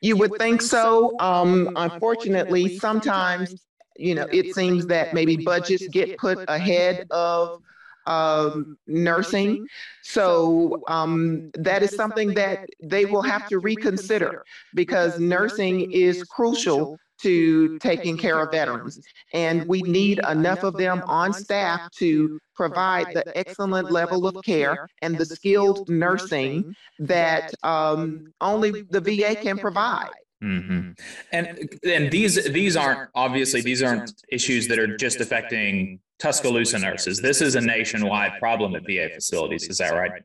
You 0.00 0.16
would 0.16 0.36
think 0.38 0.62
so. 0.62 1.18
Um, 1.20 1.70
unfortunately, 1.76 2.78
sometimes 2.78 3.66
you 3.96 4.14
know 4.14 4.26
it 4.32 4.54
seems 4.54 4.86
that 4.86 5.12
maybe 5.12 5.36
budgets 5.36 5.86
get 5.88 6.16
put 6.18 6.38
ahead 6.48 7.06
of 7.10 7.62
um, 8.10 8.76
nursing. 8.86 9.66
So 10.02 10.82
um, 10.88 11.50
that 11.54 11.82
is 11.82 11.94
something 11.94 12.34
that 12.34 12.68
they 12.82 13.04
will 13.04 13.22
have 13.22 13.48
to 13.48 13.58
reconsider 13.58 14.44
because 14.74 15.20
nursing 15.20 15.92
is 15.92 16.24
crucial 16.24 16.98
to 17.22 17.78
taking 17.78 18.16
care 18.16 18.40
of 18.40 18.50
veterans. 18.50 18.98
And 19.32 19.66
we 19.66 19.82
need 19.82 20.20
enough 20.28 20.62
of 20.64 20.74
them 20.76 21.02
on 21.06 21.32
staff 21.32 21.90
to 21.98 22.40
provide 22.54 23.14
the 23.14 23.38
excellent 23.38 23.90
level 23.90 24.26
of 24.26 24.42
care 24.42 24.88
and 25.02 25.16
the 25.16 25.26
skilled 25.26 25.88
nursing 25.88 26.74
that 26.98 27.52
um, 27.62 28.32
only 28.40 28.82
the 28.90 29.00
VA 29.00 29.36
can 29.36 29.58
provide. 29.58 30.10
Mm-hmm. 30.42 30.92
And 31.32 31.78
and 31.84 32.10
these 32.10 32.50
these 32.50 32.74
aren't 32.74 33.10
obviously 33.14 33.60
these 33.60 33.82
aren't 33.82 34.10
issues 34.30 34.68
that 34.68 34.78
are 34.78 34.96
just 34.96 35.20
affecting 35.20 36.00
Tuscaloosa 36.20 36.78
nurses. 36.78 37.20
This 37.20 37.40
is 37.40 37.54
a 37.54 37.60
nationwide 37.60 38.38
problem 38.38 38.74
at 38.76 38.82
VA 38.86 39.08
facilities. 39.14 39.68
Is 39.68 39.78
that 39.78 39.90
right? 39.94 40.22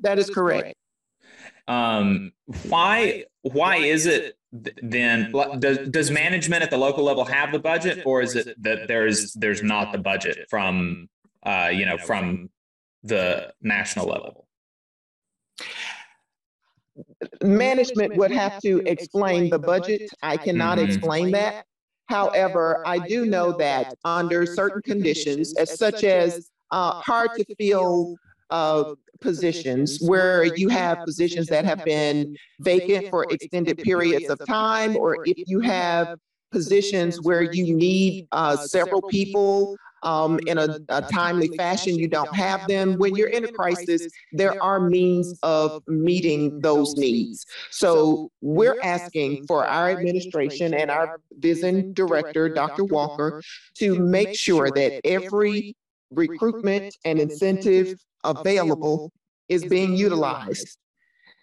That 0.00 0.18
is 0.18 0.30
correct. 0.30 0.74
Um, 1.68 2.32
why 2.68 3.24
why 3.42 3.76
is 3.76 4.06
it 4.06 4.36
then 4.52 5.32
does, 5.58 5.88
does 5.88 6.10
management 6.10 6.62
at 6.62 6.70
the 6.70 6.76
local 6.76 7.04
level 7.04 7.24
have 7.24 7.52
the 7.52 7.58
budget 7.58 8.02
or 8.04 8.20
is 8.22 8.36
it 8.36 8.60
that 8.62 8.88
there's 8.88 9.32
there's 9.34 9.62
not 9.62 9.92
the 9.92 9.98
budget 9.98 10.46
from 10.50 11.08
uh, 11.44 11.70
you 11.72 11.86
know 11.86 11.98
from 11.98 12.50
the 13.02 13.52
national 13.60 14.06
level? 14.06 14.46
Management 17.42 18.16
would 18.16 18.30
have 18.32 18.60
to 18.60 18.80
explain 18.86 19.50
the 19.50 19.58
budget. 19.58 20.10
I 20.22 20.36
cannot 20.36 20.78
Mhm. 20.78 20.94
explain 20.94 21.30
that. 21.32 21.66
However, 22.06 22.82
I 22.86 23.06
do 23.06 23.26
know 23.26 23.56
that 23.58 23.94
under 24.04 24.44
certain 24.46 24.82
conditions, 24.82 25.54
as 25.54 25.78
such 25.78 26.04
as 26.04 26.50
uh, 26.70 27.00
hard 27.00 27.30
to 27.36 27.44
fill 27.56 28.16
uh, 28.50 28.94
positions 29.20 29.98
where 30.00 30.44
you 30.56 30.68
have 30.68 31.04
positions 31.04 31.46
that 31.48 31.64
have 31.64 31.84
been 31.84 32.36
vacant 32.60 33.08
for 33.10 33.26
extended 33.30 33.78
periods 33.78 34.28
of 34.28 34.44
time, 34.46 34.96
or 34.96 35.18
if 35.24 35.48
you 35.48 35.60
have 35.60 36.18
positions 36.50 37.20
where 37.22 37.42
you 37.42 37.74
need 37.74 38.28
uh, 38.32 38.56
several 38.56 39.00
people 39.02 39.76
um, 40.02 40.40
in 40.46 40.58
a, 40.58 40.78
a 40.88 41.02
timely 41.02 41.48
fashion, 41.56 41.96
you 41.96 42.08
don't 42.08 42.34
have 42.34 42.66
them. 42.66 42.94
When 42.98 43.14
you're 43.14 43.28
in 43.28 43.44
a 43.44 43.52
crisis, 43.52 44.08
there 44.32 44.60
are 44.62 44.80
means 44.80 45.38
of 45.42 45.82
meeting 45.86 46.60
those 46.60 46.94
needs. 46.96 47.46
So 47.70 48.30
we're 48.40 48.76
asking 48.82 49.46
for 49.46 49.64
our 49.66 49.90
administration 49.90 50.74
and 50.74 50.90
our 50.90 51.20
vision 51.38 51.92
director, 51.92 52.48
Dr. 52.48 52.84
Walker, 52.84 53.42
to 53.78 53.98
make 53.98 54.34
sure 54.36 54.70
that 54.70 55.00
every 55.04 55.76
recruitment 56.10 56.96
and 57.04 57.18
incentive 57.18 57.98
available 58.24 59.12
is 59.48 59.64
being 59.64 59.94
utilized 59.94 60.78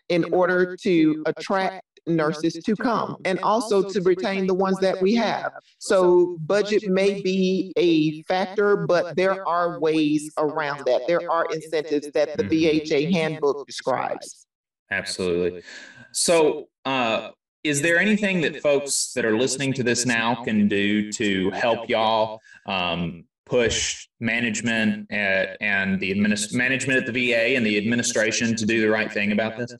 in 0.09 0.33
order 0.33 0.75
to 0.75 1.23
attract 1.27 1.83
nurses 2.07 2.53
to 2.53 2.75
come 2.75 3.17
and 3.25 3.39
also 3.39 3.87
to 3.89 4.01
retain 4.01 4.47
the 4.47 4.53
ones 4.53 4.79
that 4.79 5.01
we 5.01 5.15
have. 5.15 5.51
So 5.77 6.37
budget 6.41 6.89
may 6.89 7.21
be 7.21 7.73
a 7.77 8.23
factor, 8.23 8.85
but 8.87 9.15
there 9.15 9.47
are 9.47 9.79
ways 9.79 10.31
around 10.37 10.85
that. 10.85 11.01
There 11.07 11.29
are 11.29 11.45
incentives 11.51 12.11
that 12.11 12.37
the 12.37 12.43
VHA 12.43 13.11
handbook 13.11 13.65
describes. 13.67 14.45
Absolutely. 14.91 15.63
So, 16.11 16.69
uh, 16.85 17.29
is 17.63 17.81
there 17.81 17.99
anything 17.99 18.41
that 18.41 18.61
folks 18.61 19.11
that 19.13 19.25
are 19.25 19.37
listening 19.37 19.73
to 19.73 19.83
this 19.83 20.05
now 20.05 20.43
can 20.43 20.69
do 20.69 21.11
to 21.11 21.51
help 21.51 21.89
y'all 21.89 22.39
um, 22.65 23.25
push 23.45 24.07
management 24.21 25.11
at, 25.11 25.57
and 25.59 25.99
the 25.99 26.13
administ- 26.13 26.53
management 26.53 26.99
at 26.99 27.13
the 27.13 27.31
VA 27.31 27.55
and 27.57 27.65
the 27.65 27.77
administration 27.77 28.55
to 28.55 28.65
do 28.65 28.79
the 28.79 28.89
right 28.89 29.11
thing 29.11 29.33
about 29.33 29.57
this? 29.57 29.75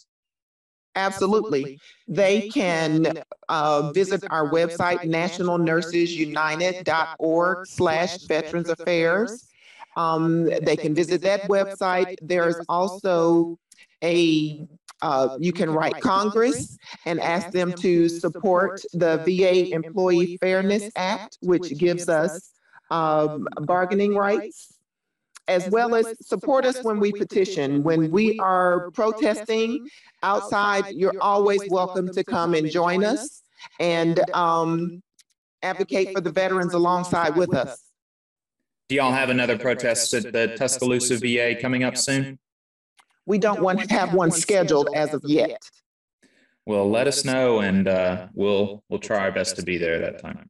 Absolutely. 1.00 1.80
They 2.08 2.50
can 2.50 3.24
uh, 3.48 3.92
visit 3.92 4.24
our 4.30 4.48
website, 4.50 5.00
nationalnursesunited.org 5.00 7.68
slash 7.68 8.18
Veterans 8.26 8.70
Affairs. 8.70 9.48
Um, 9.96 10.46
they 10.46 10.78
can 10.78 10.96
visit 10.96 11.22
that 11.24 11.42
website. 11.44 12.18
There's 12.22 12.58
also 12.70 13.58
a, 14.04 14.68
uh, 15.02 15.38
you 15.40 15.54
can 15.54 15.72
write 15.72 16.00
Congress 16.02 16.78
and 17.06 17.20
ask 17.20 17.50
them 17.52 17.74
to 17.74 18.08
support 18.10 18.82
the 18.94 19.18
VA 19.26 19.74
Employee 19.74 20.38
Fairness 20.38 20.92
Act, 20.96 21.38
which 21.42 21.76
gives 21.78 22.08
us 22.10 22.52
um, 22.92 23.48
bargaining 23.62 24.16
rights 24.16 24.79
as 25.50 25.68
well 25.70 25.96
as 25.96 26.14
support 26.22 26.64
us 26.64 26.82
when 26.84 27.00
we 27.00 27.12
petition. 27.12 27.84
When 27.84 28.12
we 28.12 28.40
are 28.40 28.92
protesting 28.92 29.90
outside, 30.24 30.86
you're 30.92 31.20
always 31.20 31.62
welcome 31.70 32.14
to 32.14 32.24
come 32.24 32.54
and 32.54 32.70
join 32.70 33.04
us 33.04 33.42
and 33.80 34.20
um, 34.34 35.02
advocate 35.64 36.14
for 36.14 36.22
the 36.22 36.32
veterans 36.32 36.74
alongside 36.74 37.36
with 37.36 37.54
us. 37.54 37.84
Do 38.88 38.96
y'all 38.96 39.12
have 39.12 39.30
another 39.30 39.58
protest 39.58 40.14
at 40.14 40.32
the 40.32 40.56
Tuscaloosa 40.56 41.18
VA 41.18 41.56
coming 41.60 41.84
up 41.84 41.98
soon? 41.98 42.40
We 43.26 43.38
don't 43.38 43.62
want 43.62 43.82
to 43.82 43.94
have 43.94 44.14
one 44.14 44.32
scheduled 44.32 44.90
as 44.96 45.14
of 45.14 45.24
yet. 45.26 45.62
Well, 46.66 46.90
let 46.90 47.08
us 47.08 47.26
know 47.26 47.60
and 47.60 47.88
uh, 47.88 48.28
we'll 48.34 48.84
we'll 48.90 49.00
try 49.00 49.20
our 49.20 49.32
best 49.32 49.56
to 49.56 49.64
be 49.64 49.78
there 49.78 50.00
that 50.00 50.22
time. 50.22 50.50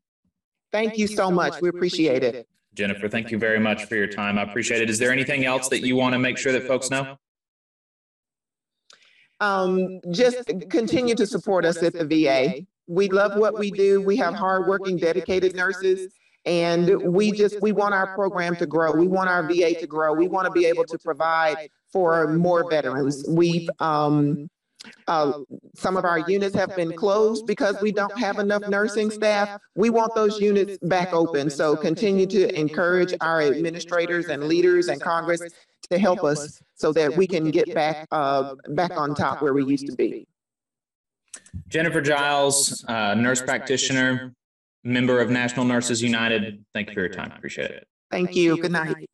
Thank 0.72 0.98
you 0.98 1.08
so 1.08 1.32
much. 1.32 1.62
We 1.62 1.70
appreciate 1.70 2.24
it. 2.24 2.48
Jennifer, 2.74 3.10
thank 3.10 3.32
you 3.32 3.38
very 3.38 3.60
much 3.60 3.86
for 3.86 3.96
your 3.96 4.08
time. 4.08 4.38
I 4.38 4.44
appreciate 4.44 4.82
it. 4.82 4.90
Is 4.90 5.00
there 5.00 5.12
anything 5.12 5.46
else 5.46 5.70
that 5.70 5.82
you 5.82 5.96
want 5.96 6.14
to 6.14 6.20
make 6.20 6.38
sure 6.38 6.52
that 6.52 6.68
folks 6.68 6.90
know? 6.90 7.18
Um, 9.40 10.00
just 10.12 10.50
continue 10.70 11.16
to 11.16 11.26
support 11.26 11.66
us 11.66 11.82
at 11.82 11.94
the 11.94 12.06
VA. 12.06 12.66
We 12.88 13.10
love 13.10 13.38
what 13.38 13.58
we 13.58 13.72
do. 13.72 14.02
We 14.02 14.18
have 14.18 14.34
hardworking, 14.34 14.98
dedicated 14.98 15.56
nurses. 15.56 16.14
And 16.46 17.14
we 17.14 17.32
just, 17.32 17.62
we 17.62 17.72
want 17.72 17.94
our 17.94 18.16
program 18.16 18.56
to 18.58 18.66
grow. 18.66 18.94
We 18.94 19.08
want 19.08 19.30
our 19.30 19.44
VA 19.44 19.76
to 19.80 19.88
grow. 19.88 20.14
We 20.14 20.28
want 20.28 20.46
to 20.46 20.52
be 20.52 20.66
able 20.66 20.86
to 20.86 20.98
provide 20.98 21.70
for 21.92 22.28
more 22.34 22.70
veterans. 22.70 23.26
We've, 23.28 23.70
um, 23.80 24.50
uh, 25.08 25.34
some 25.76 25.98
of 25.98 26.06
our 26.06 26.20
units 26.20 26.56
have 26.56 26.76
been 26.76 26.94
closed 26.94 27.46
because 27.46 27.80
we 27.82 27.92
don't 27.92 28.18
have 28.18 28.40
enough 28.40 28.68
nursing 28.68 29.10
staff. 29.10 29.60
We 29.76 29.90
want 29.90 30.16
those 30.16 30.40
units 30.40 30.78
back 30.82 31.14
open. 31.14 31.50
So 31.50 31.76
continue 31.76 32.26
to 32.28 32.60
encourage 32.60 33.14
our 33.22 33.42
administrators 33.42 34.28
and 34.28 34.44
leaders 34.44 34.88
and 34.88 35.02
Congress 35.02 35.42
to 35.90 35.98
help 35.98 36.24
us 36.24 36.62
so 36.76 36.94
that 36.94 37.16
we 37.16 37.28
can 37.28 37.52
get 37.52 37.74
back, 37.74 38.08
uh, 38.12 38.56
back 38.70 38.92
on 38.92 39.16
top 39.16 39.42
where 39.42 39.54
we 39.54 39.66
used 39.66 39.88
to 39.88 39.96
be. 39.96 40.28
Jennifer 41.68 42.02
Giles, 42.02 42.84
uh, 42.88 43.14
nurse 43.16 43.42
practitioner, 43.42 44.34
member 44.84 45.20
of 45.20 45.30
National 45.30 45.66
Nurses 45.66 46.02
United. 46.02 46.64
Thank 46.74 46.90
you 46.90 46.94
for 46.94 47.00
your 47.02 47.10
time. 47.10 47.32
Appreciate 47.36 47.72
it. 47.72 47.88
Thank 48.12 48.36
you. 48.36 48.58
Good 48.58 48.72
night. 48.72 49.10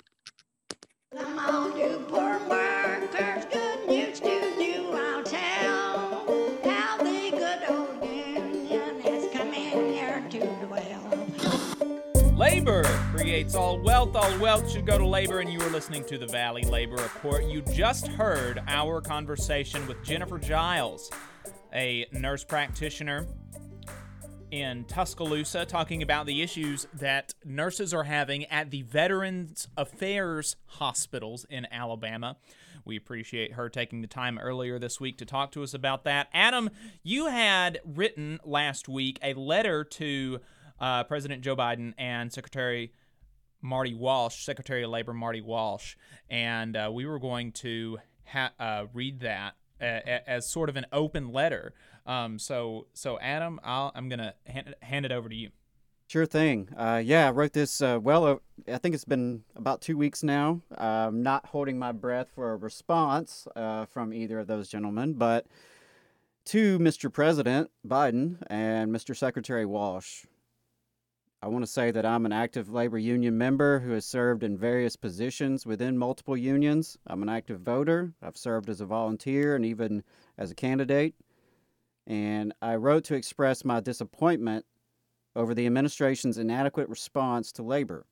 Creates 13.36 13.54
all 13.54 13.78
wealth. 13.78 14.16
All 14.16 14.40
wealth 14.40 14.72
should 14.72 14.86
go 14.86 14.98
to 14.98 15.06
labor, 15.06 15.42
and 15.42 15.52
you 15.52 15.60
are 15.60 15.70
listening 15.70 16.06
to 16.06 16.18
the 16.18 16.26
Valley 16.26 16.64
Labor 16.64 16.96
Report. 16.96 17.44
You 17.44 17.62
just 17.64 18.08
heard 18.08 18.64
our 18.66 19.02
conversation 19.02 19.86
with 19.88 20.02
Jennifer 20.06 20.40
Giles, 20.40 21.12
a 21.74 22.06
nurse 22.14 22.46
practitioner 22.46 23.28
in 24.52 24.86
Tuscaloosa, 24.86 25.66
talking 25.66 26.02
about 26.02 26.28
the 26.28 26.42
issues 26.42 26.88
that 26.94 27.34
nurses 27.44 27.94
are 27.94 28.06
having 28.06 28.46
at 28.46 28.72
the 28.72 28.84
Veterans 28.84 29.68
Affairs 29.76 30.56
hospitals 30.68 31.46
in 31.50 31.68
Alabama. 31.74 32.38
We 32.86 32.96
appreciate 32.96 33.56
her 33.56 33.68
taking 33.68 34.00
the 34.00 34.08
time 34.08 34.40
earlier 34.40 34.80
this 34.80 35.02
week 35.02 35.18
to 35.18 35.26
talk 35.26 35.52
to 35.52 35.64
us 35.64 35.74
about 35.74 36.06
that. 36.06 36.30
Adam, 36.34 36.70
you 37.04 37.26
had 37.26 37.82
written 37.84 38.40
last 38.46 38.88
week 38.88 39.20
a 39.22 39.34
letter 39.34 39.84
to 39.84 40.40
uh, 40.80 41.04
President 41.04 41.44
Joe 41.44 41.58
Biden 41.58 41.94
and 41.98 42.32
Secretary 42.32 42.94
Marty 43.66 43.94
Walsh, 43.94 44.44
Secretary 44.46 44.84
of 44.84 44.92
Labor 44.92 45.14
Marty 45.14 45.42
Walsh, 45.42 45.96
and 46.30 46.78
uh, 46.78 46.90
we 46.94 47.06
were 47.06 47.20
going 47.20 47.52
to 47.54 47.98
ha- 48.26 48.54
uh, 48.60 48.86
read 48.94 49.20
that 49.22 49.56
a- 49.82 50.30
as 50.30 50.48
sort 50.48 50.70
of 50.70 50.76
an 50.76 50.86
open 50.94 51.32
letter. 51.34 51.74
Um, 52.06 52.38
so, 52.38 52.86
so 52.94 53.20
Adam, 53.20 53.60
I'll, 53.64 53.92
I'm 53.96 54.08
gonna 54.08 54.36
hand, 54.46 54.76
hand 54.82 55.06
it 55.06 55.12
over 55.12 55.28
to 55.28 55.36
you. 55.36 55.50
Sure 56.08 56.28
thing. 56.28 56.70
Uh, 56.78 57.02
yeah, 57.04 57.28
I 57.28 57.32
wrote 57.32 57.54
this 57.54 57.82
uh, 57.82 57.98
well. 58.00 58.26
Uh, 58.28 58.36
I 58.72 58.78
think 58.78 58.94
it's 58.94 59.06
been 59.06 59.44
about 59.56 59.82
two 59.82 59.98
weeks 59.98 60.22
now. 60.22 60.62
I'm 60.78 61.24
not 61.24 61.48
holding 61.48 61.80
my 61.80 61.92
breath 61.92 62.30
for 62.36 62.52
a 62.52 62.56
response 62.58 63.48
uh, 63.56 63.86
from 63.86 64.14
either 64.14 64.38
of 64.38 64.46
those 64.46 64.70
gentlemen, 64.70 65.14
but 65.14 65.48
to 66.46 66.78
Mr. 66.78 67.12
President 67.12 67.72
Biden 67.88 68.38
and 68.48 68.92
Mr. 68.92 69.18
Secretary 69.18 69.66
Walsh. 69.66 70.26
I 71.46 71.48
want 71.48 71.64
to 71.64 71.72
say 71.72 71.92
that 71.92 72.08
I'm 72.08 72.26
an 72.26 72.32
active 72.32 72.72
labor 72.72 72.98
union 72.98 73.38
member 73.38 73.80
who 73.82 73.92
has 73.92 74.04
served 74.04 74.42
in 74.42 74.58
various 74.58 74.96
positions 74.96 75.64
within 75.64 75.96
multiple 75.96 76.36
unions. 76.36 76.98
I'm 77.06 77.22
an 77.22 77.30
active 77.30 77.60
voter. 77.60 78.14
I've 78.20 78.36
served 78.36 78.68
as 78.68 78.82
a 78.82 78.86
volunteer 78.88 79.56
and 79.56 79.64
even 79.64 80.04
as 80.40 80.50
a 80.50 80.56
candidate. 80.56 81.14
And 82.08 82.52
I 82.64 82.78
wrote 82.78 83.04
to 83.04 83.14
express 83.14 83.64
my 83.64 83.80
disappointment 83.80 84.66
over 85.36 85.54
the 85.54 85.68
administration's 85.68 86.40
inadequate 86.40 86.90
response 86.90 87.52
to 87.52 87.62
labor. 87.62 88.08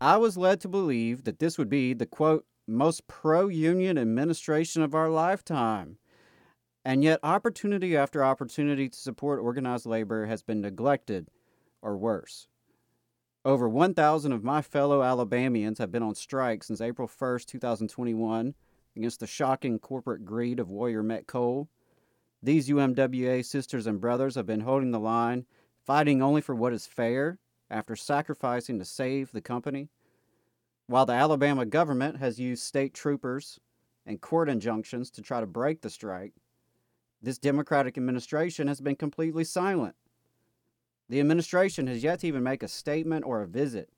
I 0.00 0.16
was 0.16 0.36
led 0.36 0.60
to 0.60 0.68
believe 0.68 1.24
that 1.24 1.40
this 1.40 1.58
would 1.58 1.68
be 1.68 1.92
the 1.92 2.06
quote, 2.06 2.46
most 2.68 3.08
pro 3.08 3.48
union 3.48 3.98
administration 3.98 4.82
of 4.82 4.94
our 4.94 5.10
lifetime. 5.10 5.98
And 6.84 7.02
yet, 7.02 7.18
opportunity 7.24 7.96
after 7.96 8.22
opportunity 8.22 8.88
to 8.88 8.96
support 8.96 9.40
organized 9.40 9.86
labor 9.86 10.26
has 10.26 10.44
been 10.44 10.60
neglected 10.60 11.26
or 11.82 11.96
worse. 11.96 12.48
Over 13.44 13.68
1,000 13.68 14.32
of 14.32 14.44
my 14.44 14.62
fellow 14.62 15.02
Alabamians 15.02 15.78
have 15.78 15.92
been 15.92 16.02
on 16.02 16.14
strike 16.14 16.62
since 16.64 16.80
April 16.80 17.08
1, 17.08 17.40
2021, 17.46 18.54
against 18.96 19.20
the 19.20 19.26
shocking 19.26 19.78
corporate 19.78 20.24
greed 20.24 20.58
of 20.58 20.70
Warrior 20.70 21.02
Met 21.02 21.26
Coal. 21.26 21.68
These 22.42 22.68
UMWA 22.68 23.44
sisters 23.44 23.86
and 23.86 24.00
brothers 24.00 24.34
have 24.34 24.46
been 24.46 24.60
holding 24.60 24.90
the 24.90 25.00
line, 25.00 25.46
fighting 25.86 26.20
only 26.20 26.40
for 26.40 26.54
what 26.54 26.72
is 26.72 26.86
fair 26.86 27.38
after 27.70 27.96
sacrificing 27.96 28.78
to 28.78 28.84
save 28.84 29.32
the 29.32 29.40
company. 29.40 29.88
While 30.86 31.06
the 31.06 31.12
Alabama 31.12 31.64
government 31.64 32.16
has 32.18 32.40
used 32.40 32.64
state 32.64 32.94
troopers 32.94 33.60
and 34.04 34.20
court 34.20 34.48
injunctions 34.48 35.10
to 35.12 35.22
try 35.22 35.40
to 35.40 35.46
break 35.46 35.80
the 35.80 35.90
strike, 35.90 36.32
this 37.22 37.38
Democratic 37.38 37.96
administration 37.96 38.68
has 38.68 38.80
been 38.80 38.96
completely 38.96 39.44
silent. 39.44 39.94
The 41.08 41.20
administration 41.20 41.86
has 41.86 42.02
yet 42.02 42.20
to 42.20 42.26
even 42.26 42.42
make 42.42 42.62
a 42.62 42.68
statement 42.68 43.24
or 43.24 43.40
a 43.40 43.46
visit, 43.46 43.88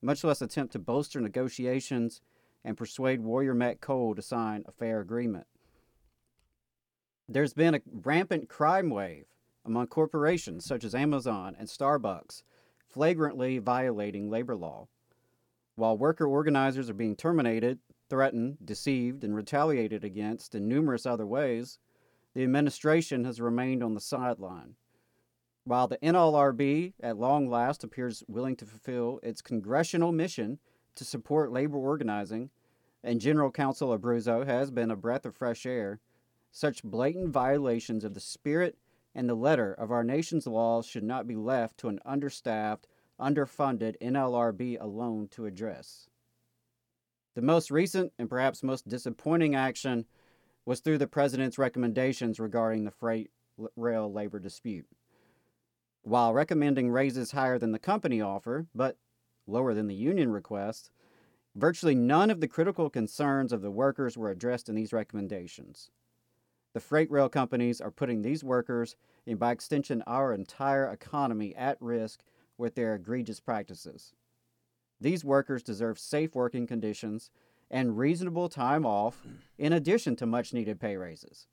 much 0.00 0.24
less 0.24 0.40
attempt 0.40 0.72
to 0.72 0.78
bolster 0.78 1.20
negotiations 1.20 2.22
and 2.64 2.76
persuade 2.76 3.20
Warrior 3.20 3.54
Met 3.54 3.80
Coal 3.80 4.14
to 4.14 4.22
sign 4.22 4.64
a 4.66 4.72
fair 4.72 5.00
agreement. 5.00 5.46
There's 7.28 7.52
been 7.52 7.74
a 7.74 7.82
rampant 8.02 8.48
crime 8.48 8.90
wave 8.90 9.26
among 9.64 9.88
corporations 9.88 10.64
such 10.64 10.84
as 10.84 10.94
Amazon 10.94 11.56
and 11.58 11.68
Starbucks, 11.68 12.42
flagrantly 12.88 13.58
violating 13.58 14.30
labor 14.30 14.56
law. 14.56 14.88
While 15.76 15.98
worker 15.98 16.26
organizers 16.26 16.88
are 16.88 16.94
being 16.94 17.16
terminated, 17.16 17.78
threatened, 18.08 18.58
deceived, 18.64 19.24
and 19.24 19.34
retaliated 19.34 20.04
against 20.04 20.54
in 20.54 20.68
numerous 20.68 21.04
other 21.04 21.26
ways, 21.26 21.78
the 22.34 22.44
administration 22.44 23.24
has 23.24 23.40
remained 23.40 23.82
on 23.82 23.94
the 23.94 24.00
sideline. 24.00 24.76
While 25.66 25.88
the 25.88 25.96
NLRB 25.98 26.92
at 27.00 27.16
long 27.16 27.48
last 27.48 27.84
appears 27.84 28.22
willing 28.28 28.54
to 28.56 28.66
fulfill 28.66 29.18
its 29.22 29.40
congressional 29.40 30.12
mission 30.12 30.58
to 30.94 31.04
support 31.04 31.52
labor 31.52 31.78
organizing, 31.78 32.50
and 33.02 33.20
General 33.20 33.50
Counsel 33.50 33.96
Abruzzo 33.96 34.44
has 34.44 34.70
been 34.70 34.90
a 34.90 34.96
breath 34.96 35.24
of 35.24 35.34
fresh 35.34 35.64
air, 35.64 36.00
such 36.52 36.84
blatant 36.84 37.30
violations 37.30 38.04
of 38.04 38.12
the 38.12 38.20
spirit 38.20 38.76
and 39.14 39.26
the 39.28 39.34
letter 39.34 39.72
of 39.72 39.90
our 39.90 40.04
nation's 40.04 40.46
laws 40.46 40.86
should 40.86 41.02
not 41.02 41.26
be 41.26 41.36
left 41.36 41.78
to 41.78 41.88
an 41.88 41.98
understaffed, 42.04 42.86
underfunded 43.18 43.96
NLRB 44.02 44.78
alone 44.80 45.28
to 45.28 45.46
address. 45.46 46.10
The 47.34 47.42
most 47.42 47.70
recent 47.70 48.12
and 48.18 48.28
perhaps 48.28 48.62
most 48.62 48.86
disappointing 48.86 49.54
action 49.54 50.04
was 50.66 50.80
through 50.80 50.98
the 50.98 51.06
President's 51.06 51.58
recommendations 51.58 52.38
regarding 52.38 52.84
the 52.84 52.90
freight 52.90 53.30
rail 53.76 54.12
labor 54.12 54.38
dispute. 54.38 54.86
While 56.06 56.34
recommending 56.34 56.90
raises 56.90 57.30
higher 57.30 57.58
than 57.58 57.72
the 57.72 57.78
company 57.78 58.20
offer, 58.20 58.66
but 58.74 58.98
lower 59.46 59.72
than 59.72 59.86
the 59.86 59.94
union 59.94 60.30
request, 60.30 60.90
virtually 61.54 61.94
none 61.94 62.30
of 62.30 62.40
the 62.40 62.48
critical 62.48 62.90
concerns 62.90 63.54
of 63.54 63.62
the 63.62 63.70
workers 63.70 64.18
were 64.18 64.28
addressed 64.28 64.68
in 64.68 64.74
these 64.74 64.92
recommendations. 64.92 65.90
The 66.74 66.80
freight 66.80 67.10
rail 67.10 67.30
companies 67.30 67.80
are 67.80 67.90
putting 67.90 68.20
these 68.20 68.44
workers, 68.44 68.96
and 69.26 69.38
by 69.38 69.52
extension 69.52 70.02
our 70.06 70.34
entire 70.34 70.86
economy, 70.92 71.54
at 71.54 71.80
risk 71.80 72.22
with 72.58 72.74
their 72.74 72.94
egregious 72.94 73.40
practices. 73.40 74.12
These 75.00 75.24
workers 75.24 75.62
deserve 75.62 75.98
safe 75.98 76.34
working 76.34 76.66
conditions 76.66 77.30
and 77.70 77.96
reasonable 77.96 78.50
time 78.50 78.84
off, 78.84 79.22
in 79.56 79.72
addition 79.72 80.16
to 80.16 80.26
much 80.26 80.52
needed 80.52 80.78
pay 80.78 80.98
raises. 80.98 81.46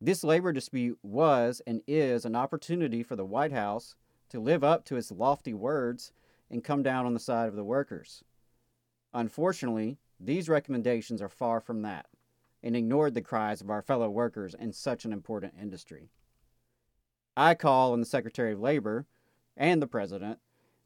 This 0.00 0.22
labor 0.22 0.52
dispute 0.52 0.98
was 1.02 1.60
and 1.66 1.82
is 1.86 2.24
an 2.24 2.36
opportunity 2.36 3.02
for 3.02 3.16
the 3.16 3.24
White 3.24 3.52
House 3.52 3.96
to 4.28 4.38
live 4.38 4.62
up 4.62 4.84
to 4.84 4.96
its 4.96 5.10
lofty 5.10 5.52
words 5.52 6.12
and 6.50 6.62
come 6.62 6.82
down 6.82 7.04
on 7.04 7.14
the 7.14 7.20
side 7.20 7.48
of 7.48 7.56
the 7.56 7.64
workers. 7.64 8.22
Unfortunately, 9.12 9.98
these 10.20 10.48
recommendations 10.48 11.20
are 11.20 11.28
far 11.28 11.60
from 11.60 11.82
that 11.82 12.06
and 12.62 12.76
ignored 12.76 13.14
the 13.14 13.22
cries 13.22 13.60
of 13.60 13.70
our 13.70 13.82
fellow 13.82 14.08
workers 14.08 14.54
in 14.54 14.72
such 14.72 15.04
an 15.04 15.12
important 15.12 15.54
industry. 15.60 16.10
I 17.36 17.54
call 17.54 17.92
on 17.92 18.00
the 18.00 18.06
Secretary 18.06 18.52
of 18.52 18.60
Labor 18.60 19.06
and 19.56 19.82
the 19.82 19.86
President 19.86 20.38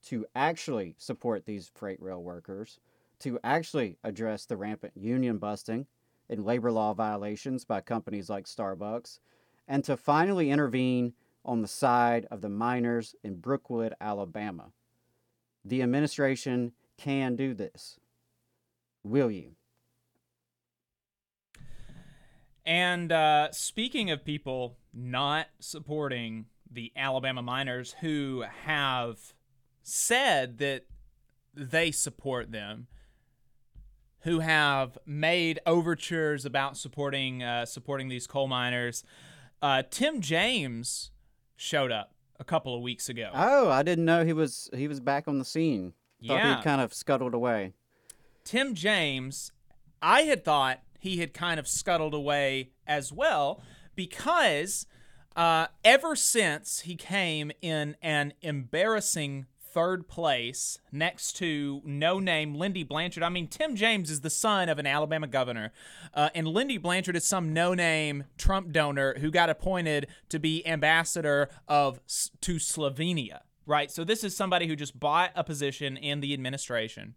to 0.07 0.27
actually 0.35 0.95
support 0.99 1.45
these 1.45 1.71
freight 1.75 2.01
rail 2.01 2.23
workers, 2.23 2.81
to 3.21 3.39
actually 3.45 3.99
address 4.03 4.47
the 4.47 4.57
rampant 4.57 4.97
union 4.97 5.39
busting 5.39 5.87
and 6.29 6.45
labor 6.45 6.73
law 6.73 6.95
violations 6.95 7.65
by 7.65 7.81
companies 7.81 8.31
like 8.31 8.47
Starbucks, 8.47 9.19
and 9.69 9.85
to 9.85 9.97
finally 9.97 10.51
intervene 10.51 11.15
on 11.45 11.63
the 11.63 11.69
side 11.69 12.27
of 12.31 12.41
the 12.41 12.49
miners 12.49 13.15
in 13.23 13.37
Brookwood, 13.37 13.95
Alabama. 14.01 14.73
The 15.65 15.83
administration 15.83 16.73
can 16.97 17.37
do 17.37 17.55
this. 17.55 17.99
Will 19.05 19.31
you? 19.31 19.57
And 22.65 23.11
uh, 23.11 23.51
speaking 23.51 24.11
of 24.11 24.25
people 24.25 24.77
not 24.95 25.49
supporting 25.59 26.47
the 26.71 26.93
Alabama 26.97 27.43
miners 27.43 27.97
who 28.01 28.45
have 28.65 29.35
said 29.83 30.59
that 30.59 30.87
they 31.55 31.91
support 31.91 32.53
them, 32.53 32.87
who 34.23 34.41
have 34.41 34.97
made 35.07 35.59
overtures 35.67 36.45
about 36.45 36.77
supporting 36.77 37.43
uh, 37.43 37.67
supporting 37.67 38.09
these 38.09 38.27
coal 38.27 38.49
miners, 38.49 39.03
uh, 39.61 39.83
Tim 39.91 40.21
James 40.21 41.11
showed 41.57 41.93
up 41.93 42.13
a 42.41 42.45
couple 42.45 42.75
of 42.75 42.83
weeks 42.83 43.09
ago. 43.09 43.31
Oh, 43.35 43.69
I 43.71 43.83
didn't 43.83 44.05
know 44.05 44.25
he 44.25 44.33
was 44.33 44.69
he 44.75 44.89
was 44.89 45.01
back 45.01 45.29
on 45.29 45.39
the 45.39 45.45
scene. 45.45 45.93
Thought 46.27 46.35
Yeah. 46.37 46.57
he'd 46.57 46.65
kind 46.65 46.81
of 46.81 46.95
scuttled 46.95 47.35
away. 47.35 47.73
Tim 48.45 48.75
James, 48.75 49.53
I 50.01 50.23
had 50.23 50.45
thought 50.45 50.81
he 50.99 51.19
had 51.19 51.35
kind 51.35 51.59
of 51.61 51.67
scuttled 51.69 52.15
away 52.15 52.71
as 52.87 53.13
well 53.13 53.63
because 53.97 54.87
uh, 55.37 55.67
ever 55.85 56.15
since 56.15 56.81
he 56.81 56.95
came 56.95 57.51
in 57.61 57.97
an 58.03 58.33
embarrassing 58.43 59.47
third 59.73 60.09
place 60.09 60.79
next 60.91 61.35
to 61.35 61.81
no 61.85 62.19
name 62.19 62.55
Lindy 62.55 62.83
Blanchard. 62.83 63.23
I 63.23 63.29
mean, 63.29 63.49
Tim 63.49 63.75
James 63.75 64.11
is 64.11 64.21
the 64.21 64.31
son 64.31 64.69
of 64.69 64.79
an 64.79 64.87
Alabama 64.87 65.27
governor, 65.27 65.73
uh, 66.15 66.29
and 66.35 66.47
Lindy 66.47 66.79
Blanchard 66.79 67.17
is 67.17 67.25
some 67.25 67.53
no 67.53 67.75
name 67.75 68.25
Trump 68.37 68.73
donor 68.73 69.15
who 69.19 69.31
got 69.31 69.51
appointed 69.51 70.09
to 70.29 70.39
be 70.39 70.67
ambassador 70.67 71.49
of 71.67 72.01
to 72.41 72.57
Slovenia. 72.57 73.41
Right, 73.65 73.93
so 73.93 74.03
this 74.03 74.25
is 74.25 74.37
somebody 74.37 74.67
who 74.67 74.75
just 74.75 74.99
bought 74.99 75.31
a 75.37 75.45
position 75.45 75.97
in 75.97 76.21
the 76.21 76.35
administration 76.35 77.15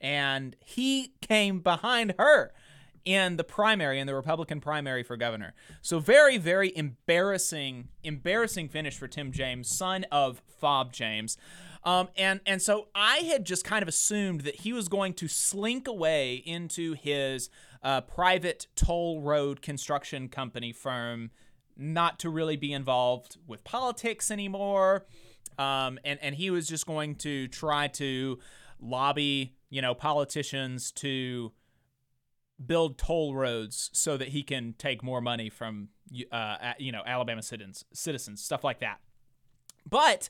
and 0.00 0.56
he 0.64 1.14
came 1.20 1.60
behind 1.60 2.14
her 2.18 2.52
in 3.04 3.36
the 3.36 3.44
primary 3.44 4.00
in 4.00 4.06
the 4.06 4.14
Republican 4.14 4.60
primary 4.60 5.02
for 5.02 5.16
governor. 5.16 5.54
So 5.82 5.98
very 5.98 6.36
very 6.36 6.76
embarrassing 6.76 7.88
embarrassing 8.02 8.68
finish 8.68 8.96
for 8.96 9.08
Tim 9.08 9.32
James, 9.32 9.68
son 9.68 10.04
of 10.10 10.42
Fob 10.60 10.92
James. 10.92 11.36
Um, 11.84 12.08
and 12.16 12.40
and 12.46 12.60
so 12.60 12.88
I 12.94 13.18
had 13.18 13.44
just 13.44 13.64
kind 13.64 13.82
of 13.82 13.88
assumed 13.88 14.42
that 14.42 14.56
he 14.56 14.72
was 14.72 14.88
going 14.88 15.14
to 15.14 15.28
slink 15.28 15.86
away 15.86 16.36
into 16.36 16.92
his 16.94 17.50
uh, 17.82 18.00
private 18.02 18.66
toll 18.74 19.20
road 19.20 19.62
construction 19.62 20.28
company 20.28 20.72
firm, 20.72 21.30
not 21.76 22.18
to 22.20 22.30
really 22.30 22.56
be 22.56 22.72
involved 22.72 23.36
with 23.46 23.64
politics 23.64 24.30
anymore. 24.30 25.06
Um, 25.58 25.98
and 26.04 26.18
and 26.20 26.34
he 26.34 26.50
was 26.50 26.68
just 26.68 26.86
going 26.86 27.14
to 27.16 27.48
try 27.48 27.88
to 27.88 28.38
lobby, 28.80 29.54
you 29.70 29.82
know, 29.82 29.94
politicians 29.94 30.92
to 30.92 31.52
build 32.64 32.98
toll 32.98 33.34
roads 33.34 33.90
so 33.92 34.16
that 34.16 34.28
he 34.28 34.42
can 34.42 34.74
take 34.78 35.02
more 35.02 35.20
money 35.20 35.48
from, 35.48 35.88
uh, 36.32 36.72
you 36.78 36.90
know, 36.90 37.02
Alabama 37.06 37.42
citizens, 37.42 37.84
citizens, 37.92 38.42
stuff 38.42 38.64
like 38.64 38.80
that. 38.80 38.98
But 39.88 40.28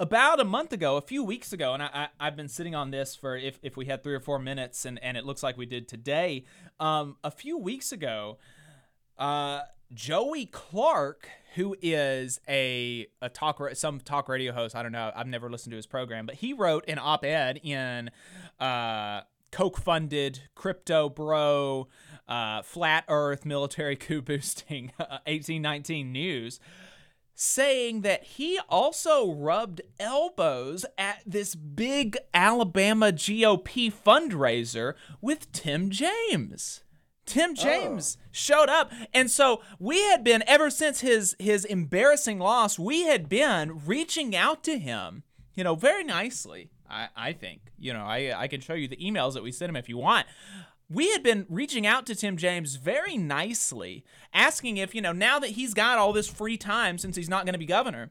about 0.00 0.40
a 0.40 0.44
month 0.44 0.72
ago, 0.72 0.96
a 0.96 1.00
few 1.00 1.24
weeks 1.24 1.52
ago, 1.52 1.74
and 1.74 1.82
I, 1.82 2.08
I, 2.18 2.24
have 2.24 2.36
been 2.36 2.48
sitting 2.48 2.74
on 2.74 2.90
this 2.90 3.16
for 3.16 3.36
if, 3.36 3.58
if 3.62 3.76
we 3.76 3.86
had 3.86 4.02
three 4.02 4.14
or 4.14 4.20
four 4.20 4.38
minutes, 4.38 4.84
and, 4.84 5.02
and 5.02 5.16
it 5.16 5.24
looks 5.24 5.42
like 5.42 5.56
we 5.56 5.66
did 5.66 5.88
today. 5.88 6.44
Um, 6.78 7.16
a 7.24 7.30
few 7.30 7.58
weeks 7.58 7.90
ago, 7.90 8.38
uh, 9.18 9.62
Joey 9.92 10.46
Clark, 10.46 11.28
who 11.54 11.74
is 11.80 12.40
a 12.48 13.06
a 13.22 13.28
talk 13.28 13.60
some 13.74 14.00
talk 14.00 14.28
radio 14.28 14.52
host, 14.52 14.76
I 14.76 14.82
don't 14.82 14.92
know, 14.92 15.10
I've 15.14 15.26
never 15.26 15.50
listened 15.50 15.72
to 15.72 15.76
his 15.76 15.86
program, 15.86 16.26
but 16.26 16.36
he 16.36 16.52
wrote 16.52 16.84
an 16.88 16.98
op-ed 16.98 17.60
in 17.64 18.10
uh, 18.60 19.22
Koch 19.50 19.78
funded 19.78 20.42
crypto 20.54 21.08
bro, 21.08 21.88
uh, 22.28 22.62
flat 22.62 23.04
Earth 23.08 23.44
military 23.44 23.96
coup 23.96 24.22
boosting 24.22 24.92
1819 24.98 26.12
news. 26.12 26.60
Saying 27.40 28.00
that 28.00 28.24
he 28.24 28.58
also 28.68 29.32
rubbed 29.32 29.80
elbows 30.00 30.84
at 30.98 31.22
this 31.24 31.54
big 31.54 32.18
Alabama 32.34 33.12
GOP 33.12 33.92
fundraiser 33.92 34.94
with 35.20 35.52
Tim 35.52 35.88
James. 35.88 36.82
Tim 37.26 37.50
oh. 37.50 37.54
James 37.54 38.18
oh. 38.20 38.24
showed 38.32 38.68
up. 38.68 38.90
And 39.14 39.30
so 39.30 39.62
we 39.78 40.02
had 40.02 40.24
been 40.24 40.42
ever 40.48 40.68
since 40.68 40.98
his 40.98 41.36
his 41.38 41.64
embarrassing 41.64 42.40
loss, 42.40 42.76
we 42.76 43.02
had 43.02 43.28
been 43.28 43.82
reaching 43.86 44.34
out 44.34 44.64
to 44.64 44.76
him, 44.76 45.22
you 45.54 45.62
know, 45.62 45.76
very 45.76 46.02
nicely. 46.02 46.70
I, 46.90 47.06
I 47.14 47.32
think. 47.34 47.60
You 47.78 47.92
know, 47.92 48.02
I, 48.02 48.32
I 48.36 48.48
can 48.48 48.60
show 48.60 48.74
you 48.74 48.88
the 48.88 48.96
emails 48.96 49.34
that 49.34 49.44
we 49.44 49.52
sent 49.52 49.70
him 49.70 49.76
if 49.76 49.88
you 49.88 49.96
want. 49.96 50.26
We 50.90 51.10
had 51.10 51.22
been 51.22 51.44
reaching 51.48 51.86
out 51.86 52.06
to 52.06 52.14
Tim 52.14 52.36
James 52.36 52.76
very 52.76 53.18
nicely, 53.18 54.04
asking 54.32 54.78
if, 54.78 54.94
you 54.94 55.02
know, 55.02 55.12
now 55.12 55.38
that 55.38 55.50
he's 55.50 55.74
got 55.74 55.98
all 55.98 56.12
this 56.12 56.28
free 56.28 56.56
time 56.56 56.96
since 56.96 57.14
he's 57.14 57.28
not 57.28 57.44
going 57.44 57.52
to 57.52 57.58
be 57.58 57.66
governor, 57.66 58.10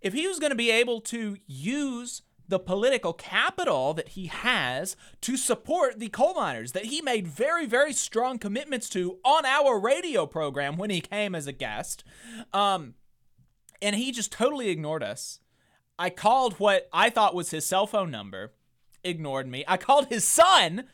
if 0.00 0.12
he 0.12 0.26
was 0.26 0.40
going 0.40 0.50
to 0.50 0.56
be 0.56 0.70
able 0.70 1.00
to 1.02 1.36
use 1.46 2.22
the 2.48 2.58
political 2.58 3.12
capital 3.12 3.94
that 3.94 4.10
he 4.10 4.26
has 4.26 4.96
to 5.20 5.36
support 5.36 5.98
the 5.98 6.08
coal 6.08 6.34
miners 6.34 6.72
that 6.72 6.86
he 6.86 7.02
made 7.02 7.26
very, 7.26 7.66
very 7.66 7.92
strong 7.92 8.38
commitments 8.38 8.88
to 8.90 9.18
on 9.24 9.44
our 9.44 9.78
radio 9.78 10.26
program 10.26 10.76
when 10.76 10.90
he 10.90 11.00
came 11.00 11.34
as 11.34 11.46
a 11.46 11.52
guest. 11.52 12.04
Um, 12.52 12.94
and 13.82 13.96
he 13.96 14.12
just 14.12 14.32
totally 14.32 14.68
ignored 14.68 15.02
us. 15.02 15.40
I 15.98 16.10
called 16.10 16.54
what 16.54 16.88
I 16.92 17.10
thought 17.10 17.34
was 17.34 17.50
his 17.50 17.66
cell 17.66 17.86
phone 17.86 18.10
number, 18.10 18.52
ignored 19.02 19.48
me. 19.48 19.64
I 19.66 19.76
called 19.76 20.06
his 20.08 20.26
son, 20.26 20.84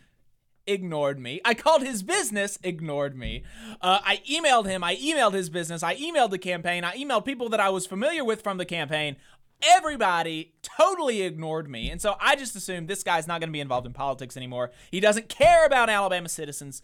ignored 0.66 1.18
me. 1.18 1.40
I 1.44 1.54
called 1.54 1.82
his 1.82 2.02
business, 2.02 2.58
ignored 2.62 3.16
me. 3.16 3.42
Uh, 3.80 4.00
I 4.04 4.20
emailed 4.30 4.66
him. 4.66 4.84
I 4.84 4.96
emailed 4.96 5.32
his 5.32 5.50
business. 5.50 5.82
I 5.82 5.96
emailed 5.96 6.30
the 6.30 6.38
campaign. 6.38 6.84
I 6.84 6.96
emailed 6.96 7.24
people 7.24 7.48
that 7.50 7.60
I 7.60 7.68
was 7.70 7.86
familiar 7.86 8.24
with 8.24 8.42
from 8.42 8.58
the 8.58 8.64
campaign. 8.64 9.16
Everybody 9.62 10.54
totally 10.62 11.22
ignored 11.22 11.68
me. 11.68 11.90
And 11.90 12.00
so 12.00 12.16
I 12.20 12.36
just 12.36 12.56
assumed 12.56 12.88
this 12.88 13.02
guy's 13.02 13.26
not 13.26 13.40
going 13.40 13.48
to 13.48 13.52
be 13.52 13.60
involved 13.60 13.86
in 13.86 13.92
politics 13.92 14.36
anymore. 14.36 14.70
He 14.90 15.00
doesn't 15.00 15.28
care 15.28 15.64
about 15.66 15.88
Alabama 15.88 16.28
citizens, 16.28 16.82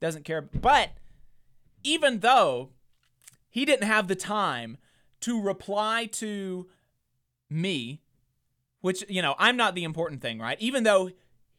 doesn't 0.00 0.24
care. 0.24 0.42
But 0.42 0.90
even 1.82 2.20
though 2.20 2.70
he 3.48 3.64
didn't 3.64 3.86
have 3.86 4.08
the 4.08 4.16
time 4.16 4.78
to 5.20 5.40
reply 5.40 6.06
to 6.12 6.68
me, 7.50 8.00
which, 8.80 9.04
you 9.08 9.22
know, 9.22 9.34
I'm 9.38 9.56
not 9.56 9.74
the 9.74 9.84
important 9.84 10.22
thing, 10.22 10.38
right? 10.38 10.58
Even 10.60 10.84
though 10.84 11.10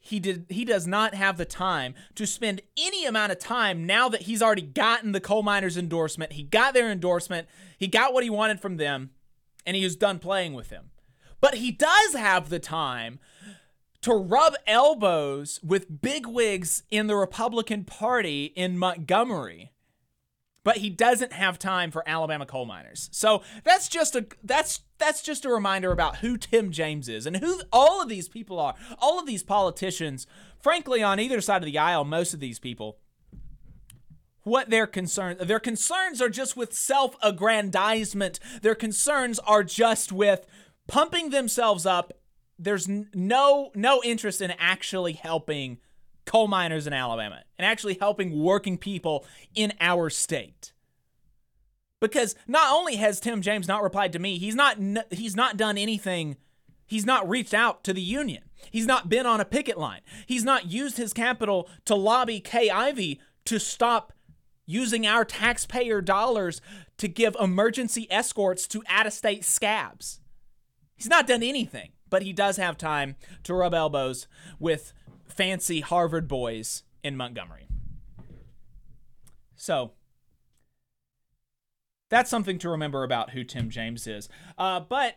he 0.10 0.20
did 0.20 0.46
he 0.50 0.66
does 0.66 0.88
not 0.88 1.14
have 1.14 1.38
the 1.38 1.46
time 1.46 1.94
to 2.16 2.26
spend 2.26 2.62
any 2.78 3.06
amount 3.06 3.32
of 3.32 3.40
time 3.40 3.86
now 3.86 4.10
that 4.10 4.24
he's 4.24 4.42
already 4.42 4.62
gotten 4.62 5.12
the 5.12 5.22
coal 5.22 5.44
miners 5.44 5.78
endorsement. 5.78 6.34
He 6.34 6.44
got 6.44 6.74
their 6.74 6.92
endorsement. 6.92 7.48
He 7.78 7.88
got 7.88 8.14
what 8.14 8.24
he 8.24 8.30
wanted 8.30 8.60
from 8.60 8.78
them 8.78 9.12
and 9.66 9.76
he 9.76 9.84
was 9.84 9.96
done 9.96 10.20
playing 10.20 10.54
with 10.54 10.70
him. 10.70 10.92
But 11.42 11.56
he 11.56 11.72
does 11.72 12.16
have 12.16 12.50
the 12.50 12.60
time 12.60 13.20
to 14.02 14.14
rub 14.14 14.56
elbows 14.66 15.60
with 15.64 16.02
bigwigs 16.02 16.84
in 16.90 17.08
the 17.08 17.16
Republican 17.16 17.84
Party 17.84 18.46
in 18.56 18.78
Montgomery. 18.78 19.72
But 20.70 20.78
he 20.78 20.92
doesn't 20.92 21.34
have 21.34 21.58
time 21.58 21.90
for 21.90 22.08
Alabama 22.08 22.46
coal 22.46 22.68
miners. 22.68 23.10
So 23.12 23.42
that's 23.64 23.90
just 23.90 24.16
a 24.16 24.28
that's 24.44 24.82
that's 25.00 25.24
just 25.24 25.44
a 25.44 25.50
reminder 25.50 25.92
about 25.92 26.18
who 26.18 26.38
Tim 26.38 26.72
James 26.72 27.10
is 27.10 27.26
and 27.26 27.38
who 27.38 27.64
all 27.74 28.04
of 28.04 28.08
these 28.08 28.30
people 28.30 28.60
are. 28.60 28.76
All 29.00 29.18
of 29.20 29.26
these 29.26 29.42
politicians, 29.42 30.28
frankly, 30.60 31.02
on 31.02 31.20
either 31.20 31.42
side 31.42 31.64
of 31.64 31.66
the 31.66 31.80
aisle, 31.80 32.06
most 32.06 32.36
of 32.36 32.40
these 32.40 32.60
people, 32.60 33.00
what 34.44 34.70
their 34.70 34.86
concerns 34.86 35.40
their 35.40 35.60
concerns 35.60 36.22
are 36.22 36.30
just 36.30 36.56
with 36.56 36.72
self-aggrandizement 36.72 38.40
their 38.62 38.76
concerns 38.76 39.40
are 39.40 39.64
just 39.64 40.12
with 40.12 40.46
pumping 40.88 41.32
themselves 41.32 41.88
up 41.88 42.14
there's 42.60 42.88
no 42.88 43.72
no 43.74 44.04
interest 44.04 44.40
in 44.40 44.54
actually 44.60 45.14
helping 45.14 45.80
coal 46.30 46.48
miners 46.48 46.88
in 46.88 46.94
Alabama 46.94 47.42
and 47.58 47.66
actually 47.66 47.98
helping 48.00 48.42
working 48.42 48.78
people 48.78 49.26
in 49.54 49.74
our 49.82 50.10
state 50.10 50.72
because 52.00 52.36
not 52.48 52.72
only 52.74 52.96
has 52.96 53.20
Tim 53.20 53.42
James 53.42 53.68
not 53.68 53.84
replied 53.84 54.14
to 54.14 54.20
me 54.20 54.38
he's 54.38 54.56
not 54.56 54.78
he's 55.12 55.36
not 55.36 55.58
done 55.58 55.78
anything 55.78 56.38
He's 56.90 57.06
not 57.06 57.30
reached 57.30 57.54
out 57.54 57.84
to 57.84 57.94
the 57.94 58.02
union. 58.02 58.46
He's 58.72 58.88
not 58.88 59.10
been 59.10 59.28
on 59.28 59.40
a 59.40 59.46
picket 59.46 59.78
line. 59.78 60.02
He's 60.26 60.44
not 60.44 60.72
used 60.72 60.98
his 60.98 61.14
capital 61.14 61.70
to 61.86 61.94
lobby 61.94 62.40
Kay 62.40 63.18
to 63.46 63.60
stop 63.60 64.12
using 64.66 65.06
our 65.06 65.24
taxpayer 65.24 66.02
dollars 66.02 66.62
to 66.98 67.08
give 67.08 67.36
emergency 67.40 68.08
escorts 68.10 68.68
to 68.70 68.82
out 68.88 69.06
of 69.06 69.14
state 69.14 69.46
scabs. 69.46 70.20
He's 70.96 71.08
not 71.08 71.28
done 71.28 71.44
anything, 71.44 71.92
but 72.10 72.24
he 72.24 72.34
does 72.34 72.58
have 72.58 72.76
time 72.76 73.18
to 73.44 73.54
rub 73.54 73.76
elbows 73.76 74.28
with 74.58 74.92
fancy 75.30 75.82
Harvard 75.82 76.28
boys 76.28 76.84
in 77.04 77.16
Montgomery. 77.16 77.68
So, 79.56 79.92
that's 82.10 82.30
something 82.30 82.58
to 82.60 82.70
remember 82.70 83.04
about 83.04 83.32
who 83.32 83.44
Tim 83.44 83.70
James 83.70 84.08
is. 84.08 84.30
Uh, 84.58 84.80
but 84.80 85.16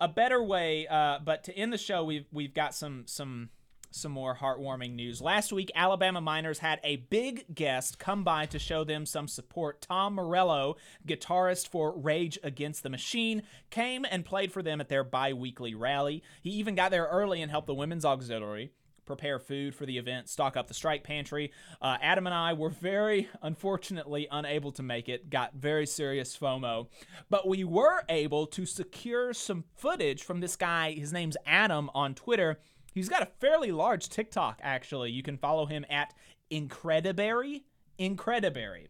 a 0.00 0.08
better 0.08 0.42
way, 0.42 0.86
uh, 0.86 1.18
but 1.24 1.44
to 1.44 1.56
end 1.56 1.72
the 1.72 1.78
show, 1.78 2.04
we've 2.04 2.26
we've 2.30 2.54
got 2.54 2.74
some 2.74 3.04
some 3.06 3.50
some 3.90 4.12
more 4.12 4.36
heartwarming 4.36 4.94
news. 4.94 5.20
Last 5.22 5.52
week, 5.52 5.70
Alabama 5.74 6.20
miners 6.20 6.58
had 6.58 6.78
a 6.84 6.96
big 6.96 7.54
guest 7.54 7.98
come 7.98 8.22
by 8.22 8.44
to 8.46 8.58
show 8.58 8.84
them 8.84 9.06
some 9.06 9.26
support. 9.26 9.80
Tom 9.80 10.14
Morello, 10.14 10.76
guitarist 11.06 11.68
for 11.68 11.96
Rage 11.96 12.38
Against 12.42 12.82
the 12.82 12.90
Machine, 12.90 13.42
came 13.70 14.04
and 14.10 14.26
played 14.26 14.52
for 14.52 14.62
them 14.62 14.80
at 14.80 14.88
their 14.88 15.04
bi 15.04 15.32
weekly 15.32 15.74
rally. 15.74 16.22
He 16.42 16.50
even 16.50 16.74
got 16.74 16.90
there 16.90 17.06
early 17.06 17.40
and 17.40 17.50
helped 17.50 17.66
the 17.66 17.74
Women's 17.74 18.04
Auxiliary 18.04 18.72
prepare 19.08 19.40
food 19.40 19.74
for 19.74 19.84
the 19.84 19.98
event, 19.98 20.28
stock 20.28 20.56
up 20.56 20.68
the 20.68 20.74
strike 20.74 21.02
pantry. 21.02 21.50
Uh, 21.82 21.96
Adam 22.00 22.26
and 22.26 22.34
I 22.34 22.52
were 22.52 22.70
very 22.70 23.28
unfortunately 23.42 24.28
unable 24.30 24.70
to 24.72 24.82
make 24.84 25.08
it, 25.08 25.28
got 25.30 25.54
very 25.54 25.86
serious 25.86 26.36
FOMO, 26.36 26.86
but 27.28 27.48
we 27.48 27.64
were 27.64 28.04
able 28.08 28.46
to 28.46 28.64
secure 28.64 29.32
some 29.32 29.64
footage 29.74 30.22
from 30.22 30.38
this 30.38 30.54
guy. 30.54 30.92
His 30.92 31.12
name's 31.12 31.36
Adam 31.44 31.90
on 31.94 32.14
Twitter 32.14 32.58
He's 32.98 33.08
got 33.08 33.22
a 33.22 33.26
fairly 33.38 33.70
large 33.70 34.08
TikTok, 34.08 34.58
actually. 34.60 35.12
You 35.12 35.22
can 35.22 35.36
follow 35.36 35.66
him 35.66 35.84
at 35.88 36.14
Incrediberry. 36.50 37.62
Incrediberry. 37.98 38.86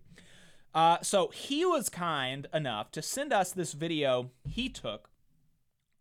Uh, 0.75 0.99
so 1.03 1.29
he 1.29 1.67
was 1.67 1.89
kind 1.89 2.47
enough 2.55 2.91
to 2.93 3.03
send 3.03 3.33
us 3.33 3.53
this 3.53 3.73
video 3.73 4.31
he 4.49 4.71
took 4.71 5.11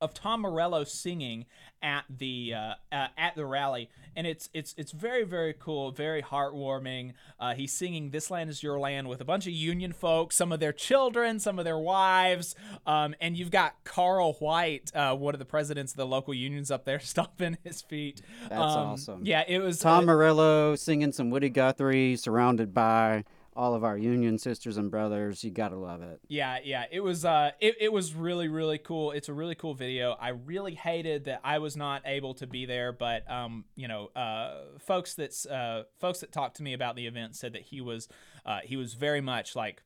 of 0.02 0.14
Tom 0.14 0.42
Morello 0.42 0.84
singing 0.84 1.46
at 1.82 2.06
the 2.10 2.54
uh, 2.56 2.74
uh, 2.92 3.08
at 3.18 3.36
the 3.36 3.46
rally, 3.46 3.90
and 4.16 4.26
it's 4.26 4.50
it's 4.54 4.74
it's 4.78 4.92
very 4.92 5.24
very 5.24 5.54
cool, 5.54 5.92
very 5.92 6.22
heartwarming. 6.24 7.14
Uh, 7.40 7.54
he's 7.54 7.72
singing 7.72 8.10
"This 8.10 8.32
Land 8.32 8.50
Is 8.50 8.64
Your 8.64 8.80
Land" 8.80 9.08
with 9.10 9.22
a 9.22 9.26
bunch 9.26 9.46
of 9.48 9.54
Union 9.54 9.92
folks, 9.92 10.36
some 10.36 10.52
of 10.52 10.60
their 10.60 10.74
children, 10.74 11.40
some 11.40 11.60
of 11.60 11.66
their 11.66 11.78
wives, 11.78 12.56
um, 12.86 13.14
and 13.22 13.38
you've 13.38 13.52
got 13.52 13.76
Carl 13.84 14.34
White, 14.34 14.92
uh, 14.96 15.16
one 15.16 15.36
of 15.36 15.40
the 15.40 15.46
presidents 15.46 15.94
of 15.94 15.98
the 15.98 16.06
local 16.08 16.34
unions 16.34 16.72
up 16.72 16.86
there, 16.86 17.00
stomping 17.02 17.58
his 17.64 17.82
feet. 17.82 18.22
That's 18.50 18.54
Um, 18.62 18.88
awesome. 18.88 19.22
Yeah, 19.24 19.44
it 19.48 19.60
was 19.60 19.80
Tom 19.80 20.06
Morello 20.06 20.76
singing 20.76 21.12
some 21.12 21.30
Woody 21.30 21.50
Guthrie, 21.50 22.16
surrounded 22.16 22.74
by 22.74 23.24
all 23.58 23.74
of 23.74 23.84
our 23.84 23.98
Union 23.98 24.38
sisters 24.38 24.78
and 24.78 24.92
brothers. 24.92 25.44
You 25.44 25.52
gotta 25.52 25.76
love 25.76 26.02
it. 26.02 26.22
Yeah, 26.28 26.60
yeah, 26.64 26.86
it 26.92 27.02
was 27.02 27.26
uh 27.26 27.52
it, 27.60 27.76
it 27.80 27.92
was 27.92 28.14
really 28.14 28.48
really 28.48 28.78
cool. 28.78 29.12
It's 29.12 29.28
a 29.28 29.34
really 29.34 29.56
cool 29.56 29.74
video. 29.74 30.16
I 30.20 30.30
really 30.30 30.76
hated 30.76 31.26
that 31.26 31.42
I 31.44 31.58
was 31.58 31.76
not 31.76 32.04
able 32.06 32.36
to 32.36 32.48
be 32.48 32.66
there, 32.66 32.92
but 32.92 33.30
um 33.30 33.66
you 33.76 33.88
know, 33.88 34.08
uh 34.16 34.78
folks 34.80 35.16
that's 35.16 35.46
uh 35.46 35.84
folks 36.00 36.20
that 36.20 36.32
talked 36.32 36.58
to 36.58 36.64
me 36.64 36.74
about 36.74 36.96
the 36.96 37.08
event 37.08 37.36
said 37.36 37.54
that 37.54 37.64
he 37.64 37.82
was 37.82 38.08
uh 38.46 38.60
he 38.64 38.78
was 38.78 38.94
very 38.94 39.22
much 39.22 39.56
like 39.56 39.82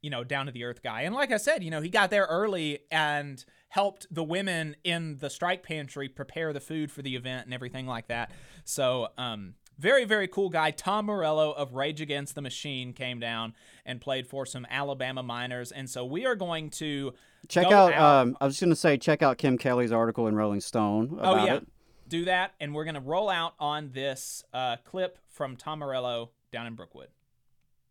you 0.00 0.10
know, 0.10 0.24
down 0.24 0.46
to 0.46 0.52
the 0.52 0.64
earth 0.64 0.82
guy. 0.82 1.02
And 1.02 1.14
like 1.14 1.32
I 1.32 1.38
said, 1.38 1.64
you 1.64 1.70
know, 1.70 1.80
he 1.80 1.88
got 1.88 2.10
there 2.10 2.24
early 2.24 2.80
and 2.90 3.44
helped 3.68 4.06
the 4.10 4.22
women 4.22 4.76
in 4.84 5.18
the 5.18 5.28
strike 5.28 5.62
pantry 5.62 6.08
prepare 6.08 6.52
the 6.52 6.60
food 6.60 6.90
for 6.90 7.02
the 7.02 7.16
event 7.16 7.46
and 7.46 7.54
everything 7.54 7.86
like 7.86 8.08
that. 8.08 8.30
So, 8.64 9.08
um, 9.18 9.54
very, 9.78 10.04
very 10.04 10.28
cool 10.28 10.48
guy. 10.48 10.70
Tom 10.70 11.06
Morello 11.06 11.52
of 11.52 11.74
Rage 11.74 12.00
Against 12.00 12.34
the 12.34 12.42
Machine 12.42 12.92
came 12.92 13.20
down 13.20 13.54
and 13.86 14.00
played 14.00 14.26
for 14.26 14.44
some 14.44 14.66
Alabama 14.68 15.22
miners. 15.22 15.70
And 15.72 15.88
so 15.88 16.04
we 16.04 16.26
are 16.26 16.34
going 16.34 16.70
to 16.70 17.14
Check 17.48 17.68
go 17.68 17.76
out. 17.76 17.94
Um, 17.94 18.36
I 18.40 18.46
was 18.46 18.58
gonna 18.58 18.76
say, 18.76 18.96
check 18.98 19.22
out 19.22 19.38
Kim 19.38 19.56
Kelly's 19.56 19.92
article 19.92 20.26
in 20.26 20.34
Rolling 20.34 20.60
Stone 20.60 21.10
about 21.12 21.26
Oh 21.26 21.32
about 21.34 21.46
yeah, 21.46 21.54
it. 21.54 21.68
do 22.08 22.24
that, 22.24 22.54
and 22.60 22.74
we're 22.74 22.84
gonna 22.84 23.00
roll 23.00 23.30
out 23.30 23.54
on 23.58 23.90
this 23.92 24.44
uh, 24.52 24.76
clip 24.84 25.18
from 25.28 25.56
Tom 25.56 25.78
Morello 25.78 26.30
down 26.50 26.66
in 26.66 26.74
Brookwood. 26.74 27.08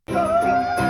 Go, 0.07 0.86